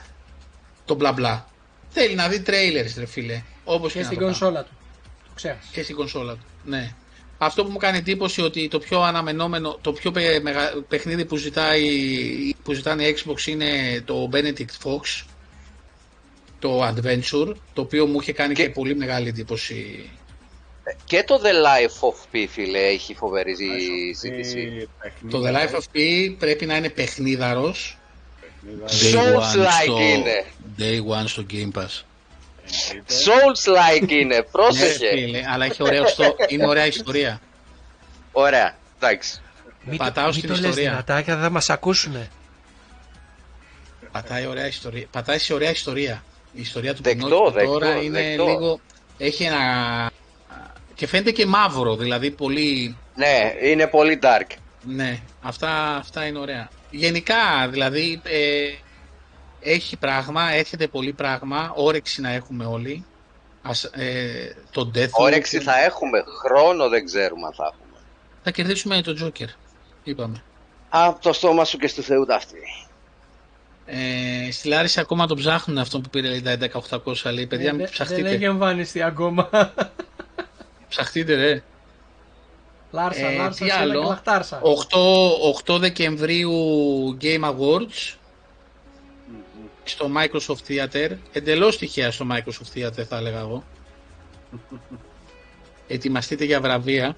το 0.86 0.96
μπλα 0.96 1.12
μπλα. 1.12 1.46
Θέλει 1.90 2.16
να 2.16 2.28
δει 2.28 2.44
trailers, 2.48 2.94
ρε 2.98 3.06
φίλε. 3.06 3.44
Όπως 3.64 3.92
και, 3.92 3.98
Και 3.98 4.04
να 4.04 4.06
στην 4.06 4.18
το 4.20 4.26
κάνει. 4.26 4.38
κονσόλα 4.38 4.64
του. 4.64 4.72
Το 5.26 5.32
ξέχασα. 5.36 5.68
Και 5.72 5.84
στην 5.84 5.96
κονσόλα 5.96 6.34
του. 6.34 6.46
Ναι. 6.66 6.92
Αυτό 7.38 7.66
που 7.66 7.72
μου 7.72 7.78
κάνει 7.78 7.98
εντύπωση 7.98 8.42
ότι 8.42 8.68
το 8.68 8.80
πιο 8.80 9.02
αναμενόμενο, 9.02 9.78
το 9.82 9.92
πιο 9.94 10.12
παι- 10.12 10.42
μεγα- 10.42 10.74
παιχνίδι 10.88 11.26
που, 11.26 11.36
ζητάει, 11.36 11.90
που 12.64 12.74
ζητάνε 12.74 13.04
η 13.04 13.18
Xbox 13.26 13.46
είναι 13.48 14.02
το 14.06 14.30
Benedict 14.34 14.84
Fox, 14.84 15.24
το 16.62 16.88
Adventure, 16.88 17.54
το 17.74 17.82
οποίο 17.82 18.06
μου 18.06 18.20
είχε 18.22 18.34
κάνει 18.34 18.54
και, 18.54 18.64
Και- 18.64 18.70
πολύ 18.70 18.96
μεγάλη 18.96 19.28
εντύπωση. 19.28 20.10
Και 21.06 21.24
το 21.24 21.42
The 21.44 21.48
Life 21.68 22.08
of 22.10 22.36
P, 22.36 22.46
φίλε, 22.50 22.80
έχει 22.80 23.14
φοβερή 23.16 23.54
ζήτηση. 23.54 24.18
Ε, 24.22 24.86
παιχνίδι, 25.02 25.32
Το 25.32 25.42
The 25.46 25.52
Life 25.56 25.76
of 25.76 25.84
P 25.98 26.36
πρέπει 26.40 26.66
να 26.66 26.76
είναι 26.76 26.90
παιχνίδαρος. 26.90 27.98
παιχνίδι, 28.86 29.16
Souls-like 29.18 30.02
είναι. 30.02 30.46
Day 30.78 31.22
One 31.22 31.24
στο 31.28 31.46
Game 31.52 31.72
Pass. 31.80 32.02
εννοείται. 32.90 33.14
Souls-like 33.26 34.10
είναι, 34.12 34.36
Ναι, 34.36 34.42
πρόσεχε. 34.44 35.10
φίλε, 35.10 35.42
αλλά 35.54 35.66
έχει 35.66 35.84
ωραίο 35.84 36.08
στο... 36.08 36.36
είναι 36.48 36.68
ωραία 36.68 36.86
ιστορία. 36.86 37.42
Ωραία, 38.32 38.78
εντάξει. 39.00 39.42
Μην 39.84 39.98
Πατάω 39.98 40.26
το, 40.26 40.32
στην 40.34 40.50
μην 40.50 40.56
το 40.56 40.62
λες 40.62 40.70
ιστορία. 40.70 40.90
δυνατά 40.92 41.22
και 41.22 41.32
θα 41.32 41.50
μας 41.50 41.70
ακούσουνε. 41.70 42.30
Πατάει 44.12 44.46
ωραία 44.46 44.68
ιστορία. 44.68 45.06
Πατάει 45.12 45.38
σε 45.38 45.54
ωραία 45.54 45.70
ιστορία. 45.70 46.24
Η 46.54 46.62
ιστορία 46.62 46.96
του 46.96 47.02
Δεκτό, 47.04 47.26
Πινόκιο 47.26 47.52
δεκτό, 47.52 47.72
τώρα 47.72 48.02
είναι 48.02 48.22
δεκτό. 48.22 48.46
λίγο... 48.46 48.80
Έχει 49.18 49.44
ένα... 49.44 50.12
Και 50.96 51.08
φαίνεται 51.08 51.32
και 51.32 51.46
μαύρο, 51.46 51.96
δηλαδή 51.96 52.32
πολύ... 52.32 52.98
Ναι, 53.16 53.54
είναι 53.62 53.88
πολύ 53.88 54.20
dark. 54.24 54.56
Ναι, 54.84 55.20
αυτά, 55.42 55.96
αυτά 55.96 56.26
είναι 56.26 56.40
ωραία. 56.40 56.70
Γενικά, 56.90 57.68
δηλαδή, 57.70 58.22
ε, 58.24 58.74
έχει 59.62 59.98
πράγμα, 59.98 60.52
έρχεται 60.52 60.88
πολύ 60.88 61.14
πράγμα, 61.14 61.72
όρεξη 61.76 62.22
να 62.22 62.30
έχουμε 62.30 62.66
όλοι. 62.66 63.06
Ας, 63.62 63.84
ε, 63.84 64.56
το 64.72 64.92
Deathloop. 64.96 65.10
Όρεξη 65.12 65.60
θα 65.60 65.84
έχουμε, 65.84 66.24
χρόνο 66.44 66.90
δεν 66.90 67.06
ξέρουμε 67.06 67.46
αν 67.48 67.54
θα 67.54 67.64
έχουμε. 67.66 67.98
Θα 68.44 68.52
κερδίσουμε 68.52 69.02
το 69.02 69.18
Joker, 69.22 69.48
είπαμε. 70.04 70.44
Από 70.90 71.22
το 71.22 71.34
στόμα 71.34 71.66
σου 71.66 71.78
και 71.78 71.88
στο 71.88 72.02
Θεού 72.02 72.26
ταύτη. 72.26 72.60
Ε, 73.86 74.52
στη 74.52 74.68
Λάρισα 74.68 75.02
ακόμα 75.02 75.28
τον 75.28 75.38
ψάχνουν 75.38 75.78
αυτό 75.78 76.00
που 76.02 76.10
πήρε 76.10 76.28
λέει, 76.28 76.42
τα 76.42 76.52
11800 76.52 77.32
λέει. 77.34 77.48
Παιδιά, 77.48 77.70
Ε, 77.70 77.74
μην 77.74 77.86
δεν- 77.86 77.92
Δεν 78.08 78.08
έχει 78.16 78.22
ψαχτείτε. 78.24 78.46
εμφανιστεί 78.46 79.02
ακόμα. 79.02 79.50
Ψαχτείτε, 80.90 81.36
ρε. 81.36 81.64
Λάρσα, 82.92 83.28
Ε, 83.28 83.36
Λάρσα, 83.36 83.64
τι 83.66 83.70
σε 83.72 83.78
άλλο; 83.78 84.02
λαχτάρσα. 84.04 84.60
8, 84.62 85.38
8 85.42 85.78
Δεκεμβρίου 85.80 86.52
Game 87.22 87.44
Awards 87.44 88.16
στο 89.84 90.10
Microsoft 90.18 90.68
Theater. 90.72 91.10
Εντελώς 91.32 91.78
τυχαία 91.78 92.12
στο 92.12 92.26
Microsoft 92.32 92.78
Theater 92.78 93.04
θα 93.10 93.18
έλεγα 93.18 93.40
εγώ. 93.40 93.64
Ετοιμαστείτε 95.88 96.46
για 96.46 96.62
βραβεία. 96.62 97.16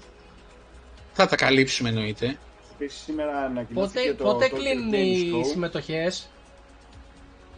Θα 1.12 1.26
τα 1.26 1.36
καλύψουμε 1.36 1.88
εννοείται. 1.88 2.38
Επίσης 2.78 3.00
σήμερα 3.02 3.38
ανακοινώθηκε 3.38 4.00
Πότε, 4.00 4.14
το 4.14 4.24
πότε 4.24 4.46
Tokyo 4.52 4.58
κλείνουν 4.58 4.90
Game 4.92 4.94
οι 4.94 5.30
Show. 5.34 5.44
συμμετοχές; 5.50 6.28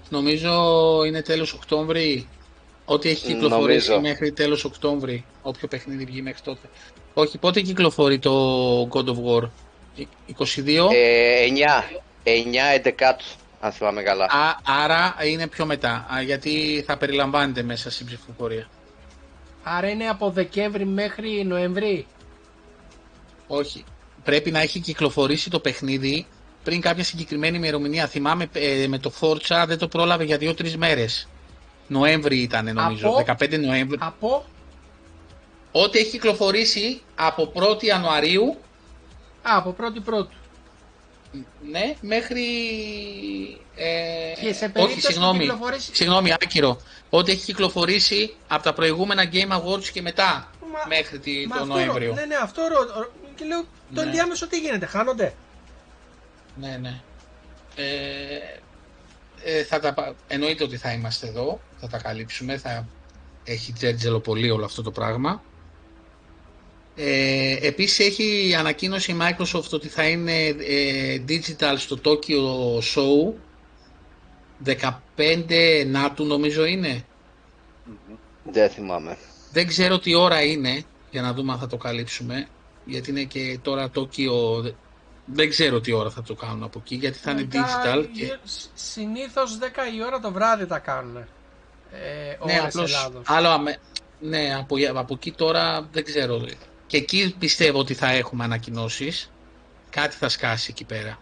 Νομίζω 0.09 0.51
είναι 1.07 1.23
τέλος 1.23 1.53
Οκτώβρη. 1.53 2.29
Ό,τι 2.85 3.09
έχει 3.09 3.27
κυκλοφορήσει 3.27 3.91
Νομίζω. 3.91 4.09
μέχρι 4.09 4.33
τέλος 4.33 4.65
Οκτώβρη. 4.65 5.25
Όποιο 5.43 5.69
παιχνίδι 5.69 6.05
βγει 6.05 6.23
μέχρι 6.23 6.41
τότε. 6.43 6.69
Όχι, 7.15 7.39
πότε 7.39 7.61
κυκλοφορεί 7.61 8.19
το 8.19 8.83
God 8.83 9.05
of 9.05 9.17
War; 9.27 9.49
22. 9.97 10.89
Ε, 10.93 11.47
9. 11.47 12.01
9 12.23 12.81
11 12.85 13.17
αν 13.61 13.73
θυμάμαι 13.73 14.03
καλά. 14.03 14.25
Α, 14.25 14.59
άρα 14.85 15.17
είναι 15.31 15.47
πιο 15.47 15.67
μετά. 15.67 16.07
Α, 16.15 16.23
γιατί 16.23 16.85
θα 16.87 16.97
περιλαμβάνεται 16.97 17.63
μέσα 17.63 17.91
στην 17.91 18.07
ψηφοφορία. 18.07 18.69
Άρα 19.63 19.89
είναι 19.89 20.09
από 20.09 20.31
Δεκέμβρη 20.31 20.85
μέχρι 20.85 21.45
Νοεμβρή. 21.45 22.07
Όχι. 23.47 23.85
Πρέπει 24.25 24.51
να 24.51 24.61
έχει 24.61 24.81
κυκλοφορήσει 24.81 25.51
το 25.51 25.61
παιχνίδι 25.61 26.27
πριν 26.67 26.81
κάποια 26.81 27.05
συγκεκριμένη 27.05 27.57
ημερομηνία. 27.57 28.07
Θυμάμαι 28.07 28.49
ε, 28.53 28.87
με 28.89 28.99
το 28.99 29.13
Forza 29.21 29.65
δεν 29.67 29.79
το 29.79 29.89
πρόλαβε 29.89 30.25
για 30.25 30.37
2-3 30.41 30.71
μέρες. 30.73 31.29
Νοέμβρη 31.89 32.37
ήταν 32.39 32.75
νομίζω. 32.75 33.09
Από; 33.09 33.25
15 33.41 33.59
Νοέμβρη. 33.61 33.99
Από; 34.01 34.45
Ό,τι 35.73 35.99
έχει 35.99 36.11
κυκλοφορήσει 36.11 37.01
από 37.15 37.53
1η 37.55 37.83
Ιανουαρίου 37.85 38.57
Α, 39.43 39.57
από 39.57 39.71
πρώτη 39.73 40.01
πρώτου. 40.01 40.35
ναι, 41.71 41.95
μέχρι. 42.01 42.45
Ε, 43.77 44.41
Και 44.41 44.53
σε 44.53 44.65
όχι, 44.65 44.73
περίπτωση 44.73 44.95
που 44.95 45.13
συγγνώμη. 45.13 45.39
κυκλοφορήσει- 45.39 45.97
Συγγνώμη, 45.97 46.33
άκυρο. 46.33 46.81
Ό,τι 47.11 47.33
έχει 47.33 47.45
κυκλοφορήσει 47.45 48.35
από 48.49 48.63
τα 48.63 48.73
προηγούμενα 48.73 49.29
Game 49.33 49.53
Awards 49.61 49.85
και 49.93 50.03
μετά. 50.03 50.51
Μα- 50.73 50.85
μέχρι 50.89 51.19
τη, 51.19 51.47
Μα 51.47 51.57
το 51.57 51.63
αυτό 51.63 51.75
Νοέμβριο. 51.75 52.09
ρω- 52.09 52.15
Ναι, 52.15 52.25
ναι, 52.25 52.35
αυτό 52.43 52.63
ρω- 52.63 52.97
ρω- 52.97 53.13
Και 53.35 53.45
λέω, 53.45 53.61
το 53.61 54.01
Ναι. 54.01 54.03
ενδιάμεσο 54.03 54.47
τι 54.49 54.59
γίνεται, 54.59 54.87
χάνονται; 54.87 55.35
Ναι, 56.61 56.79
ναι. 56.81 57.01
Ε, 57.77 58.39
ε, 59.45 59.65
θα 59.65 59.81
τα, 59.81 59.95
πα- 59.95 60.15
εννοείται 60.29 60.65
ότι 60.65 60.77
θα 60.77 60.93
είμαστε 60.93 61.27
εδώ, 61.27 61.61
θα 61.81 61.89
τα 61.89 61.99
καλύψουμε, 61.99 62.57
θα 62.59 62.87
έχει 63.45 63.73
τζέρτζελο 63.73 64.21
πολύ 64.21 64.51
όλο 64.51 64.65
αυτό 64.65 64.83
το 64.83 64.91
πράγμα. 64.91 65.43
Ε, 66.97 67.57
επίσης 67.67 67.99
έχει 67.99 68.55
ανακοίνωση 68.59 69.13
η 69.13 69.17
Microsoft 69.21 69.71
ότι 69.71 69.89
θα 69.89 70.09
είναι 70.09 70.47
ε, 70.47 71.23
digital 71.29 71.75
στο 71.77 71.99
Tokyo 72.05 72.79
Show 72.95 73.33
15 74.65 75.85
Νάτου 75.87 76.25
νομίζω 76.25 76.65
είναι. 76.65 77.05
Δεν 78.45 78.71
θυμάμαι. 78.71 79.17
Δεν 79.53 79.67
ξέρω 79.67 79.99
τι 79.99 80.15
ώρα 80.15 80.43
είναι 80.43 80.83
για 81.11 81.23
να 81.23 81.33
δούμε 81.33 81.53
αν 81.53 81.59
θα 81.59 81.67
το 81.67 81.77
καλύψουμε 81.77 82.49
γιατί 82.85 83.11
είναι 83.11 83.23
και 83.23 83.59
τώρα 83.63 83.91
Tokyo 83.95 84.63
δεν 85.27 85.49
ξέρω 85.49 85.81
τι 85.81 85.93
ώρα 85.93 86.11
θα 86.11 86.23
το 86.23 86.35
κάνουν 86.35 86.63
από 86.63 86.79
εκεί 86.85 86.95
γιατί 86.95 87.19
θα 87.19 87.31
είναι 87.31 87.41
Μετά, 87.53 87.67
digital 87.85 88.07
και... 88.13 88.25
γε- 88.25 88.39
σ- 88.45 88.69
Συνήθως 88.75 89.59
10 89.61 89.65
η 89.97 90.05
ώρα 90.05 90.21
το 90.21 90.33
βράδυ 90.33 90.67
τα 90.67 90.79
κάνουν. 90.79 91.17
Ε, 91.17 91.27
Ναι, 92.45 92.53
ώρες 92.61 92.65
απλώς, 92.75 92.95
Ελλάδος. 92.95 93.23
άλλο 93.27 93.49
αμε... 93.49 93.77
ναι, 94.21 94.55
από, 94.59 94.77
από 94.95 95.15
εκεί 95.15 95.33
τώρα 95.33 95.89
δεν 95.93 96.05
ξέρω. 96.05 96.45
Και 96.87 96.97
εκεί 96.97 97.35
πιστεύω 97.39 97.79
ότι 97.79 97.95
θα 97.95 98.09
έχουμε 98.11 98.45
ανακοινώσεις. 98.45 99.31
Κάτι 99.91 100.17
θα 100.17 100.29
σκάσει 100.29 100.69
εκεί 100.71 100.85
πέρα, 100.85 101.19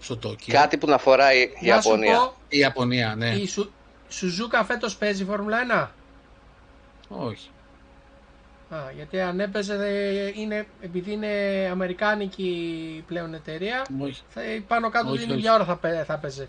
στο 0.00 0.16
Τόκιο. 0.16 0.54
Κάτι 0.54 0.76
που 0.78 0.86
να 0.86 0.98
φοράει 0.98 1.40
η 1.42 1.50
Να 1.68 1.80
σου 1.80 1.88
Ιαπωνία. 1.88 2.16
πω, 2.18 2.34
Η 2.48 2.58
Ιαπωνία, 2.58 3.14
ναι. 3.16 3.34
η 3.34 3.46
Σου, 3.46 3.72
Σουζούκα 4.08 4.64
φέτος 4.64 4.96
παίζει 4.96 5.24
Φόρμουλα 5.24 5.58
1. 5.58 5.88
Όχι. 7.08 7.50
Α, 8.70 8.90
γιατί 8.94 9.20
αν 9.20 9.40
έπαιζε, 9.40 9.76
δε- 9.76 10.32
είναι, 10.40 10.66
επειδή 10.80 11.12
είναι 11.12 11.28
αμερικάνικη 11.70 13.04
πλέον 13.06 13.34
εταιρεία, 13.34 13.86
Όχι. 14.00 14.22
θα, 14.28 14.40
πάνω 14.66 14.90
κάτω 14.90 15.10
Όχι, 15.10 15.18
την 15.20 15.30
όχι. 15.30 15.38
ίδια 15.38 15.54
ώρα 15.54 15.64
θα, 15.64 15.76
παι- 15.76 16.04
θα 16.04 16.18
παίζει. 16.18 16.48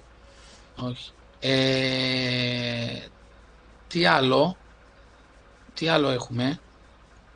όχι. 0.76 1.12
Ε, 1.40 3.00
τι 3.88 4.06
άλλο. 4.06 4.58
Τι 5.74 5.88
άλλο 5.88 6.10
έχουμε; 6.10 6.60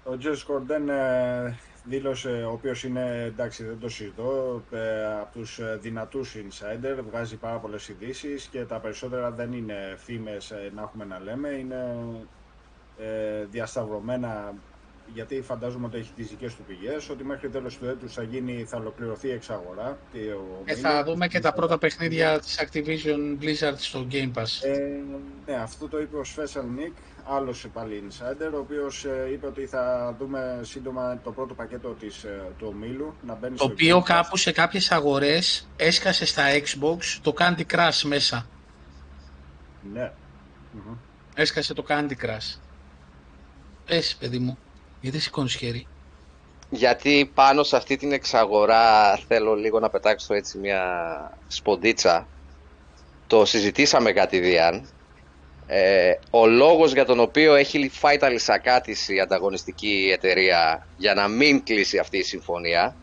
Ο 0.03 0.17
Τζες 0.17 0.43
Κορντέν 0.43 0.89
ε, 0.89 1.59
δήλωσε, 1.83 2.29
ο 2.29 2.51
οποίος 2.51 2.83
είναι, 2.83 3.23
εντάξει 3.23 3.63
δεν 3.63 3.79
το 3.79 3.89
συζητώ, 3.89 4.63
ε, 4.71 5.05
από 5.21 5.31
τους 5.39 5.59
ε, 5.59 5.77
δυνατούς 5.81 6.35
insider, 6.35 7.03
βγάζει 7.09 7.37
πάρα 7.37 7.57
πολλές 7.57 7.87
ειδήσεις 7.87 8.45
και 8.47 8.65
τα 8.65 8.79
περισσότερα 8.79 9.31
δεν 9.31 9.53
είναι 9.53 9.95
φήμες 9.97 10.51
ε, 10.51 10.71
να 10.75 10.81
έχουμε 10.81 11.05
να 11.05 11.19
λέμε, 11.19 11.49
είναι 11.49 11.95
ε, 12.97 13.45
διασταυρωμένα 13.45 14.53
γιατί 15.13 15.41
φαντάζομαι 15.41 15.85
ότι 15.85 15.97
έχει 15.97 16.11
τις 16.15 16.27
δικές 16.27 16.55
του 16.55 16.63
πηγές, 16.67 17.09
ότι 17.09 17.23
μέχρι 17.23 17.49
τέλος 17.49 17.77
του 17.77 17.85
έτους 17.85 18.13
θα, 18.13 18.23
γίνει, 18.23 18.63
θα 18.67 18.77
ολοκληρωθεί 18.77 19.27
η 19.27 19.31
εξαγορά. 19.31 19.97
τι, 20.11 20.19
ο 20.19 20.61
Ε, 20.65 20.71
μήνυ- 20.73 20.85
θα 20.87 21.03
δούμε 21.03 21.27
και 21.27 21.39
τα 21.39 21.53
πρώτα 21.53 21.77
παιχνίδια 21.77 22.39
της 22.39 22.59
Activision 22.61 23.43
Blizzard 23.43 23.75
στο 23.77 24.07
Game 24.11 24.31
Pass. 24.33 24.61
Ε, 24.63 24.77
ναι, 25.45 25.55
αυτό 25.55 25.87
το 25.87 25.99
είπε 25.99 26.15
ο 26.17 26.21
Special 26.35 26.79
Nick, 26.79 26.93
άλλος 27.27 27.67
πάλι 27.73 28.03
insider, 28.09 28.51
ο 28.53 28.57
οποίος 28.57 29.05
ε, 29.05 29.29
είπε 29.33 29.45
ότι 29.45 29.65
θα 29.65 30.15
δούμε 30.19 30.59
σύντομα 30.63 31.19
το 31.23 31.31
πρώτο 31.31 31.53
πακέτο 31.53 31.89
της, 31.89 32.23
ε, 32.23 32.41
του 32.57 32.67
ομίλου 32.69 33.13
να 33.25 33.33
μπαίνει 33.35 33.55
Το 33.57 33.63
στο 33.63 33.73
οποίο 33.73 33.97
Game 33.97 34.01
Pass. 34.01 34.05
κάπου 34.05 34.37
σε 34.37 34.51
κάποιες 34.51 34.91
αγορές 34.91 35.67
έσκασε 35.75 36.25
στα 36.25 36.43
Xbox 36.51 37.19
το 37.21 37.33
Candy 37.37 37.63
Crush 37.73 38.01
μέσα. 38.05 38.45
Ναι. 39.93 40.11
Μμμ. 40.71 40.95
Έσκασε 41.35 41.73
το 41.73 41.85
Candy 41.87 42.11
Crush. 42.25 42.57
Πες, 43.85 44.15
παιδί 44.19 44.39
μου, 44.39 44.57
γιατί 45.03 45.19
σηκώνεις 45.19 45.55
χέρι; 45.55 45.87
Γιατί 46.69 47.31
πάνω 47.33 47.63
σε 47.63 47.75
αυτή 47.75 47.97
την 47.97 48.11
εξαγορά 48.11 49.15
θέλω 49.27 49.53
λίγο 49.55 49.79
να 49.79 49.89
πετάξω 49.89 50.33
έτσι 50.33 50.57
μια 50.57 50.83
σποντίτσα. 51.47 52.27
Το 53.27 53.45
συζητήσαμε 53.45 54.11
κατηδίαν. 54.11 54.89
Ε, 55.67 56.13
ο 56.29 56.47
λόγος 56.47 56.93
για 56.93 57.05
τον 57.05 57.19
οποίο 57.19 57.55
έχει 57.55 57.89
φάει 57.89 58.17
τα 58.17 58.29
λυσακά 58.29 58.81
της 58.81 59.09
η 59.09 59.19
ανταγωνιστική 59.19 60.09
εταιρεία 60.13 60.87
για 60.97 61.13
να 61.13 61.27
μην 61.27 61.63
κλείσει 61.63 61.97
αυτή 61.97 62.17
η 62.17 62.23
συμφωνία 62.23 62.95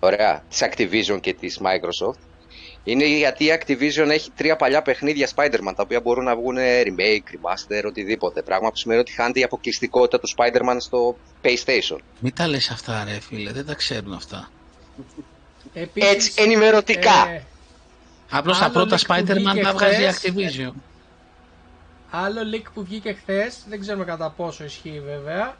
ωραία, 0.00 0.44
της 0.48 0.62
Activision 0.62 1.20
και 1.20 1.34
της 1.34 1.60
Microsoft 1.62 2.27
είναι 2.84 3.04
γιατί 3.06 3.44
η 3.44 3.58
Activision 3.60 4.08
έχει 4.08 4.30
τρία 4.36 4.56
παλιά 4.56 4.82
παιχνίδια 4.82 5.28
Spider-Man 5.34 5.72
τα 5.76 5.82
οποία 5.82 6.00
μπορούν 6.00 6.24
να 6.24 6.36
βγουν 6.36 6.56
remake, 6.58 7.34
remaster, 7.34 7.82
οτιδήποτε. 7.86 8.42
Πράγμα 8.42 8.70
που 8.70 8.76
σημαίνει 8.76 9.00
ότι 9.00 9.12
χάνεται 9.12 9.40
η 9.40 9.42
αποκλειστικότητα 9.42 10.20
του 10.20 10.28
Spider-Man 10.36 10.76
στο 10.78 11.16
PlayStation. 11.42 11.98
Μην 12.20 12.34
τα 12.34 12.48
λες 12.48 12.70
αυτά 12.70 13.04
ρε 13.04 13.20
φίλε, 13.20 13.52
δεν 13.52 13.66
τα 13.66 13.74
ξέρουν 13.74 14.12
αυτά. 14.12 14.50
Επίσης, 15.74 16.10
Έτσι 16.12 16.32
ενημερωτικά. 16.42 17.28
ε, 17.28 17.42
Απλώς 18.30 18.58
τα 18.58 18.64
Άλλο 18.64 18.72
πρώτα 18.72 18.96
leak 18.96 19.00
που 19.06 19.14
Spider-Man 19.14 19.34
βγήκε 19.50 19.62
τα 19.62 19.72
βγάζει 19.72 20.02
η 20.02 20.06
χθες. 20.06 20.32
Activision. 20.34 20.72
Άλλο 22.10 22.40
leak 22.54 22.64
που 22.74 22.84
βγήκε 22.84 23.12
χθες, 23.12 23.64
δεν 23.68 23.80
ξέρουμε 23.80 24.04
κατά 24.04 24.30
πόσο 24.36 24.64
ισχύει 24.64 25.02
βέβαια, 25.06 25.56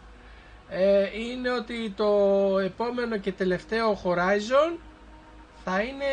ε, 0.68 1.04
είναι 1.30 1.50
ότι 1.50 1.90
το 1.96 2.06
επόμενο 2.58 3.18
και 3.18 3.32
τελευταίο 3.32 4.00
Horizon 4.04 4.78
θα 5.68 5.80
είναι 5.82 6.04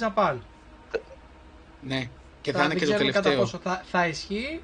Japan. 0.00 0.36
Ναι, 1.80 2.08
και 2.40 2.52
θα 2.52 2.58
Τώρα 2.58 2.64
είναι 2.64 2.74
δεν 2.74 2.78
και 2.78 2.84
το 2.84 2.92
ξέρουμε 2.92 3.12
κατά 3.12 3.30
τελευταίο. 3.30 3.40
πόσο 3.40 3.58
θα, 3.62 3.84
θα 3.90 4.06
ισχύει. 4.06 4.62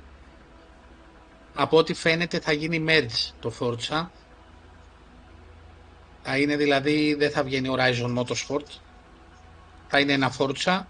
Από 1.55 1.77
ό,τι 1.77 1.95
φαίνεται 1.95 2.41
θα 2.41 2.53
γίνει 2.53 2.85
merge 2.89 3.33
το 3.41 3.53
Forza. 3.61 4.07
Θα 6.23 6.39
είναι 6.39 6.57
δηλαδή, 6.57 7.15
δεν 7.15 7.31
θα 7.31 7.43
βγαίνει 7.43 7.69
Horizon 7.73 8.19
Motorsport. 8.19 8.67
Θα 9.89 9.99
είναι 9.99 10.13
ένα 10.13 10.33
Forza. 10.39 10.81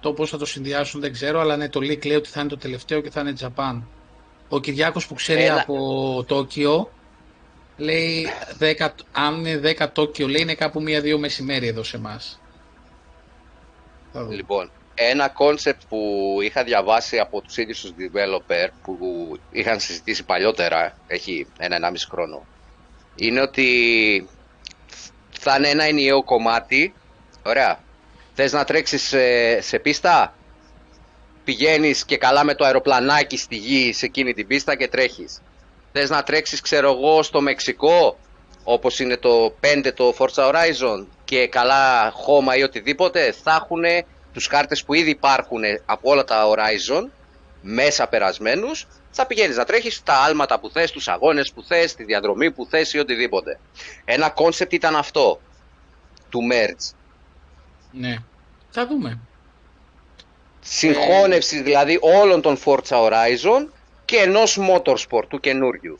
Το 0.00 0.12
πώς 0.12 0.30
θα 0.30 0.38
το 0.38 0.46
συνδυάσουν 0.46 1.00
δεν 1.00 1.12
ξέρω, 1.12 1.40
αλλά 1.40 1.56
ναι, 1.56 1.68
το 1.68 1.80
leak 1.80 2.06
λέει 2.06 2.16
ότι 2.16 2.28
θα 2.28 2.40
είναι 2.40 2.48
το 2.48 2.56
τελευταίο 2.56 3.00
και 3.00 3.10
θα 3.10 3.20
είναι 3.20 3.34
Japan. 3.40 3.82
Ο 4.48 4.60
Κυριάκος 4.60 5.06
που 5.06 5.14
ξέρει 5.14 5.42
Έλα. 5.42 5.60
από 5.60 6.24
Τόκιο, 6.26 6.90
λέει 7.76 8.26
10, 8.58 8.88
αν 9.12 9.46
είναι 9.46 9.74
10 9.78 9.86
Τόκιο, 9.92 10.28
λέει 10.28 10.42
είναι 10.42 10.54
κάπου 10.54 10.82
μία-δύο 10.82 11.18
μεσημέρι 11.18 11.66
εδώ 11.66 11.82
σε 11.82 11.96
εμάς. 11.96 12.38
Λοιπόν, 14.28 14.70
ένα 14.94 15.28
concept 15.28 15.82
που 15.88 15.98
είχα 16.42 16.64
διαβάσει 16.64 17.18
από 17.18 17.40
τους 17.40 17.56
ίδιους 17.56 17.80
τους 17.80 17.90
developer 17.98 18.68
που 18.82 18.98
είχαν 19.50 19.80
συζητήσει 19.80 20.24
παλιότερα, 20.24 20.98
έχει 21.06 21.46
ένα-ενάμιση 21.58 22.08
χρόνο, 22.10 22.46
είναι 23.14 23.40
ότι 23.40 24.28
θα 25.38 25.56
είναι 25.56 25.68
ένα 25.68 25.84
ενιαίο 25.84 26.24
κομμάτι, 26.24 26.94
ωραία, 27.42 27.80
θες 28.34 28.52
να 28.52 28.64
τρέξεις 28.64 29.02
σε, 29.02 29.60
σε 29.60 29.78
πίστα, 29.78 30.34
πηγαίνεις 31.44 32.04
και 32.04 32.16
καλά 32.16 32.44
με 32.44 32.54
το 32.54 32.64
αεροπλανάκι 32.64 33.36
στη 33.36 33.56
γη 33.56 33.92
σε 33.92 34.06
εκείνη 34.06 34.34
την 34.34 34.46
πίστα 34.46 34.76
και 34.76 34.88
τρέχεις. 34.88 35.42
Θες 35.92 36.10
να 36.10 36.22
τρέξεις, 36.22 36.60
ξέρω 36.60 36.90
εγώ, 36.90 37.22
στο 37.22 37.40
Μεξικό, 37.40 38.18
όπως 38.64 38.98
είναι 38.98 39.16
το 39.16 39.54
5 39.60 39.92
το 39.94 40.14
Forza 40.18 40.48
Horizon; 40.48 41.06
Και 41.24 41.46
καλά 41.48 42.10
χώμα 42.10 42.56
ή 42.56 42.62
οτιδήποτε, 42.62 43.32
θα 43.32 43.60
έχουν 43.62 43.82
τους 44.32 44.46
χάρτες 44.46 44.84
που 44.84 44.94
ήδη 44.94 45.10
υπάρχουν 45.10 45.60
από 45.84 46.10
όλα 46.10 46.24
τα 46.24 46.44
Horizon 46.46 47.08
μέσα 47.60 48.08
περασμένους, 48.08 48.86
θα 49.10 49.26
πηγαίνεις 49.26 49.56
να 49.56 49.64
τρέχεις 49.64 50.02
τα 50.02 50.14
άλματα 50.14 50.60
που 50.60 50.70
θες, 50.70 50.90
τους 50.90 51.08
αγώνες 51.08 51.52
που 51.52 51.62
θες, 51.62 51.94
τη 51.94 52.04
διαδρομή 52.04 52.50
που 52.50 52.66
θες 52.66 52.92
ή 52.92 52.98
οτιδήποτε. 52.98 53.58
Ένα 54.04 54.30
concept 54.30 54.72
ήταν 54.72 54.96
αυτό, 54.96 55.40
του 56.28 56.40
merge. 56.52 56.94
Ναι. 57.90 58.16
Θα 58.70 58.86
δούμε. 58.86 59.18
Συγχώνευσης 60.60 61.62
δηλαδή 61.62 61.98
όλων 62.00 62.40
των 62.40 62.58
Forza 62.64 62.96
Horizon 62.96 63.68
και 64.04 64.16
ενός 64.16 64.58
Motorsport 64.60 65.24
του 65.28 65.40
καινούριου. 65.40 65.98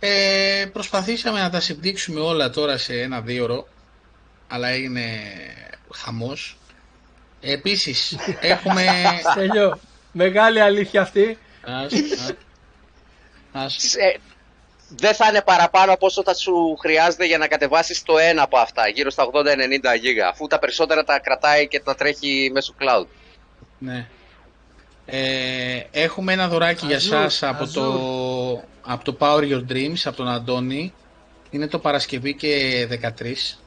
Ε, 0.00 0.66
προσπαθήσαμε 0.72 1.40
να 1.40 1.50
τα 1.50 1.60
συμπτύξουμε 1.60 2.20
όλα 2.20 2.50
τώρα 2.50 2.76
σε 2.76 3.00
ένα 3.00 3.20
δύο 3.20 3.44
ώρο, 3.44 3.68
αλλά 4.48 4.68
έγινε 4.68 5.10
χαμός. 5.94 6.58
Επίσης, 7.40 8.16
έχουμε... 8.40 8.86
Στέλιο, 9.30 9.78
μεγάλη 10.12 10.60
αλήθεια 10.60 11.00
αυτή. 11.00 11.38
Ας, 11.62 11.92
ας, 11.92 12.34
ας. 13.52 13.94
Ε, 13.94 14.18
δεν 14.88 15.14
θα 15.14 15.28
είναι 15.28 15.42
παραπάνω 15.42 15.92
από 15.92 16.06
όσο 16.06 16.22
θα 16.22 16.34
σου 16.34 16.76
χρειάζεται 16.80 17.26
για 17.26 17.38
να 17.38 17.46
κατεβάσεις 17.46 18.02
το 18.02 18.18
ένα 18.18 18.42
από 18.42 18.58
αυτά, 18.58 18.88
γύρω 18.88 19.10
στα 19.10 19.26
80-90 19.94 19.98
γίγα, 20.00 20.28
αφού 20.28 20.46
τα 20.46 20.58
περισσότερα 20.58 21.04
τα 21.04 21.18
κρατάει 21.18 21.68
και 21.68 21.80
τα 21.80 21.94
τρέχει 21.94 22.50
μέσω 22.52 22.74
cloud. 22.80 23.06
Ναι. 23.78 24.06
Ε, 25.12 25.80
έχουμε 25.90 26.32
ένα 26.32 26.48
δωράκι 26.48 26.86
για 26.86 26.96
Αζούρ, 26.96 27.12
σας 27.12 27.42
από 27.42 27.66
το, 27.66 27.82
αζούρ. 27.82 28.60
από 28.82 29.04
το 29.04 29.16
Power 29.18 29.42
Your 29.42 29.72
Dreams, 29.72 30.00
από 30.04 30.16
τον 30.16 30.28
Αντώνη. 30.28 30.92
Είναι 31.50 31.66
το 31.66 31.78
Παρασκευή 31.78 32.34
και 32.34 32.86
13. 33.18 33.58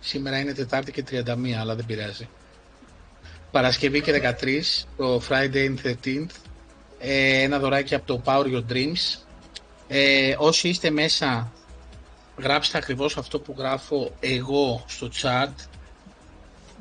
Σήμερα 0.00 0.38
είναι 0.38 0.52
Τετάρτη 0.52 0.92
και 0.92 1.04
31, 1.10 1.24
αλλά 1.60 1.74
δεν 1.74 1.86
πειράζει. 1.86 2.28
Παρασκευή 3.50 4.00
και 4.00 4.12
13, 4.12 4.86
το 4.96 5.22
Friday 5.28 5.54
and 5.54 5.76
13th. 5.84 6.26
Ε, 6.98 7.42
ένα 7.42 7.58
δωράκι 7.58 7.94
από 7.94 8.06
το 8.06 8.22
Power 8.24 8.44
Your 8.44 8.72
Dreams. 8.72 9.18
Ε, 9.88 10.34
όσοι 10.38 10.68
είστε 10.68 10.90
μέσα, 10.90 11.52
γράψτε 12.38 12.78
ακριβώς 12.78 13.16
αυτό 13.16 13.40
που 13.40 13.54
γράφω 13.58 14.12
εγώ 14.20 14.84
στο 14.86 15.10
chat 15.22 15.48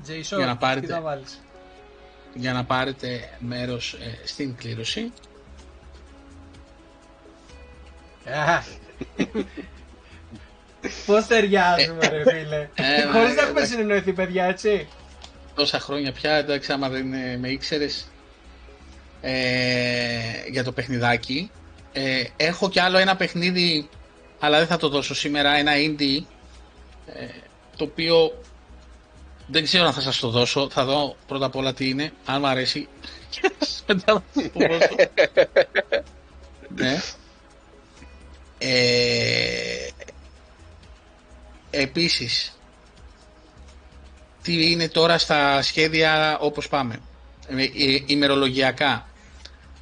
Jason, 0.07 0.37
Για 0.37 0.45
να 0.45 0.57
πάρετε. 0.57 0.85
τι 0.85 0.91
θα 0.93 1.01
βάλεις; 1.01 1.39
Για 2.33 2.53
να 2.53 2.63
πάρετε 2.63 3.29
μέρος 3.39 3.93
ε, 3.93 4.27
στην 4.27 4.55
κλήρωση. 4.55 5.11
Α. 8.25 8.61
Πώς 11.05 11.27
ταιριάζουμε 11.27 12.07
ρε 12.07 12.23
φίλε. 12.31 12.69
Ε, 12.75 13.05
Χωρίς 13.11 13.35
να 13.35 13.41
ε, 13.41 13.45
έχουμε 13.45 13.61
ε, 13.61 13.65
συνεννοηθεί 13.65 14.13
παιδιά 14.13 14.45
έτσι. 14.45 14.87
τόσα 15.55 15.79
χρόνια 15.79 16.11
πια, 16.11 16.31
εντάξει, 16.35 16.71
άμα 16.71 16.89
δεν 16.89 17.13
ε, 17.13 17.37
με 17.37 17.47
ήξερες 17.47 18.07
ε, 19.21 19.33
για 20.51 20.63
το 20.63 20.71
παιχνιδάκι. 20.71 21.51
Ε, 21.93 22.23
έχω 22.37 22.69
κι 22.69 22.79
άλλο 22.79 22.97
ένα 22.97 23.15
παιχνίδι, 23.15 23.89
αλλά 24.39 24.57
δεν 24.57 24.67
θα 24.67 24.77
το 24.77 24.89
δώσω 24.89 25.15
σήμερα, 25.15 25.55
ένα 25.55 25.71
indie, 25.75 26.23
ε, 27.13 27.25
το 27.75 27.83
οποίο 27.83 28.41
δεν 29.47 29.63
ξέρω 29.63 29.85
αν 29.85 29.93
θα 29.93 30.01
σας 30.01 30.19
το 30.19 30.29
δώσω. 30.29 30.69
Θα 30.69 30.85
δω 30.85 31.15
πρώτα 31.27 31.45
απ' 31.45 31.55
όλα 31.55 31.73
τι 31.73 31.89
είναι, 31.89 32.11
αν 32.25 32.39
μου 32.39 32.47
αρέσει. 32.47 32.87
Και 33.29 33.41
μετά 33.87 34.13
θα 34.13 34.23
σας 34.33 34.51
το 34.53 34.59
δώσω. 34.67 34.95
ναι. 36.75 37.01
Ε, 38.57 39.87
επίσης, 41.69 42.59
τι 44.41 44.71
είναι 44.71 44.87
τώρα 44.87 45.17
στα 45.17 45.61
σχέδια 45.61 46.37
όπως 46.39 46.67
πάμε. 46.67 46.99
Ε, 47.47 47.63
ε, 47.63 48.03
ημερολογιακά. 48.05 49.09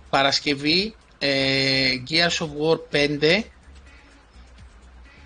Παρασκευή, 0.09 0.95
ε, 1.19 1.89
Gears 2.09 2.37
of 2.37 2.49
War 2.61 2.79
5, 2.91 3.43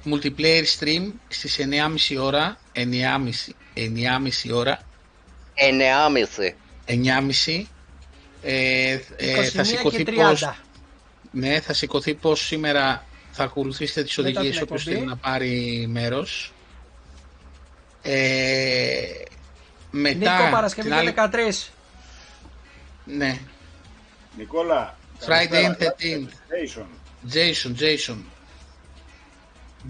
multiplayer 0.05 0.63
stream 0.79 1.11
στις 1.27 1.57
9.30 1.59 2.17
ώρα, 2.21 2.57
9.30, 2.75 3.53
9.30 3.87 4.53
ώρα, 4.53 4.79
9,5. 5.55 6.55
9.30. 6.85 7.65
Ε, 8.41 8.91
ε, 9.17 9.39
21 9.39 9.43
θα 9.53 9.63
σηκωθεί 9.63 10.03
και 10.03 10.11
πώς, 10.11 10.41
30. 10.43 10.55
ναι, 11.31 11.59
θα 11.59 11.73
σηκωθεί 11.73 12.13
πώς 12.13 12.45
σήμερα 12.45 13.05
θα 13.31 13.43
ακολουθήσετε 13.43 14.03
τις 14.03 14.17
Μετά 14.17 14.29
την 14.29 14.37
οδηγίες 14.39 14.61
όποιος 14.61 14.79
εκπομπή. 14.81 14.97
θέλει 14.97 15.09
να 15.09 15.15
πάρει 15.17 15.85
μέρος. 15.89 16.53
Ε, 18.01 19.01
μετά, 19.91 20.37
Νίκο 20.39 20.51
Παρασκευή 20.51 20.87
την 20.89 20.97
άλλη- 20.97 21.13
και 21.13 21.21
13. 21.21 21.71
Ναι, 23.05 23.39
Νικόλα. 24.37 24.97
Friday 25.19 25.27
καλησπέρα. 25.49 25.75
and 25.77 25.83
13th. 25.83 26.29
Jason. 26.49 26.85
Jason, 27.33 27.75
Jason. 27.81 28.17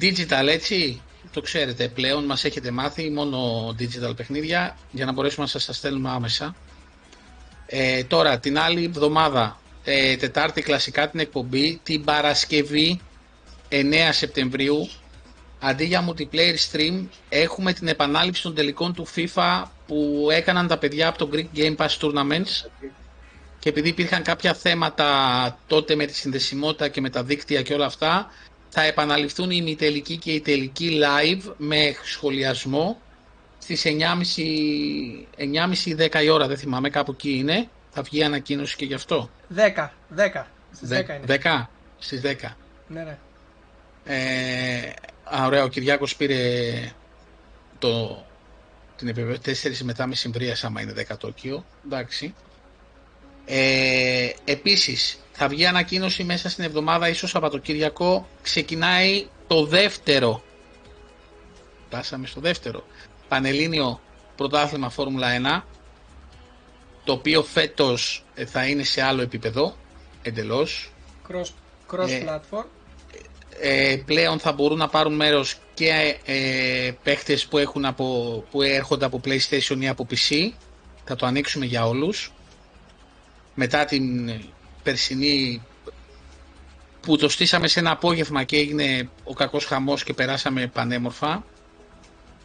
Digital 0.01 0.47
έτσι, 0.47 1.01
το 1.33 1.41
ξέρετε 1.41 1.87
πλέον, 1.87 2.25
μας 2.25 2.43
έχετε 2.43 2.71
μάθει 2.71 3.09
μόνο 3.09 3.67
digital 3.79 4.15
παιχνίδια 4.15 4.77
για 4.91 5.05
να 5.05 5.11
μπορέσουμε 5.11 5.43
να 5.45 5.51
σας 5.51 5.65
τα 5.65 5.73
στέλνουμε 5.73 6.09
άμεσα. 6.09 6.55
Ε, 7.65 8.03
τώρα, 8.03 8.39
την 8.39 8.59
άλλη 8.59 8.83
εβδομάδα, 8.83 9.59
ε, 9.83 10.15
Τετάρτη 10.17 10.61
κλασικά 10.61 11.09
την 11.09 11.19
εκπομπή, 11.19 11.79
την 11.83 12.03
Παρασκευή 12.03 13.01
9 13.69 14.11
Σεπτεμβρίου, 14.11 14.89
αντί 15.59 15.85
για 15.85 16.05
multiplayer 16.09 16.55
stream, 16.71 17.03
έχουμε 17.29 17.73
την 17.73 17.87
επανάληψη 17.87 18.41
των 18.41 18.55
τελικών 18.55 18.93
του 18.93 19.07
FIFA 19.15 19.63
που 19.87 20.27
έκαναν 20.31 20.67
τα 20.67 20.77
παιδιά 20.77 21.07
από 21.07 21.17
το 21.17 21.29
Greek 21.33 21.57
Game 21.57 21.75
Pass 21.75 21.97
Tournaments 22.01 22.69
και 23.59 23.69
επειδή 23.69 23.89
υπήρχαν 23.89 24.23
κάποια 24.23 24.53
θέματα 24.53 25.57
τότε 25.67 25.95
με 25.95 26.05
τη 26.05 26.13
συνδεσιμότητα 26.15 26.87
και 26.87 27.01
με 27.01 27.09
τα 27.09 27.23
δίκτυα 27.23 27.61
και 27.61 27.73
όλα 27.73 27.85
αυτά, 27.85 28.31
θα 28.69 28.83
επαναληφθούν 28.83 29.51
η 29.51 29.57
ημιτελική 29.59 30.17
και 30.17 30.31
η 30.31 30.41
τελική 30.41 31.01
live 31.03 31.53
με 31.57 31.95
σχολιασμό 32.03 33.01
στις 33.59 33.83
9.30 33.85 33.95
10 35.97 36.23
η 36.23 36.29
ώρα, 36.29 36.47
δεν 36.47 36.57
θυμάμαι, 36.57 36.89
κάπου 36.89 37.11
εκεί 37.11 37.31
είναι. 37.37 37.69
Θα 37.89 38.01
βγει 38.01 38.23
ανακοίνωση 38.23 38.75
και 38.75 38.85
γι' 38.85 38.93
αυτό. 38.93 39.29
10. 39.55 39.89
10. 40.17 40.45
Στις 40.71 40.89
10 40.89 40.91
είναι. 40.91 41.39
10, 41.43 41.69
στις 41.99 42.21
10. 42.23 42.55
Ναι, 42.87 43.03
ναι. 43.03 43.17
Ε, 44.05 44.93
α, 45.23 45.45
ωραία, 45.45 45.63
ο 45.63 45.67
Κυριάκος 45.67 46.15
πήρε 46.15 46.37
το, 47.79 48.25
την 48.95 49.07
επιβεβαίωση 49.07 49.69
4 49.81 49.83
μετά 49.83 50.07
μεσημβρία 50.07 50.57
άμα 50.61 50.81
είναι 50.81 50.93
10 51.09 51.17
Τόκιο. 51.17 51.65
Εντάξει. 51.85 52.33
Ε, 53.45 54.29
επίσης, 54.45 55.19
θα 55.41 55.47
βγει 55.47 55.65
ανακοίνωση 55.65 56.23
μέσα 56.23 56.49
στην 56.49 56.63
εβδομάδα, 56.63 57.07
ίσως 57.09 57.29
Σαββατοκύριακο, 57.29 58.27
ξεκινάει 58.41 59.27
το 59.47 59.65
δεύτερο. 59.65 60.43
Πάσαμε 61.89 62.27
στο 62.27 62.41
δεύτερο. 62.41 62.83
Πανελλήνιο 63.27 63.99
Πρωτάθλημα 64.35 64.89
Φόρμουλα 64.89 65.63
1, 65.63 65.65
το 67.03 67.11
οποίο 67.13 67.43
φέτος 67.43 68.23
ε, 68.35 68.45
θα 68.45 68.67
είναι 68.67 68.83
σε 68.83 69.01
άλλο 69.01 69.21
επίπεδο, 69.21 69.75
εντελώς. 70.21 70.91
Cross, 71.29 71.49
cross 71.95 72.07
Ε, 72.09 72.23
platform. 72.27 72.65
ε, 73.61 73.97
πλέον 74.05 74.39
θα 74.39 74.51
μπορούν 74.51 74.77
να 74.77 74.87
πάρουν 74.87 75.15
μέρος 75.15 75.55
και 75.73 76.17
ε, 76.25 76.91
παίχτες 77.03 77.45
που, 77.45 77.57
έχουν 77.57 77.85
από, 77.85 78.43
που 78.51 78.61
έρχονται 78.61 79.05
από 79.05 79.21
PlayStation 79.25 79.77
ή 79.79 79.87
από 79.87 80.07
PC. 80.09 80.51
Θα 81.03 81.15
το 81.15 81.25
ανοίξουμε 81.25 81.65
για 81.65 81.87
όλους. 81.87 82.31
Μετά 83.55 83.85
την 83.85 84.31
περσινή 84.83 85.61
που 87.01 87.17
το 87.17 87.29
στήσαμε 87.29 87.67
σε 87.67 87.79
ένα 87.79 87.91
απόγευμα 87.91 88.43
και 88.43 88.57
έγινε 88.57 89.09
ο 89.23 89.33
κακός 89.33 89.65
χαμός 89.65 90.03
και 90.03 90.13
περάσαμε 90.13 90.67
πανέμορφα. 90.67 91.43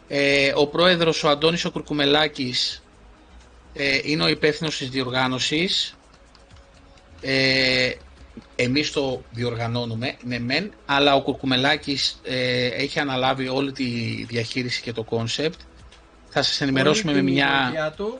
Ε, 0.07 0.51
ο 0.55 0.67
πρόεδρος 0.67 1.23
ο 1.23 1.29
Αντώνης 1.29 1.65
ο 1.65 1.71
Κουρκουμελάκης 1.71 2.83
ε, 3.73 3.99
είναι 4.03 4.23
ο 4.23 4.27
υπεύθυνος 4.27 4.77
της 4.77 4.89
διοργάνωσης. 4.89 5.95
Ε, 7.21 7.91
εμείς 8.55 8.91
το 8.91 9.21
διοργανώνουμε, 9.31 10.15
ναι 10.23 10.39
μεν, 10.39 10.71
αλλά 10.85 11.15
ο 11.15 11.21
Κουρκουμελάκης 11.21 12.19
ε, 12.23 12.65
έχει 12.67 12.99
αναλάβει 12.99 13.47
όλη 13.47 13.71
τη 13.71 13.85
διαχείριση 14.27 14.81
και 14.81 14.91
το 14.93 15.03
concept. 15.03 15.59
Θα 16.29 16.41
σας 16.41 16.61
ενημερώσουμε 16.61 17.11
με 17.11 17.17
Πολύτιμη 17.19 17.39
μια 17.41 17.61
βοήθειά 17.63 17.91
του. 17.91 18.19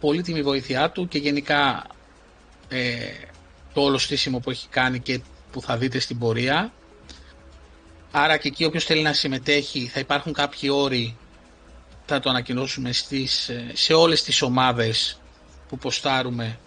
πολύτιμη 0.00 0.42
βοήθειά 0.42 0.90
του 0.90 1.08
και 1.08 1.18
γενικά 1.18 1.86
ε, 2.68 2.96
το 3.72 3.80
όλο 3.80 3.98
στήσιμο 3.98 4.38
που 4.38 4.50
έχει 4.50 4.68
κάνει 4.68 4.98
και 5.00 5.20
που 5.52 5.60
θα 5.62 5.76
δείτε 5.76 5.98
στην 5.98 6.18
πορεία. 6.18 6.72
Άρα 8.10 8.36
και 8.36 8.48
εκεί 8.48 8.64
όποιος 8.64 8.84
θέλει 8.84 9.02
να 9.02 9.12
συμμετέχει 9.12 9.86
θα 9.86 10.00
υπάρχουν 10.00 10.32
κάποιοι 10.32 10.68
όροι 10.72 11.16
θα 12.06 12.20
το 12.20 12.30
ανακοινώσουμε 12.30 12.92
στις, 12.92 13.48
ε, 13.48 13.70
σε 13.74 13.92
όλες 13.94 14.22
τις 14.22 14.42
ομάδες 14.42 15.20
που 15.68 15.78
ποστάρουμε 15.78 16.58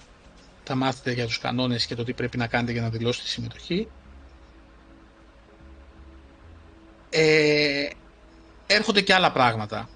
θα 0.64 0.76
μάθετε 0.76 1.12
για 1.12 1.26
τους 1.26 1.40
κανόνες 1.40 1.86
και 1.86 1.96
το 1.96 2.04
τι 2.04 2.14
πρέπει 2.14 2.38
να 2.38 2.48
κάνετε 2.48 2.72
για 2.72 2.82
να 2.82 2.90
δηλώσετε 2.90 3.28
συμμετοχή. 3.28 3.88
Ε, 7.10 7.88
έρχονται 8.68 9.02
και 9.02 9.14
άλλα 9.14 9.32
πράγματα. 9.32 9.90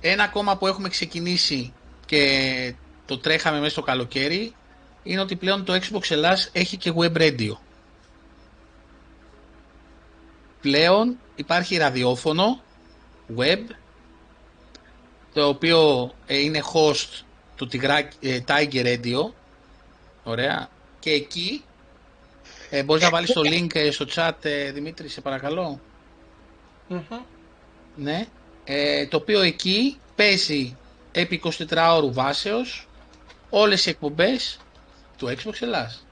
Ένα 0.00 0.22
ακόμα 0.22 0.56
που 0.56 0.66
έχουμε 0.66 0.88
ξεκινήσει 0.88 1.72
και 2.06 2.74
το 3.08 3.18
τρέχαμε 3.18 3.58
μέσα 3.58 3.70
στο 3.70 3.82
καλοκαίρι 3.82 4.54
είναι 5.02 5.20
ότι 5.20 5.36
πλέον 5.36 5.64
το 5.64 5.74
Xbox 5.74 6.10
Ελλάς 6.10 6.50
έχει 6.52 6.76
και 6.76 6.92
web 6.96 7.16
radio. 7.16 7.52
Πλέον 10.60 11.18
υπάρχει 11.34 11.76
ραδιόφωνο, 11.76 12.60
web, 13.38 13.58
το 15.32 15.48
οποίο 15.48 16.10
ε, 16.26 16.38
είναι 16.38 16.62
host 16.74 17.22
του 17.56 17.68
ε, 18.20 18.38
Tiger 18.46 18.84
Radio, 18.84 19.32
ωραία, 20.24 20.68
και 20.98 21.10
εκεί 21.10 21.64
ε, 22.70 22.82
μπορείς 22.82 23.02
να 23.02 23.10
βάλεις 23.10 23.32
το 23.32 23.40
link 23.44 23.74
ε, 23.74 23.90
στο 23.90 24.06
chat, 24.14 24.32
Δημήτρη, 24.72 25.08
σε 25.08 25.20
παρακαλω 25.20 25.80
Ναι, 27.96 28.26
το 29.08 29.16
οποίο 29.16 29.40
εκεί 29.40 29.98
παίζει 30.14 30.76
επί 31.12 31.40
24 31.44 31.88
ώρου 31.96 32.12
βάσεως 32.12 32.87
όλες 33.50 33.86
οι 33.86 33.90
εκπομπές 33.90 34.58
του 35.16 35.26
Xbox 35.26 35.52
Ελλάς. 35.60 36.06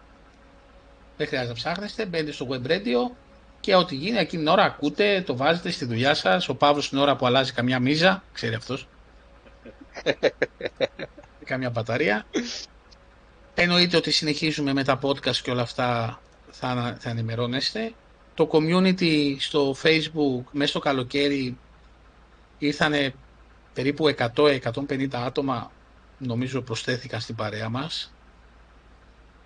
Δεν 1.16 1.26
χρειάζεται 1.26 1.52
να 1.52 1.58
ψάχνεστε, 1.58 2.06
μπαίνετε 2.06 2.32
στο 2.32 2.46
web 2.50 2.66
radio 2.66 3.16
και 3.60 3.74
ό,τι 3.74 3.94
γίνει 3.94 4.18
εκείνη 4.18 4.42
την 4.42 4.52
ώρα 4.52 4.62
ακούτε, 4.62 5.22
το 5.26 5.36
βάζετε 5.36 5.70
στη 5.70 5.84
δουλειά 5.84 6.14
σας. 6.14 6.48
Ο 6.48 6.54
Παύλος 6.54 6.88
την 6.88 6.98
ώρα 6.98 7.16
που 7.16 7.26
αλλάζει 7.26 7.52
καμιά 7.52 7.80
μίζα, 7.80 8.22
ξέρει 8.32 8.54
αυτός. 8.54 8.88
καμιά 11.44 11.70
μπαταρία. 11.70 12.26
Εννοείται 13.54 13.96
ότι 13.96 14.10
συνεχίζουμε 14.10 14.72
με 14.72 14.84
τα 14.84 14.98
podcast 15.02 15.36
και 15.36 15.50
όλα 15.50 15.62
αυτά 15.62 16.20
θα, 16.50 16.96
θα 17.00 17.10
ενημερώνεστε. 17.10 17.92
Το 18.34 18.48
community 18.52 19.36
στο 19.38 19.76
facebook 19.82 20.44
μέσα 20.50 20.70
στο 20.70 20.78
καλοκαίρι 20.78 21.58
ήρθανε 22.58 23.14
περίπου 23.74 24.14
100-150 24.36 25.06
άτομα 25.12 25.70
νομίζω 26.18 26.62
προσθέθηκαν 26.62 27.20
στην 27.20 27.34
παρέα 27.34 27.68
μας. 27.68 28.10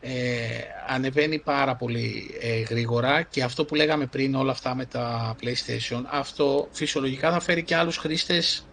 Ε, 0.01 0.49
ανεβαίνει 0.89 1.39
πάρα 1.39 1.77
πολύ 1.77 2.37
ε, 2.41 2.61
γρήγορα 2.61 3.23
και 3.23 3.43
αυτό 3.43 3.65
που 3.65 3.75
λέγαμε 3.75 4.07
πριν 4.07 4.35
όλα 4.35 4.51
αυτά 4.51 4.75
με 4.75 4.85
τα 4.85 5.37
PlayStation 5.43 6.03
αυτό 6.11 6.69
φυσιολογικά 6.73 7.33
θα 7.33 7.41
φέρει 7.41 7.63
και 7.63 7.77
άλλους 7.77 7.97
χρήστες 7.97 8.67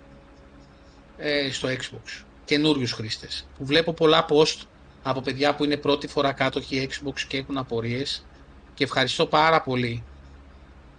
ε, 1.17 1.51
στο 1.51 1.69
Xbox. 1.69 2.23
Καινούριους 2.45 2.91
χρήστες. 2.91 3.47
Που 3.57 3.65
βλέπω 3.65 3.93
πολλά 3.93 4.25
post 4.29 4.61
από 5.03 5.21
παιδιά 5.21 5.55
που 5.55 5.63
είναι 5.63 5.77
πρώτη 5.77 6.07
φορά 6.07 6.31
κάτοχοι 6.31 6.89
Xbox 6.91 7.19
και 7.27 7.37
έχουν 7.37 7.57
απορίες. 7.57 8.25
Και 8.73 8.83
ευχαριστώ 8.83 9.25
πάρα 9.25 9.61
πολύ 9.61 10.03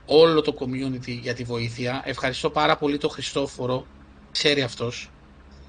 όλο 0.07 0.41
το 0.41 0.55
community 0.59 1.19
για 1.21 1.35
τη 1.35 1.45
βοήθεια. 1.45 2.03
Ευχαριστώ 2.05 2.51
πάρα 2.51 2.77
πολύ 2.77 2.99
το 2.99 3.09
Χριστόφορο. 3.09 3.87
Ξέρει 4.33 4.63
αυτός 4.63 5.11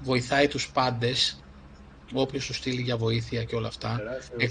βοηθάει 0.02 0.48
τους 0.48 0.70
πάντες 0.70 1.40
όποιος 2.12 2.46
τους 2.46 2.56
στείλει 2.56 2.80
για 2.80 2.96
βοήθεια 2.96 3.44
και 3.44 3.54
όλα 3.56 3.68
αυτά. 3.68 4.00
Ε, 4.36 4.46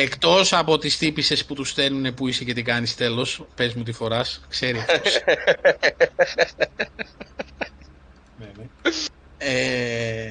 εκτός 0.00 0.52
από 0.52 0.78
τις 0.78 0.98
τύπησες 0.98 1.44
που 1.44 1.54
τους 1.54 1.68
στέλνουν 1.68 2.14
που 2.14 2.28
είσαι 2.28 2.44
και 2.44 2.54
τι 2.54 2.62
κάνεις 2.62 2.94
τέλος, 2.94 3.46
πες 3.54 3.74
μου 3.74 3.82
τι 3.82 3.92
φοράς, 3.92 4.40
ξέρει 4.48 4.78
αυτός. 4.78 5.20
ναι, 8.38 8.52
ναι. 8.56 8.66
Ε, 9.38 10.30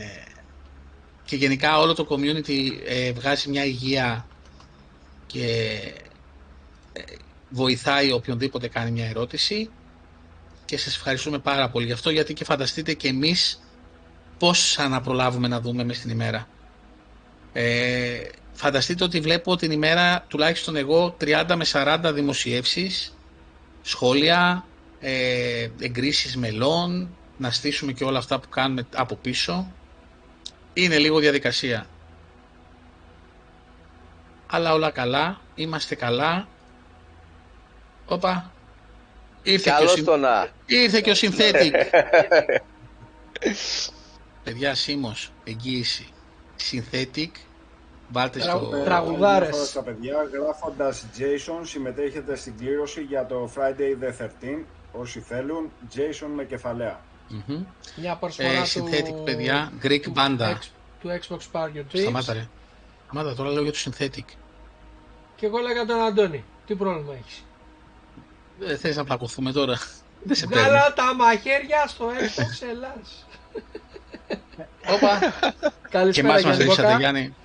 και 1.26 1.35
γενικά 1.35 1.80
όλο 1.80 1.94
το 1.94 2.07
community 2.10 2.69
ε, 2.88 3.11
βγάζει 3.11 3.49
μια 3.49 3.65
υγεία 3.65 4.27
και 5.26 5.45
ε, 6.94 7.02
βοηθάει 7.49 8.11
οποιονδήποτε 8.11 8.68
κάνει 8.68 8.91
μια 8.91 9.06
ερώτηση 9.07 9.69
και 10.65 10.77
σας 10.77 10.95
ευχαριστούμε 10.95 11.39
πάρα 11.39 11.69
πολύ 11.69 11.85
γι' 11.85 11.91
αυτό 11.91 12.10
γιατί 12.10 12.34
και 12.34 12.44
φανταστείτε 12.44 12.94
και 12.94 13.07
εμείς 13.07 13.60
πώς 14.38 14.77
να 14.89 15.01
προλάβουμε 15.01 15.47
να 15.47 15.61
δούμε 15.61 15.84
μες 15.84 15.99
την 15.99 16.09
ημέρα. 16.09 16.47
Ε, 17.53 18.19
φανταστείτε 18.53 19.03
ότι 19.03 19.19
βλέπω 19.19 19.55
την 19.55 19.72
ημέρα 19.72 20.26
τουλάχιστον 20.27 20.76
εγώ 20.76 21.15
30 21.22 21.43
με 21.55 21.65
40 21.72 22.11
δημοσιεύσεις, 22.14 23.18
σχόλια, 23.81 24.65
ε, 24.99 25.68
εγκρίσεις 25.80 26.38
μελών, 26.38 27.09
να 27.38 27.51
στήσουμε 27.51 27.91
και 27.91 28.03
όλα 28.03 28.18
αυτά 28.18 28.39
που 28.39 28.49
κάνουμε 28.49 28.88
από 28.95 29.15
πίσω. 29.15 29.72
Είναι 30.73 30.97
λίγο 30.97 31.19
διαδικασία. 31.19 31.88
Αλλά 34.47 34.73
όλα 34.73 34.91
καλά, 34.91 35.41
είμαστε 35.55 35.95
καλά. 35.95 36.47
Όπα. 38.05 38.51
Ήρθε, 39.43 39.76
και 39.77 39.84
ο, 39.84 39.88
συν... 39.88 40.05
Ήρθε 40.65 41.01
και 41.01 41.11
ο 41.11 41.14
Synthetic. 41.15 41.72
Παιδιά, 44.48 44.76
Σίμος, 44.76 45.32
εγγύηση. 45.44 46.07
Synthetic, 46.72 47.32
βάλτε 48.07 48.40
στο... 48.40 48.82
Τραγουδάρες. 48.86 49.72
Τα 49.72 49.82
παιδιά, 49.82 50.15
γράφοντας 50.34 51.06
Jason, 51.18 51.61
συμμετέχετε 51.64 52.36
στην 52.36 52.57
κλήρωση 52.57 53.02
για 53.02 53.26
το 53.26 53.52
Friday 53.56 54.03
the 54.03 54.24
13, 54.26 54.64
όσοι 54.91 55.19
θέλουν, 55.19 55.72
Jason 55.95 56.28
με 56.36 56.44
κεφαλαία. 56.44 56.99
Mm-hmm. 57.30 57.65
Μια 57.95 58.15
προσφορά 58.15 58.49
ε, 58.49 58.64
Synthetic, 58.74 59.14
του... 59.15 59.22
παιδιά, 59.24 59.72
Greek 59.84 60.02
του 60.02 60.14
Banda. 60.15 60.56
του 61.02 61.19
Xbox 61.22 61.40
Park 61.52 61.68
Your 61.68 61.95
Dreams. 61.95 61.99
Σταμάτα 61.99 62.34
ρε. 62.34 62.48
Σταμάτα, 63.06 63.36
τώρα 63.36 63.49
λέω 63.49 63.64
για 63.64 63.72
το 63.72 63.80
Synthetic. 63.86 64.26
Και 65.36 65.45
εγώ 65.45 65.57
λέγα 65.57 65.86
τον 65.86 65.99
Αντώνη. 65.99 66.44
Τι 66.65 66.76
πρόβλημα 66.76 67.14
έχεις; 67.14 67.44
Δεν 68.60 68.78
θες 68.78 68.95
να 68.95 69.03
πλακωθούμε 69.03 69.52
τώρα. 69.52 69.78
Δεν 70.24 70.36
σε 70.36 70.45
Βγάλα 70.45 70.94
τα 70.94 71.15
μαχαίρια 71.15 71.88
στο 71.88 72.10
Xbox 72.10 72.68
Ελλάς. 72.72 73.26
Όπα. 74.88 75.20
Καλησπέρα, 75.90 76.12
και 76.12 76.20
εμάς 76.20 76.44
μας 76.44 76.58
λείψατε, 76.58 76.96
Γιάννη. 76.98 77.36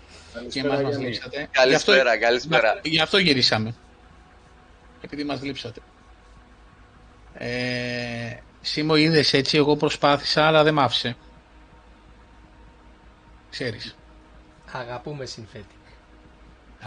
Και 0.48 0.60
εμάς 0.60 0.82
μας 0.82 0.98
λείψατε. 0.98 1.48
Καλησπέρα, 1.50 2.18
καλησπέρα. 2.18 2.80
Γι' 2.82 3.00
αυτό 3.00 3.18
γυρίσαμε. 3.18 3.74
Επειδή 5.00 5.24
μας 5.24 5.42
λείψατε. 5.42 5.80
Ε, 7.34 8.36
Σίμω 8.60 8.96
είδες 8.96 9.32
έτσι, 9.32 9.56
εγώ 9.56 9.76
προσπάθησα, 9.76 10.46
αλλά 10.46 10.62
δεν 10.62 10.74
μ' 10.74 10.80
άφησε. 10.80 11.16
Ξέρεις. 13.50 13.96
Αγαπούμε 14.72 15.26
Synthetic. 15.36 15.92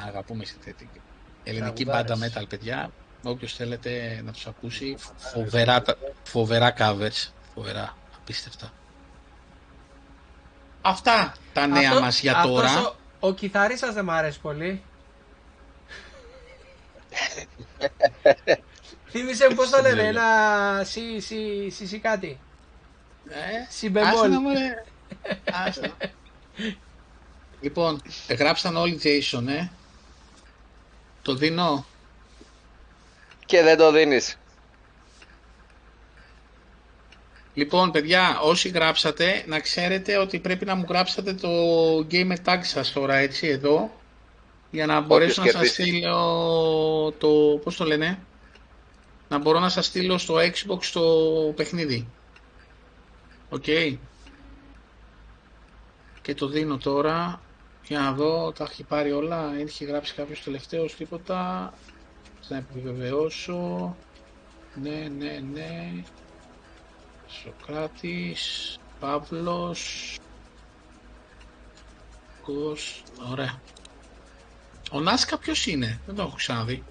Αγαπούμε 0.07 0.43
Synthetic. 0.45 0.99
Ελληνική 1.43 1.85
μπάντα 1.85 2.15
metal, 2.17 2.43
παιδιά. 2.49 2.91
Όποιος 3.23 3.53
θέλετε 3.55 4.21
να 4.25 4.31
τους 4.31 4.47
ακούσει, 4.47 4.95
φοβερά, 5.17 5.83
φοβερά 6.23 6.73
covers. 6.77 7.29
Φοβερά, 7.53 7.97
απίστευτα. 8.21 8.71
Αυτά 10.87 11.33
τα 11.53 11.67
νέα 11.67 11.89
αυτό, 11.89 12.01
μας 12.01 12.19
για 12.21 12.41
τώρα. 12.43 12.87
Ο, 13.19 13.27
ο 13.27 13.33
κιθαρίστας 13.33 13.93
δεν 13.93 14.03
μ' 14.03 14.11
αρέσει 14.11 14.39
πολύ. 14.39 14.83
Θύμησε 19.11 19.49
μου 19.49 19.55
πώς 19.55 19.69
το 19.69 19.81
λένε, 19.81 20.01
ένα 20.01 20.23
σι, 20.83 21.19
σι, 21.19 21.69
σι, 21.69 21.87
σι 21.87 21.99
κάτι. 21.99 22.39
Ε, 23.29 23.65
σι 23.69 23.89
μπεμπόλ. 23.89 24.31
λοιπόν, 27.61 28.01
γράψαν 28.29 28.75
όλοι 28.75 28.99
Jason, 29.03 29.47
ε. 29.47 29.69
Το 31.21 31.35
δίνω. 31.35 31.85
Και 33.45 33.61
δεν 33.61 33.77
το 33.77 33.91
δίνεις. 33.91 34.37
Λοιπόν, 37.55 37.91
παιδιά, 37.91 38.39
όσοι 38.41 38.69
γράψατε, 38.69 39.43
να 39.47 39.59
ξέρετε 39.59 40.17
ότι 40.17 40.39
πρέπει 40.39 40.65
να 40.65 40.75
μου 40.75 40.85
γράψετε 40.89 41.33
το 41.33 41.49
gamertag 42.11 42.59
σας 42.61 42.91
τώρα, 42.91 43.15
έτσι, 43.15 43.47
εδώ, 43.47 43.91
για 44.71 44.85
να 44.85 45.01
μπορέσω 45.01 45.43
να 45.43 45.51
σας 45.51 45.69
στείλω 45.69 47.13
το, 47.17 47.59
πώς 47.63 47.75
το 47.75 47.85
λένε, 47.85 48.19
να 49.29 49.37
μπορώ 49.37 49.59
να 49.59 49.69
σας 49.69 49.85
στείλω 49.85 50.17
στο 50.17 50.35
Xbox 50.35 50.85
το 50.93 51.01
παιχνίδι. 51.55 52.07
Οκ. 53.49 53.63
Και 56.21 56.33
το 56.35 56.47
δίνω 56.47 56.77
τώρα, 56.77 57.41
για 57.87 57.99
να 57.99 58.11
δω, 58.11 58.51
τα 58.51 58.67
έχει 58.71 58.83
πάρει 58.83 59.11
όλα, 59.11 59.53
έχει 59.59 59.85
γράψει 59.85 60.13
κάποιος 60.13 60.43
τελευταίος 60.43 60.95
τίποτα, 60.95 61.73
θα 62.41 62.55
επιβεβαιώσω, 62.55 63.95
ναι, 64.81 65.07
ναι, 65.17 65.41
ναι, 65.53 65.91
Σοκράτης, 67.43 68.75
Παύλος, 68.99 70.15
Κος, 72.41 73.03
ωραία. 73.31 73.61
Ο 74.91 74.99
Νάσκα 74.99 75.37
ποιος 75.37 75.65
είναι, 75.65 75.99
δεν 76.05 76.15
το 76.15 76.21
έχω 76.21 76.35
ξαναδεί. 76.35 76.83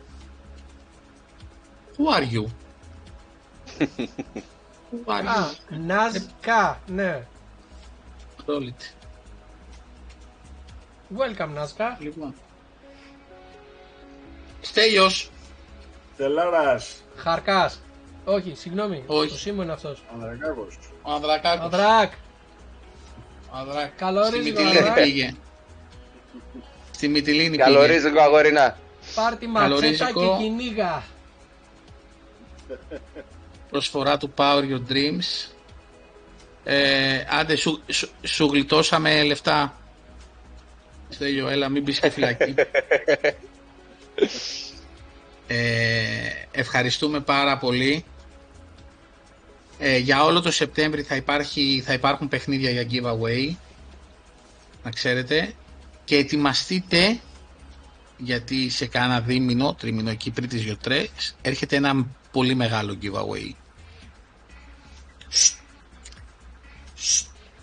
Who 1.96 2.16
are 2.18 2.32
you? 2.32 2.44
Who 4.90 5.06
are 5.06 5.22
you? 5.22 5.26
Α, 5.26 5.50
Νάσκα, 5.68 6.80
ναι. 6.86 7.26
Ρόλιτ. 8.46 8.80
Welcome, 11.18 11.48
Νάσκα. 11.48 11.96
Λοιπόν. 12.00 12.34
Στέλιος. 14.60 15.30
Τελάρας, 16.16 17.02
Χαρκάς. 17.16 17.80
Όχι, 18.24 18.52
συγγνώμη. 18.56 19.02
Όχι. 19.06 19.28
Το 19.30 19.36
Σίμω 19.38 19.62
είναι 19.62 19.72
αυτός. 19.72 20.02
Ανδρακάκος. 20.14 20.78
Ο 21.02 21.12
Ανδρακάκος. 21.12 21.64
Ανδράκ. 21.64 22.12
Ο 23.50 23.56
Ανδρακ- 23.56 23.96
Καλό 23.96 24.24
Στη 24.24 24.36
ρίζικο, 24.38 24.60
Μυτιλίνη 24.60 24.78
Ανδράκ. 24.88 25.02
πήγε. 25.04 25.34
Στη 26.90 27.08
Μυτιλίνη 27.08 27.50
πήγε. 27.50 27.62
Καλορίζικο 27.62 28.20
αγορίνα. 28.20 28.78
Πάρτι 29.14 29.46
ματσέτα 29.46 29.68
Καλορίζικο. 29.74 30.20
και 30.38 30.42
κυνήγα. 30.44 31.02
Προσφορά 33.70 34.16
του 34.16 34.32
Power 34.36 34.62
Your 34.62 34.92
Dreams. 34.92 35.50
Ε, 36.64 37.24
άντε, 37.30 37.56
σου, 37.56 37.82
σου, 37.86 38.08
σου 38.22 38.46
γλιτώσαμε 38.46 39.22
λεφτά. 39.22 39.76
Στέλιο, 41.08 41.48
έλα, 41.48 41.68
μην 41.68 41.82
μπεις 41.82 42.00
και 42.00 42.10
φυλακή. 42.10 42.54
Ε, 45.46 45.56
ευχαριστούμε 46.52 47.20
πάρα 47.20 47.58
πολύ. 47.58 48.04
Ε, 49.78 49.96
για 49.98 50.24
όλο 50.24 50.40
το 50.40 50.50
Σεπτέμβρη 50.50 51.02
θα, 51.02 51.16
υπάρχει, 51.16 51.82
θα 51.86 51.92
υπάρχουν 51.92 52.28
παιχνίδια 52.28 52.70
για 52.70 52.86
giveaway. 52.90 53.54
Να 54.82 54.90
ξέρετε. 54.90 55.54
Και 56.04 56.16
ετοιμαστείτε 56.16 57.20
γιατί 58.16 58.68
σε 58.70 58.86
κάνα 58.86 59.20
δίμηνο, 59.20 59.74
τρίμηνο 59.74 60.10
εκεί 60.10 60.30
πριν 60.30 60.48
τις 60.48 60.62
γιοτρές 60.62 61.36
έρχεται 61.42 61.76
ένα 61.76 62.06
πολύ 62.32 62.54
μεγάλο 62.54 62.98
giveaway. 63.02 63.50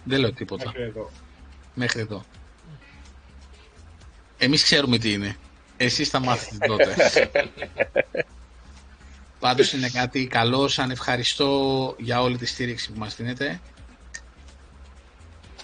Δεν 0.04 0.20
λέω 0.20 0.34
τίποτα. 0.34 0.66
Μέχρι 0.66 0.84
εδώ. 0.84 1.12
Μέχρι 1.74 2.00
εδώ. 2.02 2.24
Εμείς 4.38 4.64
ξέρουμε 4.64 4.98
τι 4.98 5.12
είναι. 5.12 5.36
Εσείς 5.78 6.10
θα 6.10 6.20
μάθετε 6.20 6.68
τότε. 6.68 6.96
Πάντως 9.42 9.74
είναι 9.74 9.90
κάτι 9.90 10.28
καλό, 10.28 10.68
σαν 10.68 10.92
ευχαριστώ 10.92 11.50
για 11.98 12.22
όλη 12.22 12.38
τη 12.38 12.46
στήριξη 12.46 12.92
που 12.92 13.00
μας 13.00 13.16
δίνετε. 13.16 13.60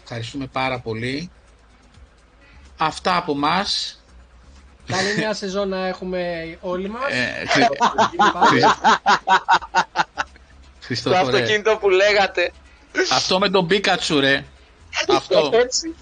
Ευχαριστούμε 0.04 0.48
πάρα 0.48 0.80
πολύ. 0.80 1.30
Αυτά 2.78 3.18
από 3.18 3.36
μας. 3.36 4.02
Καλή 4.88 5.16
μια 5.18 5.34
σεζόν 5.34 5.70
να 5.70 5.88
έχουμε 5.88 6.58
όλοι 6.62 6.90
μας. 6.90 7.12
Ε, 7.12 7.46
Χρυ- 7.48 7.68
Πάμε. 8.34 8.60
Το 8.60 8.76
Χριστόφορε, 10.82 11.22
αυτοκίνητο 11.38 11.78
που 11.78 11.90
λέγατε. 11.90 12.52
αυτό 13.12 13.40
με 13.40 13.50
τον 13.50 13.68
Πίκατσου 13.68 14.20
ρε. 14.20 14.46
Αυτό. 15.10 15.50
Έτσι. 15.54 15.96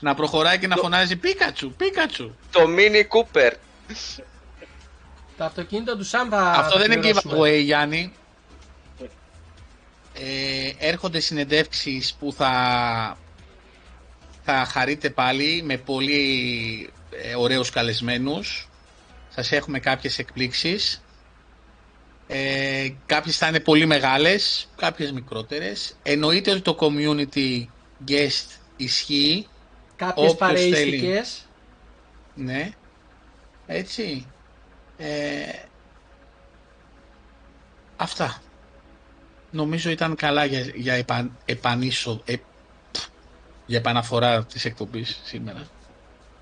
Να 0.00 0.14
προχωράει 0.14 0.58
και 0.58 0.66
να 0.66 0.76
φωνάζει 0.76 1.16
Πίκατσου, 1.16 1.72
Πίκατσου. 1.72 2.34
Το 2.50 2.60
Mini 2.76 3.02
Cooper. 3.16 3.50
Το 5.38 5.44
αυτοκίνητο 5.44 5.96
του 5.96 6.04
Σαμ 6.04 6.28
θα 6.28 6.50
Αυτό 6.50 6.72
θα 6.72 6.78
δεν 6.78 6.90
είναι 6.92 7.00
πληρώσουμε. 7.00 7.34
giveaway, 7.38 7.62
Γιάννη. 7.62 8.12
Ε, 10.14 10.72
έρχονται 10.86 11.20
συνεντεύξεις 11.20 12.14
που 12.14 12.32
θα, 12.32 13.18
θα 14.44 14.64
χαρείτε 14.64 15.10
πάλι 15.10 15.62
με 15.64 15.76
πολύ 15.76 16.90
ε, 17.22 17.34
ωραίους 17.34 17.70
καλεσμένους. 17.70 18.68
Σας 19.28 19.52
έχουμε 19.52 19.78
κάποιες 19.78 20.18
εκπλήξεις. 20.18 21.02
Ε, 22.26 22.88
κάποιες 23.06 23.36
θα 23.38 23.48
είναι 23.48 23.60
πολύ 23.60 23.86
μεγάλες, 23.86 24.68
κάποιες 24.76 25.12
μικρότερες. 25.12 25.96
Εννοείται 26.02 26.50
ότι 26.50 26.60
το 26.60 26.76
community 26.80 27.64
guest 28.08 28.46
ισχύει. 28.76 29.46
Κάποιες 29.96 30.30
Όποιος 30.30 30.50
θέλει. 30.52 30.70
παρεΐστικες. 30.70 31.46
Ναι. 32.34 32.70
Έτσι. 33.66 34.26
Ε, 34.98 35.42
αυτά. 37.96 38.42
Νομίζω 39.50 39.90
ήταν 39.90 40.14
καλά 40.14 40.44
για, 40.44 40.60
για 40.74 40.94
επαν, 40.94 41.36
επανίσο, 41.44 42.20
ε, 42.24 42.34
πφ, 42.92 43.04
για 43.66 43.78
επαναφορά 43.78 44.44
της 44.44 44.64
εκπομπής 44.64 45.20
σήμερα. 45.24 45.66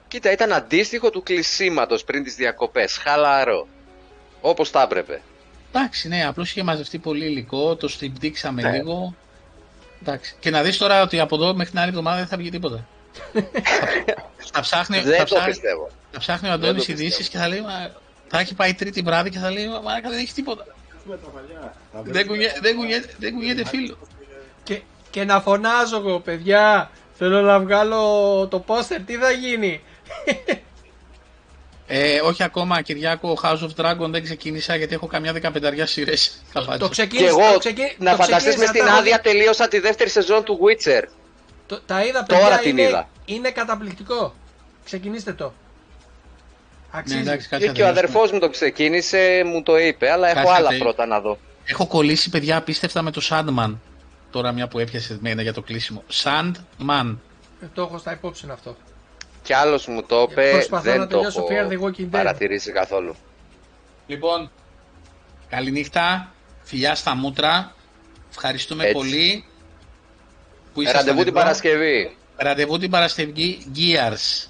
Κοίτα, 0.08 0.32
ήταν 0.32 0.52
αντίστοιχο 0.52 1.10
του 1.10 1.22
κλεισίματος 1.22 2.04
πριν 2.04 2.24
τις 2.24 2.34
διακοπές. 2.34 2.96
Χαλαρό. 2.96 3.66
Όπως 4.40 4.70
τα 4.70 4.82
έπρεπε. 4.82 5.22
Εντάξει, 5.72 6.08
ναι, 6.08 6.26
απλώς 6.26 6.50
είχε 6.50 6.62
μαζευτεί 6.62 6.98
πολύ 6.98 7.24
υλικό, 7.24 7.76
το 7.76 7.88
στριμπτήξαμε 7.88 8.62
Ναι. 8.62 8.70
λίγο. 8.70 9.14
Εντάξει. 10.02 10.34
Και 10.40 10.50
να 10.50 10.62
δεις 10.62 10.76
τώρα 10.78 11.02
ότι 11.02 11.20
από 11.20 11.34
εδώ 11.36 11.54
μέχρι 11.54 11.70
την 11.70 11.78
άλλη 11.80 11.88
εβδομάδα 11.88 12.16
δεν 12.16 12.26
θα 12.26 12.36
βγει 12.36 12.50
τίποτα. 12.50 12.86
θα, 13.32 13.42
θα, 14.52 14.60
ψάχνει, 14.60 14.96
θα, 14.96 15.02
Δεν 15.02 15.18
το 15.18 15.24
ψάχνει, 15.24 15.50
πιστεύω. 15.50 15.90
θα 16.12 16.18
ψάχνει 16.18 16.48
ο 16.48 16.50
Δεν 16.50 16.60
Αντώνης 16.60 16.84
το 16.86 16.92
ειδήσεις 16.92 17.16
πιστεύω. 17.16 17.30
και 17.30 17.38
θα 17.38 17.48
λέει, 17.48 17.60
«Μα, 17.60 17.90
θα 18.28 18.38
έχει 18.38 18.54
πάει 18.54 18.74
τρίτη 18.74 19.00
βράδυ 19.02 19.30
και 19.30 19.38
θα 19.38 19.50
λέει, 19.50 19.68
μα 19.68 19.80
μάρακα, 19.80 20.08
δεν 20.10 20.18
έχει 20.18 20.32
τίποτα. 20.32 20.64
Έχουμε 21.00 21.16
τα 21.16 21.28
παλιά. 21.30 21.74
Θα 21.92 22.02
Δεν, 22.02 22.04
βρούμε- 22.12 22.24
κουνιέ, 22.24 22.52
δεν, 22.60 22.76
κουνιέ, 22.76 23.04
δεν 23.18 23.32
κουνιέται 23.32 23.64
φίλο. 23.64 23.98
Και, 24.62 24.80
και 25.10 25.24
να 25.24 25.40
φωνάζω 25.40 25.96
εγώ, 25.96 26.20
παιδιά. 26.20 26.90
Θέλω 27.18 27.40
να 27.40 27.60
βγάλω 27.60 28.00
το 28.50 28.58
πόστερ, 28.60 29.00
τι 29.00 29.14
θα 29.14 29.30
γίνει; 29.30 29.82
Ε, 31.86 32.20
όχι 32.20 32.42
ακόμα, 32.42 32.82
Κυριάκο, 32.82 33.38
House 33.42 33.58
of 33.60 33.70
Dragon 33.84 34.08
δεν 34.10 34.22
ξεκίνησα 34.22 34.76
γιατί 34.76 34.94
έχω 34.94 35.06
καμιά 35.06 35.32
δεκαπενταριά 35.32 35.86
σειρές. 35.86 36.42
Θα 36.52 36.60
Το 36.60 36.66
πάτσω. 36.66 36.84
Και 36.86 36.90
ξεκίνησα. 36.92 37.26
εγώ, 37.28 37.52
το 37.52 37.58
ξεκι- 37.58 37.98
να 37.98 38.10
το 38.10 38.16
φανταστείς 38.16 38.36
ξεκίνησα, 38.36 38.58
μες 38.58 38.68
στην 38.68 38.80
τα 38.82 38.86
έχω 38.88 38.98
άδεια 38.98 39.16
δει. 39.16 39.30
τελείωσα 39.30 39.68
τη 39.68 39.78
δεύτερη 39.78 40.10
σεζόν 40.10 40.44
του 40.44 40.58
Witcher. 40.62 41.02
Το- 41.66 41.80
τα 41.86 42.04
είδα, 42.04 42.22
Τώρα 42.22 42.40
παιδιά. 42.40 42.58
την 42.58 42.70
είναι, 42.70 42.82
είδα. 42.88 43.08
είναι 43.24 43.50
καταπληκτικό. 43.50 44.34
Ξεκινήστε 44.84 45.32
το. 45.32 45.52
Ναι, 46.92 46.98
Αξίζει. 47.00 47.20
εντάξει, 47.20 47.48
κάτσε 47.48 47.64
Και, 47.66 47.70
να 47.72 47.76
και 47.76 47.82
ο 47.82 47.84
τελειώσουμε. 47.86 47.98
αδερφός 48.08 48.32
μου 48.32 48.38
το 48.38 48.50
ξεκίνησε, 48.50 49.42
μου 49.46 49.62
το 49.62 49.78
είπε, 49.78 50.10
αλλά 50.10 50.26
έχω 50.28 50.34
Κάτσε 50.36 50.50
να 50.52 50.56
άλλα 50.58 50.68
τελει- 50.68 50.82
πρώτα 50.82 51.06
να 51.06 51.20
δω. 51.20 51.38
Έχω 51.64 51.86
κολλήσει, 51.86 52.30
παιδιά, 52.30 52.56
απίστευτα 52.56 53.02
με 53.02 53.10
το 53.10 53.20
Sandman. 53.30 53.74
Τώρα 54.30 54.52
μια 54.52 54.68
που 54.68 54.78
έπιασε 54.78 55.18
μένα 55.20 55.42
για 55.42 55.52
το 55.52 55.62
κλείσιμο. 55.62 56.02
Sandman. 56.22 57.16
Ε, 57.62 57.66
το 57.74 57.82
έχω 57.82 57.98
στα 57.98 58.12
υπόψη 58.12 58.46
αυτό. 58.52 58.76
Κι 59.42 59.52
άλλος 59.52 59.86
μου 59.86 60.02
το 60.02 60.26
είπε, 60.30 60.50
Προσπαθώ 60.50 60.84
να 60.90 60.96
δεν 60.96 61.00
το 61.00 61.06
τελειώσω 61.16 61.38
έχω 61.50 61.68
Fear 61.68 61.72
the 61.72 61.84
Walking 61.84 62.02
Dead. 62.04 62.10
παρατηρήσει 62.10 62.72
καθόλου. 62.72 63.14
Λοιπόν, 64.06 64.50
καληνύχτα. 65.48 66.32
Φιλιά 66.62 66.94
στα 66.94 67.14
μούτρα. 67.14 67.74
Ευχαριστούμε 68.30 68.82
Έτσι. 68.82 68.94
πολύ. 68.94 69.44
Που 70.74 70.80
Ε, 70.80 70.82
ήσασταν 70.82 71.00
Ραντεβού 71.06 71.18
την 71.24 71.28
εδώ. 71.32 71.40
Παρασκευή. 71.40 72.16
Ραντεβού 72.36 72.78
την 72.78 72.90
Παρασκευή. 72.90 73.66
Gears. 73.76 74.48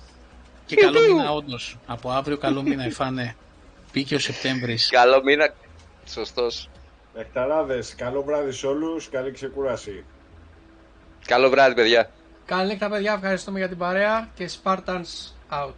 Και 0.67 0.77
καλό 0.77 1.01
μήνα 1.01 1.33
όντως. 1.33 1.79
Από 1.87 2.11
αύριο 2.11 2.39
καλό 2.39 2.63
μήνα 2.63 2.87
υφάνε. 2.93 3.37
Πήκε 3.93 4.15
ο 4.15 4.19
Σεπτέμβρης. 4.19 4.89
Καλό 4.91 5.23
μήνα. 5.23 5.55
Σωστός. 6.07 6.69
Νεκταράδες, 7.15 7.95
καλό 7.95 8.23
βράδυ 8.23 8.53
σε 8.53 8.67
όλους, 8.67 9.09
καλή 9.09 9.31
ξεκούραση. 9.31 10.05
Καλό 11.27 11.49
βράδυ, 11.51 11.75
παιδιά. 11.75 12.11
Καλή 12.47 12.69
νύχτα, 12.69 12.89
παιδιά. 12.89 13.13
Ευχαριστούμε 13.13 13.59
για 13.59 13.69
την 13.69 13.79
παρέα 13.79 14.29
και 14.35 14.51
Spartans 14.63 15.33
out. 15.51 15.73